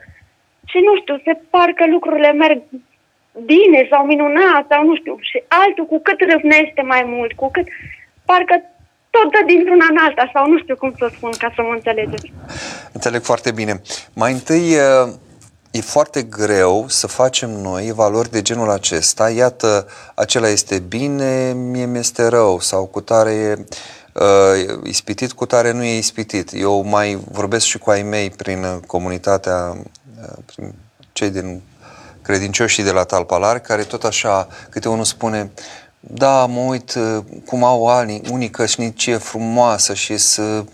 Și 0.65 0.77
nu 0.87 0.95
știu, 0.99 1.21
se 1.25 1.33
par 1.49 1.69
că 1.75 1.87
lucrurile 1.87 2.31
merg 2.31 2.61
bine 3.45 3.87
sau 3.91 4.05
minunat 4.05 4.65
sau 4.69 4.85
nu 4.85 4.95
știu. 4.95 5.15
Și 5.19 5.43
altul 5.47 5.85
cu 5.85 5.99
cât 5.99 6.19
râvnește 6.19 6.81
mai 6.81 7.03
mult, 7.05 7.31
cu 7.33 7.51
cât 7.51 7.67
parcă 8.25 8.55
tot 9.09 9.31
dă 9.31 9.41
dintr-una 9.45 9.85
în 9.89 9.97
alta 9.97 10.29
sau 10.33 10.47
nu 10.51 10.57
știu 10.57 10.75
cum 10.75 10.93
să 10.97 11.09
spun 11.15 11.31
ca 11.37 11.51
să 11.55 11.61
mă 11.61 11.73
înțelegeți. 11.73 12.31
Înțeleg 12.93 13.21
foarte 13.21 13.51
bine. 13.51 13.81
Mai 14.15 14.31
întâi 14.31 14.65
e 15.71 15.81
foarte 15.81 16.21
greu 16.21 16.85
să 16.87 17.07
facem 17.07 17.49
noi 17.49 17.91
valori 17.91 18.31
de 18.31 18.41
genul 18.41 18.69
acesta. 18.69 19.29
Iată, 19.29 19.87
acela 20.15 20.49
este 20.49 20.79
bine, 20.79 21.53
mie 21.53 21.85
mi-este 21.85 22.27
rău 22.27 22.59
sau 22.59 22.85
cu 22.85 23.01
tare 23.01 23.31
e 23.31 23.65
uh, 24.13 24.79
ispitit, 24.83 25.31
cu 25.31 25.45
tare 25.45 25.71
nu 25.71 25.83
e 25.83 25.97
ispitit. 25.97 26.49
Eu 26.53 26.83
mai 26.83 27.19
vorbesc 27.31 27.65
și 27.65 27.77
cu 27.77 27.89
ai 27.89 28.03
mei 28.03 28.29
prin 28.29 28.81
comunitatea, 28.87 29.77
uh, 30.21 30.37
prin 30.45 30.73
cei 31.11 31.29
din 31.29 31.61
credincioșii 32.21 32.83
de 32.83 32.91
la 32.91 33.03
Talpalar, 33.03 33.59
care 33.59 33.83
tot 33.83 34.03
așa, 34.03 34.47
câte 34.69 34.89
unul 34.89 35.03
spune, 35.03 35.51
da, 35.99 36.45
mă 36.45 36.59
uit 36.59 36.93
uh, 36.93 37.23
cum 37.45 37.63
au 37.63 37.87
ani, 37.87 38.21
unii 38.31 38.49
cășnicie 38.49 39.17
frumoasă 39.17 39.93
și 39.93 40.17
să 40.17 40.41
uh, 40.41 40.65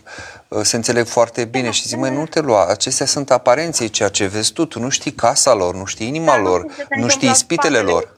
se 0.61 0.75
înțeleg 0.75 1.07
foarte 1.07 1.45
bine 1.45 1.71
și 1.71 1.87
zic, 1.87 1.97
măi, 1.97 2.13
nu 2.13 2.25
te 2.25 2.39
lua, 2.39 2.65
acestea 2.65 3.05
sunt 3.05 3.31
aparențe, 3.31 3.87
ceea 3.87 4.09
ce 4.09 4.25
vezi 4.25 4.51
tu, 4.51 4.65
tu 4.65 4.79
nu 4.79 4.89
știi 4.89 5.11
casa 5.11 5.53
lor, 5.53 5.75
nu 5.75 5.85
știi 5.85 6.07
inima 6.07 6.35
da, 6.35 6.41
lor, 6.41 6.65
nu, 6.89 7.01
nu 7.01 7.07
știi 7.07 7.29
ispitele 7.29 7.79
lor. 7.79 8.15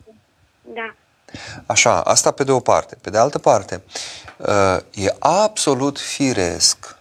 Da. 0.61 0.95
Așa, 1.65 2.01
asta 2.01 2.31
pe 2.31 2.43
de 2.43 2.51
o 2.51 2.59
parte. 2.59 2.97
Pe 3.01 3.09
de 3.09 3.17
altă 3.17 3.37
parte, 3.37 3.81
uh, 4.37 4.77
e 4.93 5.15
absolut 5.19 5.99
firesc 5.99 6.97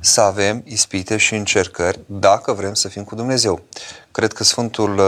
să 0.00 0.20
avem 0.20 0.62
ispite 0.64 1.16
și 1.16 1.34
încercări 1.34 2.00
dacă 2.06 2.52
vrem 2.52 2.74
să 2.74 2.88
fim 2.88 3.04
cu 3.04 3.14
Dumnezeu. 3.14 3.60
Cred 4.10 4.32
că 4.32 4.44
Sfântul 4.44 4.98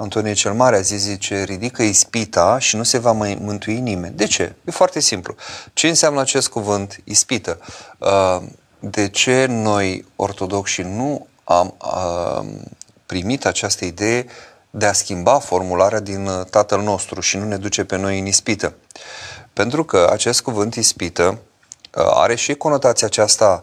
Antonie 0.00 0.32
cel 0.32 0.52
Mare 0.52 0.76
a 0.76 0.80
zis, 0.80 1.00
zice, 1.00 1.42
ridică 1.42 1.82
ispita 1.82 2.58
și 2.58 2.76
nu 2.76 2.82
se 2.82 2.98
va 2.98 3.12
mai 3.12 3.38
mântui 3.40 3.80
nimeni. 3.80 4.16
De 4.16 4.26
ce? 4.26 4.54
E 4.64 4.70
foarte 4.70 5.00
simplu. 5.00 5.34
Ce 5.72 5.88
înseamnă 5.88 6.20
acest 6.20 6.48
cuvânt, 6.48 7.00
ispită? 7.04 7.58
Uh, 7.98 8.42
de 8.78 9.08
ce 9.08 9.46
noi, 9.46 10.04
ortodoxi, 10.16 10.82
nu 10.82 11.26
am 11.44 11.74
primit 13.06 13.46
această 13.46 13.84
idee 13.84 14.26
de 14.70 14.86
a 14.86 14.92
schimba 14.92 15.38
formularea 15.38 16.00
din 16.00 16.26
uh, 16.26 16.44
Tatăl 16.50 16.80
nostru 16.80 17.20
și 17.20 17.36
nu 17.36 17.44
ne 17.44 17.56
duce 17.56 17.84
pe 17.84 17.96
noi 17.96 18.18
în 18.18 18.26
ispită? 18.26 18.74
Pentru 19.52 19.84
că 19.84 20.08
acest 20.12 20.40
cuvânt 20.40 20.74
ispită 20.74 21.26
uh, 21.28 22.04
are 22.10 22.34
și 22.34 22.54
conotația 22.54 23.06
aceasta 23.06 23.62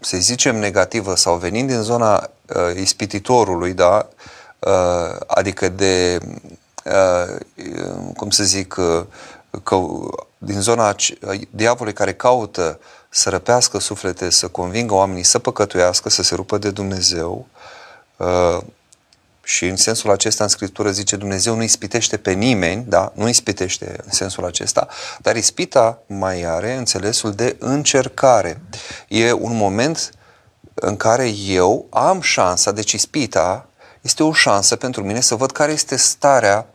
să 0.00 0.16
zicem 0.16 0.56
negativă 0.56 1.16
sau 1.16 1.36
venind 1.36 1.68
din 1.68 1.80
zona 1.80 2.30
ispititorului, 2.74 3.72
da, 3.72 4.08
Uh, 4.08 4.41
adică 5.26 5.68
de, 5.68 6.18
uh, 6.84 7.36
cum 8.16 8.30
să 8.30 8.44
zic, 8.44 8.76
uh, 8.78 9.04
că 9.62 9.76
din 10.38 10.60
zona 10.60 10.94
diavolului 11.50 11.92
care 11.92 12.14
caută 12.14 12.80
să 13.08 13.30
răpească 13.30 13.78
suflete, 13.78 14.30
să 14.30 14.48
convingă 14.48 14.94
oamenii 14.94 15.22
să 15.22 15.38
păcătuiască, 15.38 16.08
să 16.08 16.22
se 16.22 16.34
rupă 16.34 16.58
de 16.58 16.70
Dumnezeu, 16.70 17.46
și 19.42 19.66
în 19.66 19.76
sensul 19.76 20.10
acesta 20.10 20.44
în 20.44 20.50
Scriptură 20.50 20.90
zice 20.90 21.16
Dumnezeu 21.16 21.54
nu 21.54 21.62
ispitește 21.62 22.16
pe 22.16 22.32
nimeni, 22.32 22.84
da? 22.88 23.12
nu 23.14 23.28
ispitește 23.28 23.96
în 24.04 24.10
sensul 24.10 24.44
acesta, 24.44 24.88
dar 25.20 25.36
ispita 25.36 26.02
mai 26.06 26.42
are 26.42 26.74
înțelesul 26.74 27.32
de 27.32 27.56
încercare. 27.58 28.60
E 29.08 29.32
un 29.32 29.56
moment 29.56 30.12
în 30.74 30.96
care 30.96 31.32
eu 31.46 31.86
am 31.90 32.20
șansa, 32.20 32.72
deci 32.72 32.92
ispita 32.92 33.66
este 34.02 34.22
o 34.22 34.32
șansă 34.32 34.76
pentru 34.76 35.02
mine 35.02 35.20
să 35.20 35.34
văd 35.34 35.50
care 35.50 35.72
este 35.72 35.96
starea 35.96 36.66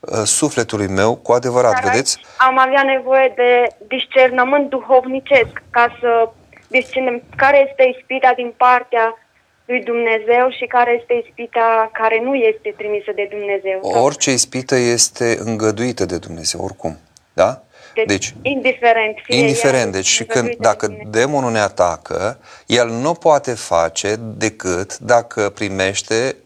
uh, 0.00 0.22
sufletului 0.24 0.88
meu 0.88 1.14
cu 1.16 1.32
adevărat, 1.32 1.72
Dar 1.72 1.82
vedeți? 1.82 2.18
Am 2.36 2.58
avea 2.58 2.82
nevoie 2.82 3.32
de 3.36 3.76
discernământ 3.88 4.68
duhovnicesc 4.68 5.62
ca 5.70 5.96
să 6.00 6.30
discernem 6.68 7.22
care 7.36 7.66
este 7.68 7.82
ispita 7.98 8.32
din 8.36 8.54
partea 8.56 9.18
lui 9.64 9.82
Dumnezeu 9.82 10.50
și 10.58 10.66
care 10.66 10.96
este 11.00 11.12
ispita 11.26 11.90
care 11.92 12.20
nu 12.22 12.34
este 12.34 12.74
trimisă 12.76 13.12
de 13.14 13.28
Dumnezeu. 13.30 13.78
Orice 13.82 14.30
ispită 14.30 14.74
este 14.74 15.38
îngăduită 15.44 16.04
de 16.04 16.18
Dumnezeu, 16.18 16.60
oricum. 16.64 16.98
Da? 17.32 17.62
Deci, 17.94 18.06
deci 18.06 18.34
indiferent. 18.42 19.16
Fie 19.22 19.38
indiferent. 19.38 19.92
Deci 19.92 20.06
și 20.06 20.24
când, 20.24 20.54
dacă 20.56 20.86
de 20.86 21.02
demonul 21.10 21.50
ne 21.50 21.58
atacă, 21.58 22.38
el 22.66 22.88
nu 22.88 23.14
poate 23.14 23.54
face 23.54 24.16
decât 24.18 24.98
dacă 24.98 25.50
primește 25.50 26.36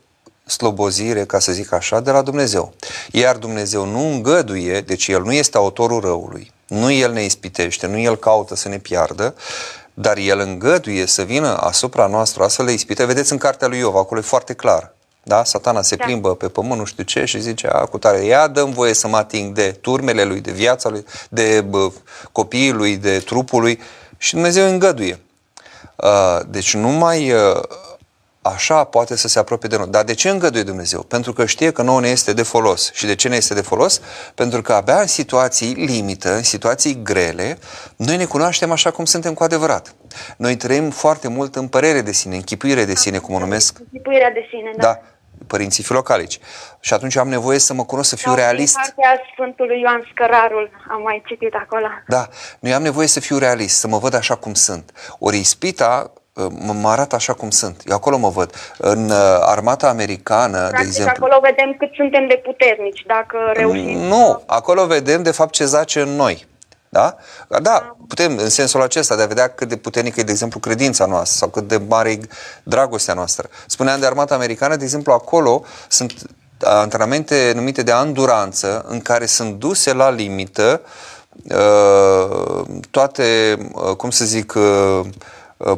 slobozire, 0.46 1.24
ca 1.24 1.38
să 1.38 1.52
zic 1.52 1.72
așa, 1.72 2.00
de 2.00 2.10
la 2.10 2.22
Dumnezeu. 2.22 2.74
Iar 3.10 3.36
Dumnezeu 3.36 3.84
nu 3.86 4.06
îngăduie, 4.06 4.80
deci 4.80 5.08
El 5.08 5.22
nu 5.22 5.32
este 5.32 5.56
autorul 5.56 6.00
răului, 6.00 6.52
nu 6.66 6.90
El 6.90 7.12
ne 7.12 7.24
ispitește, 7.24 7.86
nu 7.86 7.98
El 7.98 8.16
caută 8.16 8.54
să 8.56 8.68
ne 8.68 8.78
piardă, 8.78 9.34
dar 9.94 10.16
El 10.16 10.38
îngăduie 10.38 11.06
să 11.06 11.22
vină 11.22 11.56
asupra 11.56 12.06
noastră 12.06 12.44
astfel 12.44 12.66
de 12.66 12.72
ispite. 12.72 13.04
Vedeți 13.04 13.32
în 13.32 13.38
cartea 13.38 13.68
lui 13.68 13.78
Iov, 13.78 13.96
acolo 13.96 14.20
e 14.20 14.22
foarte 14.22 14.52
clar. 14.54 14.94
Da? 15.22 15.44
Satana 15.44 15.82
se 15.82 15.96
Da. 15.96 16.04
plimbă 16.04 16.34
pe 16.34 16.48
pământ, 16.48 16.78
nu 16.78 16.84
știu 16.84 17.02
ce, 17.04 17.24
și 17.24 17.40
zice, 17.40 17.66
a, 17.66 17.84
cu 17.84 17.98
tare, 17.98 18.24
ia 18.24 18.46
dăm 18.46 18.70
voie 18.70 18.92
să 18.92 19.08
mă 19.08 19.16
ating 19.16 19.54
de 19.54 19.70
turmele 19.80 20.24
lui, 20.24 20.40
de 20.40 20.50
viața 20.50 20.88
lui, 20.88 21.04
de 21.28 21.60
bă, 21.60 21.90
copiii 22.32 22.72
lui, 22.72 22.96
de 22.96 23.18
trupul 23.18 23.60
lui 23.60 23.80
și 24.16 24.32
Dumnezeu 24.32 24.68
îngăduie. 24.68 25.20
Uh, 25.96 26.40
Deci 26.48 26.74
numai 26.74 27.32
uh, 27.32 27.62
așa 28.44 28.84
poate 28.84 29.16
să 29.16 29.28
se 29.28 29.38
apropie 29.38 29.68
de 29.68 29.76
noi. 29.76 29.86
Dar 29.86 30.04
de 30.04 30.14
ce 30.14 30.28
îngăduie 30.28 30.62
Dumnezeu? 30.62 31.02
Pentru 31.02 31.32
că 31.32 31.46
știe 31.46 31.72
că 31.72 31.82
nouă 31.82 32.00
ne 32.00 32.08
este 32.08 32.32
de 32.32 32.42
folos. 32.42 32.92
Și 32.92 33.06
de 33.06 33.14
ce 33.14 33.28
ne 33.28 33.36
este 33.36 33.54
de 33.54 33.60
folos? 33.60 34.00
Pentru 34.34 34.62
că 34.62 34.72
abia 34.72 35.00
în 35.00 35.06
situații 35.06 35.72
limită, 35.72 36.34
în 36.34 36.42
situații 36.42 37.02
grele, 37.02 37.58
noi 37.96 38.16
ne 38.16 38.24
cunoaștem 38.24 38.70
așa 38.70 38.90
cum 38.90 39.04
suntem 39.04 39.34
cu 39.34 39.42
adevărat. 39.42 39.94
Noi 40.36 40.56
trăim 40.56 40.90
foarte 40.90 41.28
mult 41.28 41.56
în 41.56 41.68
părere 41.68 42.00
de 42.00 42.12
sine, 42.12 42.34
în 42.34 42.42
chipuire 42.42 42.84
de 42.84 42.94
sine, 42.94 43.18
cum 43.18 43.34
o 43.34 43.38
numesc, 43.38 43.78
Chipuirea 43.92 44.30
de 44.30 44.46
sine, 44.50 44.70
da. 44.76 44.82
da, 44.82 45.00
părinții 45.46 45.84
filocalici. 45.84 46.38
Și 46.80 46.94
atunci 46.94 47.16
am 47.16 47.28
nevoie 47.28 47.58
să 47.58 47.74
mă 47.74 47.84
cunosc, 47.84 48.08
să 48.08 48.16
fiu 48.16 48.30
Sau 48.30 48.34
din 48.34 48.44
realist. 48.44 48.76
Cartea 48.76 49.20
Sfântului 49.32 49.80
Ioan 49.80 50.08
Scărarul, 50.12 50.70
am 50.90 51.02
mai 51.02 51.22
citit 51.26 51.54
acolo. 51.54 51.86
Da, 52.06 52.28
noi 52.60 52.74
am 52.74 52.82
nevoie 52.82 53.06
să 53.06 53.20
fiu 53.20 53.38
realist, 53.38 53.78
să 53.78 53.88
mă 53.88 53.98
văd 53.98 54.14
așa 54.14 54.34
cum 54.34 54.54
sunt. 54.54 55.16
Ori 55.18 55.36
ispita 55.36 56.12
uh, 56.14 56.22
mă, 56.35 56.73
mă 56.73 56.89
arată 56.89 57.15
așa 57.15 57.32
cum 57.32 57.51
sunt. 57.51 57.82
Eu 57.86 57.97
acolo 57.97 58.16
mă 58.16 58.28
văd. 58.28 58.55
În 58.78 59.11
uh, 59.11 59.39
armata 59.40 59.89
americană, 59.89 60.59
de 60.59 60.69
Practic, 60.69 60.86
exemplu. 60.89 61.24
acolo 61.27 61.40
vedem 61.43 61.74
cât 61.78 61.94
suntem 61.94 62.28
de 62.28 62.40
puternici, 62.44 63.05
dacă 63.06 63.36
reușim. 63.52 63.98
Nu, 63.98 64.43
acolo 64.47 64.86
vedem 64.86 65.23
de 65.23 65.31
fapt 65.31 65.52
ce 65.52 65.65
zace 65.65 66.01
în 66.01 66.09
noi. 66.09 66.47
Da? 66.89 67.16
Da, 67.62 67.97
putem 68.09 68.36
în 68.36 68.48
sensul 68.48 68.82
acesta 68.82 69.16
de 69.16 69.23
a 69.23 69.27
vedea 69.27 69.48
cât 69.48 69.69
de 69.69 69.77
puternică 69.77 70.20
e, 70.20 70.23
de 70.23 70.31
exemplu, 70.31 70.61
credința 70.61 71.06
noastră 71.06 71.36
sau 71.36 71.48
cât 71.48 71.69
de 71.69 71.81
mare 71.89 72.11
e 72.11 72.20
dragostea 72.62 73.15
noastră. 73.15 73.48
Spuneam 73.66 74.01
de 74.01 74.06
armata 74.06 74.35
americană, 74.35 74.77
de 74.77 74.85
exemplu, 74.85 75.12
acolo 75.12 75.65
sunt 75.89 76.12
antrenamente 76.61 77.52
numite 77.55 77.82
de 77.82 77.93
anduranță 77.93 78.85
în 78.89 79.01
care 79.01 79.27
sunt 79.27 79.55
duse 79.55 79.93
la 79.93 80.11
limită 80.11 80.81
uh, 81.44 82.65
toate, 82.90 83.59
uh, 83.73 83.97
cum 83.97 84.11
să 84.11 84.24
zic, 84.24 84.55
uh, 84.55 84.62
uh, 84.62 85.06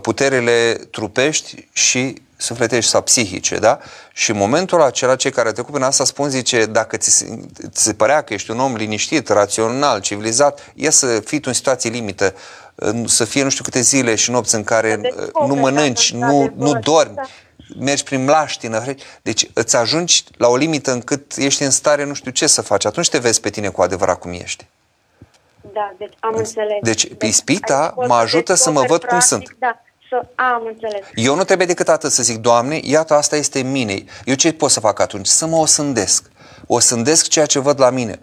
puterile 0.01 0.73
trupești 0.90 1.69
și 1.73 2.23
sufletești 2.36 2.90
sau 2.90 3.03
psihice, 3.03 3.57
da? 3.59 3.78
Și 4.12 4.31
în 4.31 4.36
momentul 4.36 4.82
acela, 4.82 5.16
cei 5.16 5.31
care 5.31 5.47
au 5.47 5.53
trecut 5.53 5.73
prin 5.73 5.85
asta 5.85 6.05
spun, 6.05 6.31
zice, 6.31 6.66
dacă 6.66 6.97
ți, 6.97 7.11
se- 7.11 7.40
ți 7.70 7.82
se 7.82 7.93
părea 7.94 8.23
că 8.23 8.35
ești 8.35 8.51
un 8.51 8.61
om 8.61 8.74
liniștit, 8.74 9.28
rațional, 9.28 10.01
civilizat, 10.01 10.73
ia 10.74 10.90
să 10.90 11.20
fii 11.24 11.39
tu 11.39 11.44
în 11.48 11.55
situații 11.55 11.90
limită, 11.90 12.35
în- 12.74 13.07
să 13.07 13.24
fie 13.24 13.43
nu 13.43 13.48
știu 13.48 13.65
câte 13.65 13.81
zile 13.81 14.15
și 14.15 14.31
nopți 14.31 14.55
în 14.55 14.65
care 14.65 14.90
Să 14.90 14.97
uh, 14.97 15.03
descoperi, 15.03 15.48
nu 15.48 15.55
mănânci, 15.61 16.12
da, 16.12 16.27
nu, 16.27 16.40
într-adevăr, 16.40 16.73
nu 16.74 16.81
dormi, 16.81 17.15
da. 17.15 17.23
mergi 17.78 18.03
prin 18.03 18.24
mlaștină, 18.24 18.81
vrei? 18.81 18.97
deci 19.23 19.51
îți 19.53 19.77
ajungi 19.77 20.24
la 20.36 20.48
o 20.48 20.57
limită 20.57 20.93
încât 20.93 21.32
ești 21.36 21.62
în 21.62 21.70
stare 21.70 22.05
nu 22.05 22.15
știu 22.15 22.31
ce 22.31 22.47
să 22.47 22.62
faci, 22.62 22.85
atunci 22.85 23.09
te 23.09 23.19
vezi 23.19 23.40
pe 23.40 23.51
tine 23.51 23.69
cu 23.69 23.82
adevărat 23.82 24.19
cum 24.19 24.32
ești. 24.32 24.66
Da, 25.78 25.94
deci 25.98 26.12
am 26.20 26.35
înțeles. 26.35 26.78
Deci, 26.82 27.09
ispita 27.20 27.81
aici 27.82 27.94
pot 27.94 28.07
mă 28.07 28.15
să 28.15 28.20
ajută 28.20 28.55
să 28.55 28.70
mă 28.70 28.81
descoper 28.81 28.90
văd 28.90 28.98
cum 28.98 29.09
practic, 29.09 29.28
sunt. 29.28 29.57
Da, 29.59 29.82
să 30.09 30.27
am 30.35 30.62
înțeles. 30.66 31.07
Eu 31.15 31.35
nu 31.35 31.44
trebuie 31.44 31.66
decât 31.66 31.89
atât 31.89 32.12
să 32.12 32.23
zic, 32.23 32.36
Doamne, 32.36 32.81
iată, 32.82 33.15
asta 33.15 33.36
este 33.36 33.61
în 33.61 33.70
mine. 33.70 34.05
Eu 34.24 34.35
ce 34.35 34.53
pot 34.53 34.70
să 34.70 34.81
fac 34.81 35.01
atunci? 35.01 35.27
Să 35.27 35.47
mă 35.47 35.57
osândesc. 35.57 36.31
Osândesc 36.66 37.28
ceea 37.28 37.47
ce 37.47 37.59
văd 37.59 37.81
la 37.81 37.90
mine. 37.90 38.19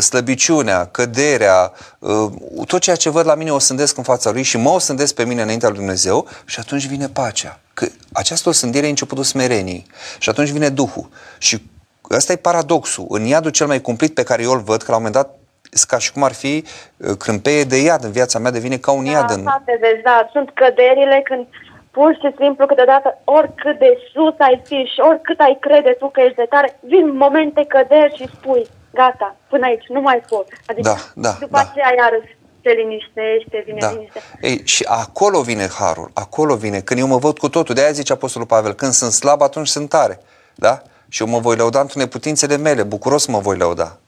Slăbiciunea, 0.00 0.86
căderea, 0.86 1.72
uh, 1.98 2.32
tot 2.66 2.80
ceea 2.80 2.96
ce 2.96 3.10
văd 3.10 3.26
la 3.26 3.34
mine 3.34 3.50
o 3.50 3.54
osândesc 3.54 3.96
în 3.96 4.02
fața 4.02 4.30
lui 4.30 4.42
și 4.42 4.56
mă 4.56 4.70
osândesc 4.70 5.14
pe 5.14 5.24
mine 5.24 5.42
înaintea 5.42 5.68
lui 5.68 5.78
Dumnezeu 5.78 6.28
și 6.44 6.60
atunci 6.60 6.86
vine 6.86 7.08
pacea. 7.08 7.60
Că 7.74 7.86
această 8.12 8.48
osândire 8.48 8.86
e 8.86 8.88
începutul 8.88 9.24
smereniei. 9.24 9.86
Și 10.18 10.28
atunci 10.28 10.48
vine 10.48 10.68
Duhul. 10.68 11.08
Și 11.38 11.62
ăsta 12.10 12.32
e 12.32 12.36
paradoxul. 12.36 13.06
În 13.08 13.24
iadul 13.24 13.50
cel 13.50 13.66
mai 13.66 13.80
cumplit 13.80 14.14
pe 14.14 14.22
care 14.22 14.42
eu 14.42 14.52
îl 14.52 14.60
văd, 14.60 14.82
că 14.82 14.90
la 14.90 14.96
un 14.96 15.02
moment 15.02 15.22
dat 15.22 15.34
sunt 15.34 15.46
ca 15.86 15.98
și 15.98 16.12
cum 16.12 16.22
ar 16.22 16.32
fi 16.32 16.64
uh, 16.96 17.16
crâmpeie 17.18 17.64
de 17.64 17.76
iad 17.82 18.04
în 18.04 18.10
viața 18.10 18.38
mea, 18.38 18.50
devine 18.50 18.76
ca 18.76 18.90
un 18.92 19.04
iad 19.04 19.30
în, 19.30 19.44
Da, 19.44 19.62
te 19.64 19.76
vezi, 19.80 20.02
da, 20.02 20.28
sunt 20.32 20.50
căderile 20.54 21.20
când 21.24 21.46
pur 21.90 22.10
și 22.20 22.34
simplu 22.40 22.66
câteodată 22.66 23.18
oricât 23.24 23.78
de 23.78 23.98
sus 24.12 24.34
ai 24.38 24.60
fi 24.64 24.74
și 24.74 25.00
oricât 25.10 25.38
ai 25.40 25.56
crede 25.60 25.96
tu 25.98 26.08
că 26.08 26.20
ești 26.20 26.36
de 26.36 26.46
tare, 26.50 26.78
vin 26.80 27.16
momente 27.16 27.64
căderi 27.68 28.16
și 28.16 28.28
spui, 28.34 28.66
gata, 28.92 29.36
până 29.48 29.66
aici, 29.66 29.86
nu 29.88 30.00
mai 30.00 30.22
pot. 30.28 30.46
Adică 30.66 30.88
Da, 30.88 30.96
da, 31.14 31.32
după 31.40 31.56
da. 31.56 31.58
aceea 31.58 31.94
iarăși 31.96 32.36
se 32.62 32.70
liniștește, 32.70 33.62
vine 33.66 33.78
Da. 33.80 33.90
liniște. 33.90 34.20
Ei, 34.40 34.60
și 34.64 34.84
acolo 34.88 35.40
vine 35.40 35.66
harul, 35.78 36.10
acolo 36.14 36.54
vine, 36.54 36.80
când 36.80 37.00
eu 37.00 37.06
mă 37.06 37.16
văd 37.18 37.38
cu 37.38 37.48
totul. 37.48 37.74
De-aia 37.74 37.90
zice 37.90 38.12
Apostolul 38.12 38.46
Pavel, 38.46 38.72
când 38.72 38.92
sunt 38.92 39.12
slab, 39.12 39.42
atunci 39.42 39.68
sunt 39.68 39.88
tare. 39.88 40.20
Da? 40.54 40.82
Și 41.08 41.22
eu 41.22 41.28
mă 41.28 41.38
voi 41.38 41.56
lăuda 41.56 41.80
într 41.80 41.96
neputințele 41.96 42.56
mele, 42.56 42.82
bucuros 42.82 43.26
mă 43.26 43.38
voi 43.38 43.56
lăuda. 43.56 43.98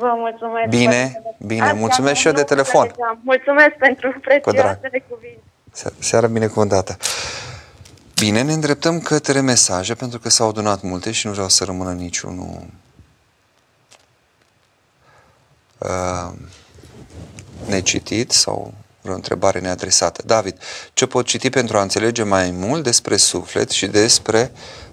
Vă 0.00 0.12
mulțumesc. 0.16 0.68
Bine, 0.68 1.22
bine, 1.38 1.62
Asta 1.62 1.74
mulțumesc 1.74 2.14
și 2.20 2.26
eu 2.26 2.32
de 2.32 2.40
nu 2.40 2.46
telefon. 2.46 2.80
înțelegeam. 2.82 3.20
Mulțumesc 3.24 3.70
pentru 3.78 4.14
prețioasele 4.20 5.04
cuvinte. 5.08 5.40
Se- 5.72 5.92
Seara 5.98 6.26
binecuvântată. 6.26 6.96
Bine, 8.14 8.42
ne 8.42 8.52
îndreptăm 8.52 9.00
către 9.00 9.40
mesaje, 9.40 9.94
pentru 9.94 10.18
că 10.18 10.28
s-au 10.28 10.48
adunat 10.48 10.82
multe 10.82 11.10
și 11.10 11.26
nu 11.26 11.32
vreau 11.32 11.48
să 11.48 11.64
rămână 11.64 11.92
niciunul 11.92 12.62
uh, 15.78 16.32
necitit 17.68 18.30
sau 18.30 18.74
vreo 19.02 19.14
întrebare 19.14 19.58
neadresată. 19.60 20.22
David, 20.26 20.58
ce 20.92 21.06
pot 21.06 21.26
citi 21.26 21.50
pentru 21.50 21.78
a 21.78 21.82
înțelege 21.82 22.22
mai 22.22 22.50
mult 22.50 22.82
despre 22.82 23.16
suflet 23.16 23.70
și 23.70 23.86
despre 23.86 24.52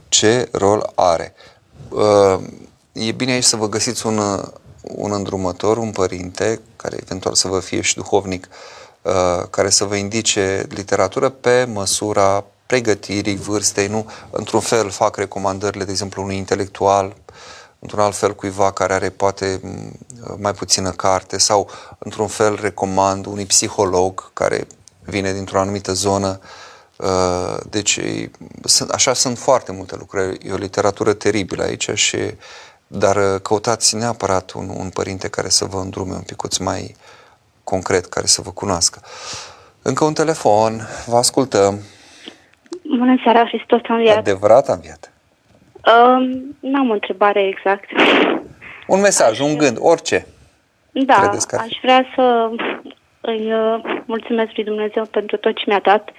ce 0.09 0.49
rol 0.51 0.91
are? 0.95 1.33
Uh, 1.89 2.39
e 2.91 3.11
bine 3.11 3.31
aici 3.31 3.43
să 3.43 3.55
vă 3.55 3.69
găsiți 3.69 4.05
un, 4.05 4.17
uh, 4.17 4.43
un 4.95 5.11
îndrumător, 5.11 5.77
un 5.77 5.91
părinte, 5.91 6.59
care 6.75 6.97
eventual 7.01 7.33
să 7.35 7.47
vă 7.47 7.59
fie 7.59 7.81
și 7.81 7.89
șduhovnic, 7.89 8.47
uh, 9.01 9.13
care 9.49 9.69
să 9.69 9.83
vă 9.85 9.95
indice 9.95 10.65
literatură 10.69 11.29
pe 11.29 11.67
măsura 11.73 12.43
pregătirii, 12.65 13.35
vârstei, 13.35 13.87
nu? 13.87 14.11
Într-un 14.29 14.59
fel 14.59 14.89
fac 14.89 15.15
recomandările, 15.15 15.83
de 15.83 15.91
exemplu, 15.91 16.23
unui 16.23 16.37
intelectual, 16.37 17.15
într-un 17.79 17.99
alt 17.99 18.15
fel 18.15 18.35
cuiva 18.35 18.71
care 18.71 18.93
are 18.93 19.09
poate 19.09 19.59
m, 19.63 19.91
mai 20.39 20.53
puțină 20.53 20.91
carte 20.91 21.37
sau 21.37 21.69
într-un 21.97 22.27
fel 22.27 22.57
recomand 22.61 23.25
unui 23.25 23.45
psiholog 23.45 24.33
care 24.33 24.67
vine 25.03 25.33
dintr-o 25.33 25.59
anumită 25.59 25.93
zonă. 25.93 26.39
Uh, 26.95 27.57
Deci, 27.69 27.95
e- 27.95 28.31
sunt, 28.63 28.89
așa 28.89 29.13
sunt 29.13 29.37
foarte 29.37 29.71
multe 29.71 29.95
lucruri. 29.95 30.47
E 30.47 30.51
o 30.51 30.57
literatură 30.57 31.13
teribilă 31.13 31.63
aici 31.63 31.89
și 31.93 32.17
dar 32.87 33.15
uh, 33.15 33.41
căutați 33.41 33.95
neapărat 33.95 34.51
un, 34.51 34.69
un 34.69 34.89
părinte 34.89 35.29
care 35.29 35.49
să 35.49 35.65
vă 35.65 35.77
îndrume 35.77 36.13
un 36.13 36.21
picuț 36.21 36.57
mai 36.57 36.95
concret, 37.63 38.05
care 38.05 38.25
să 38.25 38.41
vă 38.41 38.51
cunoască. 38.51 39.01
Încă 39.81 40.03
un 40.03 40.13
telefon, 40.13 40.81
vă 41.05 41.15
ascultăm. 41.17 41.79
Bună 42.97 43.15
seara, 43.23 43.45
Hristos 43.45 43.79
a 43.87 43.93
înviat. 43.93 44.17
Adevărat 44.17 44.69
am 44.69 44.79
viat. 44.79 45.11
Um, 45.71 46.55
n-am 46.59 46.89
o 46.89 46.93
întrebare 46.93 47.47
exact. 47.47 47.89
Un 48.87 48.99
mesaj, 48.99 49.39
un 49.39 49.57
gând, 49.57 49.77
orice. 49.79 50.27
Da, 50.91 51.19
Credeți 51.19 51.47
că 51.47 51.55
ar 51.55 51.61
fi? 51.61 51.73
aș 51.73 51.79
vrea 51.81 52.05
să 52.15 52.49
îi 53.21 53.53
uh, 53.53 54.01
mulțumesc 54.05 54.51
lui 54.55 54.63
Dumnezeu 54.63 55.05
pentru 55.05 55.37
tot 55.37 55.55
ce 55.55 55.63
mi-a 55.67 55.79
dat. 55.83 56.09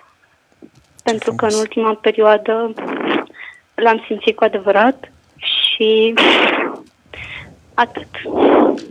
Pentru 1.02 1.34
că 1.34 1.44
în 1.44 1.50
frumos. 1.50 1.66
ultima 1.66 1.94
perioadă 1.94 2.72
l-am 3.74 4.04
simțit 4.06 4.36
cu 4.36 4.44
adevărat 4.44 5.10
și 5.36 6.14
atât. 7.78 8.08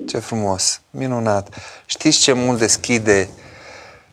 Ce 0.07 0.17
frumos, 0.17 0.81
minunat. 0.89 1.55
Știți 1.85 2.19
ce 2.19 2.33
mult 2.33 2.59
deschide 2.59 3.29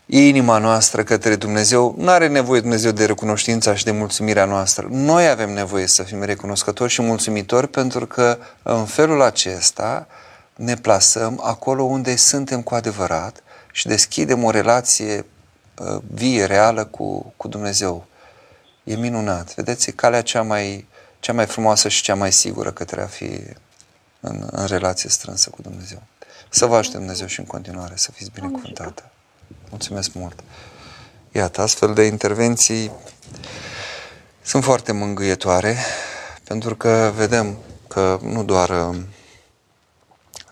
inima 0.07 0.59
noastră 0.59 1.03
către 1.03 1.37
Dumnezeu? 1.37 1.95
Nu 1.99 2.09
are 2.09 2.29
nevoie 2.29 2.61
Dumnezeu 2.61 2.91
de 2.91 3.05
recunoștința 3.05 3.75
și 3.75 3.85
de 3.85 3.91
mulțumirea 3.91 4.45
noastră. 4.45 4.87
Noi 4.91 5.29
avem 5.29 5.53
nevoie 5.53 5.87
să 5.87 6.03
fim 6.03 6.23
recunoscători 6.23 6.91
și 6.91 7.03
mulțumitori 7.03 7.69
pentru 7.69 8.07
că 8.07 8.39
în 8.63 8.85
felul 8.85 9.23
acesta 9.23 10.07
ne 10.57 10.75
plasăm 10.75 11.41
acolo 11.45 11.83
unde 11.83 12.17
suntem 12.17 12.63
cu 12.63 12.75
adevărat 12.75 13.43
și 13.73 13.87
deschidem 13.87 14.45
o 14.45 14.51
relație 14.51 15.27
uh, 15.79 16.01
vie, 16.15 16.45
reală 16.45 16.85
cu, 16.85 17.33
cu 17.37 17.49
Dumnezeu. 17.49 18.07
E 18.85 18.95
minunat. 18.97 19.55
Vedeți, 19.55 19.89
e 19.89 19.93
calea 19.93 20.23
cea 20.23 20.43
mai, 20.43 20.87
cea 21.21 21.33
mai 21.33 21.47
frumoasă 21.47 21.89
și 21.89 22.03
cea 22.03 22.15
mai 22.15 22.33
sigură 22.33 22.71
către 22.71 23.03
a 23.03 23.07
fi 23.07 23.41
în, 24.25 24.49
în 24.51 24.67
relație 24.67 25.09
strânsă 25.09 25.51
cu 25.51 25.63
Dumnezeu. 25.63 26.03
Să 26.49 26.67
vă 26.67 26.77
ajute 26.77 26.97
Dumnezeu 26.97 27.27
și 27.27 27.41
în 27.41 27.47
continuare 27.47 27.93
să 27.97 28.13
fiți 28.13 28.31
binecuvântată. 28.31 29.11
Mulțumesc 29.71 30.13
mult! 30.13 30.41
Iată, 31.33 31.61
astfel 31.61 31.95
de 31.95 32.03
intervenții 32.03 32.91
sunt 34.43 34.65
foarte 34.65 34.93
mângâietoare 34.93 35.77
pentru 36.45 36.77
că 36.77 37.13
vedem 37.15 37.59
că 37.89 38.19
nu 38.23 38.45
doar 38.45 38.89
uh, 38.89 38.97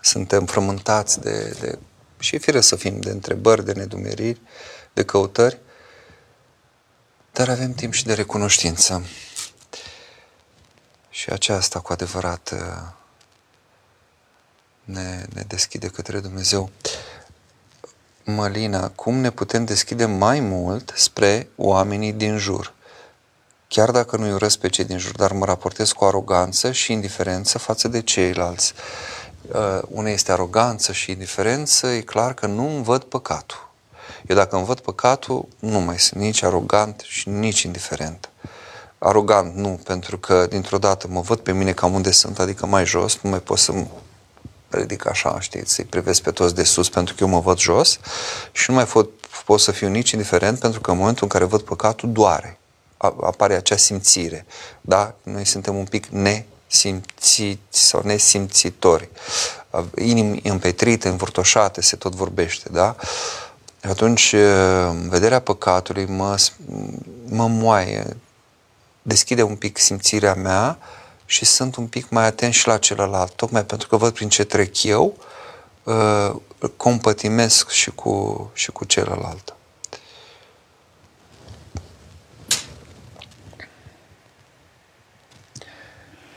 suntem 0.01 0.45
frământați 0.45 1.19
de, 1.19 1.57
de 1.59 1.77
și 2.19 2.35
e 2.35 2.37
fire 2.37 2.61
să 2.61 2.75
fim 2.75 2.99
de 2.99 3.09
întrebări, 3.09 3.65
de 3.65 3.71
nedumeriri, 3.71 4.41
de 4.93 5.03
căutări, 5.03 5.59
dar 7.31 7.49
avem 7.49 7.73
timp 7.73 7.93
și 7.93 8.05
de 8.05 8.13
recunoștință. 8.13 9.05
Și 11.09 11.29
aceasta 11.29 11.79
cu 11.79 11.91
adevărat 11.91 12.51
uh, 12.53 13.01
ne, 14.83 15.25
ne 15.33 15.43
deschide 15.47 15.87
către 15.87 16.19
Dumnezeu. 16.19 16.69
Mălina, 18.23 18.89
cum 18.89 19.15
ne 19.15 19.29
putem 19.29 19.65
deschide 19.65 20.05
mai 20.05 20.39
mult 20.39 20.93
spre 20.95 21.47
oamenii 21.55 22.13
din 22.13 22.37
jur? 22.37 22.73
Chiar 23.67 23.91
dacă 23.91 24.17
nu-i 24.17 24.31
urăsc 24.31 24.57
pe 24.57 24.69
cei 24.69 24.85
din 24.85 24.97
jur, 24.97 25.15
dar 25.15 25.31
mă 25.31 25.45
raportez 25.45 25.91
cu 25.91 26.05
aroganță 26.05 26.71
și 26.71 26.91
indiferență 26.91 27.57
față 27.57 27.87
de 27.87 28.01
ceilalți. 28.01 28.73
Uh, 29.51 29.81
una 29.87 30.09
este 30.09 30.31
aroganță 30.31 30.91
și 30.91 31.11
indiferență, 31.11 31.87
e 31.87 32.01
clar 32.01 32.33
că 32.33 32.45
nu 32.45 32.75
îmi 32.75 32.83
văd 32.83 33.03
păcatul. 33.03 33.71
Eu 34.27 34.35
dacă 34.35 34.55
îmi 34.55 34.65
văd 34.65 34.79
păcatul, 34.79 35.47
nu 35.59 35.79
mai 35.79 35.99
sunt 35.99 36.21
nici 36.21 36.43
arogant 36.43 37.03
și 37.07 37.29
nici 37.29 37.61
indiferent. 37.61 38.29
Arogant 38.97 39.55
nu, 39.55 39.79
pentru 39.83 40.17
că 40.17 40.45
dintr-o 40.45 40.77
dată 40.77 41.07
mă 41.07 41.21
văd 41.21 41.39
pe 41.39 41.51
mine 41.51 41.71
cam 41.71 41.93
unde 41.93 42.11
sunt, 42.11 42.39
adică 42.39 42.65
mai 42.65 42.85
jos, 42.85 43.19
nu 43.21 43.29
mai 43.29 43.39
pot 43.39 43.57
să 43.57 43.71
ridic 44.77 45.07
așa, 45.07 45.39
știți, 45.39 45.73
să-i 45.73 45.85
privesc 45.85 46.21
pe 46.21 46.31
toți 46.31 46.55
de 46.55 46.63
sus 46.63 46.89
pentru 46.89 47.15
că 47.15 47.23
eu 47.23 47.29
mă 47.29 47.39
văd 47.39 47.57
jos 47.57 47.99
și 48.51 48.69
nu 48.69 48.75
mai 48.75 48.85
pot, 48.85 49.09
pot 49.45 49.59
să 49.59 49.71
fiu 49.71 49.87
nici 49.87 50.11
indiferent 50.11 50.59
pentru 50.59 50.81
că 50.81 50.91
în 50.91 50.97
momentul 50.97 51.23
în 51.23 51.29
care 51.29 51.43
văd 51.43 51.61
păcatul 51.61 52.11
doare. 52.11 52.57
Apare 52.97 53.55
acea 53.55 53.77
simțire. 53.77 54.45
Da? 54.81 55.15
Noi 55.23 55.45
suntem 55.45 55.75
un 55.75 55.85
pic 55.85 56.05
nesimțiți 56.05 57.57
sau 57.69 58.01
nesimțitori. 58.03 59.09
Inimi 59.97 60.39
împetrite, 60.43 61.07
învârtoșate, 61.07 61.81
se 61.81 61.95
tot 61.95 62.15
vorbește, 62.15 62.69
da? 62.71 62.95
Atunci, 63.81 64.35
vederea 65.07 65.39
păcatului 65.39 66.05
mă, 66.05 66.37
mă 67.25 67.47
moaie, 67.47 68.17
deschide 69.01 69.41
un 69.41 69.55
pic 69.55 69.77
simțirea 69.77 70.33
mea 70.33 70.77
și 71.25 71.45
sunt 71.45 71.75
un 71.75 71.87
pic 71.87 72.09
mai 72.09 72.25
atent 72.25 72.53
și 72.53 72.67
la 72.67 72.77
celălalt, 72.77 73.33
tocmai 73.33 73.65
pentru 73.65 73.87
că 73.87 73.97
văd 73.97 74.13
prin 74.13 74.29
ce 74.29 74.43
trec 74.43 74.83
eu, 74.83 75.17
uh, 75.83 76.35
compătimesc 76.77 77.69
și 77.69 77.91
cu, 77.91 78.49
și 78.53 78.71
cu 78.71 78.85
celălalt. 78.85 79.55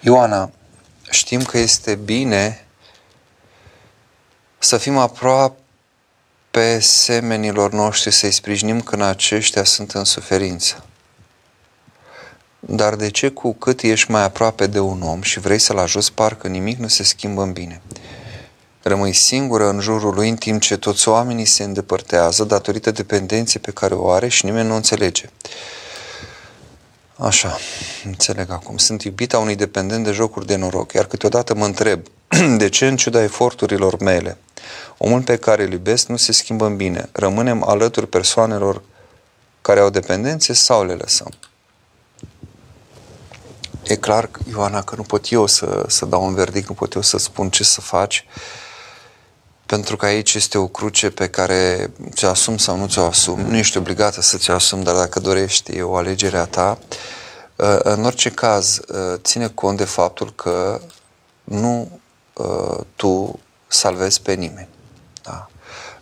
Ioana, 0.01 0.51
știm 1.11 1.43
că 1.43 1.59
este 1.59 1.95
bine 1.95 2.67
să 4.59 4.77
fim 4.77 4.97
aproape 4.97 6.79
semenilor 6.81 7.73
noștri, 7.73 8.11
să-i 8.11 8.31
sprijinim 8.31 8.81
când 8.81 9.03
aceștia 9.03 9.65
sunt 9.65 9.91
în 9.91 10.05
suferință. 10.05 10.85
Dar 12.69 12.95
de 12.95 13.11
ce 13.11 13.29
cu 13.29 13.53
cât 13.53 13.81
ești 13.81 14.11
mai 14.11 14.23
aproape 14.23 14.67
de 14.67 14.79
un 14.79 15.03
om 15.03 15.23
și 15.23 15.41
vrei 15.41 15.59
să-l 15.59 15.79
ajuți, 15.79 16.13
parcă 16.13 16.49
nimic 16.49 16.79
nu 16.79 16.89
se 16.89 17.03
schimbă 17.03 17.43
în 17.43 17.53
bine? 17.53 17.83
Rămâi 18.83 19.13
singură 19.13 19.69
în 19.69 19.81
jurul 19.81 20.15
lui 20.15 20.29
în 20.29 20.37
timp 20.37 20.61
ce 20.61 20.77
toți 20.77 21.09
oamenii 21.09 21.45
se 21.45 21.63
îndepărtează 21.63 22.45
datorită 22.45 22.91
dependenței 22.91 23.61
pe 23.61 23.71
care 23.71 23.95
o 23.95 24.11
are 24.11 24.29
și 24.29 24.45
nimeni 24.45 24.69
nu 24.69 24.75
înțelege. 24.75 25.31
Așa, 27.17 27.59
înțeleg 28.05 28.51
acum. 28.51 28.77
Sunt 28.77 29.03
iubita 29.03 29.39
unui 29.39 29.55
dependent 29.55 30.05
de 30.05 30.11
jocuri 30.11 30.47
de 30.47 30.57
noroc, 30.57 30.93
iar 30.93 31.07
câteodată 31.07 31.55
mă 31.55 31.65
întreb 31.65 32.01
de 32.59 32.69
ce, 32.69 32.87
în 32.87 32.97
ciuda 32.97 33.23
eforturilor 33.23 33.99
mele, 34.01 34.37
omul 34.99 35.23
pe 35.23 35.37
care 35.37 35.63
îl 35.63 35.73
iubesc 35.73 36.07
nu 36.07 36.17
se 36.17 36.33
schimbă 36.33 36.67
în 36.67 36.77
bine. 36.77 37.09
Rămânem 37.13 37.69
alături 37.69 38.09
persoanelor 38.09 38.83
care 39.61 39.81
au 39.81 39.91
dependențe 39.91 40.53
sau 40.53 40.85
le 40.85 40.93
lăsăm? 40.93 41.31
E 43.87 43.97
clar, 43.97 44.31
Ioana, 44.51 44.83
că 44.83 44.95
nu 44.97 45.03
pot 45.03 45.31
eu 45.31 45.47
să, 45.47 45.85
să 45.89 46.05
dau 46.05 46.25
un 46.25 46.35
verdict, 46.35 46.69
nu 46.69 46.75
pot 46.75 46.93
eu 46.93 47.03
să 47.03 47.19
spun 47.19 47.51
ce 47.51 47.65
să 47.65 47.81
faci, 47.81 48.27
pentru 49.67 49.97
că 49.97 50.07
aici 50.07 50.35
este 50.35 50.59
o 50.59 50.67
cruce 50.67 51.11
pe 51.11 51.29
care 51.29 51.91
ți-o 52.11 52.29
asum 52.29 52.57
sau 52.57 52.77
nu 52.77 52.87
ți-o 52.87 53.05
asum. 53.05 53.41
Nu 53.41 53.57
ești 53.57 53.77
obligată 53.77 54.23
să 54.23 54.37
ți-o 54.37 54.55
asum, 54.55 54.83
dar 54.83 54.95
dacă 54.95 55.21
dorești, 55.21 55.77
e 55.77 55.83
o 55.83 55.97
alegere 55.97 56.39
a 56.39 56.45
ta. 56.45 56.79
Uh, 57.57 57.77
în 57.79 58.05
orice 58.05 58.31
caz, 58.31 58.81
uh, 58.89 59.19
ține 59.23 59.49
cont 59.49 59.77
de 59.77 59.85
faptul 59.85 60.33
că 60.35 60.81
nu 61.45 62.01
uh, 62.33 62.79
tu 62.97 63.39
salvezi 63.67 64.23
pe 64.23 64.33
nimeni. 64.33 64.69
Da? 65.23 65.49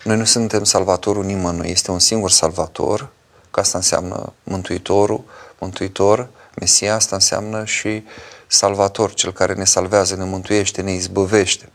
Noi 0.04 0.16
nu 0.16 0.24
suntem 0.24 0.64
salvatorul 0.64 1.24
nimănui, 1.24 1.70
este 1.70 1.90
un 1.90 1.98
singur 1.98 2.30
salvator, 2.30 3.08
că 3.50 3.60
asta 3.60 3.78
înseamnă 3.78 4.32
Mântuitorul, 4.42 5.24
Mântuitor, 5.58 6.28
Mesia 6.60 6.94
asta 6.94 7.14
înseamnă 7.14 7.64
și 7.64 8.04
Salvator, 8.46 9.14
cel 9.14 9.32
care 9.32 9.54
ne 9.54 9.64
salvează, 9.64 10.16
ne 10.16 10.24
mântuiește, 10.24 10.82
ne 10.82 10.92
izbăvește. 10.92 11.68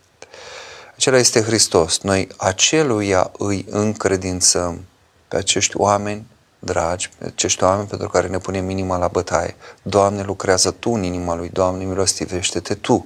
Acela 0.96 1.18
este 1.18 1.42
Hristos. 1.42 2.00
Noi 2.00 2.28
aceluia 2.38 3.32
îi 3.38 3.66
încredințăm 3.70 4.86
pe 5.28 5.38
acești 5.38 5.78
oameni 5.78 6.26
dragi, 6.60 7.10
pe 7.18 7.26
acești 7.26 7.64
oameni 7.64 7.88
pentru 7.88 8.08
care 8.08 8.28
ne 8.28 8.38
punem 8.38 8.70
inima 8.70 8.98
la 8.98 9.08
bătaie. 9.08 9.56
Doamne, 9.82 10.24
lucrează 10.24 10.72
Tu 10.72 10.92
în 10.92 11.04
inima 11.04 11.36
lui, 11.36 11.50
Doamne, 11.50 11.84
milostivește-te 11.84 12.76
Tu. 12.76 13.06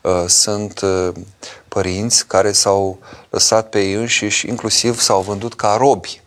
Uh, 0.00 0.24
sunt 0.26 0.80
uh, 0.80 1.08
părinți 1.68 2.26
care 2.26 2.52
s-au 2.52 2.98
lăsat 3.30 3.68
pe 3.68 3.80
ei 3.80 3.92
înșiși, 3.92 4.48
inclusiv 4.48 5.00
s-au 5.00 5.22
vândut 5.22 5.54
ca 5.54 5.76
robi 5.78 6.20
Uh, 6.20 6.25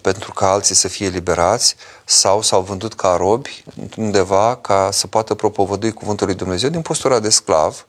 pentru 0.00 0.32
ca 0.32 0.50
alții 0.50 0.74
să 0.74 0.88
fie 0.88 1.08
liberați 1.08 1.76
sau 2.04 2.42
s-au 2.42 2.62
vândut 2.62 2.94
ca 2.94 3.16
robi 3.16 3.64
undeva 3.96 4.56
ca 4.56 4.88
să 4.92 5.06
poată 5.06 5.34
propovădui 5.34 5.92
cuvântul 5.92 6.26
lui 6.26 6.34
Dumnezeu 6.34 6.68
din 6.68 6.82
postura 6.82 7.18
de 7.18 7.28
sclav, 7.28 7.86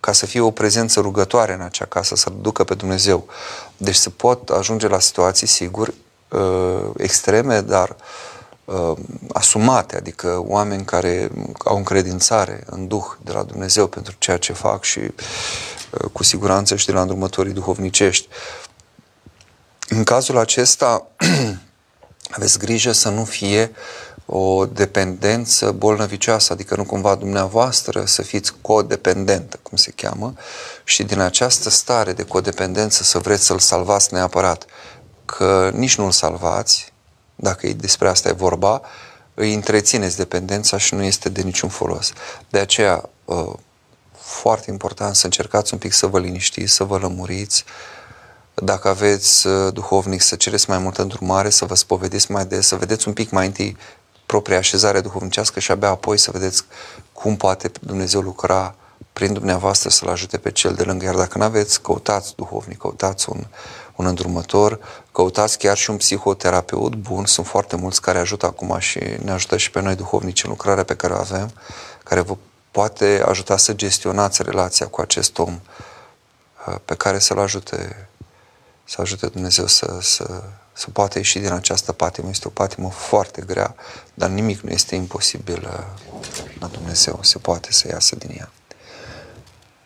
ca 0.00 0.12
să 0.12 0.26
fie 0.26 0.40
o 0.40 0.50
prezență 0.50 1.00
rugătoare 1.00 1.52
în 1.52 1.60
acea 1.60 1.84
casă, 1.84 2.16
să 2.16 2.30
ducă 2.40 2.64
pe 2.64 2.74
Dumnezeu. 2.74 3.26
Deci 3.76 3.94
se 3.94 4.10
pot 4.10 4.48
ajunge 4.48 4.88
la 4.88 4.98
situații, 4.98 5.46
sigur, 5.46 5.94
uh, 6.28 6.90
extreme, 6.96 7.60
dar 7.60 7.96
uh, 8.64 8.92
asumate, 9.32 9.96
adică 9.96 10.42
oameni 10.46 10.84
care 10.84 11.30
au 11.64 11.76
încredințare 11.76 12.62
în 12.66 12.86
Duh 12.86 13.04
de 13.22 13.32
la 13.32 13.42
Dumnezeu 13.42 13.86
pentru 13.86 14.14
ceea 14.18 14.36
ce 14.36 14.52
fac 14.52 14.82
și 14.82 15.00
cu 16.12 16.22
siguranță 16.22 16.76
și 16.76 16.86
de 16.86 16.92
la 16.92 17.00
îndrumătorii 17.00 17.52
duhovnicești. 17.52 18.28
În 19.92 20.04
cazul 20.04 20.38
acesta, 20.38 21.06
aveți 22.36 22.58
grijă 22.58 22.92
să 22.92 23.08
nu 23.08 23.24
fie 23.24 23.72
o 24.26 24.66
dependență 24.66 25.70
bolnăvicioasă, 25.70 26.52
adică 26.52 26.76
nu 26.76 26.84
cumva 26.84 27.14
dumneavoastră 27.14 28.04
să 28.04 28.22
fiți 28.22 28.54
codependentă, 28.60 29.58
cum 29.62 29.76
se 29.76 29.90
cheamă, 29.90 30.34
și 30.84 31.02
din 31.02 31.18
această 31.18 31.70
stare 31.70 32.12
de 32.12 32.22
codependență 32.22 33.02
să 33.02 33.18
vreți 33.18 33.44
să-l 33.44 33.58
salvați 33.58 34.14
neapărat, 34.14 34.64
că 35.24 35.70
nici 35.74 35.96
nu-l 35.96 36.10
salvați, 36.10 36.92
dacă 37.34 37.66
e 37.66 37.72
despre 37.72 38.08
asta 38.08 38.28
e 38.28 38.32
vorba, 38.32 38.80
îi 39.34 39.54
întrețineți 39.54 40.16
dependența 40.16 40.78
și 40.78 40.94
nu 40.94 41.02
este 41.02 41.28
de 41.28 41.42
niciun 41.42 41.68
folos. 41.68 42.12
De 42.48 42.58
aceea, 42.58 43.08
uh, 43.24 43.52
foarte 44.16 44.70
important 44.70 45.16
să 45.16 45.24
încercați 45.24 45.72
un 45.72 45.78
pic 45.78 45.92
să 45.92 46.06
vă 46.06 46.18
liniștiți, 46.18 46.72
să 46.72 46.84
vă 46.84 46.98
lămuriți, 46.98 47.64
dacă 48.54 48.88
aveți 48.88 49.46
uh, 49.46 49.72
duhovnic, 49.72 50.20
să 50.20 50.36
cereți 50.36 50.70
mai 50.70 50.78
multă 50.78 51.02
îndrumare, 51.02 51.50
să 51.50 51.64
vă 51.64 51.74
spovediți 51.74 52.30
mai 52.30 52.46
des, 52.46 52.66
să 52.66 52.76
vedeți 52.76 53.08
un 53.08 53.14
pic 53.14 53.30
mai 53.30 53.46
întâi 53.46 53.76
propria 54.26 54.58
așezare 54.58 55.00
duhovnicească 55.00 55.60
și 55.60 55.70
abia 55.70 55.88
apoi 55.88 56.16
să 56.18 56.30
vedeți 56.30 56.64
cum 57.12 57.36
poate 57.36 57.70
Dumnezeu 57.80 58.20
lucra 58.20 58.74
prin 59.12 59.32
dumneavoastră 59.32 59.88
să-L 59.88 60.08
ajute 60.08 60.38
pe 60.38 60.50
cel 60.50 60.74
de 60.74 60.82
lângă. 60.82 61.04
Iar 61.04 61.14
dacă 61.14 61.38
nu 61.38 61.44
aveți, 61.44 61.82
căutați 61.82 62.34
duhovnic, 62.36 62.78
căutați 62.78 63.28
un, 63.30 63.46
un 63.96 64.06
îndrumător, 64.06 64.78
căutați 65.12 65.58
chiar 65.58 65.76
și 65.76 65.90
un 65.90 65.96
psihoterapeut 65.96 66.94
bun. 66.94 67.26
Sunt 67.26 67.46
foarte 67.46 67.76
mulți 67.76 68.00
care 68.00 68.18
ajută 68.18 68.46
acum 68.46 68.78
și 68.78 68.98
ne 69.22 69.30
ajută 69.30 69.56
și 69.56 69.70
pe 69.70 69.80
noi 69.80 69.94
duhovnici 69.94 70.44
în 70.44 70.50
lucrarea 70.50 70.84
pe 70.84 70.94
care 70.94 71.12
o 71.12 71.16
avem, 71.16 71.50
care 72.04 72.20
vă 72.20 72.36
poate 72.70 73.22
ajuta 73.26 73.56
să 73.56 73.72
gestionați 73.72 74.42
relația 74.42 74.86
cu 74.86 75.00
acest 75.00 75.38
om 75.38 75.60
uh, 76.66 76.74
pe 76.84 76.94
care 76.94 77.18
să-l 77.18 77.38
ajute 77.38 78.09
să 78.90 79.00
ajute 79.00 79.26
Dumnezeu 79.26 79.66
să, 79.66 79.98
să, 80.00 80.42
să 80.72 80.90
poată 80.90 81.18
ieși 81.18 81.38
din 81.38 81.52
această 81.52 81.92
patimă. 81.92 82.28
Este 82.28 82.48
o 82.48 82.50
patimă 82.50 82.88
foarte 82.88 83.42
grea, 83.46 83.74
dar 84.14 84.28
nimic 84.28 84.60
nu 84.60 84.70
este 84.70 84.94
imposibil 84.94 85.60
uh, 85.64 86.20
la 86.60 86.66
Dumnezeu. 86.66 87.18
Se 87.20 87.38
poate 87.38 87.72
să 87.72 87.88
iasă 87.88 88.16
din 88.16 88.30
ea. 88.38 88.48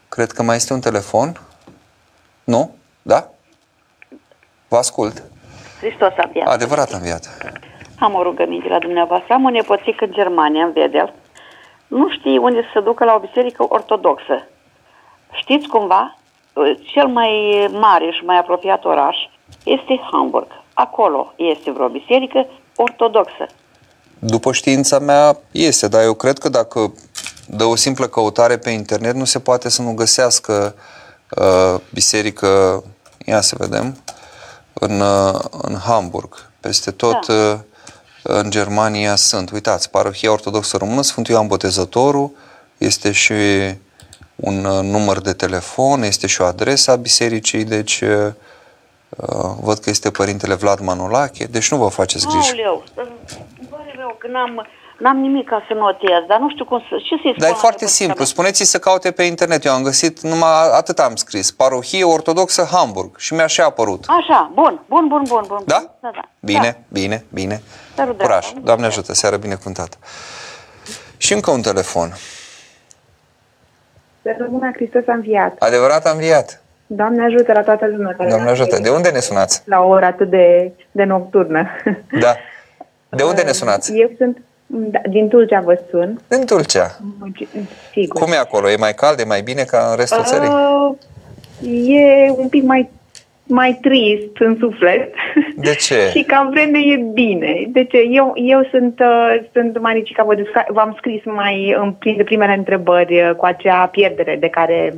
Cred 0.08 0.30
că 0.32 0.42
mai 0.42 0.56
este 0.56 0.72
un 0.72 0.80
telefon. 0.80 1.40
Nu? 2.44 2.74
Da? 3.02 3.30
Vă 4.68 4.76
ascult. 4.76 5.22
Hristos 5.80 6.12
a 6.16 6.22
înviat. 6.24 6.48
Adevărat 6.48 6.92
a 6.92 6.96
înviat. 6.96 7.24
Am 7.98 8.14
o 8.14 8.22
rugăminte 8.22 8.68
la 8.68 8.78
dumneavoastră. 8.78 9.32
Am 9.34 9.44
o 9.44 9.50
nepoțică 9.50 10.04
în 10.04 10.12
Germania, 10.12 10.64
în 10.64 10.72
Vedel. 10.72 11.14
Nu 11.86 12.10
știi 12.10 12.38
unde 12.38 12.60
să 12.60 12.68
se 12.72 12.80
ducă 12.80 13.04
la 13.04 13.14
o 13.14 13.18
biserică 13.18 13.66
ortodoxă. 13.68 14.48
Știți 15.32 15.66
cumva? 15.66 16.18
Cel 16.92 17.06
mai 17.06 17.30
mare 17.72 18.10
și 18.10 18.24
mai 18.24 18.38
apropiat 18.38 18.84
oraș 18.84 19.16
este 19.64 20.00
Hamburg. 20.10 20.46
Acolo 20.74 21.32
este 21.36 21.70
vreo 21.70 21.88
biserică 21.88 22.46
ortodoxă. 22.76 23.46
După 24.18 24.52
știința 24.52 24.98
mea 24.98 25.38
este, 25.50 25.88
dar 25.88 26.02
eu 26.02 26.14
cred 26.14 26.38
că 26.38 26.48
dacă 26.48 26.92
dă 27.46 27.64
o 27.64 27.76
simplă 27.76 28.06
căutare 28.06 28.58
pe 28.58 28.70
internet, 28.70 29.14
nu 29.14 29.24
se 29.24 29.38
poate 29.38 29.68
să 29.68 29.82
nu 29.82 29.94
găsească 29.94 30.74
uh, 31.36 31.80
biserică, 31.92 32.82
ia 33.24 33.40
să 33.40 33.54
vedem, 33.58 33.96
în, 34.72 35.00
uh, 35.00 35.40
în 35.62 35.76
Hamburg. 35.86 36.50
Peste 36.60 36.90
tot 36.90 37.26
Da. 37.26 37.34
uh, 37.34 37.58
în 38.22 38.50
Germania 38.50 39.14
sunt. 39.14 39.50
Uitați, 39.50 39.90
parohia 39.90 40.32
ortodoxă 40.32 40.76
română, 40.76 41.02
Sfântul 41.02 41.34
Ioan 41.34 41.46
Botezătorul, 41.46 42.30
este 42.78 43.12
și 43.12 43.34
un 44.36 44.64
uh, 44.64 44.82
număr 44.82 45.20
de 45.20 45.32
telefon, 45.32 46.02
este 46.02 46.26
și 46.26 46.40
o 46.40 46.44
adresă 46.44 46.90
a 46.90 46.96
bisericii, 46.96 47.64
deci 47.64 48.00
uh, 48.00 48.08
uh, 49.08 49.50
văd 49.60 49.78
că 49.78 49.90
este 49.90 50.10
părintele 50.10 50.54
Vlad 50.54 50.80
Manolache, 50.80 51.44
deci 51.44 51.70
nu 51.70 51.76
vă 51.76 51.88
faceți 51.88 52.26
griji. 52.26 52.50
Aoleu, 52.50 52.84
îmi 52.94 53.68
pare 53.70 53.94
rău 53.96 54.16
că 54.18 54.26
n-am, 54.26 54.66
n-am 54.98 55.16
nimic 55.16 55.48
ca 55.48 55.64
să 55.68 55.74
notez, 55.74 56.22
dar 56.28 56.38
nu 56.38 56.50
știu 56.50 56.64
cum 56.64 56.78
să... 56.78 56.96
Ce 56.96 57.14
să-i 57.14 57.18
spun 57.18 57.34
Dar 57.38 57.48
e 57.48 57.52
la 57.52 57.58
foarte 57.58 57.84
nepoțica 57.84 58.04
simplu. 58.04 58.18
mea? 58.18 58.26
Spuneți-i 58.26 58.64
să 58.64 58.78
caute 58.78 59.10
pe 59.10 59.22
internet. 59.22 59.64
Eu 59.64 59.72
am 59.72 59.82
găsit 59.82 60.20
numai 60.20 60.70
atât 60.72 60.98
am 60.98 61.16
scris. 61.16 61.50
Parohie 61.50 62.04
Ortodoxă 62.04 62.68
Hamburg. 62.70 63.18
Și 63.18 63.34
mi-a 63.34 63.46
și 63.46 63.60
apărut. 63.60 64.04
Așa, 64.06 64.50
bun, 64.54 64.80
bun, 64.88 65.06
bun, 65.08 65.22
bun, 65.28 65.44
bun. 65.46 65.62
Da? 65.66 65.84
Da, 66.00 66.10
da. 66.14 66.28
Bine, 66.40 66.84
bine, 66.88 67.24
bine. 67.32 67.62
Sărut 67.94 68.16
de 68.16 68.22
Curaj. 68.22 68.44
asta. 68.44 68.58
Doamne 68.62 68.86
ajută. 68.86 69.14
Seară 69.14 69.36
binecuvântată. 69.36 69.96
Și 71.16 71.32
încă 71.32 71.50
un 71.50 71.62
telefon. 71.62 72.12
Să 74.24 74.34
rămână 74.38 74.70
Hristos 74.74 75.02
a 75.06 75.12
înviat. 75.12 75.56
Adevărat 75.58 76.06
am 76.06 76.16
înviat. 76.16 76.62
Doamne 76.86 77.24
ajută 77.24 77.52
la 77.52 77.62
toată 77.62 77.86
lumea. 77.86 78.14
care 78.16 78.28
Doamne 78.28 78.50
ajută. 78.50 78.78
De 78.80 78.88
unde 78.88 79.10
ne 79.10 79.18
sunați? 79.18 79.62
La 79.64 79.80
o 79.80 79.88
oră 79.88 80.04
atât 80.04 80.30
de, 80.30 80.72
de 80.90 81.04
nocturnă. 81.04 81.66
Da. 82.20 82.34
De 83.08 83.22
unde 83.22 83.42
ne 83.42 83.52
sunați? 83.52 83.98
Eu 83.98 84.10
sunt 84.16 84.38
da, 84.66 85.00
din 85.08 85.28
Tulcea 85.28 85.60
vă 85.60 85.78
sun. 85.90 86.20
Din 86.28 86.46
Tulcea. 86.46 86.98
Sigur. 87.92 88.22
Cum 88.22 88.32
e 88.32 88.36
acolo? 88.36 88.70
E 88.70 88.76
mai 88.76 88.94
cald? 88.94 89.18
E 89.18 89.24
mai 89.24 89.42
bine 89.42 89.62
ca 89.62 89.86
în 89.90 89.96
restul 89.96 90.24
țării? 90.24 90.48
Uh, 90.48 90.94
e 91.88 92.30
un 92.30 92.48
pic 92.48 92.62
mai 92.62 92.90
mai 93.46 93.78
trist 93.82 94.36
în 94.38 94.56
suflet. 94.60 95.14
De 95.56 95.74
ce? 95.74 96.08
și 96.14 96.22
ca 96.22 96.48
vreme 96.52 96.78
e 96.78 96.96
bine. 97.12 97.64
Deci 97.68 97.92
eu, 98.10 98.32
eu 98.34 98.68
sunt, 98.70 99.00
uh, 99.00 99.44
sunt 99.52 99.80
Maricica 99.80 100.24
Vădusca, 100.24 100.64
v-am 100.68 100.94
scris 100.96 101.20
mai 101.24 101.76
în 101.78 101.92
printre 101.92 102.24
primele 102.24 102.52
întrebări 102.52 103.22
uh, 103.22 103.34
cu 103.36 103.44
acea 103.44 103.86
pierdere 103.86 104.36
de 104.40 104.48
care 104.48 104.94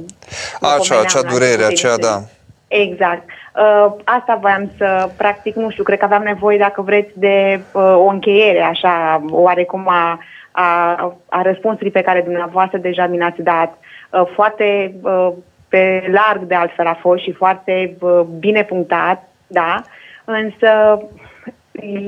vă 0.61 0.67
Așa, 0.67 0.77
pomeneam 0.77 1.05
acea 1.05 1.21
la 1.23 1.31
durere, 1.31 1.65
început 1.65 1.73
aceea, 1.73 1.97
de 1.97 2.07
da. 2.07 2.21
Exact. 2.69 3.23
Uh, 3.57 3.93
asta 4.05 4.39
voiam 4.41 4.71
să, 4.77 5.09
practic, 5.17 5.55
nu 5.55 5.71
știu, 5.71 5.83
cred 5.83 5.99
că 5.99 6.05
aveam 6.05 6.23
nevoie, 6.23 6.59
dacă 6.59 6.83
vreți, 6.83 7.11
de 7.15 7.61
uh, 7.73 7.83
o 7.83 8.07
încheiere, 8.07 8.61
așa, 8.61 9.25
oarecum 9.31 9.89
a, 9.89 10.19
a, 10.51 11.17
a 11.29 11.43
răspunsului 11.43 11.93
pe 11.93 12.01
care 12.01 12.21
dumneavoastră 12.21 12.79
deja 12.79 13.07
mi 13.07 13.19
l-ați 13.19 13.43
dat. 13.43 13.79
Uh, 14.11 14.23
foarte 14.35 14.95
uh, 15.03 15.33
pe 15.77 16.11
larg, 16.13 16.43
de 16.43 16.55
altfel, 16.55 16.87
a 16.87 16.99
fost 17.01 17.23
și 17.23 17.33
foarte 17.33 17.97
uh, 18.01 18.21
bine 18.39 18.65
punctat, 18.65 19.29
da, 19.47 19.83
însă 20.25 20.69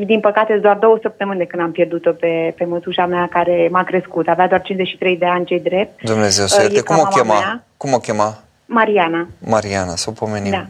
din 0.04 0.20
păcate, 0.20 0.50
sunt 0.50 0.62
doar 0.62 0.76
două 0.76 0.98
săptămâni 1.02 1.38
de 1.38 1.44
când 1.44 1.62
am 1.62 1.70
pierdut-o 1.72 2.10
pe, 2.12 2.54
pe 2.56 2.64
mătușa 2.64 3.06
mea 3.06 3.28
care 3.30 3.68
m-a 3.70 3.84
crescut. 3.84 4.28
Avea 4.28 4.48
doar 4.48 4.62
53 4.62 5.16
de 5.16 5.26
ani, 5.26 5.44
cei 5.44 5.60
drept. 5.60 6.02
Dumnezeu 6.02 6.46
să 6.46 6.56
Uh, 6.58 6.62
ierte. 6.62 6.78
e 6.78 6.82
ca 6.82 6.94
Cum 6.94 7.02
o 7.02 7.02
mama 7.02 7.16
chema? 7.16 7.38
mea. 7.38 7.64
Cum 7.76 7.92
o 7.92 7.98
chema? 7.98 8.34
Mariana. 8.66 9.26
Mariana, 9.38 9.94
să 9.96 10.06
o 10.10 10.12
pomenim. 10.12 10.50
Da. 10.50 10.64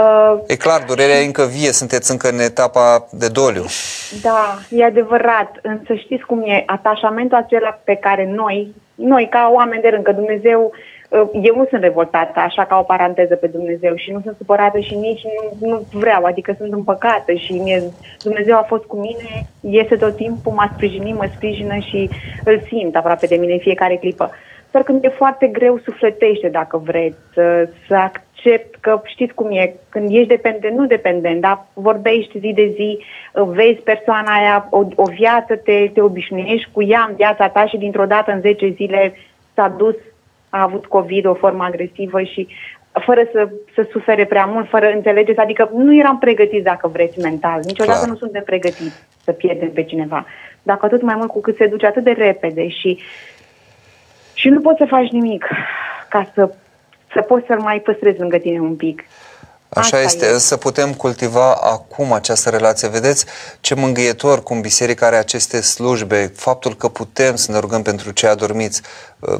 Uh, 0.00 0.38
E 0.46 0.56
clar, 0.56 0.82
durerea 0.86 1.16
e 1.20 1.24
încă 1.24 1.42
vie, 1.42 1.72
sunteți 1.72 2.10
încă 2.10 2.28
în 2.28 2.38
etapa 2.38 3.06
de 3.10 3.28
doliu. 3.28 3.64
Da, 4.22 4.58
e 4.70 4.84
adevărat, 4.84 5.50
însă 5.62 5.94
știți 5.94 6.24
cum 6.24 6.42
e, 6.42 6.62
atașamentul 6.66 7.36
acela 7.38 7.80
pe 7.84 7.94
care 7.94 8.26
noi, 8.34 8.74
noi 8.94 9.26
ca 9.30 9.50
oameni 9.52 9.82
de 9.82 9.88
rând, 9.88 10.04
că 10.04 10.12
Dumnezeu, 10.12 10.60
uh, 10.72 10.93
eu 11.32 11.56
nu 11.56 11.66
sunt 11.70 11.82
revoltată, 11.82 12.40
așa 12.40 12.64
ca 12.64 12.78
o 12.78 12.82
paranteză 12.82 13.34
pe 13.34 13.46
Dumnezeu 13.46 13.94
și 13.94 14.10
nu 14.10 14.20
sunt 14.24 14.36
supărată 14.36 14.78
și 14.78 14.94
nici 14.94 15.22
nu, 15.22 15.68
nu 15.68 15.86
vreau, 15.92 16.24
adică 16.24 16.54
sunt 16.58 16.72
împăcată 16.72 17.32
și 17.32 17.52
mie, 17.52 17.82
Dumnezeu 18.22 18.56
a 18.56 18.62
fost 18.62 18.84
cu 18.84 18.96
mine, 18.96 19.46
iese 19.60 19.96
tot 19.96 20.16
timpul, 20.16 20.52
m-a 20.52 20.70
sprijinit, 20.74 21.16
mă 21.16 21.28
sprijină 21.34 21.76
și 21.76 22.10
îl 22.44 22.60
simt 22.66 22.96
aproape 22.96 23.26
de 23.26 23.36
mine 23.36 23.52
în 23.52 23.58
fiecare 23.58 23.96
clipă. 23.96 24.30
Doar 24.70 24.84
când 24.84 25.04
e 25.04 25.08
foarte 25.08 25.46
greu 25.46 25.78
sufletește, 25.78 26.48
dacă 26.48 26.82
vreți, 26.84 27.16
să, 27.34 27.68
să 27.88 27.94
accept 27.94 28.80
că 28.80 29.00
știți 29.04 29.34
cum 29.34 29.50
e, 29.50 29.74
când 29.88 30.08
ești 30.10 30.26
dependent, 30.26 30.76
nu 30.76 30.86
dependent, 30.86 31.40
dar 31.40 31.66
vorbești 31.72 32.38
zi 32.38 32.52
de 32.52 32.72
zi, 32.74 32.98
vezi 33.32 33.80
persoana 33.80 34.34
aia, 34.34 34.66
o, 34.70 34.82
o 34.94 35.04
viață, 35.04 35.56
te, 35.56 35.90
te 35.92 36.00
obișnuiești 36.00 36.68
cu 36.72 36.82
ea 36.82 37.06
în 37.08 37.14
viața 37.14 37.48
ta 37.48 37.66
și 37.66 37.76
dintr-o 37.76 38.06
dată 38.06 38.32
în 38.32 38.40
10 38.40 38.68
zile 38.68 39.14
s-a 39.54 39.68
dus, 39.68 39.94
a 40.54 40.62
avut 40.62 40.86
COVID, 40.86 41.26
o 41.26 41.34
formă 41.34 41.64
agresivă 41.64 42.22
și 42.22 42.48
fără 43.04 43.22
să, 43.32 43.48
să 43.74 43.88
sufere 43.90 44.24
prea 44.24 44.44
mult, 44.44 44.68
fără 44.68 44.90
înțelegeți, 44.90 45.38
adică 45.38 45.70
nu 45.74 45.96
eram 45.96 46.18
pregătiți, 46.18 46.64
dacă 46.64 46.88
vreți, 46.88 47.20
mental. 47.20 47.60
Niciodată 47.64 47.98
Clar. 47.98 48.10
nu 48.10 48.16
suntem 48.16 48.42
pregătiți 48.42 49.06
să 49.24 49.32
pierdem 49.32 49.70
pe 49.70 49.82
cineva. 49.82 50.26
Dacă 50.62 50.86
atât 50.86 51.02
mai 51.02 51.14
mult 51.14 51.30
cu 51.30 51.40
cât 51.40 51.56
se 51.56 51.66
duce 51.66 51.86
atât 51.86 52.04
de 52.04 52.10
repede 52.10 52.68
și 52.68 52.98
și 54.34 54.48
nu 54.48 54.60
poți 54.60 54.78
să 54.78 54.84
faci 54.84 55.08
nimic 55.08 55.48
ca 56.08 56.30
să, 56.34 56.54
să 57.12 57.20
poți 57.20 57.46
să-l 57.46 57.60
mai 57.60 57.80
păstrezi 57.80 58.18
lângă 58.18 58.38
tine 58.38 58.60
un 58.60 58.76
pic. 58.76 59.04
Așa 59.74 59.96
Asta 59.96 60.00
este, 60.00 60.26
e. 60.26 60.32
însă 60.32 60.56
putem 60.56 60.94
cultiva 60.94 61.54
acum 61.54 62.12
această 62.12 62.50
relație. 62.50 62.88
Vedeți 62.88 63.24
ce 63.60 63.74
mângâietor 63.74 64.42
cum 64.42 64.60
biserica 64.60 65.06
are 65.06 65.16
aceste 65.16 65.60
slujbe, 65.60 66.32
faptul 66.36 66.76
că 66.76 66.88
putem 66.88 67.36
să 67.36 67.52
ne 67.52 67.58
rugăm 67.58 67.82
pentru 67.82 68.10
cei 68.10 68.28
adormiți. 68.28 68.80
Uh, 69.18 69.38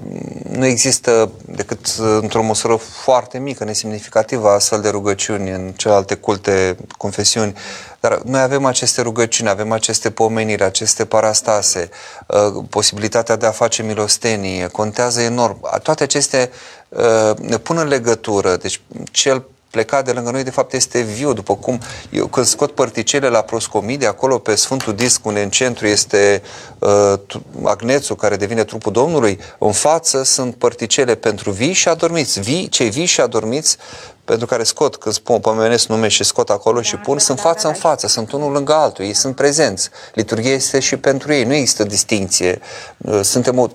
Nu 0.51 0.67
există 0.67 1.31
decât 1.45 1.87
uh, 2.01 2.19
într-o 2.21 2.43
măsură 2.43 2.77
foarte 2.77 3.39
mică, 3.39 3.65
nesemnificativă, 3.65 4.49
astfel 4.49 4.81
de 4.81 4.89
rugăciuni 4.89 5.51
în 5.51 5.73
celelalte 5.77 6.15
culte, 6.15 6.77
confesiuni. 6.97 7.55
Dar 8.01 8.21
noi 8.25 8.41
avem 8.41 8.65
aceste 8.65 9.03
rugăciuni, 9.03 9.51
avem 9.51 9.73
aceste 9.73 10.11
pomeniri, 10.11 10.63
aceste 10.63 11.05
parastase, 11.05 11.89
uh, 12.27 12.65
posibilitatea 12.71 13.37
de 13.37 13.47
a 13.47 13.51
face 13.51 13.83
milostenie, 13.83 14.67
contează 14.67 15.21
enorm. 15.21 15.81
Toate 15.83 16.03
acestea 16.03 16.49
uh, 16.89 17.37
ne 17.39 17.59
pun 17.59 17.79
în 17.79 17.89
legătură. 17.89 18.57
Deci 18.57 18.81
cel 19.11 19.45
plecat 19.75 20.05
de 20.05 20.13
lângă 20.13 20.31
noi, 20.31 20.43
de 20.43 20.51
fapt, 20.51 20.73
este 20.73 21.01
viu, 21.01 21.33
după 21.33 21.57
cum 21.57 21.79
eu 22.11 22.27
când 22.27 22.47
scot 22.47 22.73
părticele 22.73 23.29
la 23.29 23.41
proscomidie, 23.41 24.07
acolo 24.07 24.39
pe 24.39 24.55
Sfântul 24.55 24.95
Disc, 24.95 25.27
unde 25.27 25.43
în 25.43 25.51
centru 25.51 25.87
este 25.87 26.43
uh, 26.79 27.13
tru- 27.27 27.43
agnețul 27.63 28.17
care 28.17 28.37
devine 28.37 28.65
trupul 28.65 28.93
Domnului, 28.93 29.39
în 29.59 29.73
față 29.73 30.23
sunt 30.23 30.55
părticele 30.55 31.15
pentru 31.15 31.51
vii 31.51 31.73
și 31.73 31.89
adormiți. 31.89 32.41
Vii, 32.41 32.69
cei 32.69 32.91
vii 32.91 33.05
și 33.05 33.21
adormiți, 33.21 33.77
pentru 34.25 34.47
care 34.47 34.63
scot, 34.63 34.97
când 34.97 35.15
spun, 35.15 35.39
pomenesc 35.41 35.87
nume 35.89 36.09
și 36.09 36.25
scot 36.25 36.51
acolo 36.51 36.83
și 36.83 36.97
pun, 36.97 37.19
sunt 37.19 37.41
față 37.41 37.69
în 37.69 37.75
față, 37.75 38.07
sunt 38.07 38.33
unul 38.33 38.53
lângă 38.53 38.73
altul, 38.73 39.05
ei 39.05 39.15
sunt 39.15 39.35
prezenți. 39.35 39.91
Liturghia 40.15 40.53
este 40.53 40.79
și 40.81 40.97
pentru 40.97 41.33
ei, 41.33 41.45
nu 41.45 41.55
există 41.55 41.85
distinție. 41.85 42.61
Uh, 42.99 43.21
Suntem 43.23 43.59
o, 43.59 43.67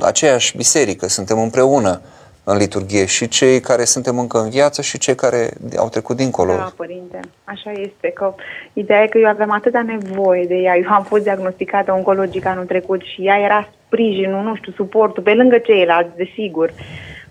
aceeași 0.00 0.56
biserică, 0.56 1.08
suntem 1.08 1.38
împreună 1.38 2.00
în 2.44 2.56
liturghie 2.56 3.04
și 3.04 3.28
cei 3.28 3.60
care 3.60 3.84
suntem 3.84 4.18
încă 4.18 4.38
în 4.38 4.50
viață 4.50 4.82
și 4.82 4.98
cei 4.98 5.14
care 5.14 5.50
au 5.76 5.88
trecut 5.88 6.16
dincolo. 6.16 6.56
Da, 6.56 6.72
părinte, 6.76 7.20
așa 7.44 7.70
este. 7.70 8.10
Că 8.14 8.34
ideea 8.72 9.02
e 9.02 9.06
că 9.06 9.18
eu 9.18 9.28
aveam 9.28 9.50
atâta 9.50 9.82
nevoie 9.82 10.44
de 10.44 10.54
ea. 10.54 10.76
Eu 10.76 10.92
am 10.92 11.04
fost 11.04 11.22
diagnosticată 11.22 11.92
oncologic 11.92 12.46
anul 12.46 12.64
trecut 12.64 13.00
și 13.02 13.26
ea 13.26 13.38
era 13.38 13.68
sprijinul, 13.86 14.42
nu 14.42 14.56
știu, 14.56 14.72
suportul, 14.72 15.22
pe 15.22 15.34
lângă 15.34 15.58
ceilalți, 15.58 16.16
desigur. 16.16 16.72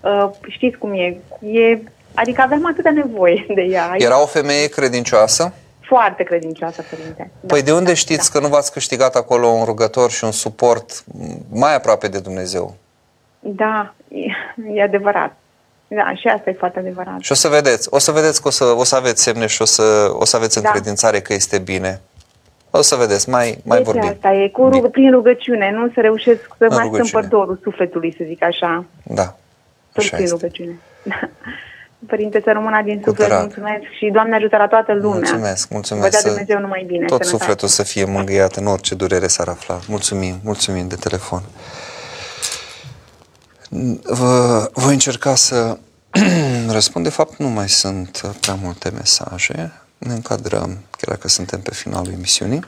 Uh, 0.00 0.30
știți 0.48 0.78
cum 0.78 0.92
e? 0.92 1.16
e? 1.40 1.78
Adică 2.14 2.42
aveam 2.42 2.66
atâta 2.66 2.90
nevoie 2.90 3.46
de 3.54 3.62
ea. 3.62 3.94
Era 3.96 4.22
o 4.22 4.26
femeie 4.26 4.68
credincioasă? 4.68 5.52
Foarte 5.80 6.22
credincioasă, 6.22 6.84
părinte. 6.90 7.30
Păi 7.46 7.62
de 7.62 7.72
unde 7.72 7.94
știți 7.94 8.32
că 8.32 8.40
nu 8.40 8.48
v-ați 8.48 8.72
câștigat 8.72 9.14
acolo 9.14 9.46
un 9.46 9.64
rugător 9.64 10.10
și 10.10 10.24
un 10.24 10.32
suport 10.32 11.04
mai 11.50 11.74
aproape 11.74 12.08
de 12.08 12.18
Dumnezeu? 12.18 12.74
Da, 13.46 13.94
e, 14.08 14.18
e 14.74 14.82
adevărat. 14.82 15.36
Da, 15.88 16.14
și 16.14 16.28
asta 16.28 16.50
e 16.50 16.56
foarte 16.58 16.78
adevărat. 16.78 17.20
Și 17.20 17.32
o 17.32 17.34
să 17.34 17.48
vedeți, 17.48 17.88
o 17.90 17.98
să 17.98 18.10
vedeți 18.12 18.42
că 18.42 18.48
o 18.48 18.50
să, 18.50 18.64
o 18.64 18.84
să 18.84 18.96
aveți 18.96 19.22
semne 19.22 19.46
și 19.46 19.62
o 19.62 19.64
să, 19.64 20.08
o 20.12 20.24
să 20.24 20.36
aveți 20.36 20.60
Da. 20.62 20.68
încredințare 20.68 21.20
că 21.20 21.32
este 21.32 21.58
bine. 21.58 22.00
O 22.70 22.82
să 22.82 22.96
vedeți, 22.96 23.28
mai, 23.28 23.58
mai 23.64 23.76
deci 23.76 23.86
vorbim. 23.86 24.08
asta 24.08 24.32
e, 24.32 24.48
cu 24.48 24.68
rug- 24.72 24.90
prin 24.90 25.10
rugăciune, 25.10 25.70
nu 25.70 25.88
să 25.94 26.00
reușesc 26.00 26.40
să 26.58 26.66
mai 26.68 26.78
rugăciune. 26.82 27.08
stâmpăr 27.08 27.28
dorul 27.28 27.58
sufletului, 27.62 28.14
să 28.18 28.24
zic 28.26 28.42
așa. 28.42 28.84
Da, 29.02 29.22
Tot 29.24 29.36
așa 29.96 30.08
prin 30.10 30.22
este. 30.24 30.34
rugăciune. 30.36 30.78
Părinte, 32.06 32.40
să 32.44 32.50
rămână 32.52 32.82
din 32.84 33.00
Cu 33.00 33.08
suflet, 33.08 33.28
drag. 33.28 33.40
mulțumesc 33.40 33.82
și 33.98 34.10
Doamne 34.12 34.36
ajută 34.36 34.56
la 34.56 34.66
toată 34.66 34.92
lumea. 34.92 35.08
Mulțumesc, 35.18 35.70
mulțumesc. 35.70 36.04
Vă 36.04 36.10
dea 36.10 36.20
să- 36.20 36.28
Dumnezeu 36.28 36.58
numai 36.58 36.84
bine. 36.86 36.98
Tot 37.06 37.08
sănătate. 37.08 37.28
sufletul 37.36 37.68
să 37.68 37.82
fie 37.82 38.04
mângâiat 38.04 38.54
în 38.56 38.66
orice 38.66 38.94
durere 38.94 39.26
s-ar 39.26 39.48
afla. 39.48 39.78
Mulțumim, 39.88 40.34
mulțumim 40.44 40.88
de 40.88 40.94
telefon. 40.94 41.42
Vă, 44.02 44.70
voi 44.72 44.92
încerca 44.92 45.34
să 45.34 45.78
răspund. 46.68 47.04
De 47.04 47.10
fapt, 47.10 47.38
nu 47.38 47.48
mai 47.48 47.68
sunt 47.68 48.34
prea 48.40 48.54
multe 48.54 48.90
mesaje. 48.90 49.72
Ne 49.98 50.12
încadrăm, 50.12 50.78
chiar 50.90 51.14
dacă 51.14 51.28
suntem 51.28 51.60
pe 51.60 51.74
finalul 51.74 52.12
emisiunii. 52.12 52.66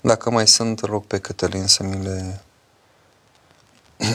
Dacă 0.00 0.30
mai 0.30 0.46
sunt, 0.46 0.80
rog 0.80 1.04
pe 1.04 1.18
Cătălin 1.18 1.66
să 1.66 1.82
mi 1.82 2.02
le 2.02 2.42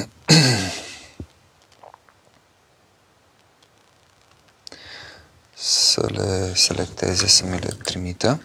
să 5.53 6.07
le 6.11 6.53
selecteze, 6.55 7.27
să 7.27 7.45
mi 7.45 7.59
le 7.59 7.75
trimită. 7.83 8.41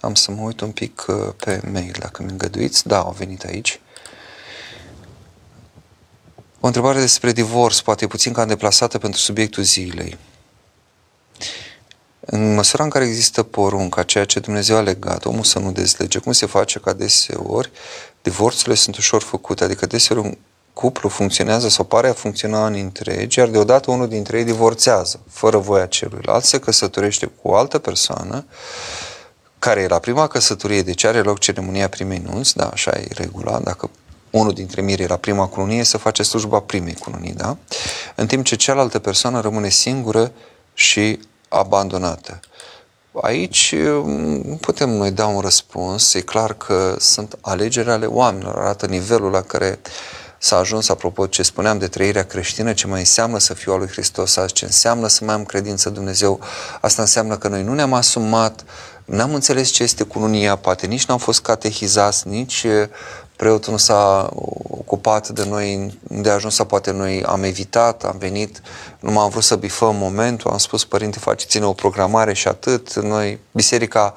Am 0.00 0.14
să 0.14 0.30
mă 0.30 0.40
uit 0.40 0.60
un 0.60 0.70
pic 0.72 1.04
uh, 1.08 1.34
pe 1.36 1.60
mail, 1.72 1.96
dacă 1.98 2.22
mi 2.22 2.30
îngăduiți. 2.30 2.86
Da, 2.86 2.98
au 2.98 3.12
venit 3.18 3.44
aici. 3.44 3.80
O 6.60 6.66
întrebare 6.66 7.00
despre 7.00 7.32
divorț, 7.32 7.78
poate 7.78 8.06
puțin 8.06 8.32
cam 8.32 8.48
deplasată 8.48 8.98
pentru 8.98 9.20
subiectul 9.20 9.62
zilei. 9.62 10.18
În 12.20 12.54
măsura 12.54 12.84
în 12.84 12.90
care 12.90 13.04
există 13.04 13.42
porunca, 13.42 14.02
ceea 14.02 14.24
ce 14.24 14.40
Dumnezeu 14.40 14.76
a 14.76 14.80
legat, 14.80 15.24
omul 15.24 15.44
să 15.44 15.58
nu 15.58 15.72
dezlege, 15.72 16.18
cum 16.18 16.32
se 16.32 16.46
face 16.46 16.78
ca 16.78 16.92
deseori 16.92 17.70
divorțurile 18.22 18.74
sunt 18.74 18.96
ușor 18.96 19.22
făcute, 19.22 19.64
adică 19.64 19.86
deseori 19.86 20.20
un 20.22 20.38
cuplu 20.72 21.08
funcționează 21.08 21.68
sau 21.68 21.84
pare 21.84 22.08
a 22.08 22.12
funcționa 22.12 22.66
în 22.66 22.74
întregi, 22.74 23.38
iar 23.38 23.48
deodată 23.48 23.90
unul 23.90 24.08
dintre 24.08 24.38
ei 24.38 24.44
divorțează, 24.44 25.20
fără 25.30 25.56
voia 25.58 25.86
celuilalt, 25.86 26.44
se 26.44 26.58
căsătorește 26.58 27.26
cu 27.26 27.48
o 27.48 27.54
altă 27.54 27.78
persoană, 27.78 28.44
care 29.58 29.80
e 29.80 29.86
la 29.88 29.98
prima 29.98 30.26
căsătorie, 30.26 30.82
deci 30.82 31.04
are 31.04 31.20
loc 31.20 31.38
ceremonia 31.38 31.88
primei 31.88 32.22
nunți, 32.24 32.56
da, 32.56 32.68
așa 32.68 32.90
e 32.90 33.06
regula, 33.10 33.60
dacă 33.60 33.90
unul 34.30 34.52
dintre 34.52 34.80
miri 34.80 35.06
la 35.06 35.16
prima 35.16 35.46
cununie, 35.46 35.84
să 35.84 35.98
face 35.98 36.22
slujba 36.22 36.60
primei 36.60 36.94
cununii, 36.94 37.32
da? 37.32 37.56
În 38.14 38.26
timp 38.26 38.44
ce 38.44 38.56
cealaltă 38.56 38.98
persoană 38.98 39.40
rămâne 39.40 39.68
singură 39.68 40.32
și 40.74 41.20
abandonată. 41.48 42.40
Aici 43.22 43.74
mm, 44.02 44.56
putem 44.60 44.90
noi 44.90 45.10
da 45.10 45.26
un 45.26 45.40
răspuns, 45.40 46.14
e 46.14 46.20
clar 46.20 46.54
că 46.54 46.96
sunt 46.98 47.38
alegeri 47.40 47.90
ale 47.90 48.06
oamenilor, 48.06 48.58
arată 48.58 48.86
nivelul 48.86 49.30
la 49.30 49.42
care 49.42 49.78
s-a 50.38 50.56
ajuns, 50.56 50.88
apropo 50.88 51.26
ce 51.26 51.42
spuneam 51.42 51.78
de 51.78 51.86
trăirea 51.86 52.24
creștină, 52.24 52.72
ce 52.72 52.86
mai 52.86 52.98
înseamnă 52.98 53.38
să 53.38 53.54
fiu 53.54 53.72
al 53.72 53.78
lui 53.78 53.88
Hristos, 53.88 54.38
ce 54.52 54.64
înseamnă 54.64 55.06
să 55.06 55.24
mai 55.24 55.34
am 55.34 55.44
credință 55.44 55.90
Dumnezeu, 55.90 56.40
asta 56.80 57.02
înseamnă 57.02 57.36
că 57.36 57.48
noi 57.48 57.62
nu 57.62 57.74
ne-am 57.74 57.92
asumat, 57.92 58.64
n-am 59.04 59.34
înțeles 59.34 59.68
ce 59.68 59.82
este 59.82 60.02
cununia, 60.02 60.56
poate 60.56 60.86
nici 60.86 61.06
n-am 61.06 61.18
fost 61.18 61.40
catehizați, 61.40 62.28
nici 62.28 62.66
preotul 63.38 63.72
nu 63.72 63.78
s-a 63.78 64.30
ocupat 64.70 65.28
de 65.28 65.44
noi 65.44 65.98
de 66.00 66.30
ajuns 66.30 66.54
să 66.54 66.64
poate 66.64 66.90
noi 66.90 67.22
am 67.24 67.42
evitat, 67.42 68.04
am 68.04 68.16
venit, 68.18 68.62
nu 69.00 69.10
m-am 69.10 69.30
vrut 69.30 69.42
să 69.42 69.56
bifăm 69.56 69.96
momentul, 69.96 70.50
am 70.50 70.58
spus, 70.58 70.84
părinte, 70.84 71.18
faceți-ne 71.18 71.64
o 71.64 71.72
programare 71.72 72.32
și 72.32 72.48
atât. 72.48 72.94
Noi, 72.94 73.38
biserica 73.52 74.14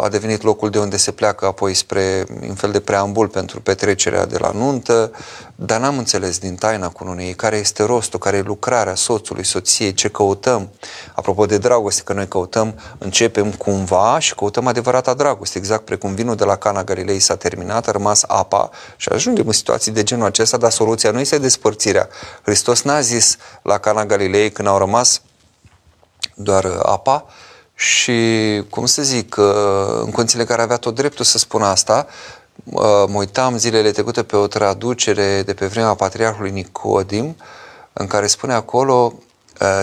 a 0.00 0.08
devenit 0.10 0.42
locul 0.42 0.70
de 0.70 0.78
unde 0.78 0.96
se 0.96 1.10
pleacă 1.10 1.46
apoi 1.46 1.74
spre 1.74 2.24
un 2.48 2.54
fel 2.54 2.70
de 2.70 2.80
preambul 2.80 3.28
pentru 3.28 3.60
petrecerea 3.60 4.26
de 4.26 4.38
la 4.38 4.50
nuntă, 4.50 5.10
dar 5.54 5.80
n-am 5.80 5.98
înțeles 5.98 6.38
din 6.38 6.54
taina 6.54 6.88
cununiei 6.88 7.34
care 7.34 7.56
este 7.56 7.82
rostul, 7.82 8.18
care 8.18 8.36
e 8.36 8.42
lucrarea 8.42 8.94
soțului, 8.94 9.44
soției, 9.44 9.94
ce 9.94 10.08
căutăm. 10.08 10.70
Apropo 11.14 11.46
de 11.46 11.58
dragoste, 11.58 12.02
că 12.02 12.12
noi 12.12 12.28
căutăm, 12.28 12.74
începem 12.98 13.50
cumva 13.50 14.18
și 14.18 14.34
căutăm 14.34 14.66
adevărata 14.66 15.14
dragoste, 15.14 15.58
exact 15.58 15.84
precum 15.84 16.14
vinul 16.14 16.34
de 16.34 16.44
la 16.44 16.56
Cana 16.56 16.84
Galilei 16.84 17.18
s-a 17.18 17.36
terminat, 17.36 17.88
a 17.88 17.90
rămas 17.90 18.24
apa 18.26 18.70
și 18.96 19.08
ajungem 19.08 19.46
în 19.46 19.52
situații 19.52 19.92
de 19.92 20.02
genul 20.02 20.26
acesta, 20.26 20.56
dar 20.56 20.70
soluția 20.70 21.10
nu 21.10 21.20
este 21.20 21.38
despărțirea. 21.38 22.08
Hristos 22.42 22.82
n-a 22.82 23.00
zis 23.00 23.36
la 23.62 23.78
Cana 23.78 24.06
Galilei 24.06 24.50
când 24.50 24.68
au 24.68 24.78
rămas 24.78 25.22
doar 26.34 26.64
apa, 26.82 27.26
și, 27.82 28.62
cum 28.70 28.86
să 28.86 29.02
zic, 29.02 29.36
în 30.02 30.10
conțile 30.10 30.44
care 30.44 30.62
avea 30.62 30.76
tot 30.76 30.94
dreptul 30.94 31.24
să 31.24 31.38
spună 31.38 31.64
asta, 31.64 32.06
mă 33.06 33.14
uitam 33.14 33.56
zilele 33.56 33.90
trecute 33.90 34.22
pe 34.22 34.36
o 34.36 34.46
traducere 34.46 35.42
de 35.42 35.54
pe 35.54 35.66
vremea 35.66 35.94
Patriarhului 35.94 36.50
Nicodim, 36.50 37.36
în 37.92 38.06
care 38.06 38.26
spune 38.26 38.52
acolo, 38.52 39.14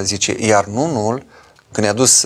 zice, 0.03 0.35
iar 0.39 0.65
nunul, 0.65 1.25
când 1.71 1.85
i-a 1.85 1.93
dus 1.93 2.25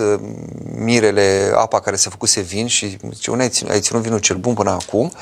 mirele 0.74 1.52
apa 1.56 1.80
care 1.80 1.96
se 1.96 2.08
făcuse 2.08 2.40
vin 2.40 2.66
și 2.66 2.96
zice, 3.12 3.30
unde 3.30 3.42
ai 3.42 3.48
ținut, 3.48 3.72
ai 3.72 3.80
ținut 3.80 4.02
vinul 4.02 4.18
cel 4.18 4.36
bun 4.36 4.54
până 4.54 4.70
acum? 4.70 5.12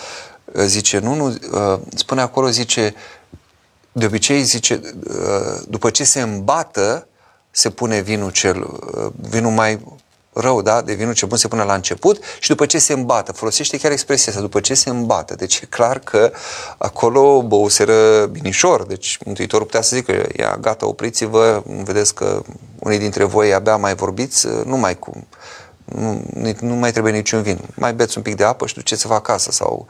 Zice, 0.65 0.99
nunul, 0.99 1.39
spune 1.95 2.21
acolo, 2.21 2.49
zice, 2.49 2.95
de 3.93 4.07
obicei, 4.07 4.43
zice, 4.43 4.81
după 5.69 5.91
ce 5.91 6.05
se 6.05 6.21
îmbată, 6.21 7.07
se 7.51 7.71
pune 7.71 8.01
vinul 8.01 8.31
cel, 8.31 8.81
vinul 9.31 9.53
mai 9.53 10.01
rău, 10.33 10.63
da, 10.63 10.83
de 10.83 10.95
vinul 10.95 11.15
ce 11.15 11.27
bun 11.27 11.37
se 11.37 11.49
pune 11.49 11.63
la 11.63 11.75
început 11.75 12.23
și 12.41 12.49
după 12.49 12.67
ce 12.67 12.79
se 12.79 12.93
îmbată. 12.93 13.33
Folosește 13.33 13.79
chiar 13.79 13.93
expresia 13.93 14.33
asta, 14.33 14.43
după 14.43 14.61
ce 14.61 14.75
se 14.75 14.91
îmbată. 14.91 15.35
Deci 15.35 15.61
e 15.63 15.67
clar 15.67 15.99
că 15.99 16.33
acolo 16.79 17.43
băuseră 17.43 18.27
binișor. 18.27 18.87
Deci 18.87 19.19
Mântuitorul 19.25 19.67
putea 19.67 19.83
să 19.83 19.97
zică, 19.97 20.27
ia, 20.37 20.57
gata, 20.61 20.87
opriți-vă, 20.87 21.63
vedeți 21.67 22.15
că 22.15 22.43
unii 22.79 22.99
dintre 22.99 23.25
voi 23.25 23.55
abia 23.55 23.77
mai 23.77 23.95
vorbiți, 23.95 24.47
nu 24.65 24.77
mai 24.77 24.99
cum, 24.99 25.27
nu, 25.85 26.23
nu 26.61 26.75
mai 26.75 26.93
trebuie 26.93 27.13
niciun 27.13 27.43
vin. 27.43 27.61
Mai 27.75 27.95
beți 27.95 28.17
un 28.17 28.23
pic 28.23 28.37
de 28.37 28.45
apă 28.45 28.67
și 28.67 28.75
duceți-vă 28.75 29.15
acasă 29.15 29.51
sau 29.51 29.87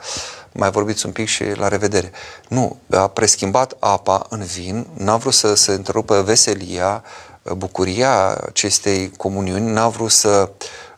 mai 0.52 0.70
vorbiți 0.70 1.06
un 1.06 1.12
pic 1.12 1.28
și 1.28 1.44
la 1.54 1.68
revedere. 1.68 2.10
Nu, 2.48 2.76
a 2.90 3.06
preschimbat 3.06 3.76
apa 3.78 4.26
în 4.28 4.42
vin, 4.42 4.86
n-a 4.94 5.16
vrut 5.16 5.34
să 5.34 5.54
se 5.54 5.72
întrerupă 5.72 6.22
veselia, 6.22 7.02
bucuria 7.42 8.34
acestei 8.46 9.10
comuniuni, 9.16 9.70
n-a 9.70 9.88
vrut 9.88 10.10
să 10.10 10.50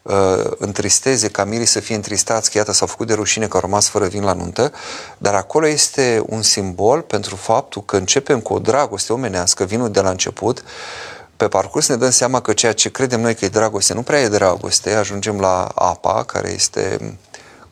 uh, 0.02 0.50
întristeze, 0.58 1.28
ca 1.28 1.44
mirii 1.44 1.66
să 1.66 1.80
fie 1.80 1.94
întristați, 1.94 2.50
că 2.50 2.58
iată 2.58 2.72
s-au 2.72 2.86
făcut 2.86 3.06
de 3.06 3.14
rușine 3.14 3.46
că 3.46 3.56
au 3.56 3.62
rămas 3.62 3.88
fără 3.88 4.06
vin 4.06 4.22
la 4.22 4.32
nuntă, 4.32 4.72
dar 5.18 5.34
acolo 5.34 5.66
este 5.66 6.22
un 6.26 6.42
simbol 6.42 7.00
pentru 7.00 7.36
faptul 7.36 7.84
că 7.84 7.96
începem 7.96 8.40
cu 8.40 8.52
o 8.52 8.58
dragoste 8.58 9.12
omenească, 9.12 9.64
vinul 9.64 9.90
de 9.90 10.00
la 10.00 10.10
început, 10.10 10.64
pe 11.36 11.48
parcurs 11.48 11.88
ne 11.88 11.96
dăm 11.96 12.10
seama 12.10 12.40
că 12.40 12.52
ceea 12.52 12.72
ce 12.72 12.90
credem 12.90 13.20
noi 13.20 13.34
că 13.34 13.44
e 13.44 13.48
dragoste 13.48 13.94
nu 13.94 14.02
prea 14.02 14.20
e 14.20 14.28
dragoste, 14.28 14.94
ajungem 14.94 15.40
la 15.40 15.64
apa, 15.74 16.24
care 16.24 16.50
este 16.50 17.16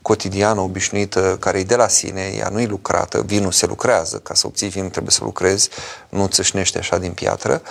cotidiană, 0.02 0.60
obișnuită, 0.60 1.36
care 1.40 1.58
e 1.58 1.62
de 1.62 1.76
la 1.76 1.88
sine, 1.88 2.32
ea 2.36 2.48
nu 2.48 2.60
e 2.60 2.66
lucrată, 2.66 3.22
vinul 3.26 3.52
se 3.52 3.66
lucrează, 3.66 4.16
ca 4.16 4.34
să 4.34 4.46
obții 4.46 4.68
vinul 4.68 4.90
trebuie 4.90 5.12
să 5.12 5.20
lucrezi, 5.24 5.68
nu 6.08 6.26
țâșnește 6.26 6.78
așa 6.78 6.98
din 6.98 7.12
piatră, 7.12 7.62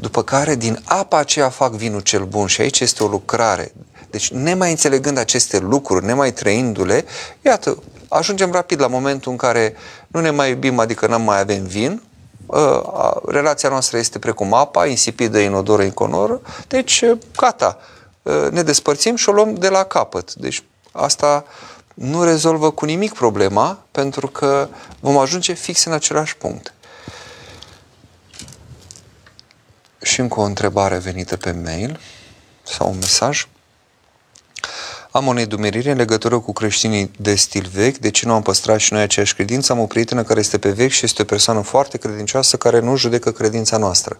după 0.00 0.22
care 0.22 0.54
din 0.54 0.82
apa 0.84 1.18
aceea 1.18 1.48
fac 1.48 1.72
vinul 1.72 2.00
cel 2.00 2.24
bun 2.24 2.46
și 2.46 2.60
aici 2.60 2.80
este 2.80 3.04
o 3.04 3.06
lucrare. 3.06 3.72
Deci 4.10 4.30
nemai 4.30 4.70
înțelegând 4.70 5.18
aceste 5.18 5.58
lucruri, 5.58 6.04
nemai 6.04 6.32
trăindu-le, 6.32 7.04
iată, 7.42 7.82
ajungem 8.08 8.52
rapid 8.52 8.80
la 8.80 8.86
momentul 8.86 9.30
în 9.30 9.36
care 9.36 9.74
nu 10.06 10.20
ne 10.20 10.30
mai 10.30 10.50
iubim, 10.50 10.78
adică 10.78 11.06
nu 11.06 11.18
mai 11.18 11.40
avem 11.40 11.64
vin, 11.64 12.02
ă, 12.50 13.22
relația 13.26 13.68
noastră 13.68 13.98
este 13.98 14.18
precum 14.18 14.54
apa, 14.54 14.86
insipidă, 14.86 15.38
inodoră, 15.38 15.82
inconoră, 15.82 16.40
deci 16.68 17.04
gata, 17.36 17.78
ă, 18.26 18.48
ne 18.52 18.62
despărțim 18.62 19.16
și 19.16 19.28
o 19.28 19.32
luăm 19.32 19.54
de 19.54 19.68
la 19.68 19.84
capăt. 19.84 20.34
Deci 20.34 20.64
asta 20.92 21.44
nu 21.94 22.24
rezolvă 22.24 22.70
cu 22.70 22.84
nimic 22.84 23.12
problema, 23.12 23.78
pentru 23.90 24.26
că 24.26 24.68
vom 25.00 25.18
ajunge 25.18 25.52
fix 25.52 25.84
în 25.84 25.92
același 25.92 26.36
punct. 26.36 26.72
Și 30.06 30.20
încă 30.20 30.40
o 30.40 30.42
întrebare 30.42 30.98
venită 30.98 31.36
pe 31.36 31.50
mail 31.52 32.00
sau 32.62 32.90
un 32.90 32.98
mesaj. 32.98 33.46
Am 35.10 35.26
o 35.26 35.32
nedumerire 35.32 35.90
în 35.90 35.96
legătură 35.96 36.38
cu 36.38 36.52
creștinii 36.52 37.10
de 37.18 37.34
stil 37.34 37.70
vechi, 37.72 37.96
de 37.96 38.10
ce 38.10 38.26
nu 38.26 38.32
am 38.32 38.42
păstrat 38.42 38.78
și 38.78 38.92
noi 38.92 39.02
aceeași 39.02 39.34
credință? 39.34 39.72
Am 39.72 39.78
o 39.78 39.86
prietenă 39.86 40.22
care 40.22 40.40
este 40.40 40.58
pe 40.58 40.70
vechi 40.70 40.90
și 40.90 41.04
este 41.04 41.22
o 41.22 41.24
persoană 41.24 41.60
foarte 41.60 41.98
credincioasă 41.98 42.56
care 42.56 42.80
nu 42.80 42.96
judecă 42.96 43.32
credința 43.32 43.76
noastră. 43.76 44.16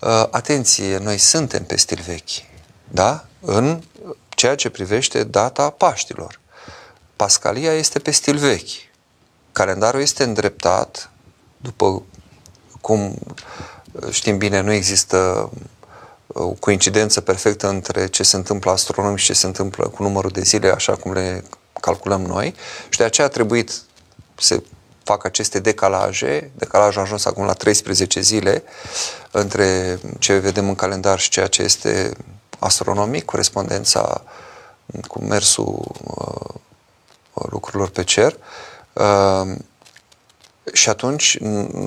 Uh, 0.00 0.26
atenție, 0.30 0.98
noi 0.98 1.18
suntem 1.18 1.64
pe 1.64 1.76
stil 1.76 2.02
vechi, 2.06 2.44
da? 2.88 3.24
În 3.40 3.82
ceea 4.28 4.54
ce 4.54 4.68
privește 4.68 5.24
data 5.24 5.70
Paștilor. 5.70 6.40
Pascalia 7.16 7.72
este 7.72 7.98
pe 7.98 8.10
stil 8.10 8.36
vechi. 8.36 8.70
Calendarul 9.52 10.00
este 10.00 10.22
îndreptat 10.22 11.10
după 11.56 12.02
cum 12.80 13.18
Știm 14.10 14.38
bine, 14.38 14.60
nu 14.60 14.72
există 14.72 15.50
uh, 16.26 16.42
o 16.42 16.48
coincidență 16.48 17.20
perfectă 17.20 17.68
între 17.68 18.06
ce 18.06 18.22
se 18.22 18.36
întâmplă 18.36 18.70
astronomic 18.70 19.18
și 19.18 19.26
ce 19.26 19.32
se 19.32 19.46
întâmplă 19.46 19.88
cu 19.88 20.02
numărul 20.02 20.30
de 20.30 20.40
zile, 20.40 20.70
așa 20.70 20.96
cum 20.96 21.12
le 21.12 21.44
calculăm 21.80 22.22
noi. 22.22 22.54
Și 22.88 22.98
de 22.98 23.04
aceea 23.04 23.26
a 23.26 23.30
trebuit 23.30 23.72
să 24.38 24.62
fac 25.04 25.24
aceste 25.24 25.58
decalaje. 25.58 26.50
Decalajul 26.54 27.00
a 27.00 27.04
ajuns 27.04 27.24
acum 27.24 27.44
la 27.44 27.52
13 27.52 28.20
zile 28.20 28.62
între 29.30 29.98
ce 30.18 30.38
vedem 30.38 30.68
în 30.68 30.74
calendar 30.74 31.18
și 31.18 31.30
ceea 31.30 31.46
ce 31.46 31.62
este 31.62 32.12
astronomic, 32.58 33.24
corespondența 33.24 34.22
cu 35.06 35.24
mersul 35.24 35.90
uh, 36.04 36.54
lucrurilor 37.50 37.88
pe 37.88 38.04
cer. 38.04 38.36
Uh, 38.92 39.54
și 40.72 40.88
atunci, 40.88 41.38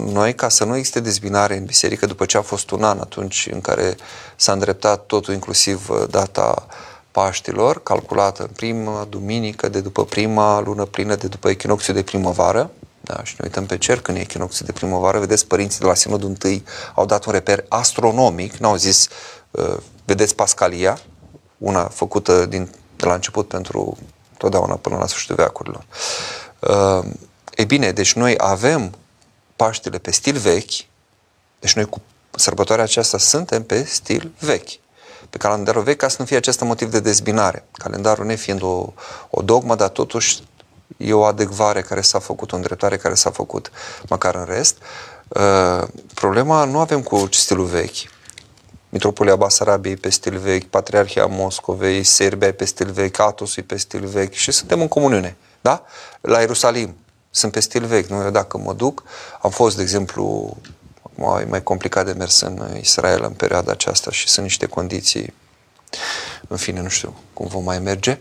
noi, 0.06 0.36
ca 0.36 0.50
să 0.50 0.64
nu 0.64 0.76
existe 0.76 1.00
dezbinare 1.00 1.58
în 1.58 1.66
biserică, 1.66 2.06
după 2.06 2.26
ce 2.26 2.38
a 2.38 2.42
fost 2.42 2.70
un 2.70 2.84
an 2.84 3.00
atunci 3.00 3.48
în 3.52 3.62
care 3.62 3.96
s-a 4.36 4.52
îndreptat 4.52 5.06
totul, 5.06 5.34
inclusiv 5.34 5.90
uh, 5.90 6.04
data 6.10 6.68
Paștilor, 7.12 7.84
calculată 7.84 8.42
în 8.42 8.50
prima 8.56 9.08
duminică 9.10 9.70
de 9.70 9.80
după 9.82 10.06
prima 10.06 10.60
lună 10.60 10.86
plină 10.86 11.16
de 11.16 11.28
după 11.28 11.50
echinocțiul 11.50 11.96
de 11.96 12.04
primăvară, 12.04 12.72
Da? 13.02 13.24
Și 13.24 13.36
ne 13.38 13.46
uităm 13.46 13.66
pe 13.66 13.78
cer 13.78 14.02
când 14.02 14.18
e 14.18 14.22
echinocțiul 14.22 14.66
de 14.66 14.72
primăvară, 14.72 15.20
vedeți, 15.20 15.48
părinții 15.48 15.80
de 15.80 15.86
la 15.86 15.94
Sinodul 15.94 16.36
I 16.44 16.64
au 16.96 17.06
dat 17.06 17.26
un 17.26 17.32
reper 17.32 17.66
astronomic, 17.68 18.56
n-au 18.56 18.76
zis, 18.76 19.08
uh, 19.52 19.78
vedeți 20.06 20.36
Pascalia, 20.36 21.00
una 21.58 21.84
făcută 21.84 22.46
din, 22.46 22.70
de 22.96 23.06
la 23.06 23.14
început 23.14 23.48
pentru 23.48 23.98
totdeauna 24.38 24.76
până 24.76 24.98
la 24.98 25.08
sfârșitul 25.08 25.36
veacurilor. 25.36 25.86
Uh, 26.60 27.10
e 27.56 27.64
bine, 27.64 27.92
deci 27.92 28.14
noi 28.14 28.36
avem 28.38 28.96
Paștele 29.56 29.98
pe 29.98 30.12
stil 30.12 30.38
vechi, 30.38 30.86
deci 31.60 31.74
noi 31.74 31.86
cu 31.86 32.02
sărbătoarea 32.36 32.84
aceasta 32.84 33.18
suntem 33.18 33.64
pe 33.64 33.84
stil 33.84 34.32
vechi 34.40 34.80
pe 35.32 35.38
calendarul 35.38 35.84
vechi 35.84 35.98
ca 35.98 36.08
să 36.08 36.16
nu 36.20 36.26
fie 36.26 36.38
acest 36.38 36.62
motiv 36.62 36.92
de 36.92 37.00
dezbinare. 37.00 37.66
Calendarul 37.72 38.26
ne 38.26 38.36
fiind 38.36 38.62
o, 38.62 38.94
o 39.30 39.42
dogmă, 39.42 39.76
dar 39.76 39.90
totuși 39.90 40.40
e 40.98 41.14
o 41.14 41.24
adecvare 41.24 41.82
care 41.82 42.02
s-a 42.02 42.20
făcut, 42.20 42.52
o 42.52 42.56
îndreptare 42.56 42.98
care 42.98 43.14
s-a 43.14 43.30
făcut, 43.30 43.72
măcar 44.10 44.36
în 44.36 44.46
rest. 44.46 44.78
Uh, 45.28 45.88
problema 46.14 46.64
nu 46.64 46.80
avem 46.80 47.02
cu 47.02 47.28
stilul 47.32 47.66
vechi. 47.66 48.10
Mitropolia 48.90 49.36
Basarabiei 49.36 49.96
pe 49.96 50.10
stil 50.10 50.38
vechi, 50.38 50.64
Patriarhia 50.64 51.26
Moscovei, 51.26 52.04
Serbia 52.04 52.54
pe 52.54 52.66
stil 52.66 52.92
vechi, 52.92 53.20
Atosul 53.20 53.64
pe 53.64 53.78
stil 53.78 54.06
vechi 54.06 54.34
și 54.34 54.52
suntem 54.52 54.82
în 54.82 54.88
comuniune. 54.88 55.38
Da? 55.62 55.86
La 56.22 56.40
Ierusalim 56.40 56.96
sunt 57.32 57.52
pe 57.52 57.60
stil 57.60 57.86
vechi. 57.86 58.08
Nu? 58.08 58.24
Eu 58.24 58.30
dacă 58.30 58.58
mă 58.58 58.74
duc, 58.74 59.04
am 59.42 59.50
fost, 59.50 59.76
de 59.76 59.82
exemplu, 59.82 60.58
mai, 61.16 61.46
mai 61.46 61.64
complicat 61.64 62.06
de 62.06 62.12
mers 62.12 62.40
în 62.40 62.78
Israel 62.80 63.24
în 63.24 63.34
perioada 63.34 63.72
aceasta 63.72 64.12
și 64.12 64.28
sunt 64.28 64.46
niște 64.46 64.66
condiții, 64.66 65.34
în 66.48 66.58
fine, 66.58 66.82
nu 66.82 66.90
știu 66.90 67.16
cum 67.34 67.48
vom 67.48 67.64
mai 67.64 67.80
merge. 67.80 68.20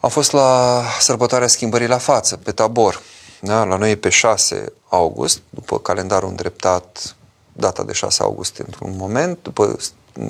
Am 0.00 0.10
fost 0.10 0.32
la 0.32 0.82
sărbătoarea 1.00 1.48
schimbării 1.48 1.86
la 1.86 1.98
față, 1.98 2.36
pe 2.36 2.52
tabor. 2.52 3.02
Da? 3.40 3.64
La 3.64 3.76
noi 3.76 3.90
e 3.90 3.96
pe 3.96 4.08
6 4.08 4.72
august, 4.88 5.40
după 5.50 5.78
calendarul 5.78 6.28
îndreptat, 6.28 7.16
data 7.52 7.82
de 7.82 7.92
6 7.92 8.22
august 8.22 8.56
într-un 8.56 8.94
moment, 8.96 9.38
după 9.42 9.78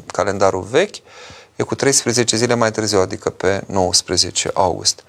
calendarul 0.07 0.63
vechi, 0.63 0.97
e 1.57 1.63
cu 1.63 1.75
13 1.75 2.37
zile 2.37 2.55
mai 2.55 2.71
târziu, 2.71 3.01
adică 3.01 3.31
pe 3.31 3.63
19 3.67 4.51
august. 4.55 5.05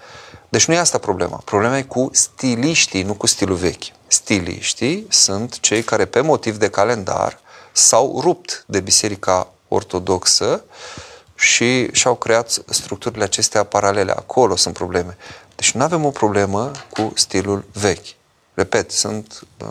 Deci 0.51 0.65
nu 0.65 0.73
e 0.73 0.77
asta 0.77 0.97
problema. 0.97 1.41
Problema 1.45 1.77
e 1.77 1.81
cu 1.81 2.09
stiliștii, 2.11 3.03
nu 3.03 3.13
cu 3.13 3.27
stilul 3.27 3.55
vechi. 3.55 3.83
Stiliștii 4.07 5.05
sunt 5.09 5.59
cei 5.59 5.83
care 5.83 6.05
pe 6.05 6.21
motiv 6.21 6.57
de 6.57 6.69
calendar 6.69 7.39
s-au 7.71 8.19
rupt 8.21 8.63
de 8.67 8.79
biserica 8.79 9.53
ortodoxă 9.67 10.63
și 11.35 11.91
și-au 11.91 12.15
creat 12.15 12.63
structurile 12.69 13.23
acestea 13.23 13.63
paralele. 13.63 14.11
Acolo 14.11 14.55
sunt 14.55 14.73
probleme. 14.73 15.17
Deci 15.55 15.71
nu 15.71 15.83
avem 15.83 16.05
o 16.05 16.09
problemă 16.09 16.71
cu 16.89 17.11
stilul 17.15 17.65
vechi. 17.73 18.07
Repet, 18.53 18.91
sunt 18.91 19.47
uh, 19.57 19.67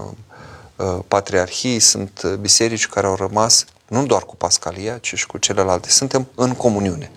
uh, 0.77 0.98
patriarhii, 1.09 1.78
sunt 1.78 2.24
biserici 2.40 2.86
care 2.86 3.07
au 3.07 3.15
rămas 3.15 3.65
nu 3.89 4.07
doar 4.07 4.23
cu 4.23 4.36
Pascalia, 4.36 4.98
ci 4.98 5.15
și 5.15 5.27
cu 5.27 5.39
celelalte. 5.39 5.89
Suntem 5.89 6.28
în 6.35 6.55
comuniune. 6.55 7.11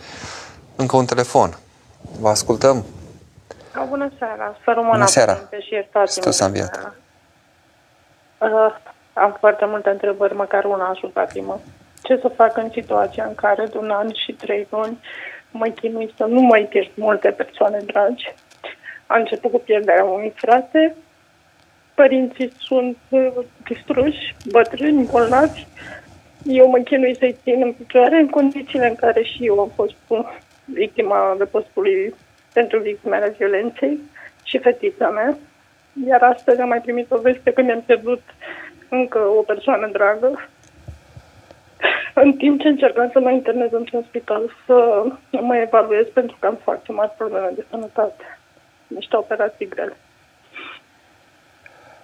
Încă 0.75 0.95
un 0.95 1.05
telefon. 1.05 1.57
Vă 2.19 2.29
ascultăm. 2.29 2.85
Bună 3.89 4.11
seara, 4.17 4.55
să 4.63 4.71
rămână 4.71 4.91
Bună 4.91 5.05
seara. 5.05 5.33
și 5.59 5.73
iertați 5.73 6.13
Stă 6.13 6.29
să 6.29 6.45
înviat. 6.45 6.95
Uh, 8.37 8.75
am 9.13 9.35
foarte 9.39 9.65
multe 9.65 9.89
întrebări, 9.89 10.35
măcar 10.35 10.63
una 10.65 10.89
ajutați-mă. 10.89 11.57
Ce 12.03 12.17
să 12.21 12.27
fac 12.27 12.57
în 12.57 12.69
situația 12.71 13.25
în 13.25 13.35
care 13.35 13.65
de 13.65 13.77
un 13.77 13.89
an 13.89 14.13
și 14.13 14.31
trei 14.31 14.67
luni 14.69 14.99
mă 15.51 15.67
chinui 15.67 16.13
să 16.17 16.25
nu 16.25 16.41
mai 16.41 16.61
pierd 16.69 16.91
multe 16.95 17.29
persoane 17.29 17.79
dragi? 17.85 18.33
A 19.07 19.17
început 19.17 19.51
cu 19.51 19.59
pierderea 19.59 20.03
unui 20.03 20.33
frate, 20.35 20.95
părinții 21.93 22.53
sunt 22.59 22.97
uh, 23.09 23.31
distruși, 23.63 24.35
bătrâni, 24.51 25.07
bolnavi. 25.11 25.65
Eu 26.43 26.69
mă 26.69 26.77
chinui 26.77 27.15
să-i 27.17 27.37
țin 27.43 27.61
în 27.61 27.73
picioare 27.73 28.15
în 28.15 28.29
condițiile 28.29 28.87
în 28.87 28.95
care 28.95 29.23
și 29.23 29.45
eu 29.45 29.59
am 29.59 29.71
fost 29.75 29.95
uh, 30.07 30.19
victima 30.65 31.37
postului 31.51 32.15
pentru 32.53 32.79
victimele 32.79 33.35
violenței 33.37 33.99
și 34.43 34.57
fetița 34.57 35.09
mea. 35.09 35.37
Iar 36.07 36.21
astăzi 36.21 36.61
am 36.61 36.67
mai 36.67 36.81
primit 36.81 37.11
o 37.11 37.17
veste 37.17 37.51
că 37.51 37.61
mi-am 37.61 37.81
pierdut 37.85 38.21
încă 38.89 39.19
o 39.19 39.41
persoană 39.41 39.89
dragă. 39.91 40.49
În 42.13 42.33
timp 42.33 42.61
ce 42.61 42.67
încercam 42.67 43.09
să 43.13 43.19
mă 43.19 43.31
internez 43.31 43.71
într-un 43.71 44.05
spital 44.07 44.55
să 44.65 45.03
mă 45.31 45.55
evaluez 45.55 46.05
pentru 46.13 46.37
că 46.39 46.47
am 46.47 46.59
foarte 46.63 46.91
mari 46.91 47.13
probleme 47.17 47.51
de 47.55 47.65
sănătate. 47.69 48.39
Niște 48.87 49.15
operații 49.15 49.67
grele. 49.67 49.97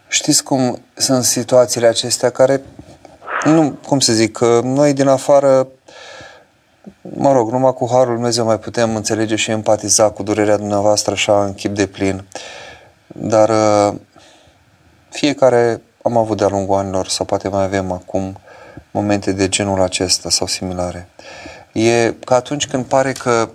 Știți 0.07 0.43
cum 0.43 0.81
sunt 0.93 1.23
situațiile 1.23 1.87
acestea 1.87 2.29
care, 2.29 2.61
nu, 3.43 3.79
cum 3.87 3.99
să 3.99 4.13
zic, 4.13 4.39
noi 4.63 4.93
din 4.93 5.07
afară 5.07 5.67
mă 7.01 7.31
rog, 7.31 7.51
numai 7.51 7.73
cu 7.73 7.87
Harul 7.91 8.13
Dumnezeu 8.13 8.45
mai 8.45 8.59
putem 8.59 8.95
înțelege 8.95 9.35
și 9.35 9.51
empatiza 9.51 10.09
cu 10.09 10.23
durerea 10.23 10.57
dumneavoastră 10.57 11.11
așa 11.11 11.43
în 11.43 11.53
chip 11.53 11.75
de 11.75 11.87
plin. 11.87 12.25
Dar 13.07 13.49
uh, 13.49 13.99
fiecare 15.09 15.81
am 16.03 16.17
avut 16.17 16.37
de-a 16.37 16.47
lungul 16.47 16.77
anilor 16.77 17.07
sau 17.07 17.25
poate 17.25 17.47
mai 17.47 17.63
avem 17.63 17.91
acum 17.91 18.37
momente 18.91 19.31
de 19.31 19.49
genul 19.49 19.81
acesta 19.81 20.29
sau 20.29 20.47
similare. 20.47 21.09
E 21.71 22.13
ca 22.25 22.35
atunci 22.35 22.67
când 22.67 22.85
pare 22.85 23.11
că 23.11 23.49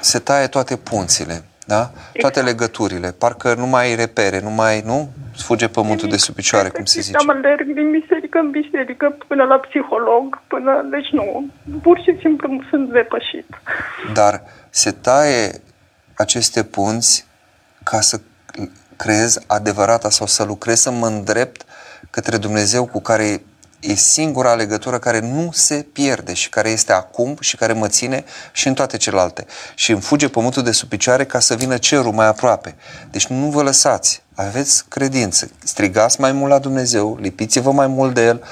se 0.00 0.18
taie 0.18 0.46
toate 0.46 0.76
punțile, 0.76 1.44
da? 1.66 1.90
Toate 2.12 2.42
legăturile. 2.42 3.12
Parcă 3.12 3.54
nu 3.54 3.66
mai 3.66 3.84
ai 3.84 3.94
repere, 3.94 4.40
nu 4.40 4.50
mai, 4.50 4.82
nu? 4.84 5.08
Fuge 5.36 5.68
pământul 5.68 6.08
de 6.08 6.16
sub 6.16 6.34
picioare, 6.34 6.68
cum 6.68 6.84
se 6.84 7.00
zice. 7.00 7.16
Am 7.16 7.30
alerg 7.30 7.66
din 7.74 7.90
biserică 7.90 8.38
în 8.38 8.50
biserică 8.50 9.16
până 9.28 9.44
la 9.44 9.56
psiholog, 9.56 10.42
până... 10.46 10.86
Deci 10.90 11.08
nu, 11.10 11.46
pur 11.82 11.98
și 11.98 12.16
simplu 12.20 12.62
sunt 12.70 12.92
depășit. 12.92 13.46
Dar 14.12 14.42
se 14.70 14.90
taie 14.90 15.50
aceste 16.14 16.64
punți 16.64 17.26
ca 17.84 18.00
să 18.00 18.20
creez 18.96 19.38
adevărata 19.46 20.10
sau 20.10 20.26
să 20.26 20.44
lucrez 20.44 20.80
să 20.80 20.90
mă 20.90 21.06
îndrept 21.06 21.64
către 22.10 22.36
Dumnezeu 22.36 22.86
cu 22.86 23.00
care 23.00 23.42
e 23.80 23.94
singura 23.94 24.54
legătură 24.54 24.98
care 24.98 25.20
nu 25.20 25.50
se 25.52 25.86
pierde 25.92 26.32
și 26.32 26.48
care 26.48 26.70
este 26.70 26.92
acum 26.92 27.36
și 27.40 27.56
care 27.56 27.72
mă 27.72 27.88
ține 27.88 28.24
și 28.52 28.68
în 28.68 28.74
toate 28.74 28.96
celelalte. 28.96 29.46
Și 29.74 29.90
îmi 29.90 30.00
fuge 30.00 30.28
pământul 30.28 30.62
de 30.62 30.70
sub 30.70 30.88
picioare 30.88 31.24
ca 31.24 31.38
să 31.38 31.54
vină 31.54 31.76
cerul 31.76 32.12
mai 32.12 32.26
aproape. 32.26 32.74
Deci 33.10 33.26
nu 33.26 33.50
vă 33.50 33.62
lăsați, 33.62 34.22
aveți 34.34 34.84
credință, 34.88 35.50
strigați 35.64 36.20
mai 36.20 36.32
mult 36.32 36.50
la 36.50 36.58
Dumnezeu, 36.58 37.16
lipiți-vă 37.20 37.72
mai 37.72 37.86
mult 37.86 38.14
de 38.14 38.24
El, 38.24 38.44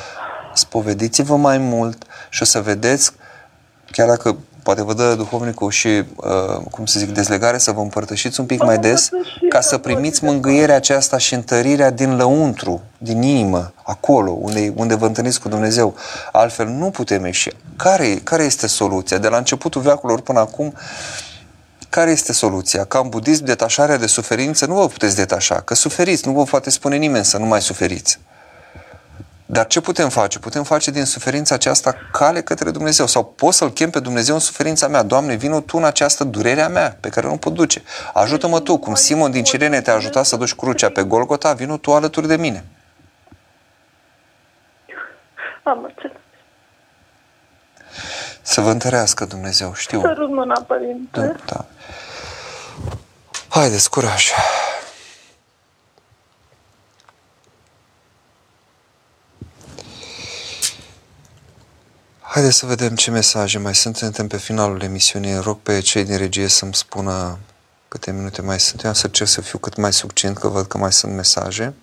spovediți-vă 0.55 1.36
mai 1.36 1.59
mult 1.59 2.02
și 2.28 2.42
o 2.42 2.44
să 2.44 2.60
vedeți, 2.60 3.12
chiar 3.90 4.09
dacă 4.09 4.36
poate 4.64 4.82
vă 4.82 4.94
dă 4.94 5.14
duhovnicul 5.14 5.70
și, 5.70 5.88
uh, 5.88 6.60
cum 6.70 6.86
să 6.86 6.98
zic, 6.98 7.08
dezlegare 7.08 7.58
să 7.58 7.72
vă 7.72 7.80
împărtășiți 7.80 8.40
un 8.40 8.46
pic 8.46 8.62
mai 8.62 8.78
des 8.78 9.08
ca 9.48 9.60
să 9.60 9.78
primiți 9.78 10.24
mângâierea 10.24 10.76
aceasta 10.76 11.18
și 11.18 11.34
întărirea 11.34 11.90
din 11.90 12.16
lăuntru, 12.16 12.82
din 12.98 13.22
inimă, 13.22 13.72
acolo, 13.82 14.30
unde, 14.40 14.72
unde 14.76 14.94
vă 14.94 15.06
întâlniți 15.06 15.40
cu 15.40 15.48
Dumnezeu. 15.48 15.94
Altfel 16.32 16.66
nu 16.66 16.90
putem 16.90 17.24
ieși. 17.24 17.50
Care, 17.76 18.14
care 18.14 18.42
este 18.42 18.66
soluția? 18.66 19.18
De 19.18 19.28
la 19.28 19.36
începutul 19.36 19.80
veacurilor 19.80 20.20
până 20.20 20.38
acum, 20.38 20.74
care 21.88 22.10
este 22.10 22.32
soluția? 22.32 22.84
Ca 22.84 22.98
în 22.98 23.08
budism, 23.08 23.44
detașarea 23.44 23.96
de 23.96 24.06
suferință 24.06 24.66
nu 24.66 24.74
vă 24.74 24.86
puteți 24.86 25.16
detașa, 25.16 25.60
că 25.60 25.74
suferiți, 25.74 26.26
nu 26.26 26.32
vă 26.32 26.42
poate 26.42 26.70
spune 26.70 26.96
nimeni 26.96 27.24
să 27.24 27.38
nu 27.38 27.46
mai 27.46 27.62
suferiți. 27.62 28.18
Dar 29.46 29.66
ce 29.66 29.80
putem 29.80 30.08
face? 30.08 30.38
Putem 30.38 30.62
face 30.62 30.90
din 30.90 31.04
suferința 31.04 31.54
aceasta 31.54 31.96
cale 32.12 32.42
către 32.42 32.70
Dumnezeu. 32.70 33.06
Sau 33.06 33.24
pot 33.24 33.54
să-L 33.54 33.70
chem 33.70 33.90
pe 33.90 34.00
Dumnezeu 34.00 34.34
în 34.34 34.40
suferința 34.40 34.88
mea. 34.88 35.02
Doamne, 35.02 35.34
vină 35.34 35.60
Tu 35.60 35.76
în 35.76 35.84
această 35.84 36.24
durerea 36.24 36.68
mea 36.68 36.96
pe 37.00 37.08
care 37.08 37.26
nu 37.26 37.36
pot 37.36 37.52
duce. 37.52 37.82
Ajută-mă 38.12 38.60
Tu, 38.60 38.78
cum 38.78 38.94
Simon 38.94 39.30
din 39.30 39.44
Cirene 39.44 39.80
te-a 39.80 39.94
ajutat 39.94 40.24
să 40.24 40.36
duci 40.36 40.54
crucea 40.54 40.90
pe 40.90 41.02
Golgota, 41.02 41.52
vină 41.52 41.78
Tu 41.78 41.92
alături 41.92 42.26
de 42.26 42.36
mine. 42.36 42.64
Am 45.62 45.84
înțeles. 45.84 46.16
Să 48.42 48.60
vă 48.60 48.70
întărească 48.70 49.24
Dumnezeu, 49.24 49.74
știu. 49.74 50.00
Sărut 50.00 50.30
mâna, 50.30 50.64
părinte. 50.66 51.20
Da, 51.20 51.34
da. 51.44 51.64
Haideți, 53.48 53.90
curaj. 53.90 54.30
Haideți 62.35 62.56
să 62.56 62.66
vedem 62.66 62.94
ce 62.94 63.11
mesaje 63.11 63.59
mai 63.59 63.74
sunt. 63.74 63.97
Suntem 63.97 64.27
pe 64.27 64.36
finalul 64.36 64.82
emisiunii. 64.82 65.40
Rog 65.40 65.59
pe 65.59 65.81
cei 65.81 66.05
din 66.05 66.16
regie 66.16 66.48
să-mi 66.48 66.74
spună 66.74 67.39
câte 67.89 68.12
minute 68.12 68.43
mai 68.43 68.61
sunt. 68.61 68.82
Eu 68.82 68.89
am 68.89 68.97
să 68.97 69.09
cer 69.09 69.27
să 69.27 69.40
fiu 69.40 69.59
cât 69.59 69.77
mai 69.77 69.93
succint, 69.93 70.39
că 70.39 70.48
văd 70.48 70.66
că 70.66 70.78
mai 70.78 70.93
sunt 70.93 71.15
mesaje. 71.15 71.74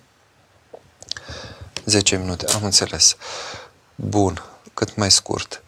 10 1.84 2.16
minute, 2.16 2.46
am 2.52 2.64
înțeles. 2.64 3.16
Bun, 3.94 4.42
cât 4.74 4.96
mai 4.96 5.10
scurt. 5.10 5.62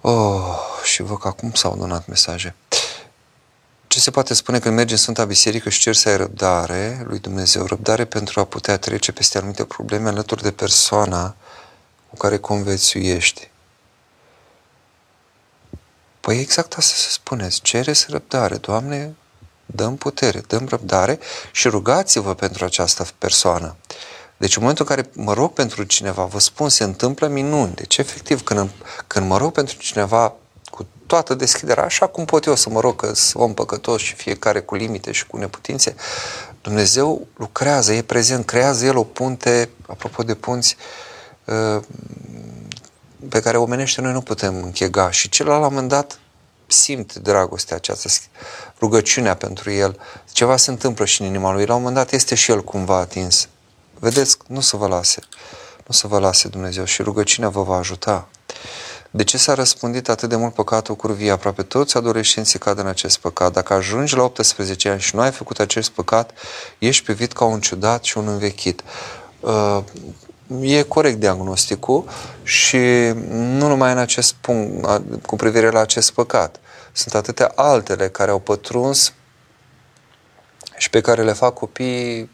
Oh, 0.00 0.58
și 0.84 1.02
văd 1.02 1.18
că 1.18 1.28
acum 1.28 1.52
s-au 1.52 1.76
donat 1.76 2.06
mesaje. 2.06 2.54
Ce 3.86 4.00
se 4.00 4.10
poate 4.10 4.34
spune 4.34 4.58
când 4.58 4.74
mergi 4.74 4.92
în 4.92 4.98
Sfânta 4.98 5.24
Biserică 5.24 5.68
și 5.68 5.80
ceri 5.80 5.96
să 5.96 6.08
ai 6.08 6.16
răbdare 6.16 7.02
lui 7.04 7.18
Dumnezeu, 7.18 7.64
răbdare 7.64 8.04
pentru 8.04 8.40
a 8.40 8.44
putea 8.44 8.76
trece 8.76 9.12
peste 9.12 9.38
anumite 9.38 9.64
probleme 9.64 10.08
alături 10.08 10.42
de 10.42 10.50
persoana 10.50 11.36
cu 12.16 12.22
care 12.22 12.38
convețuiești? 12.38 13.50
Păi 16.20 16.40
exact 16.40 16.74
asta 16.76 16.94
se 16.94 17.08
spuneți, 17.08 17.60
cereți 17.60 18.06
răbdare, 18.08 18.56
Doamne, 18.56 19.14
dăm 19.66 19.96
putere, 19.96 20.40
dăm 20.40 20.66
răbdare 20.68 21.18
și 21.52 21.68
rugați-vă 21.68 22.34
pentru 22.34 22.64
această 22.64 23.06
persoană. 23.18 23.76
Deci 24.36 24.56
în 24.56 24.60
momentul 24.60 24.86
în 24.88 24.96
care 24.96 25.10
mă 25.14 25.32
rog 25.32 25.52
pentru 25.52 25.82
cineva, 25.82 26.24
vă 26.24 26.38
spun, 26.38 26.68
se 26.68 26.84
întâmplă 26.84 27.26
minuni. 27.26 27.74
Deci 27.74 27.96
efectiv, 27.96 28.42
când, 28.42 28.70
când 29.06 29.26
mă 29.26 29.36
rog 29.36 29.52
pentru 29.52 29.76
cineva 29.76 30.34
cu 30.70 30.86
toată 31.06 31.34
deschiderea, 31.34 31.84
așa 31.84 32.06
cum 32.06 32.24
pot 32.24 32.44
eu 32.44 32.54
să 32.54 32.70
mă 32.70 32.80
rog 32.80 32.96
că 32.96 33.14
sunt 33.14 33.42
om 33.42 33.54
păcătos 33.54 34.00
și 34.00 34.14
fiecare 34.14 34.60
cu 34.60 34.74
limite 34.74 35.12
și 35.12 35.26
cu 35.26 35.36
neputințe, 35.36 35.94
Dumnezeu 36.60 37.26
lucrează, 37.36 37.92
e 37.92 38.02
prezent, 38.02 38.44
creează 38.44 38.84
El 38.84 38.96
o 38.96 39.04
punte, 39.04 39.70
apropo 39.86 40.22
de 40.22 40.34
punți, 40.34 40.76
uh, 40.78 41.05
pe 43.28 43.40
care 43.40 43.56
omenește 43.56 44.00
noi 44.00 44.12
nu 44.12 44.20
putem 44.20 44.62
închega. 44.62 45.10
Și 45.10 45.28
celălalt 45.28 45.60
la 45.60 45.66
un 45.66 45.72
moment 45.72 45.92
dat 45.92 46.18
simt 46.66 47.14
dragostea 47.14 47.76
aceasta, 47.76 48.08
rugăciunea 48.80 49.34
pentru 49.34 49.70
el. 49.70 50.00
Ceva 50.32 50.56
se 50.56 50.70
întâmplă 50.70 51.04
și 51.04 51.20
în 51.20 51.26
inima 51.26 51.52
lui. 51.52 51.66
La 51.66 51.74
un 51.74 51.80
moment 51.80 51.96
dat 51.96 52.12
este 52.12 52.34
și 52.34 52.50
el 52.50 52.64
cumva 52.64 52.96
atins. 52.96 53.48
Vedeți, 53.98 54.36
nu 54.46 54.60
să 54.60 54.76
vă 54.76 54.86
lase. 54.86 55.20
Nu 55.86 55.94
să 55.94 56.06
vă 56.06 56.18
lase 56.18 56.48
Dumnezeu 56.48 56.84
și 56.84 57.02
rugăciunea 57.02 57.48
vă 57.48 57.62
va 57.62 57.76
ajuta. 57.76 58.28
De 59.10 59.24
ce 59.24 59.38
s-a 59.38 59.54
răspândit 59.54 60.08
atât 60.08 60.28
de 60.28 60.36
mult 60.36 60.54
păcatul 60.54 60.96
curvie? 60.96 61.30
Aproape 61.30 61.62
toți 61.62 61.96
adolescenții 61.96 62.58
cad 62.58 62.78
în 62.78 62.86
acest 62.86 63.18
păcat. 63.18 63.52
Dacă 63.52 63.72
ajungi 63.72 64.16
la 64.16 64.22
18 64.22 64.88
ani 64.88 65.00
și 65.00 65.14
nu 65.14 65.20
ai 65.20 65.30
făcut 65.30 65.58
acest 65.58 65.90
păcat, 65.90 66.30
ești 66.78 67.04
privit 67.04 67.32
ca 67.32 67.44
un 67.44 67.60
ciudat 67.60 68.04
și 68.04 68.18
un 68.18 68.28
învechit. 68.28 68.82
Uh, 70.48 70.70
e 70.70 70.82
corect 70.82 71.18
diagnosticul 71.18 72.04
și 72.42 72.78
nu 73.30 73.68
numai 73.68 73.92
în 73.92 73.98
acest 73.98 74.34
punct, 74.34 74.86
cu 75.26 75.36
privire 75.36 75.70
la 75.70 75.80
acest 75.80 76.12
păcat. 76.12 76.60
Sunt 76.92 77.14
atâtea 77.14 77.52
altele 77.54 78.08
care 78.08 78.30
au 78.30 78.38
pătruns 78.38 79.12
și 80.76 80.90
pe 80.90 81.00
care 81.00 81.22
le 81.22 81.32
fac 81.32 81.54
copiii 81.54 82.30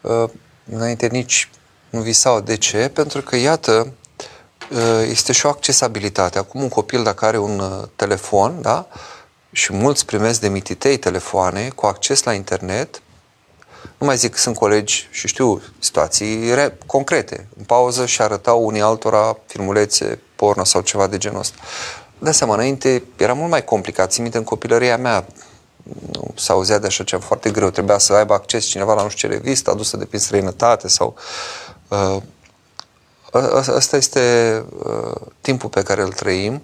uh, 0.00 0.24
înainte 0.72 1.06
nici 1.06 1.50
nu 1.90 2.00
visau. 2.00 2.40
De 2.40 2.56
ce? 2.56 2.88
Pentru 2.88 3.20
că, 3.20 3.36
iată, 3.36 3.92
uh, 4.70 5.06
este 5.08 5.32
și 5.32 5.46
o 5.46 5.48
accesibilitate. 5.48 6.38
Acum 6.38 6.62
un 6.62 6.68
copil, 6.68 7.02
dacă 7.02 7.24
are 7.24 7.38
un 7.38 7.58
uh, 7.58 7.88
telefon, 7.96 8.62
da? 8.62 8.88
și 9.54 9.72
mulți 9.72 10.06
primesc 10.06 10.40
de 10.40 10.48
mititei 10.48 10.96
telefoane 10.96 11.68
cu 11.68 11.86
acces 11.86 12.22
la 12.22 12.32
internet, 12.32 13.02
nu 14.04 14.10
mai 14.10 14.18
zic 14.18 14.32
că 14.32 14.38
sunt 14.38 14.56
colegi 14.56 15.08
și 15.10 15.28
știu 15.28 15.62
situații 15.78 16.54
re- 16.54 16.78
concrete. 16.86 17.48
În 17.58 17.64
pauză 17.64 18.06
și 18.06 18.22
arătau 18.22 18.64
unii 18.66 18.80
altora 18.80 19.38
filmulețe, 19.46 20.20
porno 20.36 20.64
sau 20.64 20.80
ceva 20.80 21.06
de 21.06 21.18
genul 21.18 21.38
ăsta. 21.38 21.56
De 22.18 22.30
seama, 22.30 22.54
înainte 22.54 23.02
era 23.16 23.32
mult 23.32 23.50
mai 23.50 23.64
complicat. 23.64 24.10
Țin 24.10 24.22
minte, 24.22 24.38
în 24.38 24.44
copilăria 24.44 24.96
mea 24.96 25.26
nu 26.12 26.30
s-auzea 26.34 26.78
de 26.78 26.86
așa 26.86 27.04
ceva 27.04 27.22
foarte 27.22 27.50
greu. 27.50 27.70
Trebuia 27.70 27.98
să 27.98 28.12
aibă 28.12 28.34
acces 28.34 28.64
cineva 28.64 28.94
la 28.94 29.02
nu 29.02 29.08
știu 29.08 29.28
ce 29.28 29.34
revistă 29.34 29.70
adusă 29.70 29.96
de 29.96 30.04
prin 30.04 30.20
străinătate 30.20 30.88
sau... 30.88 31.14
Uh, 31.88 32.16
Asta 33.74 33.96
este 33.96 34.64
uh, 34.84 35.20
timpul 35.40 35.68
pe 35.68 35.82
care 35.82 36.02
îl 36.02 36.12
trăim, 36.12 36.62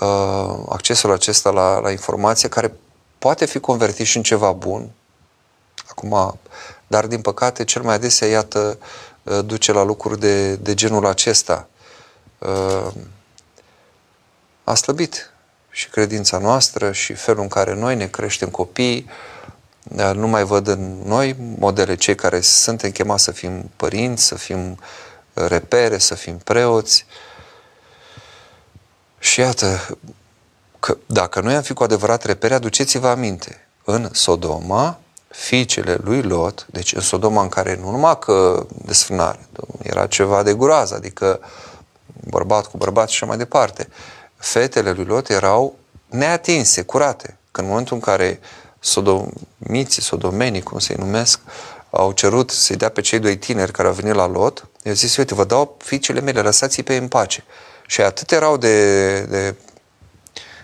uh, 0.00 0.56
accesul 0.68 1.12
acesta 1.12 1.50
la, 1.50 1.78
la 1.78 1.90
informație 1.90 2.48
care 2.48 2.74
poate 3.18 3.44
fi 3.44 3.58
convertit 3.58 4.06
și 4.06 4.16
în 4.16 4.22
ceva 4.22 4.52
bun. 4.52 4.90
Acum, 5.88 6.38
dar 6.86 7.06
din 7.06 7.20
păcate 7.20 7.64
cel 7.64 7.82
mai 7.82 7.94
adesea, 7.94 8.28
iată, 8.28 8.78
uh, 9.22 9.44
duce 9.44 9.72
la 9.72 9.82
lucruri 9.82 10.20
de, 10.20 10.56
de 10.56 10.74
genul 10.74 11.06
acesta. 11.06 11.68
Uh, 12.38 12.92
a 14.64 14.74
slăbit 14.74 15.32
și 15.70 15.88
credința 15.88 16.38
noastră 16.38 16.92
și 16.92 17.14
felul 17.14 17.42
în 17.42 17.48
care 17.48 17.74
noi 17.74 17.96
ne 17.96 18.06
creștem 18.06 18.48
copiii. 18.48 19.06
Uh, 19.88 20.10
nu 20.14 20.28
mai 20.28 20.44
văd 20.44 20.66
în 20.66 21.02
noi 21.04 21.36
modele 21.58 21.94
cei 21.94 22.14
care 22.14 22.40
suntem 22.40 22.90
chemați 22.90 23.24
să 23.24 23.30
fim 23.30 23.70
părinți, 23.76 24.24
să 24.24 24.34
fim 24.34 24.78
repere, 25.34 25.98
să 25.98 26.14
fim 26.14 26.38
preoți. 26.38 27.06
Și 29.18 29.40
iată, 29.40 29.98
că 30.80 30.96
dacă 31.06 31.40
noi 31.40 31.54
am 31.54 31.62
fi 31.62 31.72
cu 31.72 31.82
adevărat 31.82 32.24
repere, 32.24 32.54
aduceți-vă 32.54 33.08
aminte. 33.08 33.68
În 33.84 34.08
Sodoma, 34.12 35.00
fiicele 35.34 35.98
lui 36.02 36.22
Lot, 36.22 36.66
deci 36.70 36.92
în 36.92 37.00
Sodoma 37.00 37.42
în 37.42 37.48
care 37.48 37.78
nu 37.80 37.90
numai 37.90 38.18
că 38.18 38.66
desfrânare, 38.84 39.38
era 39.82 40.06
ceva 40.06 40.42
de 40.42 40.54
groază, 40.54 40.94
adică 40.94 41.40
bărbat 42.06 42.66
cu 42.66 42.76
bărbat 42.76 43.08
și 43.08 43.14
așa 43.14 43.26
mai 43.26 43.36
departe, 43.36 43.88
fetele 44.36 44.92
lui 44.92 45.04
Lot 45.04 45.28
erau 45.28 45.76
neatinse, 46.06 46.82
curate. 46.82 47.38
Că 47.50 47.60
în 47.60 47.66
momentul 47.66 47.94
în 47.94 48.02
care 48.02 48.40
sodomiții, 48.80 50.02
sodomenii, 50.02 50.62
cum 50.62 50.78
se 50.78 50.94
numesc, 50.98 51.40
au 51.90 52.12
cerut 52.12 52.50
să-i 52.50 52.76
dea 52.76 52.88
pe 52.88 53.00
cei 53.00 53.18
doi 53.18 53.36
tineri 53.36 53.72
care 53.72 53.88
au 53.88 53.94
venit 53.94 54.14
la 54.14 54.26
Lot, 54.26 54.68
i-au 54.82 54.94
zis, 54.94 55.16
uite, 55.16 55.34
vă 55.34 55.44
dau 55.44 55.76
fiicele 55.78 56.20
mele, 56.20 56.40
lăsați-i 56.40 56.82
pe 56.82 56.96
în 56.96 57.08
pace. 57.08 57.44
Și 57.86 58.00
atât 58.00 58.32
erau 58.32 58.56
de, 58.56 59.20
de 59.20 59.54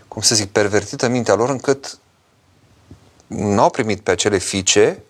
cum 0.08 0.22
să 0.22 0.34
zic, 0.34 0.52
pervertită 0.52 1.08
mintea 1.08 1.34
lor, 1.34 1.48
încât 1.48 1.98
n-au 3.36 3.70
primit 3.70 4.00
pe 4.00 4.10
acele 4.10 4.38
fiice 4.38 5.02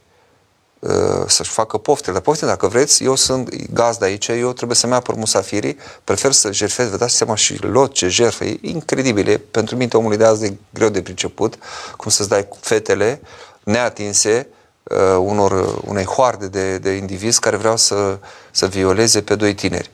uh, 0.78 0.90
să-și 1.26 1.50
facă 1.50 1.78
pofte. 1.78 2.12
Dar 2.12 2.20
pofte, 2.20 2.46
dacă 2.46 2.66
vreți, 2.66 3.04
eu 3.04 3.14
sunt 3.14 3.72
gazda 3.72 4.06
aici, 4.06 4.28
eu 4.28 4.52
trebuie 4.52 4.76
să-mi 4.76 4.94
apăr 4.94 5.14
musafirii, 5.14 5.76
prefer 6.04 6.32
să 6.32 6.52
jerfez, 6.52 6.88
vă 6.88 6.96
dați 6.96 7.16
seama 7.16 7.34
și 7.34 7.62
lot 7.62 7.92
ce 7.92 8.08
jerfă, 8.08 8.44
e 8.44 8.58
incredibil, 8.60 9.28
e, 9.28 9.38
pentru 9.38 9.76
minte 9.76 9.96
omului 9.96 10.16
de 10.16 10.24
azi 10.24 10.44
e 10.44 10.56
greu 10.70 10.88
de 10.88 11.02
priceput, 11.02 11.58
cum 11.96 12.10
să-ți 12.10 12.28
dai 12.28 12.48
fetele 12.60 13.20
neatinse 13.62 14.48
uh, 14.82 15.16
unor, 15.18 15.80
unei 15.84 16.04
hoarde 16.04 16.46
de, 16.48 16.78
de 16.78 16.90
indivizi 16.90 17.40
care 17.40 17.56
vreau 17.56 17.76
să, 17.76 18.18
să 18.50 18.66
violeze 18.66 19.22
pe 19.22 19.34
doi 19.34 19.54
tineri. 19.54 19.90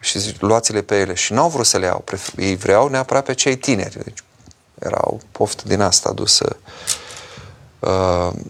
Și 0.00 0.18
zic, 0.18 0.40
luați-le 0.40 0.82
pe 0.82 0.98
ele. 0.98 1.14
Și 1.14 1.32
n-au 1.32 1.48
vrut 1.48 1.66
să 1.66 1.78
le 1.78 1.86
iau, 1.86 2.04
ei 2.36 2.56
vreau 2.56 2.88
neapărat 2.88 3.24
pe 3.24 3.34
cei 3.34 3.56
tineri. 3.56 3.98
Deci, 4.04 4.18
era 4.78 5.00
o 5.00 5.16
poftă 5.32 5.62
din 5.66 5.80
asta 5.80 6.08
adusă 6.08 6.56
Uh, 6.56 7.01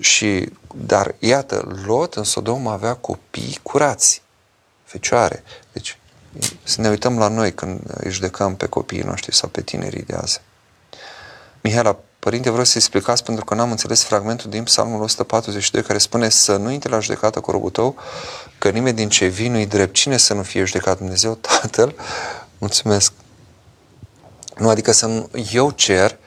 și, 0.00 0.48
dar 0.74 1.14
iată, 1.18 1.82
Lot 1.86 2.14
în 2.14 2.24
Sodom 2.24 2.66
avea 2.66 2.94
copii 2.94 3.58
curați, 3.62 4.22
fecioare. 4.84 5.42
Deci 5.72 5.98
să 6.62 6.80
ne 6.80 6.88
uităm 6.88 7.18
la 7.18 7.28
noi 7.28 7.54
când 7.54 7.80
îi 7.94 8.10
judecăm 8.10 8.56
pe 8.56 8.66
copiii 8.66 9.02
noștri 9.02 9.34
sau 9.34 9.48
pe 9.48 9.62
tinerii 9.62 10.02
de 10.02 10.14
azi. 10.14 10.40
Mihaela, 11.60 11.96
părinte, 12.18 12.50
vreau 12.50 12.64
să 12.64 12.72
explicați 12.76 13.24
pentru 13.24 13.44
că 13.44 13.54
n-am 13.54 13.70
înțeles 13.70 14.02
fragmentul 14.02 14.50
din 14.50 14.62
Psalmul 14.62 15.02
142 15.02 15.82
care 15.82 15.98
spune 15.98 16.28
să 16.28 16.56
nu 16.56 16.70
intre 16.70 16.90
la 16.90 16.98
judecată 16.98 17.40
cu 17.40 17.50
robul 17.50 17.70
tău, 17.70 17.96
că 18.58 18.70
nimeni 18.70 18.96
din 18.96 19.08
ce 19.08 19.26
vin 19.26 19.52
nu-i 19.52 19.66
drept. 19.66 19.94
Cine 19.94 20.16
să 20.16 20.34
nu 20.34 20.42
fie 20.42 20.64
judecat? 20.64 20.98
Dumnezeu 20.98 21.34
Tatăl? 21.60 21.94
Mulțumesc. 22.58 23.12
Nu, 24.56 24.68
adică 24.68 24.92
să 24.92 25.06
nu, 25.06 25.28
eu 25.52 25.70
cer 25.70 26.18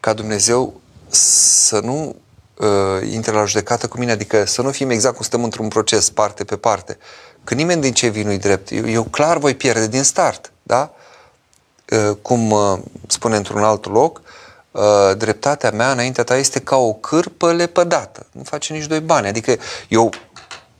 ca 0.00 0.12
Dumnezeu 0.12 0.80
să 1.08 1.80
nu 1.80 2.16
uh, 2.56 3.10
intre 3.12 3.32
la 3.32 3.44
judecată 3.44 3.88
cu 3.88 3.98
mine, 3.98 4.12
adică 4.12 4.44
să 4.44 4.62
nu 4.62 4.70
fim 4.70 4.90
exact 4.90 5.14
cum 5.14 5.24
stăm 5.24 5.44
într-un 5.44 5.68
proces, 5.68 6.10
parte 6.10 6.44
pe 6.44 6.56
parte. 6.56 6.98
Că 7.44 7.54
nimeni 7.54 7.80
din 7.80 7.92
ce 7.92 8.08
vin 8.08 8.28
nu 8.28 8.36
drept. 8.36 8.70
Eu, 8.70 8.88
eu 8.88 9.02
clar 9.02 9.38
voi 9.38 9.54
pierde 9.54 9.86
din 9.86 10.02
start, 10.02 10.52
da? 10.62 10.94
Uh, 11.90 12.16
cum 12.22 12.50
uh, 12.50 12.78
spune 13.06 13.36
într-un 13.36 13.62
alt 13.62 13.86
loc, 13.86 14.20
uh, 14.70 14.82
dreptatea 15.16 15.70
mea 15.70 15.90
înaintea 15.90 16.24
ta 16.24 16.36
este 16.36 16.60
ca 16.60 16.76
o 16.76 16.92
cârpă 16.92 17.52
lepădată. 17.52 18.26
Nu 18.32 18.42
face 18.42 18.72
nici 18.72 18.86
doi 18.86 19.00
bani. 19.00 19.26
Adică 19.26 19.56
eu, 19.88 20.10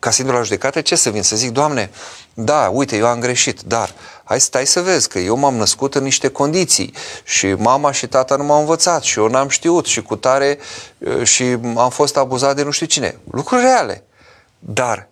ca 0.05 0.11
să 0.11 0.21
intru 0.21 0.37
la 0.37 0.43
judecată, 0.43 0.81
ce 0.81 0.97
să 0.97 1.11
vin? 1.11 1.23
Să 1.23 1.37
zic, 1.37 1.51
Doamne, 1.51 1.91
da, 2.35 2.69
uite, 2.73 2.97
eu 2.97 3.07
am 3.07 3.21
greșit, 3.21 3.61
dar 3.61 3.95
hai 4.25 4.41
stai 4.41 4.67
să 4.67 4.81
vezi 4.81 5.09
că 5.09 5.19
eu 5.19 5.37
m-am 5.37 5.55
născut 5.55 5.95
în 5.95 6.03
niște 6.03 6.29
condiții 6.29 6.95
și 7.23 7.53
mama 7.53 7.93
și 7.93 8.07
tata 8.07 8.37
nu 8.37 8.45
m-au 8.45 8.61
învățat 8.61 9.03
și 9.03 9.19
eu 9.19 9.29
n-am 9.29 9.49
știut 9.49 9.87
și 9.87 10.03
cu 10.03 10.17
tare 10.17 10.59
și 11.23 11.45
am 11.77 11.91
fost 11.91 12.17
abuzat 12.17 12.57
de 12.57 12.63
nu 12.63 12.71
știu 12.71 12.87
cine. 12.87 13.19
Lucruri 13.31 13.63
reale. 13.63 14.05
Dar 14.59 15.09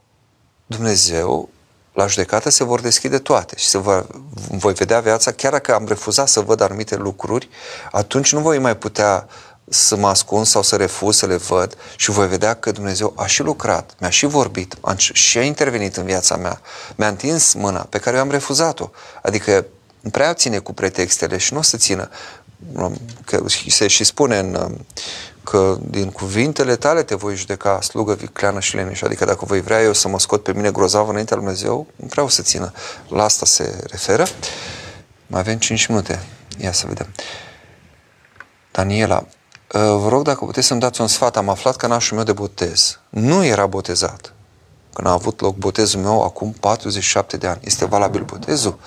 Dumnezeu 0.67 1.49
la 1.93 2.07
judecată 2.07 2.51
se 2.51 2.65
vor 2.65 2.81
deschide 2.81 3.19
toate 3.19 3.57
și 3.57 3.67
se 3.67 3.79
va, 3.79 4.07
voi 4.51 4.73
vedea 4.73 5.01
viața, 5.01 5.31
chiar 5.31 5.53
dacă 5.53 5.75
am 5.75 5.85
refuzat 5.89 6.29
să 6.29 6.41
văd 6.41 6.61
anumite 6.61 6.97
lucruri, 6.97 7.49
atunci 7.91 8.33
nu 8.33 8.41
voi 8.41 8.59
mai 8.59 8.77
putea 8.77 9.29
să 9.73 9.97
mă 9.97 10.09
ascund 10.09 10.47
sau 10.47 10.63
să 10.63 10.77
refuz 10.77 11.17
să 11.17 11.27
le 11.27 11.37
văd 11.37 11.77
și 11.97 12.11
voi 12.11 12.29
vedea 12.29 12.55
că 12.55 12.71
Dumnezeu 12.71 13.13
a 13.17 13.27
și 13.27 13.43
lucrat, 13.43 13.95
mi-a 13.99 14.11
și 14.11 14.27
vorbit 14.27 14.77
și 14.99 15.39
a 15.39 15.43
intervenit 15.43 15.97
în 15.97 16.05
viața 16.05 16.37
mea. 16.37 16.61
Mi-a 16.95 17.09
întins 17.09 17.53
mâna 17.53 17.81
pe 17.81 17.99
care 17.99 18.17
eu 18.17 18.23
am 18.23 18.31
refuzat-o. 18.31 18.91
Adică 19.23 19.67
nu 20.01 20.11
prea 20.11 20.35
ține 20.35 20.59
cu 20.59 20.73
pretextele 20.73 21.37
și 21.37 21.53
nu 21.53 21.59
o 21.59 21.63
să 21.63 21.77
țină. 21.77 22.09
Că 23.25 23.45
se 23.69 23.87
și 23.87 24.05
spune 24.05 24.39
în 24.39 24.77
că 25.45 25.79
din 25.81 26.11
cuvintele 26.11 26.77
tale 26.77 27.03
te 27.03 27.15
voi 27.15 27.37
judeca 27.37 27.81
slugă 27.81 28.15
vicleană 28.15 28.61
și 28.61 28.75
leneș. 28.75 29.03
Adică 29.03 29.25
dacă 29.25 29.45
voi 29.45 29.61
vrea 29.61 29.83
eu 29.83 29.93
să 29.93 30.09
mă 30.09 30.19
scot 30.19 30.43
pe 30.43 30.53
mine 30.53 30.71
grozav 30.71 31.09
înaintea 31.09 31.37
lui 31.37 31.45
Dumnezeu, 31.45 31.87
nu 31.97 32.07
vreau 32.07 32.29
să 32.29 32.43
țină. 32.43 32.73
La 33.09 33.25
asta 33.25 33.47
se 33.47 33.85
referă. 33.91 34.25
Mai 35.27 35.41
avem 35.41 35.59
5 35.59 35.87
minute. 35.87 36.23
Ia 36.59 36.73
să 36.73 36.85
vedem. 36.87 37.07
Daniela, 38.71 39.17
uh, 39.17 39.42
vă 39.79 40.09
rog 40.09 40.23
dacă 40.23 40.45
puteți 40.45 40.67
să-mi 40.67 40.81
dați 40.81 41.01
un 41.01 41.07
sfat. 41.07 41.37
Am 41.37 41.49
aflat 41.49 41.77
că 41.77 41.87
nașul 41.87 42.17
meu 42.17 42.25
de 42.25 42.33
botez 42.33 42.99
nu 43.09 43.45
era 43.45 43.67
botezat. 43.67 44.33
Când 44.93 45.07
a 45.07 45.13
avut 45.13 45.41
loc 45.41 45.57
botezul 45.57 46.01
meu 46.01 46.23
acum 46.23 46.53
47 46.61 47.37
de 47.37 47.47
ani. 47.47 47.61
Este 47.65 47.85
valabil 47.85 48.23
botezul? 48.23 48.79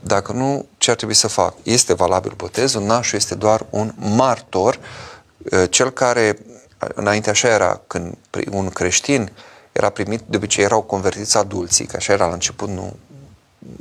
Dacă 0.00 0.32
nu, 0.32 0.66
ce 0.78 0.90
ar 0.90 0.96
trebui 0.96 1.14
să 1.14 1.28
fac? 1.28 1.54
Este 1.62 1.94
valabil 1.94 2.32
botezul, 2.36 2.82
nașul 2.82 3.18
este 3.18 3.34
doar 3.34 3.66
un 3.70 3.92
martor, 3.96 4.78
uh, 5.52 5.64
cel 5.70 5.90
care, 5.90 6.38
înainte 6.78 7.30
așa 7.30 7.48
era, 7.48 7.80
când 7.86 8.16
un 8.50 8.68
creștin 8.68 9.32
era 9.72 9.88
primit, 9.88 10.20
de 10.26 10.36
obicei 10.36 10.64
erau 10.64 10.82
convertiți 10.82 11.36
adulții, 11.36 11.86
că 11.86 11.96
așa 11.96 12.12
era 12.12 12.26
la 12.26 12.32
început, 12.32 12.68
nu 12.68 12.96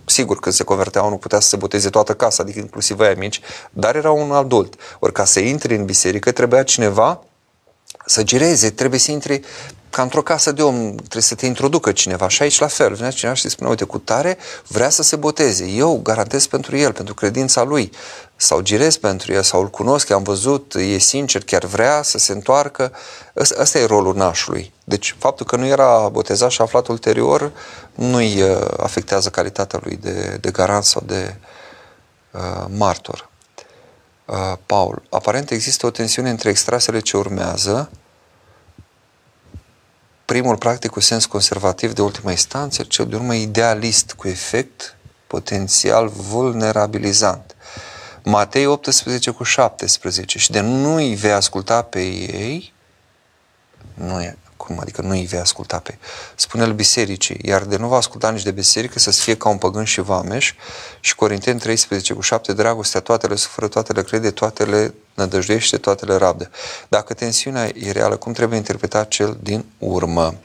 sigur 0.05 0.39
că 0.39 0.49
se 0.49 0.63
converteau, 0.63 1.09
nu 1.09 1.17
putea 1.17 1.39
să 1.39 1.47
se 1.47 1.55
boteze 1.55 1.89
toată 1.89 2.13
casa, 2.13 2.43
adică 2.43 2.59
inclusiv 2.59 2.99
aia 2.99 3.15
mici, 3.17 3.41
dar 3.71 3.95
era 3.95 4.11
un 4.11 4.31
adult. 4.31 4.75
Ori 4.99 5.13
ca 5.13 5.25
să 5.25 5.39
intri 5.39 5.75
în 5.75 5.85
biserică 5.85 6.31
trebuia 6.31 6.63
cineva 6.63 7.23
să 8.05 8.23
gireze, 8.23 8.69
trebuie 8.69 8.99
să 8.99 9.11
intri 9.11 9.41
ca 9.91 10.01
într-o 10.01 10.21
casă 10.21 10.51
de 10.51 10.61
om, 10.61 10.95
trebuie 10.95 11.21
să 11.21 11.35
te 11.35 11.45
introducă 11.45 11.91
cineva. 11.91 12.27
Și 12.27 12.41
aici 12.41 12.59
la 12.59 12.67
fel, 12.67 12.93
venea 12.93 13.11
cineva 13.11 13.35
și 13.35 13.49
spune, 13.49 13.69
uite, 13.69 13.83
cu 13.83 13.97
tare 13.97 14.37
vrea 14.67 14.89
să 14.89 15.03
se 15.03 15.15
boteze. 15.15 15.65
Eu 15.65 15.99
garantez 16.03 16.47
pentru 16.47 16.77
el, 16.77 16.93
pentru 16.93 17.13
credința 17.13 17.63
lui. 17.63 17.91
Sau 18.35 18.61
girez 18.61 18.97
pentru 18.97 19.33
el, 19.33 19.41
sau 19.41 19.61
îl 19.61 19.69
cunosc, 19.69 20.09
am 20.09 20.23
văzut, 20.23 20.75
e 20.75 20.97
sincer, 20.97 21.43
chiar 21.43 21.65
vrea 21.65 22.01
să 22.01 22.17
se 22.17 22.31
întoarcă. 22.31 22.91
Ăsta 23.35 23.79
e 23.79 23.85
rolul 23.85 24.15
nașului. 24.15 24.73
Deci 24.83 25.15
faptul 25.19 25.45
că 25.45 25.55
nu 25.55 25.65
era 25.65 26.09
botezat 26.09 26.49
și 26.49 26.61
aflat 26.61 26.87
ulterior 26.87 27.51
nu-i 27.95 28.41
uh, 28.41 28.67
afectează 28.77 29.29
calitatea 29.29 29.79
lui 29.83 29.95
de, 29.95 30.37
de 30.41 30.51
garant 30.51 30.83
sau 30.83 31.03
de 31.05 31.35
uh, 32.31 32.65
martor. 32.77 33.29
Uh, 34.25 34.53
Paul, 34.65 35.01
aparent 35.09 35.49
există 35.49 35.85
o 35.85 35.89
tensiune 35.89 36.29
între 36.29 36.49
extrasele 36.49 36.99
ce 36.99 37.17
urmează 37.17 37.89
primul 40.31 40.57
practic 40.57 40.91
cu 40.91 40.99
sens 40.99 41.25
conservativ 41.25 41.93
de 41.93 42.01
ultima 42.01 42.31
instanță, 42.31 42.83
cel 42.83 43.07
de 43.07 43.15
urmă 43.15 43.33
idealist 43.33 44.13
cu 44.13 44.27
efect 44.27 44.95
potențial 45.27 46.07
vulnerabilizant. 46.07 47.55
Matei 48.23 48.65
18 48.65 49.31
cu 49.31 49.43
17 49.43 50.37
și 50.37 50.51
de 50.51 50.59
nu-i 50.59 51.15
vei 51.15 51.31
asculta 51.31 51.81
pe 51.81 51.99
ei, 52.01 52.73
nu 53.93 54.21
e, 54.21 54.37
cum 54.61 54.79
adică 54.79 55.01
nu 55.01 55.09
îi 55.09 55.25
vei 55.25 55.39
asculta 55.39 55.79
pe 55.79 55.97
spune 56.35 56.63
el 56.63 56.73
bisericii, 56.73 57.39
iar 57.41 57.63
de 57.63 57.77
nu 57.77 57.87
va 57.87 57.95
asculta 57.95 58.31
nici 58.31 58.43
de 58.43 58.51
biserică 58.51 58.99
să 58.99 59.11
fie 59.11 59.37
ca 59.37 59.49
un 59.49 59.57
păgân 59.57 59.83
și 59.83 60.01
vameș 60.01 60.53
și 60.99 61.15
Corinteni 61.15 61.59
13 61.59 62.13
cu 62.13 62.21
7, 62.21 62.53
dragostea 62.53 62.99
toate 62.99 63.27
le 63.27 63.35
suferă, 63.35 63.67
toate 63.67 63.93
le 63.93 64.03
crede, 64.03 64.31
toate 64.31 64.63
le 64.63 64.93
nădăjduiește, 65.13 65.77
toate 65.77 66.05
le 66.05 66.15
rabdă. 66.15 66.49
Dacă 66.87 67.13
tensiunea 67.13 67.71
e 67.73 67.91
reală, 67.91 68.15
cum 68.15 68.33
trebuie 68.33 68.57
interpretat 68.57 69.07
cel 69.07 69.37
din 69.41 69.65
urmă? 69.77 70.35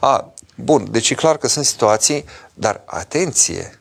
A, 0.00 0.32
bun, 0.54 0.86
deci 0.90 1.10
e 1.10 1.14
clar 1.14 1.36
că 1.36 1.48
sunt 1.48 1.64
situații, 1.64 2.24
dar 2.54 2.80
atenție, 2.84 3.80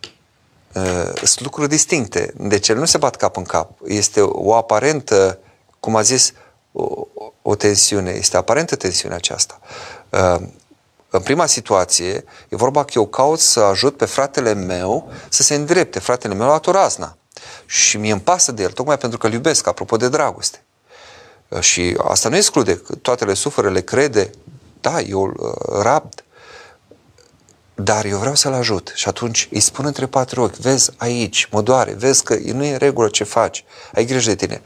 uh, 0.73 1.11
sunt 1.15 1.41
lucruri 1.41 1.69
distincte. 1.69 2.34
Deci 2.38 2.69
el 2.69 2.77
nu 2.77 2.85
se 2.85 2.97
bat 2.97 3.15
cap 3.15 3.38
în 3.38 3.43
cap. 3.43 3.72
Este 3.85 4.22
o 4.22 4.55
aparentă, 4.55 5.39
cum 5.80 5.95
a 5.95 6.01
zis, 6.01 6.34
o, 6.74 7.08
o 7.41 7.56
tensiune, 7.56 8.12
este 8.12 8.38
aparentă 8.38 8.76
tensiunea 8.76 9.18
aceasta. 9.18 9.60
Uh, 10.10 10.48
în 11.10 11.22
prima 11.22 11.45
situație, 11.45 12.24
e 12.50 12.56
vorba 12.56 12.84
că 12.84 12.91
eu 12.95 13.08
caut 13.08 13.40
să 13.40 13.60
ajut 13.60 13.98
pe 13.98 14.06
fratele 14.06 14.54
meu 14.54 15.12
să 15.30 15.44
se 15.44 15.56
îndrepte, 15.56 16.00
fratele 16.00 16.34
meu 16.34 16.48
la 16.48 16.58
Torazna. 16.58 17.18
Și 17.66 17.98
mie 17.98 18.12
îmi 18.12 18.22
pasă 18.22 18.52
de 18.52 18.64
el, 18.64 18.72
tocmai 18.72 18.98
pentru 18.98 19.18
că 19.18 19.28
îl 19.28 19.34
iubesc, 19.34 19.68
apropo 19.68 19.98
de 19.98 20.10
dragoste. 20.10 20.64
Uh, 21.48 21.60
și 21.60 21.98
asta 22.04 22.30
nu 22.30 22.36
exclude 22.36 22.78
că 22.78 22.95
toate 22.95 23.26
le 23.26 23.34
suferă, 23.34 23.70
le 23.70 23.82
crede, 23.82 24.30
da, 24.82 25.00
eu 25.00 25.24
îl 25.24 25.36
uh, 25.40 25.82
rabd, 25.82 26.24
dar 27.76 28.06
eu 28.06 28.18
vreau 28.18 28.36
să-l 28.36 28.54
ajut. 28.54 28.91
Și 28.95 29.08
atunci 29.08 29.48
îi 29.52 29.60
spun 29.60 29.86
între 29.86 30.06
patru 30.06 30.41
ochi, 30.41 30.56
vezi 30.56 30.91
aici, 30.98 31.48
mă 31.52 31.62
doare, 31.62 31.94
vezi 31.94 32.24
că 32.24 32.38
nu 32.54 32.64
e 32.64 32.72
în 32.72 32.78
regulă 32.78 33.08
ce 33.08 33.24
faci, 33.24 33.66
ai 33.94 34.06
grijă 34.06 34.30
de 34.30 34.36
tine 34.36 34.62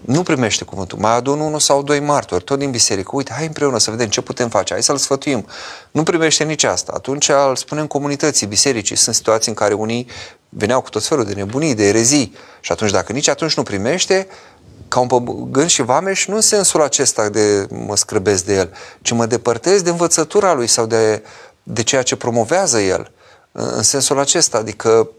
nu 0.00 0.22
primește 0.22 0.64
cuvântul, 0.64 0.98
mai 0.98 1.14
adun 1.14 1.40
unul 1.40 1.58
sau 1.58 1.82
doi 1.82 2.00
martori, 2.00 2.44
tot 2.44 2.58
din 2.58 2.70
biserică, 2.70 3.10
uite, 3.12 3.32
hai 3.32 3.46
împreună 3.46 3.78
să 3.78 3.90
vedem 3.90 4.08
ce 4.08 4.20
putem 4.20 4.48
face, 4.48 4.72
hai 4.72 4.82
să-l 4.82 4.96
sfătuim. 4.96 5.46
Nu 5.90 6.02
primește 6.02 6.44
nici 6.44 6.64
asta. 6.64 6.92
Atunci 6.94 7.28
îl 7.48 7.56
spunem 7.56 7.86
comunității, 7.86 8.46
bisericii. 8.46 8.96
Sunt 8.96 9.14
situații 9.14 9.50
în 9.50 9.56
care 9.56 9.74
unii 9.74 10.06
veneau 10.48 10.80
cu 10.80 10.90
tot 10.90 11.06
felul 11.06 11.24
de 11.24 11.32
nebunii, 11.32 11.74
de 11.74 11.88
erezii. 11.88 12.34
Și 12.60 12.72
atunci, 12.72 12.90
dacă 12.90 13.12
nici 13.12 13.28
atunci 13.28 13.56
nu 13.56 13.62
primește, 13.62 14.26
ca 14.88 15.00
un 15.00 15.06
păgân 15.06 15.66
și 15.66 15.82
vameș, 15.82 16.26
nu 16.26 16.34
în 16.34 16.40
sensul 16.40 16.82
acesta 16.82 17.28
de 17.28 17.66
mă 17.70 17.96
scrăbesc 17.96 18.44
de 18.44 18.54
el, 18.54 18.72
ci 19.02 19.10
mă 19.10 19.26
depărtez 19.26 19.82
de 19.82 19.90
învățătura 19.90 20.52
lui 20.52 20.66
sau 20.66 20.86
de, 20.86 21.22
de 21.62 21.82
ceea 21.82 22.02
ce 22.02 22.16
promovează 22.16 22.80
el. 22.80 23.10
În 23.52 23.82
sensul 23.82 24.18
acesta, 24.18 24.58
adică 24.58 25.10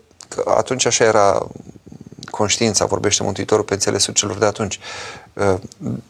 atunci 0.46 0.86
așa 0.86 1.04
era 1.04 1.48
conștiința, 2.30 2.86
vorbește 2.86 3.24
Mântuitorul 3.24 3.64
pe 3.64 3.74
înțelesul 3.74 4.14
celor 4.14 4.38
de 4.38 4.46
atunci. 4.46 4.80
Uh, 5.34 5.54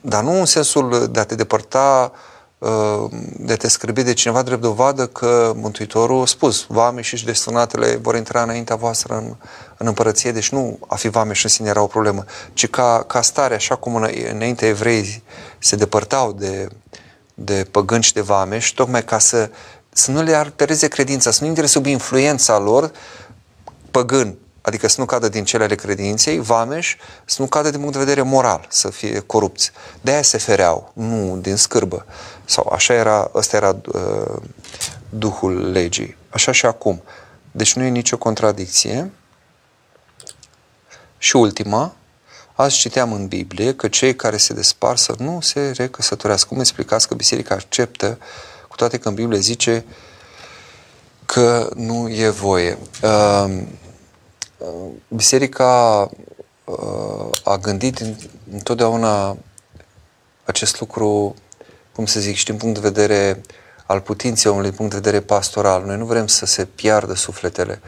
dar 0.01 0.23
nu 0.23 0.39
în 0.39 0.45
sensul 0.45 1.09
de 1.11 1.19
a 1.19 1.23
te 1.23 1.35
depărta, 1.35 2.11
uh, 2.57 3.05
de 3.37 3.53
a 3.53 3.55
te 3.55 3.67
scârbi 3.67 4.03
de 4.03 4.13
cineva 4.13 4.41
drept 4.41 4.61
dovadă 4.61 5.07
că 5.07 5.53
Mântuitorul 5.55 6.21
a 6.21 6.25
spus, 6.25 6.65
vame 6.67 7.01
și 7.01 7.25
destunatele 7.25 7.95
vor 7.95 8.15
intra 8.15 8.41
înaintea 8.41 8.75
voastră 8.75 9.15
în, 9.15 9.35
în 9.77 9.87
împărăție, 9.87 10.31
deci 10.31 10.49
nu 10.49 10.79
a 10.87 10.95
fi 10.95 11.09
vame 11.09 11.33
și 11.33 11.45
în 11.45 11.51
sine 11.51 11.69
era 11.69 11.81
o 11.81 11.87
problemă, 11.87 12.25
ci 12.53 12.67
ca, 12.67 13.03
ca 13.07 13.21
stare, 13.21 13.55
așa 13.55 13.75
cum 13.75 13.95
înainte 14.31 14.67
evrei 14.67 15.23
se 15.59 15.75
depărtau 15.75 16.31
de, 16.31 16.67
de 17.33 17.67
păgâni 17.71 18.03
și 18.03 18.13
de 18.13 18.21
vame 18.21 18.59
și 18.59 18.73
tocmai 18.73 19.03
ca 19.03 19.19
să, 19.19 19.49
să 19.89 20.11
nu 20.11 20.21
le 20.21 20.33
altereze 20.33 20.87
credința, 20.87 21.31
să 21.31 21.43
nu 21.43 21.49
intre 21.49 21.65
sub 21.65 21.85
influența 21.85 22.57
lor 22.57 22.91
păgân, 23.91 24.37
adică 24.61 24.87
să 24.87 24.99
nu 24.99 25.05
cadă 25.05 25.29
din 25.29 25.43
cele 25.43 25.63
ale 25.63 25.75
credinței, 25.75 26.39
vameș, 26.39 26.95
să 27.25 27.41
nu 27.41 27.47
cadă 27.47 27.69
din 27.69 27.79
punct 27.79 27.93
de 27.93 27.99
vedere 27.99 28.21
moral, 28.21 28.67
să 28.69 28.89
fie 28.89 29.19
corupți. 29.19 29.71
De 30.01 30.11
aia 30.11 30.21
se 30.21 30.37
fereau, 30.37 30.91
nu 30.93 31.37
din 31.37 31.55
scârbă. 31.55 32.05
Sau 32.45 32.71
așa 32.73 32.93
era, 32.93 33.31
ăsta 33.33 33.57
era 33.57 33.75
uh, 33.93 34.41
duhul 35.09 35.71
legii. 35.71 36.17
Așa 36.29 36.51
și 36.51 36.65
acum. 36.65 37.01
Deci 37.51 37.73
nu 37.73 37.83
e 37.83 37.89
nicio 37.89 38.17
contradicție. 38.17 39.11
Și 41.17 41.35
ultima, 41.35 41.95
azi 42.53 42.77
citeam 42.77 43.13
în 43.13 43.27
Biblie 43.27 43.75
că 43.75 43.87
cei 43.87 44.15
care 44.15 44.37
se 44.37 44.53
despar 44.53 44.97
să 44.97 45.15
nu 45.17 45.41
se 45.41 45.71
recăsătorească. 45.75 46.47
Cum 46.47 46.59
explicați 46.59 47.07
că 47.07 47.15
biserica 47.15 47.55
acceptă, 47.55 48.17
cu 48.67 48.75
toate 48.75 48.97
că 48.97 49.07
în 49.07 49.13
Biblie 49.13 49.39
zice 49.39 49.85
că 51.25 51.69
nu 51.75 52.09
e 52.09 52.29
voie. 52.29 52.77
Uh, 53.03 53.63
biserica 55.07 56.09
uh, 56.63 57.29
a 57.43 57.57
gândit 57.57 58.01
întotdeauna 58.51 59.37
acest 60.45 60.79
lucru, 60.79 61.35
cum 61.95 62.05
să 62.05 62.19
zic, 62.19 62.35
și 62.35 62.45
din 62.45 62.57
punct 62.57 62.81
de 62.81 62.89
vedere 62.89 63.41
al 63.85 63.99
putinței 63.99 64.51
omului, 64.51 64.69
din 64.69 64.77
punct 64.77 64.91
de 64.93 64.99
vedere 64.99 65.23
pastoral. 65.23 65.85
Noi 65.85 65.97
nu 65.97 66.05
vrem 66.05 66.27
să 66.27 66.45
se 66.45 66.65
piardă 66.65 67.13
sufletele, 67.13 67.81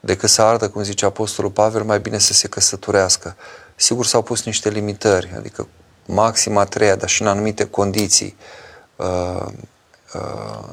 decât 0.00 0.28
să 0.28 0.42
ardă, 0.42 0.68
cum 0.68 0.82
zice 0.82 1.04
Apostolul 1.04 1.50
Pavel, 1.50 1.82
mai 1.82 2.00
bine 2.00 2.18
să 2.18 2.32
se 2.32 2.48
căsătorească. 2.48 3.36
Sigur 3.76 4.06
s-au 4.06 4.22
pus 4.22 4.44
niște 4.44 4.68
limitări, 4.68 5.32
adică 5.36 5.68
maxima 6.06 6.64
treia, 6.64 6.96
dar 6.96 7.08
și 7.08 7.22
în 7.22 7.28
anumite 7.28 7.64
condiții. 7.64 8.36
Uh, 8.96 9.46
uh, 10.14 10.68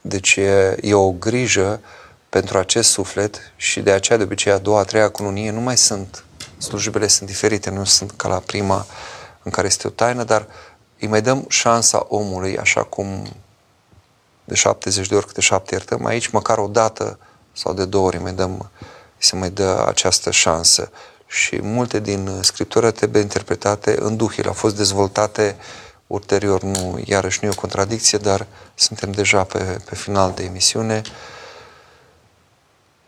deci 0.00 0.36
e, 0.36 0.76
e 0.80 0.94
o 0.94 1.10
grijă 1.10 1.80
pentru 2.28 2.58
acest 2.58 2.90
suflet 2.90 3.52
și 3.56 3.80
de 3.80 3.90
aceea 3.90 4.18
de 4.18 4.24
obicei 4.24 4.52
a 4.52 4.58
doua, 4.58 4.78
a 4.78 4.84
treia 4.84 5.10
cununie 5.10 5.50
nu 5.50 5.60
mai 5.60 5.76
sunt, 5.76 6.24
slujibele 6.58 7.06
sunt 7.06 7.28
diferite, 7.28 7.70
nu 7.70 7.84
sunt 7.84 8.10
ca 8.10 8.28
la 8.28 8.38
prima 8.38 8.86
în 9.42 9.50
care 9.50 9.66
este 9.66 9.86
o 9.86 9.90
taină, 9.90 10.24
dar 10.24 10.46
îi 11.00 11.08
mai 11.08 11.22
dăm 11.22 11.44
șansa 11.48 12.06
omului 12.08 12.58
așa 12.58 12.82
cum 12.82 13.26
de 14.44 14.54
70 14.54 15.08
de 15.08 15.14
ori 15.14 15.26
câte 15.26 15.40
șapte 15.40 15.74
iertăm, 15.74 16.04
aici 16.04 16.28
măcar 16.28 16.58
o 16.58 16.66
dată 16.66 17.18
sau 17.52 17.74
de 17.74 17.84
două 17.84 18.06
ori 18.06 18.22
mai 18.22 18.32
dăm, 18.32 18.70
se 19.18 19.36
mai 19.36 19.50
dă 19.50 19.84
această 19.88 20.30
șansă. 20.30 20.90
Și 21.26 21.60
multe 21.62 22.00
din 22.00 22.38
scriptură 22.42 22.90
trebuie 22.90 23.22
interpretate 23.22 23.96
în 24.00 24.16
duh. 24.16 24.32
Ele 24.36 24.48
au 24.48 24.52
fost 24.52 24.76
dezvoltate 24.76 25.56
ulterior, 26.06 26.62
nu, 26.62 27.00
iarăși 27.04 27.38
nu 27.42 27.48
e 27.48 27.52
o 27.52 27.60
contradicție, 27.60 28.18
dar 28.18 28.46
suntem 28.74 29.10
deja 29.10 29.44
pe, 29.44 29.78
pe 29.88 29.94
final 29.94 30.32
de 30.34 30.44
emisiune. 30.44 31.02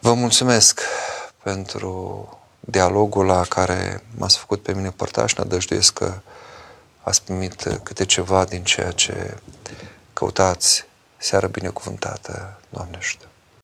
Vă 0.00 0.14
mulțumesc 0.14 0.80
pentru 1.42 2.28
dialogul 2.60 3.26
la 3.26 3.44
care 3.44 4.04
m-ați 4.16 4.38
făcut 4.38 4.62
pe 4.62 4.74
mine 4.74 4.90
părtaș, 4.90 5.34
nădăjduiesc 5.34 5.92
că 5.92 6.12
ați 7.02 7.22
primit 7.22 7.64
uh, 7.64 7.76
câte 7.82 8.04
ceva 8.04 8.44
din 8.44 8.64
ceea 8.64 8.90
ce 8.90 9.36
căutați. 10.12 10.84
Seară 11.16 11.46
binecuvântată, 11.46 12.60
Doamne 12.68 12.96
ajută! 12.96 13.27